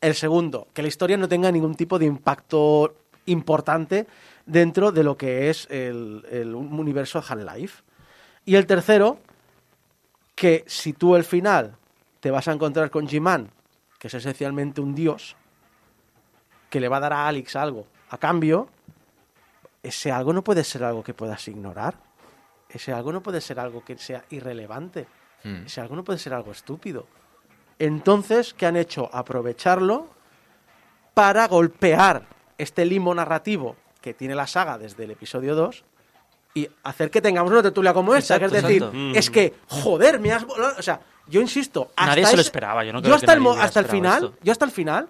El 0.00 0.14
segundo, 0.14 0.68
que 0.72 0.82
la 0.82 0.88
historia 0.88 1.16
no 1.16 1.28
tenga 1.28 1.52
ningún 1.52 1.74
tipo 1.74 1.98
de 1.98 2.06
impacto 2.06 2.94
importante 3.26 4.06
dentro 4.46 4.90
de 4.90 5.04
lo 5.04 5.16
que 5.16 5.50
es 5.50 5.66
el, 5.70 6.24
el 6.30 6.54
universo 6.54 7.18
Half-Life. 7.26 7.82
Y 8.46 8.54
el 8.56 8.66
tercero, 8.66 9.18
que 10.34 10.64
si 10.66 10.92
tú 10.94 11.14
al 11.14 11.24
final 11.24 11.76
te 12.20 12.30
vas 12.30 12.48
a 12.48 12.52
encontrar 12.52 12.90
con 12.90 13.06
G-Man, 13.06 13.50
que 13.98 14.06
es 14.08 14.14
esencialmente 14.14 14.80
un 14.80 14.94
dios, 14.94 15.36
que 16.70 16.80
le 16.80 16.88
va 16.88 16.98
a 16.98 17.00
dar 17.00 17.12
a 17.12 17.28
Alex 17.28 17.56
algo 17.56 17.86
a 18.10 18.16
cambio, 18.18 18.68
ese 19.82 20.10
algo 20.12 20.32
no 20.32 20.42
puede 20.42 20.64
ser 20.64 20.84
algo 20.84 21.02
que 21.02 21.14
puedas 21.14 21.46
ignorar. 21.48 21.94
Ese 22.68 22.92
algo 22.92 23.12
no 23.12 23.22
puede 23.22 23.40
ser 23.40 23.58
algo 23.60 23.84
que 23.84 23.96
sea 23.98 24.24
irrelevante. 24.30 25.06
Hmm. 25.44 25.66
Ese 25.66 25.80
algo 25.80 25.96
no 25.96 26.04
puede 26.04 26.18
ser 26.18 26.34
algo 26.34 26.52
estúpido. 26.52 27.06
Entonces, 27.78 28.54
¿qué 28.54 28.66
han 28.66 28.76
hecho? 28.76 29.08
Aprovecharlo 29.12 30.08
para 31.14 31.46
golpear 31.48 32.26
este 32.58 32.84
limo 32.84 33.14
narrativo 33.14 33.76
que 34.00 34.14
tiene 34.14 34.34
la 34.34 34.46
saga 34.46 34.78
desde 34.78 35.04
el 35.04 35.12
episodio 35.12 35.54
2 35.54 35.84
y 36.54 36.68
hacer 36.82 37.10
que 37.10 37.20
tengamos 37.20 37.50
una 37.52 37.62
tertulia 37.62 37.92
como 37.94 38.14
esta. 38.14 38.34
Exacto, 38.36 38.52
que 38.52 38.58
es 38.58 38.62
decir, 38.64 38.82
exacto. 38.82 39.18
es 39.18 39.30
que, 39.30 39.54
joder, 39.68 40.18
me 40.18 40.32
has. 40.32 40.44
O 40.44 40.82
sea, 40.82 41.00
yo 41.26 41.40
insisto, 41.40 41.90
hasta 41.94 42.06
Nadie 42.06 42.26
se 42.26 42.36
lo 42.36 42.42
esperaba, 42.42 42.84
yo 42.84 42.92
no 42.92 43.00
creo 43.00 43.12
que 43.12 43.16
hasta, 43.16 43.32
el, 43.34 43.40
mo- 43.40 43.50
hubiera 43.50 43.64
hasta 43.66 43.80
el 43.80 43.86
final, 43.86 44.24
esto. 44.24 44.38
yo 44.42 44.52
hasta 44.52 44.64
el 44.64 44.70
final 44.70 45.08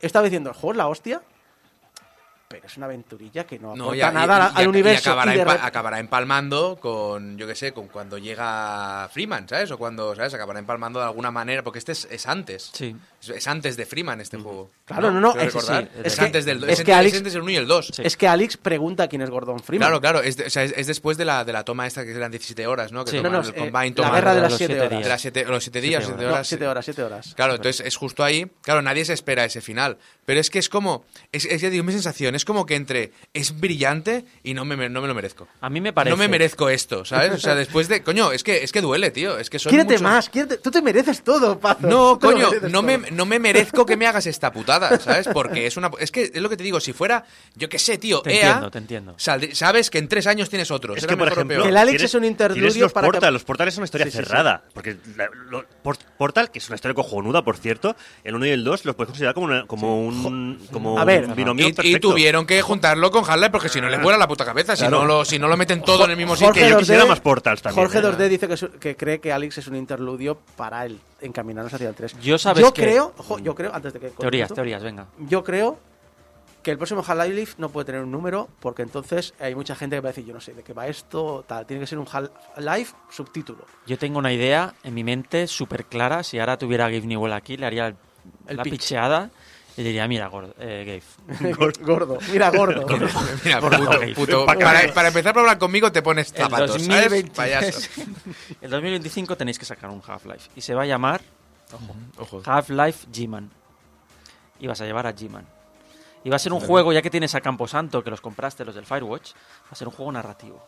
estaba 0.00 0.24
diciendo, 0.24 0.50
el 0.50 0.70
es 0.70 0.76
la 0.76 0.86
hostia, 0.88 1.22
pero 2.56 2.66
es 2.66 2.76
una 2.76 2.86
aventurilla 2.86 3.44
que 3.46 3.58
no 3.58 3.68
aporta 3.72 3.84
No, 3.84 3.94
ya- 3.94 4.10
nada 4.10 4.36
y- 4.36 4.40
al- 4.40 4.52
y- 4.52 4.56
al 4.56 4.64
y 4.64 4.68
universo. 4.68 5.10
acabará, 5.10 5.34
y 5.34 5.38
de 5.38 5.44
empa- 5.46 5.58
acabará 5.62 5.98
empalmando 6.00 6.78
con, 6.80 7.36
yo 7.38 7.46
qué 7.46 7.54
sé, 7.54 7.72
con 7.72 7.88
cuando 7.88 8.18
llega 8.18 9.08
Freeman, 9.12 9.48
¿sabes? 9.48 9.70
O 9.70 9.78
cuando, 9.78 10.14
¿sabes? 10.14 10.34
Acabará 10.34 10.58
empalmando 10.58 10.98
de 11.00 11.06
alguna 11.06 11.30
manera, 11.30 11.62
porque 11.62 11.78
este 11.78 11.92
es, 11.92 12.06
es 12.10 12.26
antes. 12.26 12.70
Sí. 12.72 12.96
Es, 13.22 13.28
es 13.30 13.46
antes 13.48 13.76
de 13.76 13.86
Freeman 13.86 14.20
este 14.20 14.36
juego. 14.38 14.70
Claro, 14.84 15.10
no, 15.10 15.20
no, 15.20 15.34
es- 15.36 15.52
sí. 15.52 15.58
Es, 15.58 16.12
Es 16.12 16.16
que- 16.18 16.24
antes 16.24 16.44
del 16.44 16.62
es 16.64 16.70
es 16.70 16.76
que 16.76 16.80
entre- 16.82 16.94
Alex- 16.94 17.12
es 17.12 17.18
entre 17.18 17.32
el 17.34 17.42
1 17.42 17.50
y 17.50 17.56
el 17.56 17.66
2. 17.66 17.98
Es 17.98 18.16
que 18.16 18.28
Alex 18.28 18.56
pregunta 18.56 19.08
quién 19.08 19.22
es 19.22 19.30
Gordon 19.30 19.60
Freeman. 19.60 19.88
Claro, 19.88 20.00
claro, 20.00 20.20
es, 20.22 20.36
de- 20.36 20.44
o 20.46 20.50
sea, 20.50 20.62
es, 20.64 20.72
es 20.76 20.86
después 20.86 21.16
de 21.16 21.24
la, 21.24 21.44
de 21.44 21.52
la 21.52 21.64
toma 21.64 21.86
esta 21.86 22.04
que 22.04 22.12
eran 22.12 22.30
17 22.30 22.66
horas, 22.66 22.92
¿no? 22.92 23.04
Que 23.04 23.12
Sí. 23.12 23.16
toman 23.18 23.32
No, 23.32 23.38
no, 23.42 23.44
el 23.48 23.50
eh, 23.54 23.58
Combine, 23.58 23.90
la 23.90 23.94
toman- 24.08 24.14
guerra 24.14 24.34
de 24.34 24.40
las 24.40 24.50
los 24.52 24.58
siete 24.58 24.74
siete 24.74 24.86
horas. 24.86 25.02
de 25.02 25.08
las 25.08 25.20
siete- 25.20 25.44
los 25.44 25.62
7 25.64 25.80
días, 25.80 26.04
Siete 26.04 26.16
7 26.18 26.66
horas. 26.66 26.88
No, 26.98 27.04
horas. 27.06 27.34
Claro, 27.34 27.54
entonces 27.56 27.86
es 27.86 27.96
justo 27.96 28.22
ahí. 28.24 28.46
Claro, 28.62 28.82
nadie 28.82 29.04
se 29.04 29.12
espera 29.12 29.44
ese 29.44 29.60
final. 29.60 29.98
Pero 30.24 30.40
es 30.40 30.50
que 30.50 30.58
es 30.58 30.68
como. 30.68 31.04
Es, 31.32 31.44
es 31.44 31.60
ya 31.60 31.70
digo, 31.70 31.84
mi 31.84 31.92
sensación. 31.92 32.34
Es 32.34 32.44
como 32.46 32.64
que 32.64 32.76
entre. 32.76 33.12
Es 33.34 33.60
brillante 33.60 34.24
y 34.42 34.54
no 34.54 34.64
me, 34.64 34.88
no 34.88 35.02
me 35.02 35.08
lo 35.08 35.14
merezco. 35.14 35.46
A 35.60 35.68
mí 35.68 35.80
me 35.82 35.92
parece. 35.92 36.10
No 36.12 36.16
me 36.16 36.28
merezco 36.28 36.70
esto, 36.70 37.04
¿sabes? 37.04 37.32
O 37.32 37.38
sea, 37.38 37.54
después 37.56 37.88
de. 37.88 38.02
Coño, 38.02 38.32
es 38.32 38.42
que, 38.42 38.62
es 38.64 38.72
que 38.72 38.80
duele, 38.80 39.10
tío. 39.10 39.38
Es 39.38 39.50
que 39.50 39.58
muchos- 39.70 40.00
más, 40.00 40.30
quiérete- 40.30 40.56
tú 40.62 40.70
te 40.70 40.80
mereces 40.80 41.22
todo, 41.22 41.58
Pazo. 41.58 41.86
No, 41.86 42.18
coño, 42.18 42.48
no 42.70 42.80
me, 42.82 42.98
no 43.10 43.26
me 43.26 43.38
merezco 43.38 43.84
que 43.84 43.96
me 43.96 44.06
hagas 44.06 44.26
esta 44.26 44.52
putada, 44.52 44.98
¿sabes? 44.98 45.28
Porque 45.32 45.66
es 45.66 45.76
una. 45.76 45.90
Es 45.98 46.10
que 46.10 46.30
es 46.32 46.40
lo 46.40 46.48
que 46.48 46.56
te 46.56 46.64
digo, 46.64 46.80
si 46.80 46.92
fuera. 46.92 47.24
Yo 47.56 47.68
qué 47.68 47.78
sé, 47.78 47.98
tío, 47.98 48.20
Te 48.22 48.34
EA. 48.34 48.46
entiendo, 48.46 48.70
te 48.70 48.78
entiendo. 48.78 49.14
sabes 49.18 49.90
que 49.90 49.98
en 49.98 50.08
tres 50.08 50.26
años 50.26 50.48
tienes 50.48 50.70
otro. 50.70 50.94
Es 50.94 51.00
será 51.02 51.12
que, 51.14 51.16
por 51.18 51.28
ejemplo, 51.32 51.64
el 51.64 51.76
Alex 51.76 52.02
es 52.04 52.14
un 52.14 52.24
interludio 52.24 52.84
los 52.84 52.92
para 52.92 53.06
que- 53.06 53.12
Portal. 53.12 53.32
Los 53.32 53.44
Portal 53.44 53.68
es 53.68 53.76
una 53.76 53.84
historia 53.84 54.06
Sí, 54.06 54.12
sí, 54.12 54.18
sí. 54.18 54.24
cerrada. 54.24 54.62
Porque 54.72 54.96
la- 55.16 55.28
lo- 55.50 55.64
Port- 55.82 56.04
Portal, 56.16 56.50
que 56.50 56.58
es 56.58 56.68
una 56.68 56.76
historia 56.76 56.94
cojonuda, 56.94 57.42
por 57.42 57.56
cierto, 57.56 57.96
el 58.24 58.34
1 58.34 58.46
y 58.46 58.50
el 58.50 58.64
2 58.64 58.84
los 58.84 58.94
puedes 58.94 59.08
considerar 59.08 59.34
como, 59.34 59.46
una- 59.46 59.66
como 59.66 60.06
un, 60.06 60.66
como 60.72 60.98
A 60.98 61.04
ver, 61.04 61.26
un 61.26 61.34
binomio 61.34 61.66
y, 61.66 61.70
y 61.70 61.72
perfecto. 61.72 62.10
tuvieron 62.10 62.25
tuvieron 62.26 62.44
que 62.46 62.60
juntarlo 62.60 63.10
con 63.12 63.22
Half-Life 63.24 63.50
porque 63.50 63.68
si 63.68 63.80
no 63.80 63.88
les 63.88 64.02
vuela 64.02 64.18
la 64.18 64.26
puta 64.26 64.44
cabeza. 64.44 64.74
Si, 64.74 64.80
Claro. 64.82 64.98
no 65.00 65.04
lo, 65.06 65.24
si 65.24 65.38
no 65.38 65.46
lo 65.48 65.56
meten 65.56 65.80
todo 65.82 66.04
en 66.06 66.10
el 66.10 66.16
mismo 66.16 66.34
Jorge 66.34 66.60
sitio. 66.60 66.78
2D 66.80 67.72
Jorge 67.72 67.98
¿eh? 67.98 68.02
2D 68.02 68.28
dice 68.28 68.48
que, 68.48 68.78
que 68.78 68.96
cree 68.96 69.20
que 69.20 69.32
Alex 69.32 69.58
es 69.58 69.68
un 69.68 69.76
interludio 69.76 70.38
para 70.56 70.84
él 70.86 70.98
encaminarnos 71.20 71.72
hacia 71.72 71.88
el 71.88 71.94
3. 71.94 72.18
Yo 72.20 72.36
sabes 72.38 72.62
yo 72.62 72.74
que- 72.74 72.82
creo, 72.82 73.14
yo 73.42 73.54
creo, 73.54 73.72
antes 73.74 73.92
de 73.92 74.00
que 74.00 74.08
Teorías, 74.10 74.52
teorías, 74.52 74.82
venga. 74.82 75.06
Yo 75.18 75.44
creo 75.44 75.78
que 76.62 76.72
el 76.72 76.78
próximo 76.78 77.04
Half-Life 77.06 77.54
no 77.58 77.68
puede 77.68 77.84
tener 77.86 78.00
un 78.02 78.10
número 78.10 78.48
porque 78.58 78.82
entonces 78.82 79.34
hay 79.38 79.54
mucha 79.54 79.76
gente 79.76 79.94
que 79.96 80.00
va 80.00 80.08
a 80.08 80.12
decir, 80.12 80.24
yo 80.26 80.34
no 80.34 80.40
sé 80.40 80.52
de 80.52 80.64
qué 80.64 80.72
va 80.72 80.88
esto, 80.88 81.44
tal, 81.46 81.64
tiene 81.64 81.80
que 81.80 81.86
ser 81.86 81.98
un 81.98 82.06
Half-Life 82.10 82.92
subtítulo. 83.08 83.64
Yo 83.86 83.96
tengo 83.98 84.18
una 84.18 84.32
idea 84.32 84.74
en 84.82 84.94
mi 84.94 85.04
mente 85.04 85.46
súper 85.46 85.84
clara. 85.84 86.24
Si 86.24 86.38
ahora 86.40 86.56
tuviera 86.58 86.86
a 86.86 86.88
Gabe 86.88 87.06
Newell 87.06 87.32
aquí, 87.34 87.56
le 87.56 87.66
haría 87.66 87.86
el- 87.86 87.96
El 88.48 88.56
la 88.56 88.64
pitch. 88.64 88.72
picheada 88.72 89.30
y 89.76 89.82
le 89.82 89.88
diría, 89.88 90.08
mira, 90.08 90.28
gordo, 90.28 90.54
eh, 90.58 91.02
Gabe. 91.28 91.52
gordo, 91.82 92.18
mira, 92.32 92.50
gordo. 92.50 92.86
Mira, 93.44 93.60
Gordo, 93.60 93.78
puto, 93.78 93.90
Gabe. 93.90 94.14
puto. 94.14 94.46
Pa' 94.46 94.54
Para, 94.54 95.08
empezar 95.08 95.36
a 95.36 95.40
hablar 95.40 95.58
conmigo 95.58 95.92
te 95.92 96.02
pones 96.02 96.32
El 96.32 96.44
zapatos, 96.44 96.70
2020 96.72 97.34
¿sabes? 97.34 97.90
Payaso. 97.90 98.02
El 98.60 98.70
2025 98.70 99.36
tenéis 99.36 99.58
que 99.58 99.64
sacar 99.64 99.90
un 99.90 100.02
Half-Life. 100.06 100.50
Y 100.56 100.60
se 100.62 100.74
va 100.74 100.82
a 100.82 100.86
llamar 100.86 101.20
Ojo. 102.18 102.42
Half-Life 102.44 103.08
G-Man. 103.12 103.50
Y 104.60 104.66
vas 104.66 104.80
a 104.80 104.86
llevar 104.86 105.06
a 105.06 105.14
G-Man. 105.14 105.46
Y 106.24 106.30
va 106.30 106.36
a 106.36 106.38
ser 106.40 106.52
un 106.52 106.60
juego, 106.60 106.92
ya 106.92 107.02
que 107.02 107.10
tienes 107.10 107.34
a 107.34 107.40
Camposanto, 107.40 108.02
que 108.02 108.10
los 108.10 108.20
compraste, 108.20 108.64
los 108.64 108.74
del 108.74 108.84
Firewatch, 108.86 109.32
va 109.34 109.70
a 109.70 109.74
ser 109.74 109.86
un 109.88 109.94
juego 109.94 110.10
narrativo. 110.10 110.66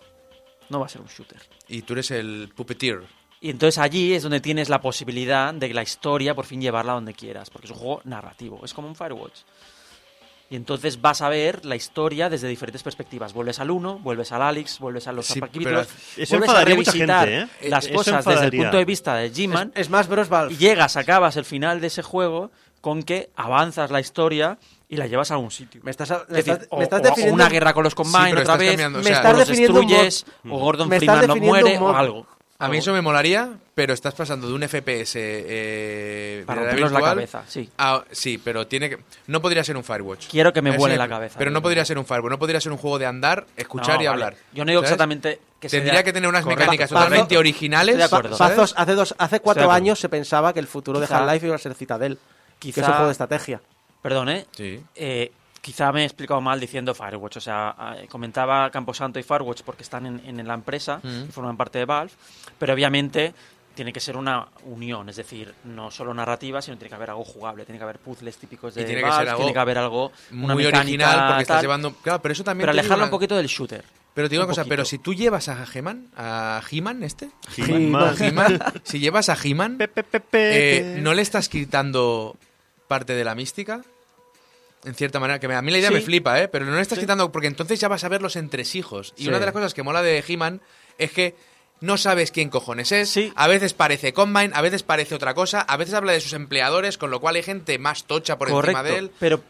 No 0.68 0.78
va 0.80 0.86
a 0.86 0.88
ser 0.88 1.00
un 1.00 1.08
shooter. 1.08 1.40
Y 1.66 1.82
tú 1.82 1.94
eres 1.94 2.10
el 2.10 2.52
puppeteer. 2.54 3.02
Y 3.40 3.50
entonces 3.50 3.78
allí 3.78 4.14
es 4.14 4.22
donde 4.24 4.40
tienes 4.40 4.68
la 4.68 4.80
posibilidad 4.80 5.54
de 5.54 5.72
la 5.72 5.82
historia 5.82 6.34
por 6.34 6.44
fin 6.44 6.60
llevarla 6.60 6.94
donde 6.94 7.14
quieras, 7.14 7.50
porque 7.50 7.66
es 7.66 7.70
un 7.72 7.78
juego 7.78 8.00
narrativo, 8.04 8.60
es 8.64 8.74
como 8.74 8.88
un 8.88 8.96
Firewatch. 8.96 9.40
Y 10.50 10.56
entonces 10.56 11.00
vas 11.02 11.20
a 11.20 11.28
ver 11.28 11.66
la 11.66 11.76
historia 11.76 12.30
desde 12.30 12.48
diferentes 12.48 12.82
perspectivas. 12.82 13.34
Vuelves 13.34 13.60
al 13.60 13.70
1, 13.70 13.98
vuelves 13.98 14.32
al 14.32 14.40
Alex, 14.40 14.78
vuelves 14.78 15.06
a 15.06 15.12
los 15.12 15.26
Sí, 15.26 15.38
capítulos, 15.40 15.86
vuelves 16.30 16.48
a 16.48 16.64
revisitar 16.64 17.28
gente, 17.28 17.66
¿eh? 17.66 17.68
las 17.68 17.84
Eso 17.84 17.94
cosas 17.94 18.24
desde 18.24 18.46
el 18.46 18.50
punto 18.52 18.76
de 18.78 18.84
vista 18.86 19.14
de 19.16 19.30
G-Man. 19.30 19.72
Es, 19.74 19.82
es 19.82 19.90
más 19.90 20.08
Bros 20.08 20.28
Valve. 20.30 20.54
Y 20.54 20.56
llegas, 20.56 20.96
acabas 20.96 21.36
el 21.36 21.44
final 21.44 21.82
de 21.82 21.88
ese 21.88 22.02
juego 22.02 22.50
con 22.80 23.02
que 23.02 23.28
avanzas 23.36 23.90
la 23.90 24.00
historia 24.00 24.56
y 24.88 24.96
la 24.96 25.06
llevas 25.06 25.30
a 25.30 25.34
algún 25.34 25.50
sitio. 25.50 25.82
Me 25.84 25.90
estás, 25.90 26.08
me 26.28 26.36
decir, 26.38 26.54
estás- 26.54 26.68
o, 26.70 26.78
me 26.78 26.84
estás 26.84 27.00
o- 27.00 27.02
o 27.02 27.06
definiendo 27.06 27.34
una 27.34 27.48
guerra 27.50 27.74
con 27.74 27.84
los 27.84 27.94
Combine 27.94 28.40
otra 28.40 28.56
vez, 28.56 28.74
o 28.74 28.78
sea, 28.78 28.88
Me 28.88 29.10
estás 29.10 29.36
los 29.36 29.46
definiendo 29.48 29.80
un 29.80 29.86
mod. 29.86 29.92
destruyes, 30.02 30.26
o 30.48 30.58
Gordon 30.58 30.88
Freeman 30.88 31.26
no 31.26 31.36
muere 31.36 31.74
un 31.74 31.80
mod. 31.80 31.90
o 31.90 31.94
algo. 31.96 32.26
A 32.60 32.68
mí 32.68 32.78
eso 32.78 32.92
me 32.92 33.00
molaría, 33.00 33.50
pero 33.76 33.94
estás 33.94 34.14
pasando 34.14 34.48
de 34.48 34.52
un 34.54 34.62
FPS 34.68 35.12
eh, 35.16 36.42
Para 36.44 36.62
rompernos 36.62 36.90
la 36.90 37.00
cabeza, 37.00 37.44
sí. 37.46 37.70
a- 37.78 38.02
sí, 38.10 38.36
pero 38.38 38.66
tiene 38.66 38.90
que 38.90 38.98
no 39.28 39.40
podría 39.40 39.62
ser 39.62 39.76
un 39.76 39.84
Firewatch. 39.84 40.26
Quiero 40.28 40.52
que 40.52 40.60
me 40.60 40.76
vuele 40.76 40.96
la 40.96 41.08
cabeza. 41.08 41.38
Pero 41.38 41.52
no 41.52 41.62
podría 41.62 41.84
ser 41.84 41.98
un 41.98 42.04
Firewatch, 42.04 42.30
no 42.32 42.38
podría 42.40 42.60
ser 42.60 42.72
un 42.72 42.78
juego 42.78 42.98
de 42.98 43.06
andar, 43.06 43.46
escuchar 43.56 43.94
No, 43.98 44.02
y 44.02 44.06
vale. 44.06 44.08
hablar. 44.08 44.34
Yo 44.52 44.64
no 44.64 44.70
digo 44.72 44.80
¿sabes? 44.80 44.90
exactamente 44.90 45.40
que 45.60 45.68
Tendría 45.68 45.92
sea 45.94 46.02
que 46.02 46.12
tener 46.12 46.28
unas 46.28 46.42
correcto. 46.42 46.62
mecánicas 46.62 46.90
Pazo- 46.90 47.04
totalmente 47.04 47.38
originales. 47.38 47.96
De 47.96 48.02
acuerdo. 48.02 48.36
hace, 48.40 48.54
dos, 48.94 49.14
hace 49.18 49.38
cuatro 49.40 49.62
acuerdo. 49.62 49.70
años 49.76 50.00
se 50.00 50.08
pensaba 50.08 50.52
que 50.52 50.58
el 50.58 50.66
futuro 50.66 50.98
de 50.98 51.06
Half-Life 51.08 51.46
iba 51.46 51.54
a 51.54 51.58
ser 51.58 51.74
Citadel, 51.74 52.18
que 52.58 52.70
Quizá- 52.72 52.80
es 52.80 52.86
un 52.88 52.92
juego 52.94 53.06
de 53.06 53.12
estrategia. 53.12 53.60
Perdón, 54.02 54.30
¿eh? 54.30 54.46
Sí. 54.50 54.80
Eh, 54.96 55.30
quizá 55.68 55.92
me 55.92 56.00
he 56.02 56.04
explicado 56.06 56.40
mal 56.40 56.58
diciendo 56.58 56.94
Firewatch. 56.94 57.36
O 57.36 57.40
sea, 57.40 57.74
eh, 57.98 58.06
comentaba 58.08 58.70
Camposanto 58.70 59.18
y 59.18 59.22
Firewatch 59.22 59.60
porque 59.62 59.82
están 59.82 60.06
en, 60.06 60.22
en 60.40 60.46
la 60.48 60.54
empresa 60.54 60.98
Mm. 61.02 61.24
y 61.28 61.32
forman 61.32 61.56
parte 61.58 61.78
de 61.78 61.84
Valve. 61.84 62.12
Pero 62.58 62.72
obviamente 62.72 63.34
tiene 63.74 63.92
que 63.92 64.00
ser 64.00 64.16
una 64.16 64.48
unión. 64.64 65.08
Es 65.10 65.16
decir, 65.16 65.54
no 65.64 65.90
solo 65.90 66.14
narrativa, 66.14 66.62
sino 66.62 66.78
tiene 66.78 66.88
que 66.88 66.94
haber 66.94 67.10
algo 67.10 67.22
jugable. 67.24 67.64
Tiene 67.66 67.78
que 67.78 67.84
haber 67.84 67.98
puzzles 67.98 68.38
típicos 68.38 68.74
de 68.74 68.80
Y 68.82 68.84
tiene 68.86 69.02
que 69.02 69.08
Valve, 69.08 69.18
ser 69.20 69.28
algo 69.28 69.40
tiene 69.40 69.52
que 69.52 69.58
haber 69.58 69.78
algo 69.78 70.12
una 70.32 70.54
muy 70.54 70.64
mecánica, 70.64 70.80
original 70.80 71.26
porque 71.28 71.42
estás 71.42 71.56
tal, 71.56 71.62
llevando. 71.62 71.92
Claro, 71.96 72.22
pero 72.22 72.32
eso 72.32 72.44
también. 72.44 72.62
Pero 72.62 72.72
alejarlo 72.72 72.96
una- 72.96 73.04
un 73.04 73.10
poquito 73.10 73.36
del 73.36 73.46
shooter. 73.46 73.84
Pero 74.14 74.28
te 74.28 74.32
digo 74.32 74.42
Un 74.42 74.46
una 74.46 74.50
cosa, 74.52 74.62
poquito. 74.62 74.70
pero 74.72 74.84
si 74.84 74.98
tú 74.98 75.12
llevas 75.14 75.48
a 75.48 75.64
He-Man, 75.72 76.08
a 76.16 76.60
He-Man 76.68 77.02
este, 77.04 77.28
He-Man. 77.56 78.14
He-Man, 78.18 78.58
si 78.82 78.98
llevas 78.98 79.28
a 79.28 79.36
He-Man, 79.40 79.78
eh, 80.32 80.98
¿no 81.00 81.14
le 81.14 81.22
estás 81.22 81.48
quitando 81.48 82.36
parte 82.88 83.12
de 83.14 83.22
la 83.24 83.34
mística? 83.36 83.82
En 84.84 84.94
cierta 84.94 85.18
manera, 85.18 85.40
que 85.40 85.46
a 85.52 85.62
mí 85.62 85.70
la 85.72 85.78
idea 85.78 85.88
Sí. 85.88 85.94
me 85.94 86.00
flipa, 86.00 86.40
¿eh? 86.40 86.48
Pero 86.48 86.64
no 86.64 86.74
le 86.76 86.80
estás 86.82 86.98
quitando, 86.98 87.32
porque 87.32 87.48
entonces 87.48 87.80
ya 87.80 87.88
vas 87.88 88.04
a 88.04 88.08
ver 88.08 88.22
los 88.22 88.36
entresijos. 88.36 89.12
Y 89.16 89.22
Sí. 89.24 89.28
una 89.28 89.38
de 89.40 89.46
las 89.46 89.52
cosas 89.52 89.74
que 89.74 89.82
mola 89.82 90.02
de 90.02 90.22
He-Man 90.26 90.60
es 90.98 91.10
que 91.12 91.34
no 91.80 91.96
sabes 91.96 92.30
quién 92.30 92.48
cojones 92.48 92.92
es. 92.92 93.08
Sí. 93.10 93.32
A 93.36 93.46
veces 93.48 93.74
parece 93.74 94.12
Combine, 94.12 94.50
a 94.54 94.60
veces 94.62 94.82
parece 94.82 95.14
otra 95.14 95.34
cosa, 95.34 95.60
a 95.60 95.76
veces 95.76 95.94
habla 95.94 96.12
de 96.12 96.20
sus 96.20 96.32
empleadores, 96.32 96.96
con 96.98 97.10
lo 97.10 97.20
cual 97.20 97.34
hay 97.36 97.42
gente 97.42 97.78
más 97.78 98.04
tocha 98.04 98.38
por 98.38 98.48
Correcto. 98.50 98.78
encima 98.80 98.82
de 98.94 98.98
él. 98.98 99.10
Pero 99.18 99.42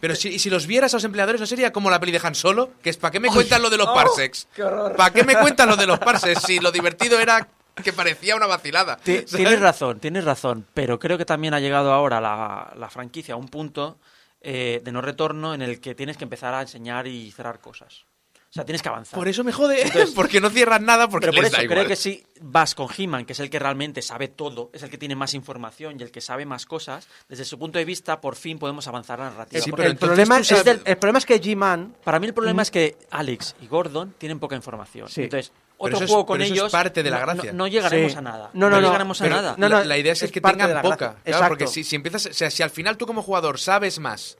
Pero 0.00 0.14
si, 0.16 0.38
si 0.38 0.48
los 0.48 0.66
vieras 0.66 0.94
a 0.94 0.96
los 0.96 1.04
empleadores, 1.04 1.40
¿no 1.42 1.46
sería 1.46 1.72
como 1.74 1.90
la 1.90 2.00
peli 2.00 2.10
de 2.12 2.20
Han 2.22 2.34
Solo? 2.34 2.70
Que 2.82 2.88
es, 2.88 2.96
¿para 2.96 3.10
qué 3.10 3.20
me 3.20 3.28
cuentan 3.28 3.60
lo 3.60 3.68
de 3.68 3.76
los 3.76 3.86
parsecs? 3.88 4.48
¿Para 4.96 5.12
qué 5.12 5.24
me 5.24 5.36
cuentan 5.36 5.68
lo 5.68 5.76
de 5.76 5.86
los 5.86 5.98
parsecs 6.00 6.42
si 6.44 6.58
lo 6.58 6.72
divertido 6.72 7.20
era 7.20 7.46
que 7.84 7.92
parecía 7.92 8.34
una 8.34 8.46
vacilada? 8.46 8.96
Tienes 9.04 9.60
razón, 9.60 10.00
tienes 10.00 10.24
razón, 10.24 10.64
pero 10.72 10.98
creo 10.98 11.18
que 11.18 11.26
también 11.26 11.52
ha 11.52 11.60
llegado 11.60 11.92
ahora 11.92 12.18
la, 12.18 12.72
la 12.78 12.88
franquicia 12.88 13.34
a 13.34 13.36
un 13.36 13.48
punto 13.48 13.98
eh, 14.42 14.80
de 14.84 14.92
no 14.92 15.00
retorno 15.00 15.54
en 15.54 15.62
el 15.62 15.80
que 15.80 15.94
tienes 15.94 16.16
que 16.16 16.24
empezar 16.24 16.54
a 16.54 16.62
enseñar 16.62 17.06
y 17.06 17.30
cerrar 17.32 17.60
cosas. 17.60 18.04
O 18.48 18.52
sea, 18.52 18.64
tienes 18.64 18.82
que 18.82 18.88
avanzar. 18.88 19.16
Por 19.16 19.28
eso 19.28 19.44
me 19.44 19.52
jode, 19.52 19.84
porque 20.16 20.40
no 20.40 20.50
cierran 20.50 20.84
nada, 20.84 21.08
porque 21.08 21.26
Pero 21.26 21.34
por 21.34 21.44
les 21.44 21.52
eso 21.52 21.62
da 21.62 21.68
creo 21.68 21.82
igual. 21.82 21.86
que 21.86 21.94
si 21.94 22.26
vas 22.40 22.74
con 22.74 22.88
He-Man, 22.98 23.24
que 23.24 23.32
es 23.34 23.38
el 23.38 23.48
que 23.48 23.60
realmente 23.60 24.02
sabe 24.02 24.26
todo, 24.26 24.70
es 24.72 24.82
el 24.82 24.90
que 24.90 24.98
tiene 24.98 25.14
más 25.14 25.34
información 25.34 26.00
y 26.00 26.02
el 26.02 26.10
que 26.10 26.20
sabe 26.20 26.46
más 26.46 26.66
cosas, 26.66 27.06
desde 27.28 27.44
su 27.44 27.60
punto 27.60 27.78
de 27.78 27.84
vista, 27.84 28.20
por 28.20 28.34
fin 28.34 28.58
podemos 28.58 28.88
avanzar 28.88 29.20
la 29.20 29.26
narrativa. 29.30 29.62
Sí, 29.62 29.70
pero 29.70 29.84
el, 29.84 29.92
entonces 29.92 30.08
problema 30.16 30.40
es 30.40 30.48
sabes- 30.48 30.64
del- 30.64 30.80
el 30.84 30.96
problema 30.96 31.18
es 31.20 31.26
que 31.26 31.40
G-Man 31.40 31.94
Para 32.02 32.18
mí 32.18 32.26
el 32.26 32.34
problema 32.34 32.62
es 32.62 32.72
que 32.72 32.96
Alex 33.12 33.54
y 33.62 33.68
Gordon 33.68 34.14
tienen 34.18 34.40
poca 34.40 34.56
información. 34.56 35.08
Sí. 35.08 35.22
Entonces, 35.22 35.52
otro 35.82 35.96
eso 35.96 36.04
es- 36.04 36.10
juego 36.10 36.26
con 36.26 36.34
pero 36.38 36.44
eso 36.44 36.54
es 36.54 36.60
ellos 36.60 36.72
parte 36.72 37.02
de 37.02 37.10
la 37.10 37.18
no- 37.20 37.26
gracia. 37.26 37.52
No, 37.52 37.58
no 37.58 37.66
llegaremos 37.68 38.12
Sí. 38.12 38.18
a 38.18 38.20
nada. 38.20 38.50
No, 38.52 38.68
no, 38.70 38.80
no, 38.80 38.86
llegaremos 38.86 39.20
a 39.20 39.24
Pero 39.24 39.36
nada. 39.36 39.54
No, 39.56 39.68
la, 39.68 39.78
no, 39.80 39.84
la 39.84 39.98
idea 39.98 40.12
es, 40.12 40.22
es 40.22 40.30
que 40.32 40.40
tengan 40.40 40.82
poca. 40.82 40.96
Claro, 40.96 41.18
Exacto. 41.24 41.48
porque 41.48 41.66
si, 41.66 41.84
si 41.84 41.96
empiezas, 41.96 42.26
o 42.26 42.32
sea, 42.32 42.50
si 42.50 42.62
al 42.62 42.70
final 42.70 42.96
tú 42.96 43.06
como 43.06 43.22
jugador 43.22 43.58
sabes 43.58 43.98
más 43.98 44.36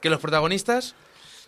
que 0.00 0.10
los 0.10 0.20
protagonistas, 0.20 0.94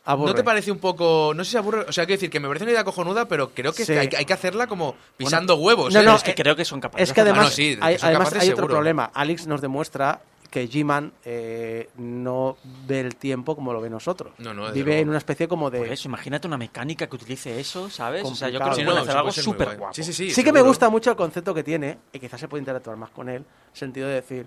aburre. 0.05 0.31
¿no 0.31 0.35
te 0.36 0.44
parece 0.44 0.70
un 0.70 0.78
poco, 0.78 1.32
no 1.35 1.44
sé 1.44 1.52
si 1.52 1.56
aburre, 1.56 1.81
o 1.89 1.93
sea, 1.93 2.05
quiero 2.06 2.19
decir 2.19 2.31
que 2.31 2.39
me 2.39 2.47
parece 2.47 2.65
una 2.65 2.73
idea 2.73 2.85
cojonuda, 2.85 3.27
pero 3.27 3.51
creo 3.51 3.73
que 3.73 3.85
Sí. 3.85 3.93
hay, 3.93 4.09
hay 4.16 4.24
que 4.24 4.32
hacerla 4.32 4.66
como 4.66 4.94
pisando 5.16 5.56
huevos. 5.56 5.93
no, 5.93 6.01
¿eh? 6.01 6.05
no, 6.05 6.15
es 6.16 6.23
que 6.23 6.35
creo 6.35 6.55
que 6.55 6.65
son 6.65 6.81
capaces 6.81 7.02
Es 7.02 7.09
de 7.09 7.15
que 7.15 7.20
además, 7.23 7.40
Ah, 7.40 7.48
no, 7.48 7.51
sí, 7.51 7.77
que 7.77 7.85
hay, 7.85 7.97
además 8.01 8.28
capaces 8.28 8.43
hay 8.43 8.48
otro 8.51 8.56
seguro. 8.59 8.74
problema. 8.74 9.11
Alex 9.15 9.47
nos 9.47 9.61
demuestra 9.61 10.20
que 10.55 10.71
G-Man 10.71 11.13
eh, 11.25 11.91
no 11.97 12.57
ve 12.87 13.01
el 13.01 13.17
tiempo 13.17 13.57
como 13.57 13.73
lo 13.73 13.81
ve 13.81 13.91
nosotros. 13.91 14.35
No, 14.39 14.55
no, 14.55 14.71
Vive 14.71 14.85
luego. 14.85 15.03
en 15.03 15.09
una 15.09 15.19
especie 15.19 15.49
como 15.49 15.69
de... 15.69 15.79
Por 15.79 15.89
eso, 15.89 16.07
imagínate 16.07 16.47
una 16.47 16.57
mecánica 16.57 17.09
que 17.09 17.17
utilice 17.17 17.59
eso, 17.59 17.91
¿sabes? 17.91 18.23
O 18.23 18.37
sea, 18.37 18.51
yo 18.51 18.61
creo 18.61 18.71
que 18.71 18.77
Sí, 18.77 18.85
pueden 18.85 18.99
no, 18.99 19.03
hacer 19.03 19.17
algo 19.17 19.33
súper 19.33 19.77
guapo. 19.77 19.93
Sí, 19.93 20.05
sí, 20.05 20.13
sí. 20.13 20.31
Sí 20.31 20.45
que 20.45 20.53
me 20.53 20.61
gusta 20.61 20.89
mucho 20.91 21.11
el 21.11 21.17
concepto 21.17 21.53
que 21.55 21.65
tiene, 21.65 21.99
y 22.13 22.21
quizás 22.21 22.39
se 22.39 22.47
puede 22.47 22.61
interactuar 22.61 22.97
más 22.97 23.11
con 23.11 23.29
él, 23.29 23.45
sentido 23.73 24.07
de 24.07 24.15
decir, 24.15 24.47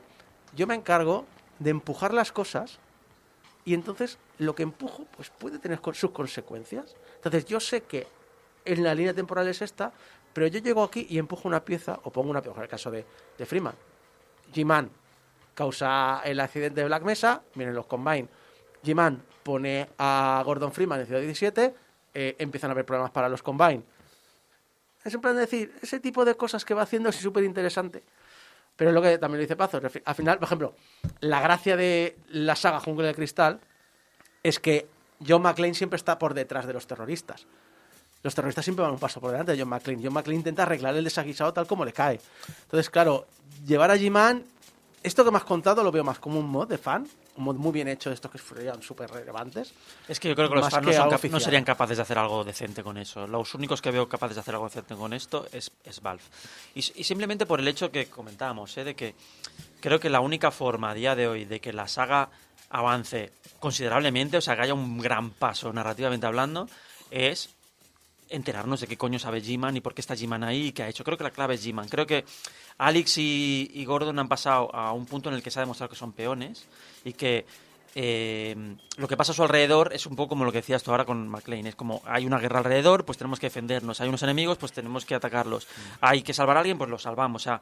yo 0.55 0.65
me 0.65 0.75
encargo 0.75 1.25
de 1.59 1.71
empujar 1.71 2.13
las 2.13 2.31
cosas 2.31 2.79
y 3.65 3.73
entonces 3.73 4.17
lo 4.37 4.55
que 4.55 4.63
empujo 4.63 5.03
pues 5.13 5.29
puede 5.29 5.59
tener 5.59 5.81
sus 5.91 6.11
consecuencias. 6.11 6.95
Entonces 7.15 7.43
yo 7.43 7.59
sé 7.59 7.81
que 7.81 8.07
en 8.63 8.81
la 8.81 8.95
línea 8.95 9.13
temporal 9.13 9.45
es 9.49 9.61
esta, 9.61 9.91
pero 10.31 10.47
yo 10.47 10.59
llego 10.59 10.83
aquí 10.83 11.05
y 11.09 11.17
empujo 11.17 11.49
una 11.49 11.65
pieza, 11.65 11.99
o 12.03 12.11
pongo 12.11 12.29
una 12.29 12.41
pieza, 12.41 12.55
en 12.55 12.63
el 12.63 12.69
caso 12.69 12.91
de, 12.91 13.05
de 13.37 13.45
Freeman. 13.45 13.75
G-Man 14.53 14.89
causa 15.57 16.21
el 16.23 16.39
accidente 16.39 16.81
de 16.81 16.85
Black 16.85 17.01
Mesa, 17.01 17.41
vienen 17.55 17.73
los 17.73 17.87
Combine. 17.87 18.27
G-Man 18.83 19.23
pone 19.41 19.89
a 19.97 20.39
Gordon 20.45 20.71
Freeman 20.71 20.99
en 20.99 21.07
Ciudad 21.07 21.19
17, 21.21 21.73
eh, 22.13 22.35
empiezan 22.37 22.69
a 22.69 22.73
haber 22.73 22.85
problemas 22.85 23.09
para 23.09 23.27
los 23.27 23.41
Combine. 23.41 23.81
Es 25.03 25.13
en 25.15 25.19
plan 25.19 25.33
de 25.33 25.41
decir, 25.41 25.73
ese 25.81 25.99
tipo 25.99 26.23
de 26.25 26.35
cosas 26.35 26.63
que 26.63 26.75
va 26.75 26.83
haciendo 26.83 27.09
es 27.09 27.15
súper 27.15 27.43
interesante. 27.43 28.03
Pero 28.75 28.91
es 28.91 28.93
lo 28.93 29.01
que 29.01 29.17
también 29.17 29.39
lo 29.39 29.41
dice 29.41 29.55
Pazo. 29.55 29.81
refi- 29.81 30.03
Al 30.05 30.13
final, 30.13 30.37
por 30.37 30.45
ejemplo, 30.45 30.75
la 31.21 31.41
gracia 31.41 31.75
de 31.75 32.15
la 32.29 32.55
saga 32.55 32.79
Jungla 32.79 33.07
de 33.07 33.15
Cristal 33.15 33.59
es 34.43 34.59
que 34.59 34.87
John 35.27 35.41
McClane 35.41 35.73
siempre 35.73 35.97
está 35.97 36.19
por 36.19 36.35
detrás 36.35 36.67
de 36.67 36.73
los 36.73 36.85
terroristas. 36.85 37.47
Los 38.21 38.35
terroristas 38.35 38.63
siempre 38.63 38.83
van 38.83 38.91
un 38.93 38.99
paso 38.99 39.19
por 39.19 39.31
delante 39.31 39.53
de 39.53 39.59
John 39.59 39.69
McClane. 39.69 40.01
John 40.03 40.13
McClane 40.13 40.37
intenta 40.37 40.63
arreglar 40.63 40.95
el 40.95 41.03
desaguisado 41.03 41.51
tal 41.53 41.65
como 41.65 41.83
le 41.85 41.93
cae. 41.93 42.19
Entonces, 42.63 42.89
claro, 42.91 43.25
llevar 43.65 43.89
a 43.89 43.95
G-Man, 43.97 44.43
esto 45.03 45.23
que 45.23 45.31
me 45.31 45.37
has 45.37 45.43
contado 45.43 45.83
lo 45.83 45.91
veo 45.91 46.03
más 46.03 46.19
como 46.19 46.39
un 46.39 46.49
mod 46.49 46.67
de 46.67 46.77
fan, 46.77 47.07
un 47.37 47.43
mod 47.43 47.55
muy 47.55 47.71
bien 47.71 47.87
hecho 47.87 48.09
de 48.09 48.15
estos 48.15 48.31
que 48.31 48.37
serían 48.37 48.81
súper 48.81 49.09
relevantes. 49.09 49.73
Es 50.07 50.19
que 50.19 50.27
yo 50.27 50.35
creo 50.35 50.49
que 50.49 50.55
los 50.55 50.69
fans 50.69 50.83
no, 50.83 50.89
que 50.89 50.95
son 50.95 51.03
algo 51.05 51.17
cap- 51.19 51.31
no 51.31 51.39
serían 51.39 51.63
capaces 51.63 51.97
de 51.97 52.03
hacer 52.03 52.17
algo 52.17 52.43
decente 52.43 52.83
con 52.83 52.97
eso. 52.97 53.27
Los 53.27 53.53
únicos 53.55 53.81
que 53.81 53.91
veo 53.91 54.09
capaces 54.09 54.35
de 54.35 54.41
hacer 54.41 54.55
algo 54.55 54.67
decente 54.67 54.95
con 54.95 55.13
esto 55.13 55.47
es, 55.51 55.71
es 55.83 56.01
Valve. 56.01 56.23
Y, 56.75 56.79
y 56.79 57.03
simplemente 57.03 57.45
por 57.45 57.59
el 57.59 57.67
hecho 57.67 57.91
que 57.91 58.07
comentábamos, 58.07 58.75
¿eh? 58.77 58.83
de 58.83 58.95
que 58.95 59.15
creo 59.79 59.99
que 59.99 60.09
la 60.09 60.19
única 60.19 60.51
forma 60.51 60.89
a 60.91 60.93
día 60.93 61.15
de 61.15 61.27
hoy 61.27 61.45
de 61.45 61.59
que 61.59 61.71
la 61.73 61.87
saga 61.87 62.29
avance 62.69 63.31
considerablemente, 63.59 64.37
o 64.37 64.41
sea, 64.41 64.55
que 64.55 64.63
haya 64.63 64.73
un 64.73 64.97
gran 64.97 65.29
paso 65.29 65.71
narrativamente 65.71 66.25
hablando, 66.25 66.67
es 67.11 67.49
enterarnos 68.29 68.81
de 68.81 68.87
qué 68.87 68.97
coño 68.97 69.19
sabe 69.19 69.41
G-Man 69.41 69.77
y 69.77 69.81
por 69.81 69.93
qué 69.93 70.01
está 70.01 70.15
G-Man 70.15 70.43
ahí 70.43 70.67
y 70.67 70.71
qué 70.71 70.83
ha 70.83 70.89
hecho. 70.89 71.03
Creo 71.03 71.17
que 71.17 71.23
la 71.23 71.31
clave 71.31 71.55
es 71.55 71.65
G-Man. 71.65 71.87
Creo 71.89 72.05
que 72.05 72.25
Alex 72.77 73.17
y, 73.17 73.71
y 73.73 73.85
Gordon 73.85 74.19
han 74.19 74.27
pasado 74.27 74.73
a 74.73 74.91
un 74.93 75.05
punto 75.05 75.29
en 75.29 75.35
el 75.35 75.43
que 75.43 75.51
se 75.51 75.59
ha 75.59 75.61
demostrado 75.61 75.89
que 75.89 75.95
son 75.95 76.11
peones 76.11 76.65
y 77.03 77.13
que 77.13 77.45
eh, 77.99 78.55
lo 78.97 79.07
que 79.07 79.17
pasa 79.17 79.31
a 79.31 79.35
su 79.35 79.41
alrededor 79.41 79.91
es 79.91 80.05
un 80.05 80.15
poco 80.15 80.29
como 80.29 80.45
lo 80.45 80.51
que 80.51 80.59
decías 80.59 80.83
tú 80.83 80.91
ahora 80.91 81.03
con 81.03 81.27
McLean. 81.27 81.65
Es 81.65 81.75
como 81.75 82.03
hay 82.05 82.27
una 82.27 82.37
guerra 82.37 82.59
alrededor, 82.59 83.05
pues 83.05 83.17
tenemos 83.17 83.39
que 83.39 83.47
defendernos. 83.47 83.99
Hay 84.01 84.07
unos 84.07 84.21
enemigos, 84.21 84.59
pues 84.59 84.71
tenemos 84.71 85.03
que 85.03 85.15
atacarlos. 85.15 85.65
Mm. 85.65 85.97
Hay 86.01 86.21
que 86.21 86.33
salvar 86.33 86.57
a 86.57 86.59
alguien, 86.59 86.77
pues 86.77 86.91
lo 86.91 86.99
salvamos. 86.99 87.41
O 87.41 87.43
sea, 87.43 87.61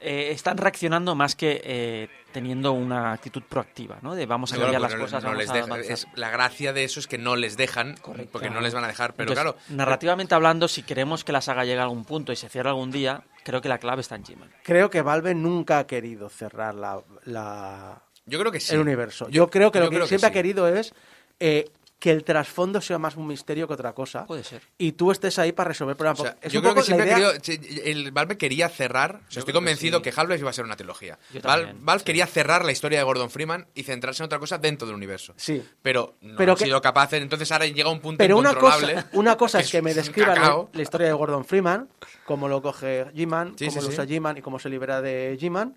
eh, 0.00 0.30
están 0.32 0.56
reaccionando 0.56 1.14
más 1.14 1.36
que 1.36 1.60
eh, 1.64 2.08
teniendo 2.32 2.72
una 2.72 3.12
actitud 3.12 3.42
proactiva, 3.42 3.98
¿no? 4.02 4.14
De 4.14 4.24
vamos 4.24 4.52
a 4.52 4.56
Claro, 4.56 4.72
cambiar 4.72 4.82
las 4.90 4.94
no- 4.98 5.04
cosas, 5.04 5.22
no 5.22 5.28
vamos 5.30 5.42
les 5.42 5.50
a 5.50 5.54
deja- 5.54 5.66
avanzar. 5.66 5.92
es- 5.92 6.06
la 6.14 6.30
gracia 6.30 6.72
de 6.72 6.84
eso 6.84 7.00
es 7.00 7.06
que 7.06 7.18
no 7.18 7.36
les 7.36 7.56
dejan, 7.56 7.96
porque 8.32 8.48
no 8.50 8.60
les 8.60 8.72
van 8.72 8.84
a 8.84 8.88
dejar. 8.88 9.14
Pero 9.14 9.30
Entonces, 9.32 9.54
claro, 9.54 9.76
narrativamente 9.76 10.34
hablando, 10.34 10.68
si 10.68 10.82
queremos 10.82 11.24
que 11.24 11.32
la 11.32 11.40
saga 11.40 11.64
llegue 11.64 11.80
a 11.80 11.84
algún 11.84 12.04
punto 12.04 12.32
y 12.32 12.36
se 12.36 12.48
cierre 12.48 12.68
algún 12.70 12.90
día, 12.90 13.22
creo 13.44 13.60
que 13.60 13.68
la 13.68 13.78
clave 13.78 14.00
está 14.00 14.14
en 14.16 14.24
G-Man. 14.24 14.50
Creo 14.62 14.88
que 14.90 15.02
Valve 15.02 15.34
nunca 15.34 15.78
ha 15.80 15.86
querido 15.86 16.28
cerrar 16.30 16.74
la, 16.74 17.00
la- 17.24 18.02
yo 18.26 18.38
creo 18.38 18.52
que 18.52 18.60
sí. 18.60 18.74
el 18.74 18.80
universo. 18.80 19.26
Yo, 19.26 19.30
Yo- 19.44 19.50
creo 19.50 19.72
que 19.72 19.78
yo 19.80 19.84
lo 19.84 19.90
que 19.90 19.96
creo 19.96 20.04
que 20.06 20.08
siempre 20.08 20.26
ha 20.26 20.30
sí. 20.30 20.34
querido 20.34 20.68
es 20.68 20.94
eh, 21.40 21.68
que 22.00 22.10
el 22.10 22.24
trasfondo 22.24 22.80
sea 22.80 22.98
más 22.98 23.14
un 23.16 23.26
misterio 23.26 23.68
que 23.68 23.74
otra 23.74 23.92
cosa. 23.92 24.24
Puede 24.26 24.42
ser. 24.42 24.62
Y 24.78 24.92
tú 24.92 25.12
estés 25.12 25.38
ahí 25.38 25.52
para 25.52 25.68
resolver 25.68 25.96
problemas. 25.96 26.20
O 26.20 26.22
sea, 26.24 26.36
Es 26.40 26.50
yo 26.50 26.60
un 26.60 26.62
creo 26.64 26.74
que 26.74 26.82
siempre 26.82 27.06
idea- 27.06 27.38
querido- 27.38 27.82
el 27.84 28.10
Valve 28.10 28.38
quería 28.38 28.70
cerrar. 28.70 29.16
o 29.16 29.18
sea, 29.18 29.24
estoy 29.28 29.42
creo 29.42 29.46
que 29.46 29.52
convencido 29.52 29.98
sí. 29.98 30.04
que, 30.04 30.12
Half-Life 30.16 30.40
iba 30.40 30.48
a 30.48 30.52
ser 30.54 30.64
una 30.64 30.76
trilogía. 30.76 31.18
Valve 31.44 32.02
quería 32.02 32.26
cerrar 32.26 32.64
la 32.64 32.72
historia 32.72 32.98
de 32.98 33.04
Gordon 33.04 33.28
Freeman 33.30 33.66
y 33.74 33.82
centrarse 33.82 34.22
en 34.22 34.24
otra 34.24 34.38
cosa 34.38 34.56
dentro 34.56 34.86
del 34.86 34.96
universo. 34.96 35.34
Sí. 35.36 35.62
Pero 35.82 36.14
no 36.22 36.36
Pero 36.38 36.52
han 36.52 36.58
que- 36.58 36.64
sido 36.64 36.80
capaces. 36.80 37.20
Entonces 37.20 37.52
ahora 37.52 37.66
llega 37.66 37.90
un 37.90 38.00
punto 38.00 38.16
Pero 38.16 38.38
una 38.38 38.54
cosa, 38.54 39.06
una 39.12 39.36
cosa 39.36 39.58
que 39.58 39.64
es 39.66 39.70
que 39.70 39.82
me 39.82 39.92
describan 39.92 40.40
la, 40.72 40.80
historia 40.82 41.06
de 41.08 41.12
Gordon 41.12 41.44
Freeman, 41.44 41.86
cómo 42.24 42.48
lo 42.48 42.62
coge 42.62 43.08
G-Man, 43.12 43.56
Sí, 43.58 43.66
cómo 43.66 43.70
sí, 43.72 43.76
lo 43.86 43.92
sí. 43.92 43.92
usa 43.92 44.04
G-Man 44.06 44.38
y 44.38 44.40
cómo 44.40 44.58
se 44.58 44.70
libera 44.70 45.02
de 45.02 45.36
G-Man. 45.38 45.76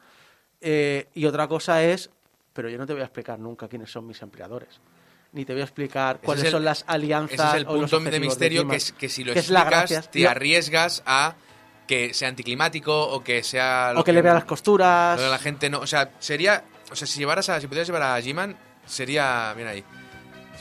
Eh, 0.62 1.10
y 1.16 1.26
otra 1.26 1.50
cosa 1.50 1.84
es, 1.84 2.10
pero 2.54 2.70
yo 2.70 2.78
no 2.78 2.86
te 2.86 2.94
voy 2.94 3.02
a 3.02 3.06
explicar 3.06 3.38
nunca 3.40 3.68
quiénes 3.68 3.92
son 3.92 4.08
mis 4.08 4.22
empleadores. 4.22 4.80
Ni 5.34 5.46
te 5.46 5.54
voy 5.54 5.62
a 5.62 5.66
explicar 5.66 6.18
Ese 6.18 6.26
cuáles 6.26 6.44
el- 6.46 6.52
son 6.52 6.64
las 6.66 6.84
alianzas. 6.88 7.34
Ese 7.40 7.48
es 7.48 7.54
el 7.56 7.68
o 7.68 7.76
los 7.82 7.92
punto 7.92 8.10
de 8.12 8.20
misterio 8.20 8.68
que, 8.68 8.76
es, 8.76 8.92
que 8.92 9.10
si 9.10 9.24
lo 9.24 9.34
que 9.34 9.40
explicas 9.40 10.10
te 10.12 10.28
arriesgas 10.28 11.02
a 11.06 11.36
que 11.88 12.14
sea 12.14 12.30
anticlimático 12.30 13.08
o 13.10 13.24
que 13.24 13.44
sea... 13.44 13.92
lo 13.94 14.02
o 14.02 14.04
que 14.04 14.14
le 14.14 14.22
vea 14.22 14.34
las 14.36 14.46
costuras. 14.46 15.18
lo 15.18 15.26
de 15.26 15.30
la 15.32 15.40
gente 15.40 15.70
no... 15.70 15.80
O 15.80 15.88
sea, 15.88 16.12
sería... 16.20 16.64
O 16.92 16.96
sea, 16.96 17.08
si 17.08 17.20
llevaras 17.20 17.50
a... 17.50 17.60
Si 17.60 17.68
pudieras 17.68 17.88
llevar 17.88 18.04
a 18.04 18.20
G-Man, 18.22 18.56
sería... 18.86 19.54
Mira 19.58 19.72
ahí. 19.72 19.84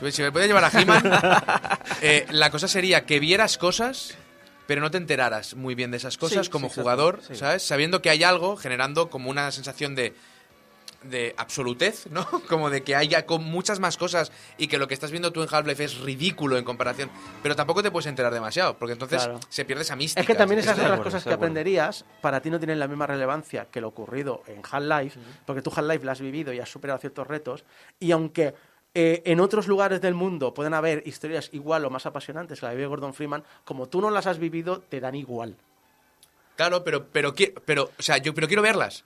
Si, 0.01 0.11
si 0.11 0.23
me 0.23 0.33
pudieras 0.33 0.49
llevar 0.49 0.65
a 0.65 0.81
He-Man, 0.81 1.21
eh, 2.03 2.27
la 2.31 2.51
cosa 2.51 2.67
sería 2.67 3.05
que 3.05 3.21
vieras 3.21 3.57
cosas, 3.59 4.17
pero 4.67 4.81
no 4.81 4.91
te 4.91 4.97
enteraras 4.99 5.55
muy 5.55 5.75
bien 5.77 5.91
de 5.93 5.99
esas 5.99 6.17
cosas 6.17 6.47
Sí, 6.47 6.51
como 6.51 6.69
sí, 6.71 6.81
jugador, 6.81 7.21
sí. 7.29 7.37
¿sabes? 7.37 7.63
Sabiendo 7.63 8.03
que 8.03 8.11
hay 8.11 8.25
algo, 8.25 8.57
generando 8.57 9.11
como 9.11 9.31
una 9.31 9.53
sensación 9.53 9.95
de 9.95 10.15
de 11.05 11.35
absolutez, 11.37 12.07
¿no? 12.11 12.27
Como 12.49 12.71
de 12.71 12.83
que 12.83 12.95
haya 12.97 13.27
con 13.27 13.45
muchas 13.45 13.81
más 13.81 13.97
cosas 13.97 14.33
y 14.59 14.69
que 14.69 14.79
lo 14.79 14.89
que 14.89 14.95
estás 14.95 15.11
viendo 15.11 15.33
tú 15.33 15.43
en 15.43 15.49
Half-Life 15.51 15.85
es 15.85 15.99
ridículo 16.01 16.57
en 16.59 16.65
comparación, 16.65 17.11
pero 17.43 17.57
tampoco 17.57 17.83
te 17.83 17.91
puedes 17.91 18.07
enterar 18.07 18.33
demasiado, 18.33 18.77
porque 18.79 18.93
entonces 18.93 19.23
Claro. 19.23 19.41
se 19.49 19.65
pierde 19.65 19.83
esa 19.83 19.97
mística. 19.97 20.21
Es 20.21 20.27
que 20.27 20.35
también 20.35 20.59
esas 20.61 20.75
otras 20.75 20.87
acuerdo, 20.87 21.05
cosas 21.05 21.25
que 21.25 21.33
aprenderías 21.33 22.05
para 22.21 22.41
ti 22.41 22.51
no 22.51 22.59
tienen 22.59 22.79
la 22.79 22.89
misma 22.89 23.07
relevancia 23.07 23.67
que 23.71 23.81
lo 23.81 23.89
ocurrido 23.89 24.43
en 24.47 24.63
Half-Life, 24.69 25.19
porque 25.47 25.63
tú 25.63 25.73
Half-Life 25.75 26.05
la 26.05 26.13
has 26.13 26.21
vivido 26.21 26.53
y 26.53 26.61
has 26.61 26.71
superado 26.71 26.99
ciertos 26.99 27.27
retos, 27.27 27.65
y 28.01 28.13
aunque 28.13 28.55
eh, 28.95 29.23
en 29.25 29.41
otros 29.41 29.69
lugares 29.69 30.01
del 30.03 30.15
mundo 30.15 30.53
pueden 30.53 30.75
haber 30.75 31.03
historias 31.07 31.49
igual 31.53 31.85
o 31.87 31.91
más 31.91 32.05
apasionantes 32.05 32.61
que 32.61 32.67
la 32.67 32.75
de 32.75 32.87
Gordon 32.87 33.15
Freeman, 33.15 33.43
como 33.65 33.89
tú 33.89 34.01
no 34.03 34.11
las 34.11 34.27
has 34.27 34.39
vivido, 34.39 34.81
te 34.81 35.01
dan 35.01 35.15
igual. 35.15 35.57
Claro, 36.57 36.85
pero, 36.85 37.07
pero, 37.07 37.35
pero, 37.65 37.91
o 37.99 38.03
sea, 38.03 38.19
yo 38.19 38.35
pero 38.35 38.47
quiero 38.47 38.63
verlas. 38.63 39.05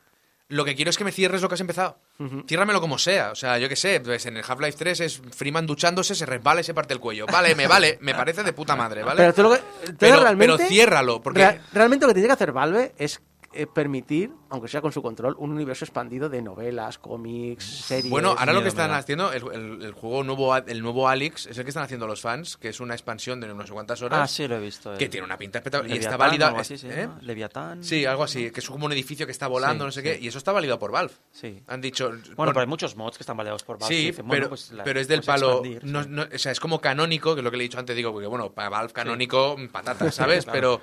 Lo 0.48 0.64
que 0.64 0.76
quiero 0.76 0.90
es 0.90 0.96
que 0.96 1.02
me 1.02 1.10
cierres 1.10 1.42
lo 1.42 1.48
que 1.48 1.54
has 1.54 1.60
empezado. 1.60 1.98
Ciérramelo 2.46 2.80
como 2.80 2.98
sea. 2.98 3.32
O 3.32 3.34
sea, 3.34 3.58
yo 3.58 3.68
qué 3.68 3.74
sé, 3.74 4.00
pues 4.00 4.26
en 4.26 4.36
el 4.36 4.44
Half-Life 4.46 4.76
3 4.78 5.00
es 5.00 5.20
Freeman 5.34 5.66
duchándose, 5.66 6.14
se 6.14 6.24
resbala 6.24 6.60
y 6.60 6.64
se 6.64 6.72
parte 6.72 6.94
el 6.94 7.00
cuello. 7.00 7.26
Vale, 7.26 7.54
me 7.56 7.66
vale, 7.66 7.98
me 8.00 8.14
parece 8.14 8.44
de 8.44 8.52
puta 8.52 8.76
madre, 8.76 9.02
¿vale? 9.02 9.16
Pero, 9.16 9.34
tú 9.34 9.42
lo 9.42 9.50
que- 9.50 9.58
tú 9.86 9.96
Pero- 9.98 10.20
realmente, 10.20 10.54
pero 10.56 10.68
ciérralo, 10.68 11.20
porque- 11.20 11.40
rea- 11.40 11.62
realmente 11.72 12.04
lo 12.06 12.10
que 12.10 12.14
tiene 12.14 12.28
que 12.28 12.32
hacer 12.34 12.52
Valve 12.52 12.94
es 12.96 13.20
eh, 13.62 13.66
permitir, 13.66 14.30
aunque 14.50 14.68
sea 14.68 14.80
con 14.80 14.92
su 14.92 15.02
control, 15.02 15.34
un 15.38 15.50
universo 15.52 15.84
expandido 15.84 16.28
de 16.28 16.42
novelas, 16.42 16.98
cómics, 16.98 17.64
series. 17.64 18.10
Bueno, 18.10 18.34
ahora 18.38 18.52
lo 18.52 18.62
que 18.62 18.68
están 18.68 18.90
haciendo, 18.92 19.32
el, 19.32 19.42
el- 19.52 19.82
el 19.82 19.92
juego 19.92 20.22
nuevo, 20.24 20.56
el 20.56 20.82
nuevo 20.82 21.08
Alex, 21.08 21.46
es 21.46 21.58
el 21.58 21.64
que 21.64 21.70
están 21.70 21.82
haciendo 21.84 22.06
los 22.06 22.20
fans, 22.20 22.56
que 22.56 22.68
es 22.68 22.80
una 22.80 22.94
expansión 22.94 23.40
de 23.40 23.48
no 23.48 23.66
sé 23.66 23.72
cuántas 23.72 24.00
horas. 24.02 24.20
Ah, 24.22 24.26
sí, 24.26 24.46
lo 24.46 24.56
he 24.56 24.60
visto. 24.60 24.96
Que 24.96 25.04
eh. 25.06 25.08
tiene 25.08 25.24
una 25.26 25.36
pinta 25.38 25.58
espectacular. 25.58 25.96
Y 25.96 25.98
está 26.00 26.16
válida. 26.16 26.48
algo 26.48 26.60
así, 26.60 26.78
sí, 26.78 26.88
¿eh? 26.90 27.06
¿no? 27.06 27.18
Leviatán. 27.22 27.82
Sí, 27.82 28.04
algo 28.04 28.22
así, 28.24 28.50
que 28.50 28.60
es 28.60 28.68
como 28.68 28.86
un 28.86 28.92
edificio 28.92 29.26
que 29.26 29.32
está 29.32 29.46
volando, 29.46 29.84
Sí, 29.84 29.86
no 29.86 29.92
sé 29.92 30.02
qué, 30.02 30.18
y 30.20 30.28
eso 30.28 30.38
está 30.38 30.52
validado 30.52 30.78
por 30.78 30.92
Valve. 30.92 31.12
Sí. 31.32 31.62
Han 31.66 31.80
dicho. 31.80 32.10
Bueno, 32.36 32.52
pero 32.52 32.60
hay 32.60 32.66
muchos 32.66 32.96
mods 32.96 33.16
que 33.16 33.22
están 33.22 33.36
validados 33.36 33.62
por 33.64 33.78
Valve. 33.78 33.94
Sí, 33.94 34.06
dicen, 34.06 34.26
bueno, 34.26 34.40
pero, 34.42 34.48
pues 34.50 34.72
la- 34.72 34.84
pero 34.84 35.00
es 35.00 35.08
del 35.08 35.20
puedes 35.22 35.40
palo. 35.40 35.64
expandir, 35.64 35.84
no- 35.84 36.26
o 36.34 36.38
sea, 36.38 36.52
es 36.52 36.60
como 36.60 36.80
canónico, 36.80 37.34
que 37.34 37.40
es 37.40 37.44
lo 37.44 37.50
que 37.50 37.56
le 37.56 37.64
he 37.64 37.68
dicho 37.68 37.78
antes, 37.78 37.96
digo, 37.96 38.12
porque 38.12 38.26
bueno, 38.26 38.52
para 38.52 38.68
Valve 38.68 38.92
canónico, 38.92 39.56
patata, 39.72 40.10
¿sabes? 40.12 40.44
Claro. 40.46 40.52
Pero, 40.52 40.80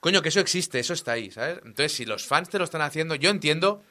coño, 0.00 0.22
que 0.22 0.28
eso 0.30 0.40
existe, 0.40 0.78
eso 0.78 0.94
está 0.94 1.12
ahí, 1.12 1.30
¿sabes? 1.30 1.58
Entonces, 1.64 1.92
si 1.92 2.04
los 2.04 2.24
fans 2.26 2.48
te 2.48 2.58
lo 2.58 2.64
están 2.64 2.82
haciendo, 2.82 3.14
yo 3.14 3.30
entiendo 3.30 3.82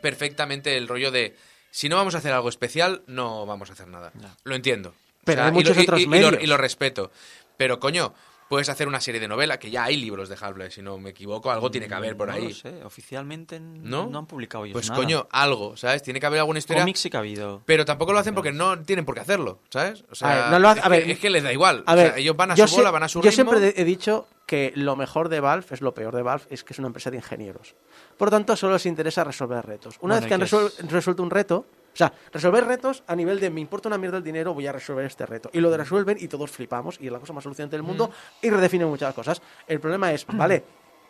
perfectamente 0.00 0.76
el 0.76 0.88
rollo 0.88 1.10
de. 1.10 1.36
Si 1.70 1.88
no 1.88 1.96
vamos 1.96 2.14
a 2.14 2.18
hacer 2.18 2.32
algo 2.32 2.48
especial, 2.48 3.02
no 3.06 3.44
vamos 3.46 3.70
a 3.70 3.74
hacer 3.74 3.88
nada. 3.88 4.12
Lo 4.44 4.54
entiendo. 4.54 4.94
Pero 5.24 5.42
hay 5.42 5.48
y 5.48 5.52
muchos 5.52 5.76
lo- 5.76 5.82
y- 5.82 5.84
otros 5.84 6.00
y- 6.00 6.02
y 6.02 6.06
lo- 6.06 6.10
medios. 6.10 6.42
y 6.42 6.46
lo 6.46 6.56
respeto. 6.56 7.10
Pero, 7.56 7.78
coño, 7.80 8.14
puedes 8.48 8.68
hacer 8.68 8.86
una 8.88 9.00
serie 9.00 9.20
de 9.20 9.28
novela, 9.28 9.58
que 9.58 9.70
ya 9.70 9.84
hay 9.84 9.96
libros 9.96 10.28
de 10.28 10.36
Half-Life, 10.40 10.70
si 10.70 10.82
no 10.82 10.98
me 10.98 11.10
equivoco, 11.10 11.50
algo 11.50 11.70
tiene 11.70 11.88
que 11.88 11.94
haber 11.94 12.16
por 12.16 12.28
No 12.28 12.34
ahí. 12.34 12.48
lo 12.48 12.54
sé, 12.54 12.84
oficialmente 12.84 13.58
¿No? 13.60 14.06
no 14.06 14.18
han 14.20 14.26
publicado 14.26 14.64
ellos 14.64 14.72
Pues 14.74 14.88
nada. 14.88 15.00
coño, 15.02 15.26
algo, 15.30 15.76
¿sabes? 15.76 16.02
Tiene 16.02 16.20
que 16.20 16.26
haber 16.26 16.38
alguna 16.40 16.58
historia. 16.58 16.82
Cómics 16.82 17.00
sí 17.00 17.10
que 17.10 17.16
ha 17.16 17.20
habido. 17.20 17.62
Pero 17.66 17.84
tampoco 17.84 18.12
lo 18.12 18.18
hacen 18.18 18.34
porque 18.34 18.52
no 18.52 18.78
tienen 18.82 19.04
por 19.04 19.14
qué 19.14 19.20
hacerlo, 19.22 19.60
¿sabes? 19.70 20.04
O 20.10 20.14
sea, 20.14 20.30
A 20.30 20.34
ver, 20.34 20.50
no 20.52 20.58
lo 20.60 20.68
hace- 20.68 20.80
es, 20.80 20.86
a 20.86 20.88
ver, 20.88 21.04
que, 21.04 21.12
es 21.12 21.18
que 21.18 21.30
les 21.30 21.42
da 21.42 21.52
igual. 21.52 21.82
A 21.86 21.94
O 21.94 21.96
sea, 21.96 22.16
ellos 22.16 22.36
van 22.36 22.50
a 22.52 22.54
yo 22.54 22.66
su 22.68 22.76
bola, 22.76 22.90
van 22.90 23.02
a 23.02 23.08
su 23.08 23.18
Yo 23.20 23.30
ritmo. 23.30 23.52
siempre 23.52 23.74
he 23.80 23.84
dicho 23.84 24.26
que 24.46 24.72
lo 24.76 24.94
mejor 24.96 25.28
de 25.28 25.40
Valve 25.40 25.66
es 25.70 25.80
lo 25.80 25.92
peor 25.94 26.14
de 26.14 26.22
Valve, 26.22 26.44
es 26.50 26.62
que 26.62 26.72
es 26.72 26.78
una 26.78 26.86
empresa 26.88 27.10
de 27.10 27.16
ingenieros. 27.16 27.74
Por 28.16 28.28
lo 28.28 28.30
tanto, 28.30 28.54
solo 28.56 28.74
les 28.74 28.86
interesa 28.86 29.24
resolver 29.24 29.66
retos. 29.66 29.96
Una 30.00 30.14
Bueno, 30.14 30.20
vez 30.20 30.28
que 30.28 30.34
han 30.34 30.42
es- 30.42 30.90
resuelto 30.92 31.22
un 31.22 31.30
reto, 31.30 31.66
o 31.96 31.98
sea, 31.98 32.12
resolver 32.30 32.64
retos 32.66 33.02
a 33.06 33.16
nivel 33.16 33.40
de 33.40 33.48
me 33.48 33.60
importa 33.60 33.88
una 33.88 33.96
mierda 33.96 34.18
el 34.18 34.22
dinero, 34.22 34.52
voy 34.52 34.66
a 34.66 34.72
resolver 34.72 35.06
este 35.06 35.24
reto. 35.24 35.48
Y 35.52 35.60
lo 35.60 35.70
de 35.70 35.78
resuelven 35.78 36.18
y 36.20 36.28
todos 36.28 36.50
flipamos 36.50 36.98
y 37.00 37.06
es 37.06 37.12
la 37.12 37.18
cosa 37.18 37.32
más 37.32 37.42
solucionante 37.42 37.74
del 37.74 37.82
mundo 37.82 38.10
y 38.42 38.50
redefinen 38.50 38.86
muchas 38.88 39.14
cosas. 39.14 39.40
El 39.66 39.80
problema 39.80 40.12
es, 40.12 40.26
vale, 40.32 40.62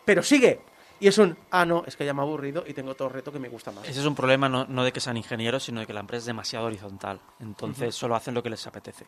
pero 0.05 0.23
sigue. 0.23 0.61
Y 0.99 1.07
es 1.09 1.17
un, 1.17 1.37
ah, 1.51 1.65
no, 1.65 1.83
es 1.85 1.95
que 1.97 2.05
ya 2.05 2.13
me 2.13 2.21
he 2.21 2.23
aburrido 2.25 2.63
y 2.65 2.73
tengo 2.73 2.91
otro 2.91 3.07
reto 3.09 3.31
que 3.31 3.37
me 3.37 3.49
gusta 3.49 3.71
más. 3.71 3.87
Ese 3.87 3.99
es 3.99 4.05
un 4.05 4.15
problema 4.15 4.47
no, 4.49 4.65
no 4.65 4.83
de 4.83 4.91
que 4.93 4.99
sean 5.01 5.17
ingenieros, 5.17 5.63
sino 5.63 5.81
de 5.81 5.85
que 5.85 5.93
la 5.93 5.99
empresa 5.99 6.19
es 6.21 6.25
demasiado 6.25 6.65
horizontal. 6.65 7.19
Entonces 7.41 7.93
solo 7.93 8.15
hacen 8.15 8.33
lo 8.33 8.41
que 8.41 8.49
les 8.49 8.65
apetece. 8.65 9.05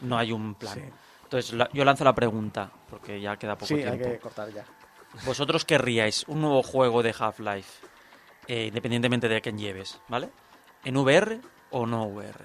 No 0.00 0.18
hay 0.18 0.32
un 0.32 0.56
plan. 0.56 0.74
Sí. 0.74 0.82
Entonces 1.22 1.52
la- 1.54 1.70
yo 1.72 1.84
lanzo 1.84 2.04
la 2.04 2.14
pregunta, 2.14 2.70
porque 2.90 3.18
ya 3.20 3.36
queda 3.36 3.54
poco 3.54 3.66
Sí, 3.68 3.74
hay 3.76 3.82
tiempo. 3.96 4.10
que 4.10 4.18
cortar 4.18 4.52
ya. 4.52 4.64
¿Vosotros 5.24 5.64
querríais 5.64 6.24
un 6.26 6.40
nuevo 6.40 6.62
juego 6.62 7.02
de 7.02 7.14
Half-Life, 7.18 7.86
eh, 8.48 8.66
independientemente 8.66 9.28
de 9.28 9.40
quién 9.40 9.56
lleves, 9.56 10.00
¿vale? 10.08 10.28
¿En 10.84 10.96
VR 10.96 11.40
o 11.70 11.86
no 11.86 12.04
VR? 12.06 12.44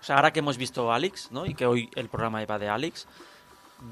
O 0.00 0.04
sea, 0.04 0.16
ahora 0.16 0.32
que 0.32 0.38
hemos 0.40 0.56
visto 0.58 0.92
Alex, 0.92 1.30
¿no? 1.32 1.46
Y 1.46 1.54
que 1.54 1.66
hoy 1.66 1.90
el 1.94 2.08
programa 2.08 2.44
va 2.44 2.58
de 2.58 2.68
Alex, 2.68 3.06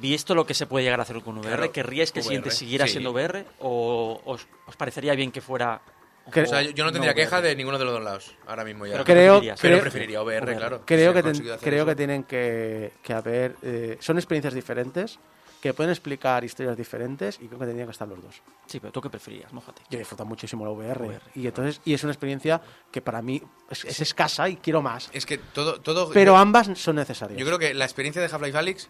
¿visto 0.00 0.34
lo 0.34 0.46
que 0.46 0.54
se 0.54 0.66
puede 0.66 0.84
llegar 0.84 1.00
a 1.00 1.02
hacer 1.02 1.20
con 1.22 1.38
VR? 1.38 1.56
Claro, 1.56 1.72
¿Querríais 1.72 2.12
que 2.12 2.20
el 2.20 2.24
siguiente 2.24 2.48
VR, 2.48 2.56
siguiera 2.56 2.86
sí. 2.86 2.92
siendo 2.92 3.12
VR? 3.12 3.44
¿O 3.60 4.20
os, 4.24 4.46
os 4.66 4.76
parecería 4.76 5.14
bien 5.14 5.30
que 5.32 5.40
fuera... 5.40 5.80
O 6.28 6.32
sea, 6.32 6.62
yo, 6.62 6.84
no 6.84 6.90
tendría 6.90 7.12
VR? 7.12 7.22
queja 7.22 7.40
de 7.40 7.54
ninguno 7.54 7.78
de 7.78 7.84
los 7.84 7.94
dos 7.94 8.02
lados, 8.02 8.34
ahora 8.48 8.64
mismo 8.64 8.84
ya. 8.86 8.92
Pero 8.94 9.04
Creo-? 9.04 9.40
Pero 9.40 9.56
creo- 9.56 9.80
preferiría 9.80 10.22
VR, 10.22 10.44
VR. 10.44 10.56
claro. 10.56 10.82
Creo, 10.84 11.12
Si 11.12 11.16
que, 11.16 11.22
ten- 11.22 11.58
creo 11.60 11.76
eso. 11.82 11.86
que 11.86 11.94
tienen 11.94 12.24
que, 12.24 12.92
que 13.02 13.12
haber. 13.12 13.54
eh, 13.62 13.96
son 14.00 14.16
experiencias 14.18 14.52
diferentes 14.54 15.20
que 15.60 15.74
pueden 15.74 15.90
explicar 15.90 16.44
historias 16.44 16.76
diferentes 16.76 17.36
y 17.40 17.46
creo 17.46 17.58
que 17.58 17.64
tendrían 17.66 17.88
que 17.88 17.92
estar 17.92 18.06
los 18.06 18.22
dos. 18.22 18.42
Sí, 18.66 18.78
pero 18.78 18.92
¿tú 18.92 19.00
qué 19.00 19.10
preferirías? 19.10 19.52
Mójate. 19.52 19.82
Yo 19.90 19.98
disfruto 19.98 20.24
muchísimo 20.24 20.64
la 20.64 20.70
VR, 20.70 21.06
VR. 21.06 21.20
y 21.34 21.46
entonces 21.46 21.80
y 21.84 21.94
es 21.94 22.02
una 22.04 22.12
experiencia 22.12 22.60
que 22.92 23.00
para 23.00 23.22
mí 23.22 23.42
es, 23.70 23.84
es 23.84 24.00
escasa 24.00 24.48
y 24.48 24.56
quiero 24.56 24.82
más. 24.82 25.08
Es 25.12 25.26
que 25.26 25.38
todo. 25.38 25.80
todo 25.80 26.10
Pero 26.10 26.32
yo, 26.32 26.36
ambas 26.38 26.68
son 26.78 26.96
necesarias. 26.96 27.38
yo 27.38 27.46
creo 27.46 27.58
que 27.58 27.74
la 27.74 27.84
experiencia 27.84 28.22
de 28.22 28.28
Half-Life 28.32 28.58
Alyx 28.58 28.88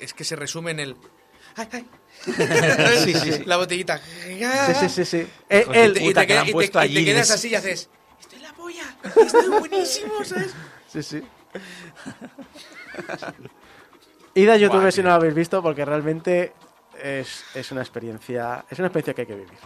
es 0.00 0.14
que 0.14 0.24
se 0.24 0.36
resume 0.36 0.70
en 0.72 0.80
el. 0.80 0.96
¡Ay, 1.56 1.68
ay! 1.72 1.86
Sí, 3.04 3.14
sí, 3.14 3.32
sí. 3.32 3.44
La 3.46 3.56
botellita. 3.56 3.98
Sí, 3.98 4.74
sí, 4.80 4.88
sí, 4.88 5.04
sí. 5.04 5.26
Eh, 5.48 5.66
el- 5.72 5.96
Y 6.00 6.14
te, 6.14 6.52
puta, 6.52 6.86
y 6.86 6.94
te- 6.94 7.00
y 7.00 7.04
te- 7.04 7.04
quedas 7.04 7.30
así 7.30 7.48
y 7.48 7.54
haces. 7.56 7.90
¡Estoy 8.20 8.38
en 8.38 8.44
la 8.44 8.52
polla! 8.54 8.96
¡Estoy 9.02 9.48
buenísimo! 9.48 10.24
¿sabes? 10.24 10.54
sí, 10.92 11.02
sí. 11.02 11.22
Id 14.34 14.48
a 14.48 14.56
YouTube 14.56 14.80
Buah, 14.80 14.90
si 14.90 14.96
tío. 14.96 15.04
no 15.04 15.10
lo 15.10 15.14
habéis 15.16 15.34
visto 15.34 15.62
porque 15.62 15.84
realmente 15.84 16.52
es, 17.02 17.44
es 17.54 17.72
una 17.72 17.82
experiencia 17.82 18.64
es 18.70 18.78
una 18.78 18.88
experiencia 18.88 19.14
que 19.14 19.22
hay 19.22 19.26
que 19.26 19.34
vivir. 19.34 19.58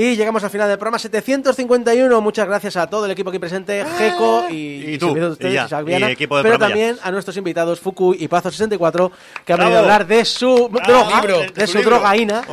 Y 0.00 0.16
llegamos 0.16 0.42
al 0.42 0.48
final 0.48 0.66
del 0.66 0.78
programa 0.78 0.98
751. 0.98 2.20
Muchas 2.22 2.46
gracias 2.48 2.74
a 2.78 2.86
todo 2.86 3.04
el 3.04 3.10
equipo 3.10 3.28
aquí 3.28 3.38
presente, 3.38 3.84
Geco 3.98 4.48
y, 4.48 4.94
Y 4.94 4.98
tú, 4.98 5.10
ustedes, 5.10 5.52
y 5.52 5.54
ya, 5.56 5.66
Isaac 5.66 5.84
Viana, 5.84 6.08
y 6.08 6.12
equipo 6.12 6.38
de 6.38 6.42
pero 6.42 6.54
ya. 6.54 6.58
también 6.58 6.96
a 7.02 7.10
nuestros 7.10 7.36
invitados 7.36 7.80
Fuku 7.80 8.14
y 8.14 8.26
Pazo64 8.26 9.10
que 9.44 9.52
han 9.52 9.58
venido 9.58 9.76
a 9.76 9.80
hablar 9.82 10.06
de 10.06 10.24
su 10.24 10.70
droga, 10.72 11.20
libro, 11.20 11.40
de 11.40 11.48
de 11.48 11.66
su 11.66 11.72
su 11.72 11.78
libro. 11.80 11.96
drogaína. 11.96 12.44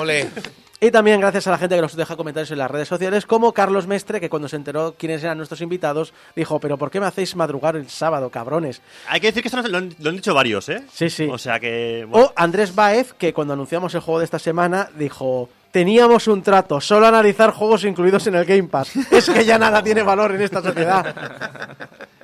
Y 0.81 0.91
también 0.91 1.21
gracias 1.21 1.47
a 1.47 1.51
la 1.51 1.57
gente 1.57 1.75
que 1.77 1.81
nos 1.81 1.95
deja 1.95 2.17
comentarios 2.17 2.51
en 2.51 2.57
las 2.57 2.69
redes 2.69 2.89
sociales, 2.89 3.25
como 3.25 3.53
Carlos 3.53 3.87
Mestre, 3.87 4.19
que 4.19 4.29
cuando 4.29 4.49
se 4.49 4.57
enteró 4.57 4.95
quiénes 4.97 5.23
eran 5.23 5.37
nuestros 5.37 5.61
invitados, 5.61 6.13
dijo, 6.35 6.59
pero 6.59 6.77
¿por 6.77 6.91
qué 6.91 6.99
me 6.99 7.05
hacéis 7.05 7.33
madrugar 7.37 7.77
el 7.77 7.89
sábado, 7.89 8.29
cabrones? 8.29 8.81
Hay 9.07 9.21
que 9.21 9.27
decir 9.27 9.41
que 9.41 9.47
esto 9.47 9.61
lo 9.61 9.77
han, 9.77 9.95
lo 9.99 10.09
han 10.09 10.15
dicho 10.17 10.33
varios, 10.33 10.67
¿eh? 10.67 10.83
Sí, 10.91 11.09
sí. 11.09 11.29
O 11.31 11.37
sea 11.37 11.61
que. 11.61 12.05
bueno. 12.09 12.27
O 12.27 12.33
Andrés 12.35 12.75
Baez, 12.75 13.13
que 13.13 13.33
cuando 13.33 13.53
anunciamos 13.53 13.95
el 13.95 14.01
juego 14.01 14.19
de 14.19 14.25
esta 14.25 14.37
semana, 14.37 14.89
dijo, 14.99 15.49
teníamos 15.71 16.27
un 16.27 16.41
trato, 16.41 16.81
solo 16.81 17.07
analizar 17.07 17.51
juegos 17.51 17.83
incluidos 17.83 18.27
en 18.27 18.35
el 18.35 18.45
Game 18.45 18.67
Pass. 18.69 18.95
Es 19.11 19.29
que 19.29 19.45
ya 19.45 19.57
nada 19.57 19.83
tiene 19.83 20.03
valor 20.03 20.33
en 20.35 20.41
esta 20.41 20.61
sociedad. 20.61 21.13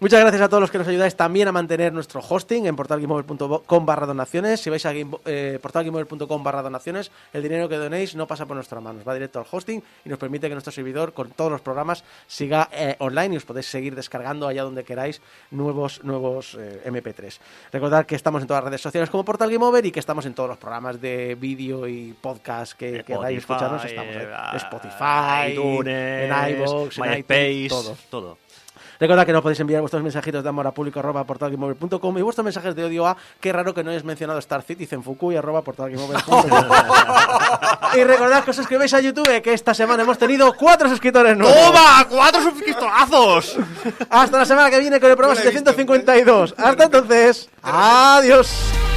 Muchas 0.00 0.18
gracias 0.20 0.40
a 0.40 0.48
todos 0.48 0.62
los 0.62 0.70
que 0.70 0.78
nos 0.78 0.88
ayudáis 0.88 1.14
también 1.14 1.46
a 1.48 1.52
mantener 1.52 1.92
nuestro 1.92 2.22
hosting 2.26 2.64
en 2.64 2.74
portalgameover.com 2.74 3.84
barra 3.84 4.06
donaciones. 4.06 4.58
Si 4.58 4.70
vais 4.70 4.86
a 4.86 4.92
eh, 4.94 5.58
portalgameover.com 5.60 6.42
barra 6.42 6.62
donaciones, 6.62 7.10
el 7.34 7.42
dinero 7.42 7.68
que 7.68 7.76
donéis 7.76 8.16
no 8.16 8.26
pasa 8.26 8.46
por 8.46 8.56
nuestras 8.56 8.82
manos, 8.82 9.06
va 9.06 9.12
directo 9.12 9.40
al 9.40 9.44
hosting 9.50 9.82
y 10.06 10.08
nos 10.08 10.18
permite 10.18 10.48
que 10.48 10.54
nuestro 10.54 10.72
servidor 10.72 11.12
con 11.12 11.28
todos 11.32 11.52
los 11.52 11.60
programas 11.60 12.02
siga 12.26 12.70
eh, 12.72 12.96
online 13.00 13.34
y 13.34 13.36
os 13.36 13.44
podéis 13.44 13.66
seguir 13.66 13.94
descargando 13.94 14.48
allá 14.48 14.62
donde 14.62 14.84
queráis 14.84 15.20
nuevos, 15.50 16.02
nuevos 16.02 16.56
eh, 16.58 16.80
MP3. 16.86 17.38
Recordad 17.70 18.06
que 18.06 18.14
estamos 18.14 18.40
en 18.40 18.48
todas 18.48 18.62
las 18.62 18.70
redes 18.70 18.80
sociales 18.80 19.10
como 19.10 19.22
Portal 19.26 19.50
Game 19.50 19.62
Over 19.62 19.84
y 19.84 19.92
que 19.92 20.00
estamos 20.00 20.24
en 20.24 20.32
todos 20.32 20.48
los 20.48 20.56
programas 20.56 20.98
de 20.98 21.34
vídeo 21.38 21.86
y 21.86 22.14
podcast 22.18 22.72
que 22.72 23.04
queráis 23.04 23.40
escucharnos. 23.40 23.84
Estamos 23.84 24.16
en 24.16 24.22
eh, 24.22 24.56
Spotify, 24.56 25.52
iTunes, 25.52 25.86
en 25.86 26.54
iVoox, 26.54 26.98
en 27.00 27.18
iTunes, 27.18 27.68
todo. 27.68 27.96
todo. 28.08 28.49
Recordad 29.00 29.24
que 29.24 29.32
nos 29.32 29.40
podéis 29.40 29.58
enviar 29.60 29.80
vuestros 29.80 30.02
mensajitos 30.02 30.42
de 30.42 30.48
amor 30.50 30.66
a 30.66 30.72
público 30.72 31.00
arroba 31.00 31.24
portalgameover.com 31.24 32.18
y 32.18 32.22
vuestros 32.22 32.44
mensajes 32.44 32.74
de 32.74 32.84
odio 32.84 33.06
a 33.06 33.16
qué 33.40 33.50
raro 33.50 33.72
que 33.72 33.82
no 33.82 33.90
hayas 33.90 34.04
mencionado 34.04 34.38
Star 34.40 34.62
Citizen 34.62 35.02
Fuku 35.02 35.32
y 35.32 35.36
arroba 35.36 35.62
portalgameover.com. 35.62 36.44
y 37.98 38.04
recordad 38.04 38.44
que 38.44 38.50
os 38.50 38.56
suscribáis 38.56 38.92
a 38.92 39.00
YouTube 39.00 39.40
que 39.40 39.54
esta 39.54 39.72
semana 39.72 40.02
hemos 40.02 40.18
tenido 40.18 40.52
cuatro 40.52 40.86
suscriptores 40.90 41.34
nuevos. 41.34 41.56
¡Toma! 41.56 42.06
¡Cuatro 42.10 42.42
suscriptorazos! 42.42 43.56
Hasta 44.10 44.38
la 44.38 44.44
semana 44.44 44.68
que 44.70 44.78
viene 44.78 45.00
con 45.00 45.10
el 45.10 45.16
programa 45.16 45.40
752. 45.40 46.54
Hasta 46.58 46.84
entonces, 46.84 47.48
adiós. 47.62 48.89